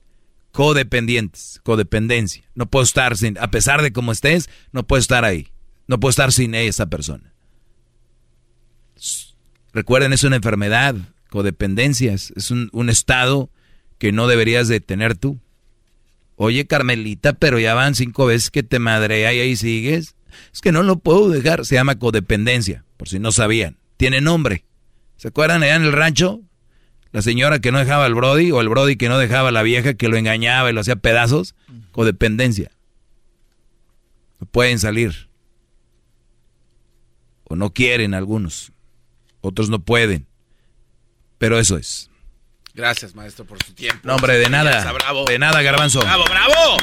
Codependientes, 0.53 1.61
codependencia. 1.63 2.45
No 2.55 2.67
puedo 2.67 2.83
estar 2.83 3.17
sin, 3.17 3.39
a 3.39 3.51
pesar 3.51 3.83
de 3.83 3.93
cómo 3.93 4.13
estés, 4.13 4.49
no 4.73 4.87
puedo 4.87 5.01
estar 5.01 5.25
ahí. 5.25 5.49
No 5.87 6.01
puedo 6.01 6.11
estar 6.11 6.33
sin 6.33 6.55
esa 6.55 6.87
persona. 6.87 7.35
Recuerden, 9.75 10.15
es 10.15 10.25
una 10.25 10.37
enfermedad, 10.37 10.97
codependencias, 11.29 12.33
es 12.35 12.51
un, 12.51 12.71
un 12.73 12.89
estado 12.89 13.51
que 13.99 14.13
no 14.13 14.27
deberías 14.27 14.69
de 14.69 14.81
tener 14.81 15.17
tú. 15.17 15.39
Oye, 16.37 16.67
Carmelita, 16.67 17.33
pero 17.33 17.59
ya 17.59 17.75
van 17.75 17.95
cinco 17.95 18.27
veces 18.27 18.51
que 18.51 18.63
te 18.63 18.79
madrea 18.79 19.33
y 19.33 19.41
ahí 19.41 19.57
sigues. 19.57 20.15
Es 20.53 20.61
que 20.61 20.73
no 20.73 20.83
lo 20.83 20.99
puedo 20.99 21.31
dejar. 21.31 21.65
Se 21.65 21.75
llama 21.75 21.99
codependencia, 21.99 22.85
por 22.97 23.09
si 23.09 23.19
no 23.19 23.33
sabían. 23.33 23.79
Tiene 23.97 24.21
nombre. 24.21 24.65
¿Se 25.17 25.29
acuerdan 25.29 25.63
allá 25.63 25.77
en 25.77 25.85
el 25.85 25.93
rancho? 25.93 26.41
La 27.13 27.23
señora 27.23 27.61
que 27.61 27.73
no 27.73 27.79
dejaba 27.79 28.05
al 28.05 28.15
Brody 28.15 28.51
o 28.51 28.61
el 28.61 28.69
Brody 28.69 28.97
que 28.97 29.09
no 29.09 29.19
dejaba 29.19 29.49
a 29.49 29.53
la 29.53 29.63
vieja 29.63 29.95
que 29.95 30.09
lo 30.09 30.19
engañaba 30.19 30.69
y 30.69 30.75
lo 30.75 30.83
hacía 30.83 30.97
pedazos. 30.97 31.55
Codependencia. 31.93 32.71
No 34.39 34.47
pueden 34.47 34.79
salir. 34.79 35.31
O 37.45 37.57
no 37.57 37.73
quieren 37.73 38.13
algunos. 38.13 38.73
Otros 39.41 39.71
no 39.71 39.79
pueden. 39.79 40.27
Pero 41.39 41.59
eso 41.59 41.79
es. 41.79 42.11
Gracias, 42.77 43.15
maestro, 43.15 43.47
por 43.47 43.57
su 43.65 43.73
tiempo. 43.73 44.01
No, 44.05 44.16
hombre, 44.16 44.39
de 44.39 44.51
nada. 44.51 44.85
De 45.27 45.39
nada, 45.39 45.62
garbanzo. 45.62 46.01
¡Bravo, 46.01 46.24
bravo! 46.27 46.77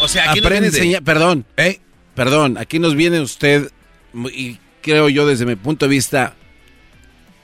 O 0.00 0.08
sea, 0.08 0.30
aquí 0.30 0.40
Aprende. 0.40 0.66
nos 0.66 0.72
viene 0.72 0.96
a 0.96 0.98
enseñar- 0.98 1.04
Perdón. 1.04 1.46
¿Eh? 1.56 1.80
Perdón, 2.16 2.58
aquí 2.58 2.80
nos 2.80 2.96
viene 2.96 3.20
usted, 3.20 3.70
y 4.34 4.58
creo 4.82 5.08
yo 5.08 5.26
desde 5.28 5.46
mi 5.46 5.54
punto 5.54 5.86
de 5.86 5.90
vista, 5.90 6.34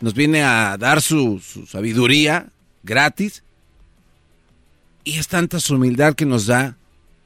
nos 0.01 0.13
viene 0.15 0.43
a 0.43 0.77
dar 0.77 1.01
su, 1.01 1.41
su 1.41 1.67
sabiduría 1.67 2.49
gratis. 2.83 3.45
Y 5.05 5.19
es 5.21 5.29
tanta 5.29 5.61
su 5.61 5.77
humildad 5.77 6.15
que 6.15 6.27
nos 6.27 6.47
da 6.47 6.77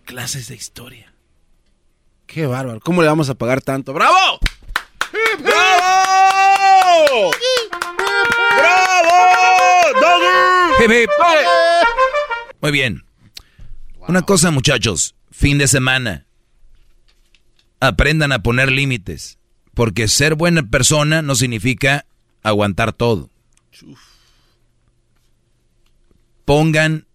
clases 0.05 0.49
de 0.49 0.57
historia. 0.57 1.11
Qué 2.27 2.47
bárbaro. 2.47 2.81
¿Cómo 2.81 3.01
le 3.01 3.09
vamos 3.09 3.31
a 3.31 3.35
pagar 3.35 3.63
tanto? 3.63 3.95
¡Bravo! 3.95 4.39
¡Bravo! 5.43 7.31
Muy 12.61 12.71
bien. 12.73 13.05
Una 14.07 14.23
cosa, 14.23 14.51
muchachos. 14.51 15.15
Fin 15.31 15.59
de 15.59 15.69
semana. 15.69 16.27
Aprendan 17.79 18.33
a 18.33 18.43
poner 18.43 18.73
límites. 18.73 19.39
Porque 19.75 20.09
ser 20.09 20.35
buena 20.35 20.63
persona 20.63 21.21
no 21.21 21.35
significa 21.35 22.07
aguantar 22.43 22.95
todo. 22.95 23.31
Pongan 26.47 27.07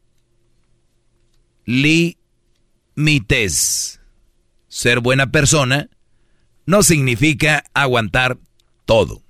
límites. 1.65 2.15
Ser 4.67 4.99
buena 4.99 5.31
persona 5.31 5.89
no 6.65 6.83
significa 6.83 7.63
aguantar 7.73 8.37
todo. 8.85 9.23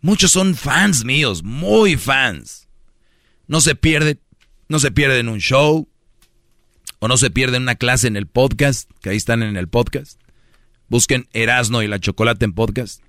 Muchos 0.00 0.32
son 0.32 0.54
fans 0.54 1.04
míos, 1.04 1.42
muy 1.42 1.96
fans. 1.96 2.68
No 3.46 3.60
se 3.60 3.74
pierde, 3.74 4.18
no 4.68 4.78
se 4.78 4.90
pierden 4.90 5.28
un 5.28 5.38
show 5.38 5.88
o 7.00 7.08
no 7.08 7.16
se 7.16 7.30
pierden 7.30 7.62
una 7.62 7.74
clase 7.74 8.06
en 8.06 8.16
el 8.16 8.26
podcast, 8.26 8.90
que 9.02 9.10
ahí 9.10 9.16
están 9.16 9.42
en 9.42 9.56
el 9.56 9.68
podcast. 9.68 10.20
Busquen 10.88 11.28
Erasno 11.32 11.82
y 11.82 11.88
la 11.88 11.98
Chocolate 11.98 12.44
en 12.44 12.52
podcast. 12.52 13.02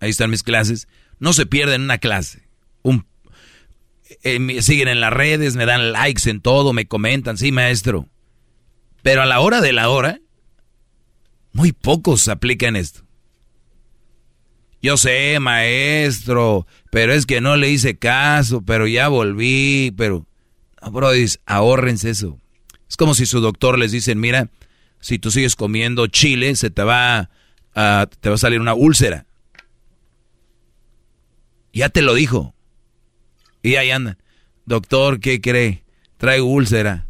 Ahí 0.00 0.10
están 0.10 0.30
mis 0.30 0.42
clases. 0.42 0.88
No 1.18 1.32
se 1.32 1.46
pierden 1.46 1.82
una 1.82 1.98
clase. 1.98 2.42
Eh, 4.22 4.38
me 4.38 4.60
siguen 4.62 4.88
en 4.88 5.00
las 5.00 5.12
redes, 5.12 5.56
me 5.56 5.66
dan 5.66 5.92
likes 5.92 6.28
en 6.28 6.40
todo, 6.40 6.72
me 6.72 6.86
comentan, 6.86 7.38
sí, 7.38 7.52
maestro. 7.52 8.08
Pero 9.02 9.22
a 9.22 9.26
la 9.26 9.40
hora 9.40 9.60
de 9.60 9.72
la 9.72 9.88
hora, 9.88 10.20
muy 11.52 11.72
pocos 11.72 12.28
aplican 12.28 12.76
esto. 12.76 13.02
Yo 14.82 14.96
sé, 14.96 15.38
maestro, 15.40 16.66
pero 16.90 17.12
es 17.12 17.24
que 17.24 17.40
no 17.40 17.56
le 17.56 17.70
hice 17.70 17.96
caso, 17.98 18.62
pero 18.62 18.86
ya 18.88 19.08
volví, 19.08 19.92
pero... 19.96 20.26
No, 20.82 20.90
brody, 20.90 21.26
ahórrense 21.46 22.10
eso. 22.10 22.38
Es 22.88 22.96
como 22.96 23.14
si 23.14 23.24
su 23.26 23.40
doctor 23.40 23.78
les 23.78 23.92
dice, 23.92 24.16
mira, 24.16 24.50
si 25.00 25.20
tú 25.20 25.30
sigues 25.30 25.54
comiendo 25.54 26.08
chile, 26.08 26.56
se 26.56 26.70
te 26.70 26.82
va 26.82 27.30
a, 27.74 28.06
te 28.20 28.28
va 28.28 28.34
a 28.34 28.38
salir 28.38 28.60
una 28.60 28.74
úlcera. 28.74 29.26
Ya 31.72 31.88
te 31.88 32.02
lo 32.02 32.14
dijo. 32.14 32.54
Y 33.62 33.76
ahí 33.76 33.90
andan. 33.92 34.18
Doctor, 34.66 35.20
¿qué 35.20 35.40
cree? 35.40 35.84
Traigo 36.18 36.46
úlcera. 36.46 37.06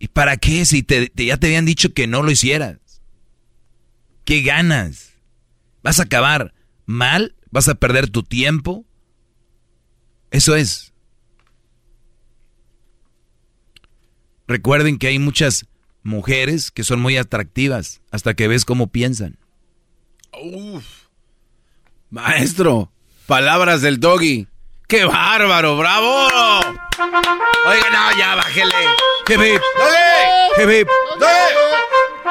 ¿Y 0.00 0.08
para 0.08 0.36
qué 0.36 0.66
si 0.66 0.82
te- 0.82 1.10
ya 1.14 1.36
te 1.36 1.46
habían 1.46 1.64
dicho 1.64 1.92
que 1.94 2.06
no 2.08 2.22
lo 2.22 2.30
hicieras? 2.32 2.78
¿Qué 4.24 4.42
ganas? 4.42 5.05
¿Vas 5.86 6.00
a 6.00 6.02
acabar 6.02 6.52
mal? 6.84 7.36
¿Vas 7.52 7.68
a 7.68 7.76
perder 7.76 8.10
tu 8.10 8.24
tiempo? 8.24 8.84
Eso 10.32 10.56
es. 10.56 10.92
Recuerden 14.48 14.98
que 14.98 15.06
hay 15.06 15.20
muchas 15.20 15.66
mujeres 16.02 16.72
que 16.72 16.82
son 16.82 16.98
muy 16.98 17.16
atractivas 17.16 18.00
hasta 18.10 18.34
que 18.34 18.48
ves 18.48 18.64
cómo 18.64 18.88
piensan. 18.88 19.38
Uf. 20.32 20.84
Maestro, 22.10 22.90
palabras 23.26 23.80
del 23.80 24.00
doggy. 24.00 24.48
¡Qué 24.88 25.04
bárbaro! 25.04 25.76
¡Bravo! 25.76 26.26
Oiga, 27.64 27.90
no, 27.92 28.18
ya 28.18 28.34
bájele. 28.34 28.74
Hip, 29.28 29.40
hip. 29.40 29.62
¡Doggy! 29.78 30.62
Hip, 30.64 30.80
hip. 30.80 30.88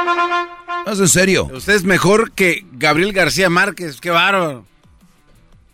No, 0.04 0.92
es 0.92 1.00
en 1.00 1.08
serio. 1.08 1.46
Usted 1.54 1.74
es 1.74 1.84
mejor 1.84 2.32
que 2.34 2.66
Gabriel 2.74 3.14
García 3.14 3.50
Márquez. 3.50 4.02
¡Qué 4.02 4.10
bárbaro! 4.10 4.66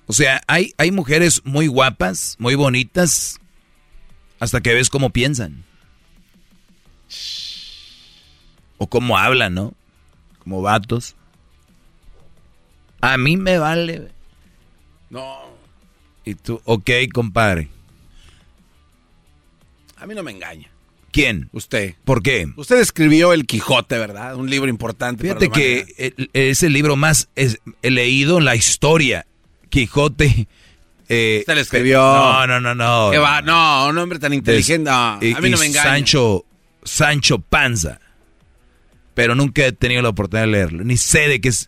O 0.08 0.14
sea, 0.14 0.42
hay, 0.48 0.74
hay 0.78 0.92
mujeres 0.92 1.42
muy 1.46 1.68
guapas, 1.68 2.36
muy 2.38 2.56
bonitas, 2.56 3.40
hasta 4.40 4.62
que 4.62 4.74
ves 4.74 4.90
cómo 4.90 5.10
piensan. 5.12 5.64
O 8.78 8.88
cómo 8.88 9.18
hablan, 9.18 9.54
¿no? 9.54 9.74
Como 10.40 10.62
vatos. 10.62 11.16
A 13.00 13.18
mí 13.18 13.38
me 13.38 13.58
vale. 13.58 14.12
No. 15.10 15.40
Y 16.26 16.36
tú, 16.36 16.62
ok, 16.66 16.90
compadre. 17.14 17.70
A 19.98 20.06
mí 20.06 20.16
no 20.16 20.24
me 20.24 20.32
engaña. 20.32 20.71
¿Quién? 21.12 21.50
Usted. 21.52 21.96
¿Por 22.06 22.24
qué? 22.24 22.48
Usted 22.56 22.80
escribió 22.80 23.34
El 23.34 23.46
Quijote, 23.46 23.98
¿verdad? 23.98 24.36
Un 24.36 24.50
libro 24.50 24.70
importante. 24.70 25.24
Fíjate 25.24 25.50
que 25.50 25.86
el- 25.98 26.30
es 26.34 26.64
el 26.64 26.74
libro 26.74 26.96
más 26.96 27.30
es- 27.36 27.60
he 27.82 27.92
leído 27.92 28.38
en 28.38 28.46
la 28.46 28.56
historia. 28.56 29.26
Quijote. 29.70 30.48
Eh, 31.10 31.40
Usted 31.42 31.56
lo 31.56 31.60
escribió. 31.62 32.00
No, 32.00 32.48
no, 32.48 32.62
no, 32.62 32.74
no. 32.74 33.10
¿Qué 33.12 33.18
va? 33.18 33.42
No, 33.42 33.88
un 33.90 33.98
hombre 33.98 34.18
tan 34.20 34.34
inteligente. 34.34 34.90
No, 34.90 35.20
y, 35.22 35.34
a 35.34 35.42
mí 35.42 35.50
no 35.50 35.58
me 35.58 35.66
engaña. 35.66 35.84
Sancho, 35.84 36.46
Sancho 36.84 37.40
Panza. 37.40 38.00
Pero 39.14 39.36
nunca 39.36 39.66
he 39.66 39.72
tenido 39.74 40.02
la 40.02 40.10
oportunidad 40.10 40.46
de 40.46 40.52
leerlo. 40.52 40.84
Ni 40.86 40.96
sé 40.98 41.28
de 41.28 41.42
qué 41.42 41.50
es. 41.50 41.68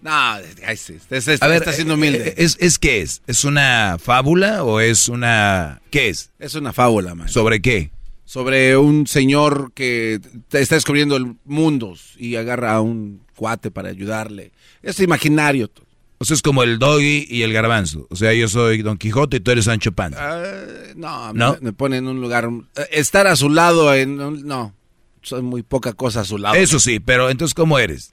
No, 0.00 0.36
usted 0.38 1.28
está, 1.28 1.44
A 1.44 1.48
ver, 1.48 1.58
está 1.58 1.72
siendo 1.72 1.94
eh, 1.94 1.96
humilde. 1.96 2.28
eh, 2.28 2.34
¿Es, 2.38 2.56
es 2.60 2.78
qué 2.78 3.02
es? 3.02 3.20
¿Es 3.26 3.44
una 3.44 3.98
fábula 4.02 4.64
o 4.64 4.80
es 4.80 5.08
una... 5.08 5.82
¿Qué 5.90 6.08
es? 6.08 6.30
Es 6.38 6.54
una 6.54 6.72
fábula, 6.72 7.14
man. 7.14 7.28
¿Sobre 7.28 7.60
qué? 7.60 7.90
Sobre 8.28 8.76
un 8.76 9.06
señor 9.06 9.72
que 9.72 10.20
está 10.52 10.74
descubriendo 10.74 11.16
el 11.16 11.36
mundos 11.46 12.12
y 12.18 12.36
agarra 12.36 12.74
a 12.74 12.82
un 12.82 13.22
cuate 13.34 13.70
para 13.70 13.88
ayudarle. 13.88 14.52
Es 14.82 15.00
imaginario. 15.00 15.70
O 16.18 16.26
sea, 16.26 16.34
es 16.34 16.42
como 16.42 16.62
el 16.62 16.78
doggy 16.78 17.26
y 17.26 17.40
el 17.40 17.54
garbanzo. 17.54 18.06
O 18.10 18.16
sea, 18.16 18.34
yo 18.34 18.46
soy 18.48 18.82
Don 18.82 18.98
Quijote 18.98 19.38
y 19.38 19.40
tú 19.40 19.50
eres 19.50 19.64
Sancho 19.64 19.92
Panza. 19.92 20.18
Ah, 20.20 20.92
no, 20.94 21.32
¿No? 21.32 21.52
Me, 21.54 21.58
me 21.62 21.72
pone 21.72 21.96
en 21.96 22.06
un 22.06 22.20
lugar. 22.20 22.50
eh, 22.76 22.82
Estar 22.90 23.26
a 23.28 23.34
su 23.34 23.48
lado 23.48 23.94
en. 23.94 24.18
no, 24.46 24.74
soy 25.22 25.40
muy 25.40 25.62
poca 25.62 25.94
cosa 25.94 26.20
a 26.20 26.24
su 26.24 26.36
lado. 26.36 26.54
Eso 26.56 26.80
sí, 26.80 27.00
pero 27.00 27.30
entonces, 27.30 27.54
¿cómo 27.54 27.78
eres? 27.78 28.12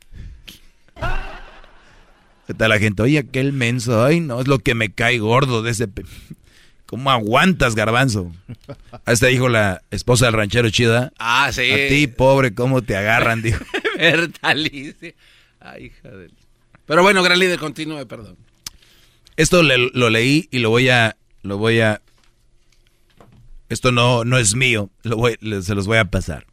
¿Qué 2.47 2.53
tal 2.53 2.69
la 2.69 2.79
gente? 2.79 3.03
Oye, 3.03 3.17
aquel 3.19 3.51
menso, 3.51 4.01
ay, 4.01 4.21
no, 4.21 4.39
es 4.39 4.47
lo 4.47 4.59
que 4.59 4.75
me 4.75 4.93
cae 4.93 5.17
gordo 5.19 5.61
de 5.61 5.71
ese... 5.71 5.89
¿Cómo 6.85 7.09
aguantas, 7.11 7.73
garbanzo? 7.75 8.31
Hasta 9.05 9.27
dijo 9.27 9.49
la 9.49 9.81
esposa 9.91 10.25
del 10.25 10.35
ranchero 10.35 10.69
chida. 10.69 11.11
Ah, 11.17 11.51
sí. 11.51 11.71
A 11.71 11.87
ti, 11.89 12.07
pobre, 12.07 12.53
¿cómo 12.53 12.81
te 12.83 12.95
agarran? 12.95 13.41
Dijo. 13.41 13.63
Bertalice. 13.97 15.15
Ay, 15.59 15.85
hija 15.85 16.09
de. 16.09 16.29
Pero 16.85 17.01
bueno, 17.01 17.23
gran 17.23 17.39
líder, 17.39 17.57
continúe, 17.59 18.05
perdón. 18.05 18.37
Esto 19.35 19.63
le- 19.63 19.89
lo 19.93 20.09
leí 20.09 20.47
y 20.51 20.59
lo 20.59 20.69
voy 20.69 20.89
a... 20.89 21.17
Lo 21.41 21.57
voy 21.57 21.79
a... 21.81 22.01
Esto 23.69 23.91
no, 23.91 24.23
no 24.23 24.37
es 24.37 24.53
mío, 24.55 24.91
lo 25.01 25.17
voy- 25.17 25.37
le- 25.41 25.63
se 25.63 25.73
los 25.73 25.87
voy 25.87 25.97
a 25.97 26.05
pasar. 26.05 26.45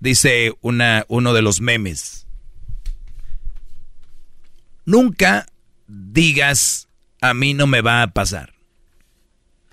Dice 0.00 0.52
una, 0.62 1.04
uno 1.08 1.32
de 1.32 1.42
los 1.42 1.60
memes. 1.60 2.26
Nunca 4.84 5.46
digas 5.86 6.88
a 7.20 7.34
mí 7.34 7.54
no 7.54 7.66
me 7.66 7.80
va 7.82 8.02
a 8.02 8.08
pasar. 8.08 8.52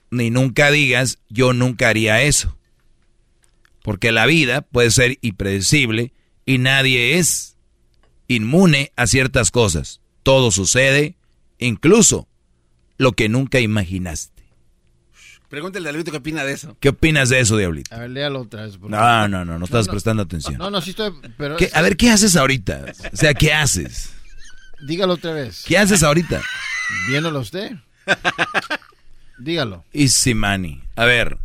Ni 0.10 0.30
nunca 0.30 0.72
digas 0.72 1.20
yo 1.30 1.54
nunca 1.54 1.90
haría 1.90 2.22
eso. 2.22 2.58
Porque 3.84 4.12
la 4.12 4.26
vida 4.26 4.62
puede 4.62 4.92
ser 4.92 5.18
impredecible 5.22 6.14
y 6.46 6.58
nadie 6.58 7.18
es 7.20 7.56
inmune 8.28 8.92
a 8.96 9.08
ciertas 9.08 9.52
cosas. 9.52 10.02
Todo 10.24 10.52
sucede, 10.52 11.16
incluso 11.60 12.28
lo 12.98 13.14
que 13.14 13.30
nunca 13.30 13.60
imaginaste. 13.60 14.44
Pregúntale 15.50 15.88
a 15.88 15.92
Diablito 15.92 16.12
qué 16.12 16.18
opina 16.18 16.44
de 16.44 16.52
eso. 16.52 16.76
¿Qué 16.82 16.90
opinas 16.90 17.30
de 17.30 17.40
eso, 17.40 17.56
Diablito? 17.56 17.96
A 17.96 18.00
ver, 18.00 18.10
léalo 18.10 18.42
otra 18.42 18.64
vez. 18.64 18.78
por 18.78 18.90
No, 18.90 19.28
no, 19.30 19.46
no, 19.46 19.58
no 19.58 19.64
estás 19.64 19.88
prestando 19.88 20.24
atención. 20.24 20.58
No, 20.58 20.70
no, 20.70 20.82
sí 20.82 20.90
estoy. 20.90 21.14
Pero 21.38 21.56
¿Qué- 21.56 21.70
a 21.74 21.82
ver, 21.82 21.96
¿qué 21.96 22.10
haces 22.10 22.36
ahorita? 22.36 22.86
O 23.14 23.16
sea, 23.16 23.34
¿qué 23.34 23.54
haces? 23.54 24.12
Dígalo 24.82 25.14
otra 25.14 25.32
vez. 25.32 25.64
¿Qué 25.66 25.78
haces 25.78 26.04
ahorita? 26.04 26.42
Viéndolo 27.08 27.40
usted. 27.40 27.72
Dígalo. 29.38 29.84
Easy 29.94 30.34
money. 30.34 30.82
A 30.96 31.06
ver, 31.06 31.38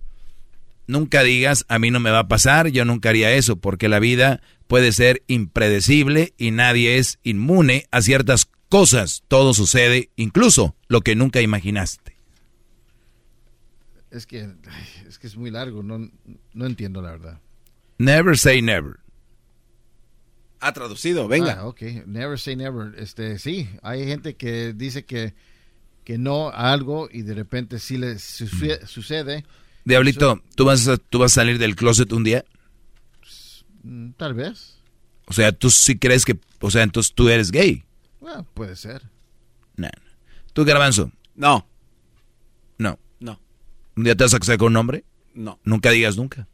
nunca 0.87 1.23
digas, 1.23 1.65
a 1.69 1.79
mí 1.79 1.91
no 1.91 2.01
me 2.01 2.11
va 2.11 2.21
a 2.21 2.29
pasar, 2.29 2.69
yo 2.69 2.85
nunca 2.85 3.11
haría 3.11 3.33
eso, 3.33 3.57
porque 3.57 3.89
la 3.89 3.99
vida 3.99 4.41
puede 4.67 4.93
ser 4.93 5.23
impredecible 5.27 6.33
y 6.39 6.51
nadie 6.51 6.99
es 6.99 7.19
inmune 7.23 7.87
a 7.91 8.01
ciertas 8.01 8.49
cosas. 8.69 9.23
Todo 9.29 9.55
sucede, 9.55 10.11
incluso 10.17 10.75
lo 10.89 11.03
que 11.03 11.15
nunca 11.15 11.41
imaginaste. 11.41 12.17
Es 14.11 14.27
que, 14.27 14.49
es 15.09 15.19
que 15.19 15.27
es 15.27 15.37
muy 15.37 15.51
largo. 15.51 15.83
No, 15.83 16.11
no 16.53 16.67
entiendo 16.67 17.01
la 17.03 17.13
verdad. 17.13 17.41
Never 17.99 18.37
say 18.37 18.61
never. 18.61 19.01
Ha 20.61 20.73
traducido, 20.73 21.29
venga. 21.29 21.59
Ah, 21.61 21.67
ok. 21.67 21.83
Never 22.07 22.39
say 22.39 22.57
never. 22.57 22.95
Este, 22.99 23.39
sí, 23.39 23.69
hay 23.83 24.07
gente 24.07 24.37
que 24.37 24.73
dice 24.73 25.05
que, 25.05 25.35
que 26.05 26.19
no 26.19 26.49
a 26.49 26.73
algo 26.73 27.09
y 27.11 27.23
de 27.23 27.35
repente 27.35 27.79
sí 27.79 27.97
le 27.99 28.19
suce- 28.19 28.87
sucede. 28.87 29.45
Diablito, 29.85 30.43
¿tú 30.57 30.65
vas, 30.65 30.87
a, 30.89 30.97
¿tú 30.97 31.19
vas 31.19 31.33
a 31.33 31.35
salir 31.37 31.59
del 31.59 31.75
closet 31.77 32.13
un 32.13 32.25
día? 32.25 32.45
Mm, 33.83 34.11
Tal 34.13 34.35
vez. 34.35 34.79
O 35.27 35.33
sea, 35.33 35.53
¿tú 35.53 35.71
sí 35.71 35.99
crees 35.99 36.25
que, 36.25 36.39
o 36.61 36.71
sea, 36.71 36.83
entonces 36.83 37.13
tú 37.15 37.29
eres 37.29 37.51
gay? 37.51 37.85
Bueno, 38.21 38.45
puede 38.55 38.77
ser. 38.77 39.03
No. 39.77 39.87
no. 39.89 40.11
¿Tú, 40.53 40.65
Garbanzo? 40.65 41.11
No. 41.35 41.67
No. 42.79 42.99
No. 43.21 43.41
¿Un 43.97 44.05
día 44.05 44.15
te 44.17 44.25
vas 44.25 44.35
a 44.35 44.39
casar 44.39 44.59
con 44.59 44.73
un 44.73 44.77
hombre? 44.77 45.05
No. 45.35 45.59
Nunca 45.65 45.91
digas 45.91 46.17
nunca. 46.17 46.47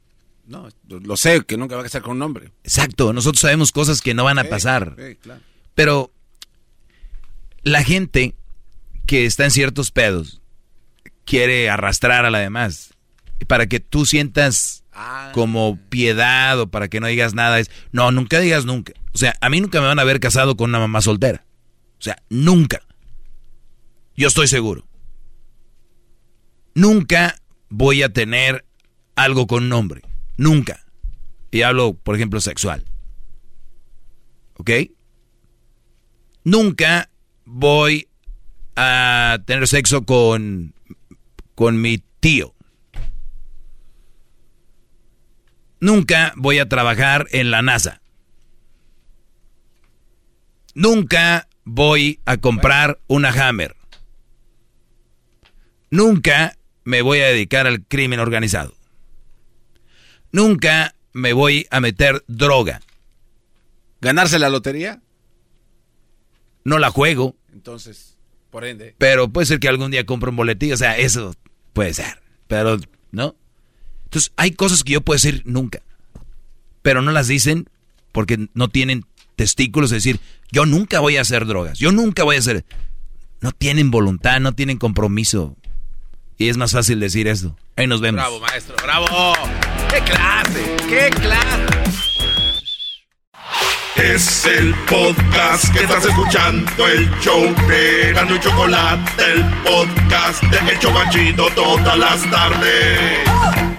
No, 0.46 0.68
lo 0.88 1.16
sé, 1.18 1.44
que 1.44 1.58
nunca 1.58 1.74
va 1.74 1.82
a 1.82 1.84
casar 1.84 2.00
con 2.00 2.12
un 2.16 2.22
hombre. 2.22 2.52
Exacto, 2.64 3.12
nosotros 3.12 3.40
sabemos 3.40 3.70
cosas 3.70 4.00
que 4.00 4.14
no 4.14 4.24
van 4.24 4.38
a 4.38 4.44
pasar. 4.44 4.94
sí, 4.98 5.16
claro. 5.16 5.42
Pero 5.74 6.10
la 7.62 7.82
gente 7.82 8.34
que 9.08 9.24
está 9.24 9.44
en 9.44 9.50
ciertos 9.50 9.90
pedos 9.90 10.42
quiere 11.24 11.70
arrastrar 11.70 12.26
a 12.26 12.30
la 12.30 12.38
demás. 12.40 12.94
Para 13.46 13.66
que 13.66 13.80
tú 13.80 14.04
sientas 14.06 14.84
Ah. 14.92 15.30
como 15.32 15.78
piedad 15.88 16.58
o 16.60 16.66
para 16.68 16.88
que 16.88 16.98
no 17.00 17.06
digas 17.06 17.32
nada 17.32 17.60
es, 17.60 17.70
no, 17.92 18.10
nunca 18.10 18.40
digas 18.40 18.64
nunca. 18.64 18.92
O 19.14 19.18
sea, 19.18 19.34
a 19.40 19.48
mí 19.48 19.60
nunca 19.60 19.80
me 19.80 19.86
van 19.86 19.98
a 19.98 20.04
ver 20.04 20.18
casado 20.20 20.56
con 20.56 20.70
una 20.70 20.80
mamá 20.80 21.00
soltera. 21.00 21.46
O 21.98 22.02
sea, 22.02 22.20
nunca. 22.28 22.80
Yo 24.16 24.28
estoy 24.28 24.48
seguro. 24.48 24.86
Nunca 26.74 27.36
voy 27.68 28.02
a 28.02 28.12
tener 28.12 28.64
algo 29.14 29.46
con 29.46 29.64
un 29.64 29.72
hombre. 29.72 30.02
Nunca. 30.36 30.84
Y 31.50 31.62
hablo, 31.62 31.94
por 31.94 32.16
ejemplo, 32.16 32.40
sexual. 32.40 32.84
¿Ok? 34.54 34.70
Nunca 36.44 37.08
voy 37.44 38.08
a 38.80 39.38
tener 39.44 39.66
sexo 39.66 40.04
con, 40.04 40.72
con 41.56 41.80
mi 41.80 42.00
tío. 42.20 42.54
Nunca 45.80 46.32
voy 46.36 46.60
a 46.60 46.68
trabajar 46.68 47.26
en 47.32 47.50
la 47.50 47.60
NASA. 47.60 48.00
Nunca 50.74 51.48
voy 51.64 52.20
a 52.24 52.36
comprar 52.36 53.00
una 53.08 53.30
Hammer. 53.30 53.74
Nunca 55.90 56.56
me 56.84 57.02
voy 57.02 57.18
a 57.18 57.26
dedicar 57.26 57.66
al 57.66 57.84
crimen 57.84 58.20
organizado. 58.20 58.74
Nunca 60.30 60.94
me 61.12 61.32
voy 61.32 61.66
a 61.72 61.80
meter 61.80 62.24
droga. 62.28 62.80
¿Ganarse 64.00 64.38
la 64.38 64.50
lotería? 64.50 65.02
No 66.62 66.78
la 66.78 66.90
juego, 66.90 67.34
Entonces, 67.52 68.07
por 68.50 68.64
ende. 68.64 68.94
pero 68.98 69.28
puede 69.28 69.46
ser 69.46 69.60
que 69.60 69.68
algún 69.68 69.90
día 69.90 70.06
compre 70.06 70.30
un 70.30 70.36
boletín. 70.36 70.72
O 70.72 70.76
sea, 70.76 70.96
eso 70.96 71.34
puede 71.72 71.94
ser. 71.94 72.20
Pero, 72.46 72.78
¿no? 73.10 73.36
Entonces, 74.04 74.32
hay 74.36 74.52
cosas 74.52 74.84
que 74.84 74.92
yo 74.94 75.00
puedo 75.02 75.16
decir 75.16 75.42
nunca. 75.44 75.82
Pero 76.82 77.02
no 77.02 77.12
las 77.12 77.28
dicen 77.28 77.68
porque 78.12 78.48
no 78.54 78.68
tienen 78.68 79.04
testículos. 79.36 79.92
Es 79.92 80.02
decir, 80.02 80.20
yo 80.50 80.64
nunca 80.66 81.00
voy 81.00 81.16
a 81.16 81.20
hacer 81.20 81.46
drogas. 81.46 81.78
Yo 81.78 81.92
nunca 81.92 82.24
voy 82.24 82.36
a 82.36 82.38
hacer... 82.38 82.64
No 83.40 83.52
tienen 83.52 83.90
voluntad, 83.90 84.40
no 84.40 84.52
tienen 84.52 84.78
compromiso. 84.78 85.56
Y 86.38 86.48
es 86.48 86.56
más 86.56 86.72
fácil 86.72 86.98
decir 87.00 87.28
esto. 87.28 87.56
Ahí 87.76 87.86
nos 87.86 88.00
vemos. 88.00 88.20
Bravo, 88.20 88.40
maestro, 88.40 88.76
bravo. 88.82 89.06
¡Qué 89.90 90.00
clase! 90.00 90.76
¡Qué 90.88 91.10
clase! 91.10 92.07
Es 93.98 94.46
el 94.46 94.74
podcast 94.88 95.72
que 95.72 95.80
estás 95.80 96.04
escuchando, 96.04 96.86
el 96.86 97.10
show 97.18 97.42
de 97.66 98.12
Gano 98.12 98.36
y 98.36 98.40
Chocolate, 98.40 99.22
el 99.32 99.44
podcast 99.64 100.42
de 100.44 100.70
El 100.70 100.78
Chocachito 100.78 101.48
todas 101.56 101.98
las 101.98 102.30
tardes. 102.30 103.77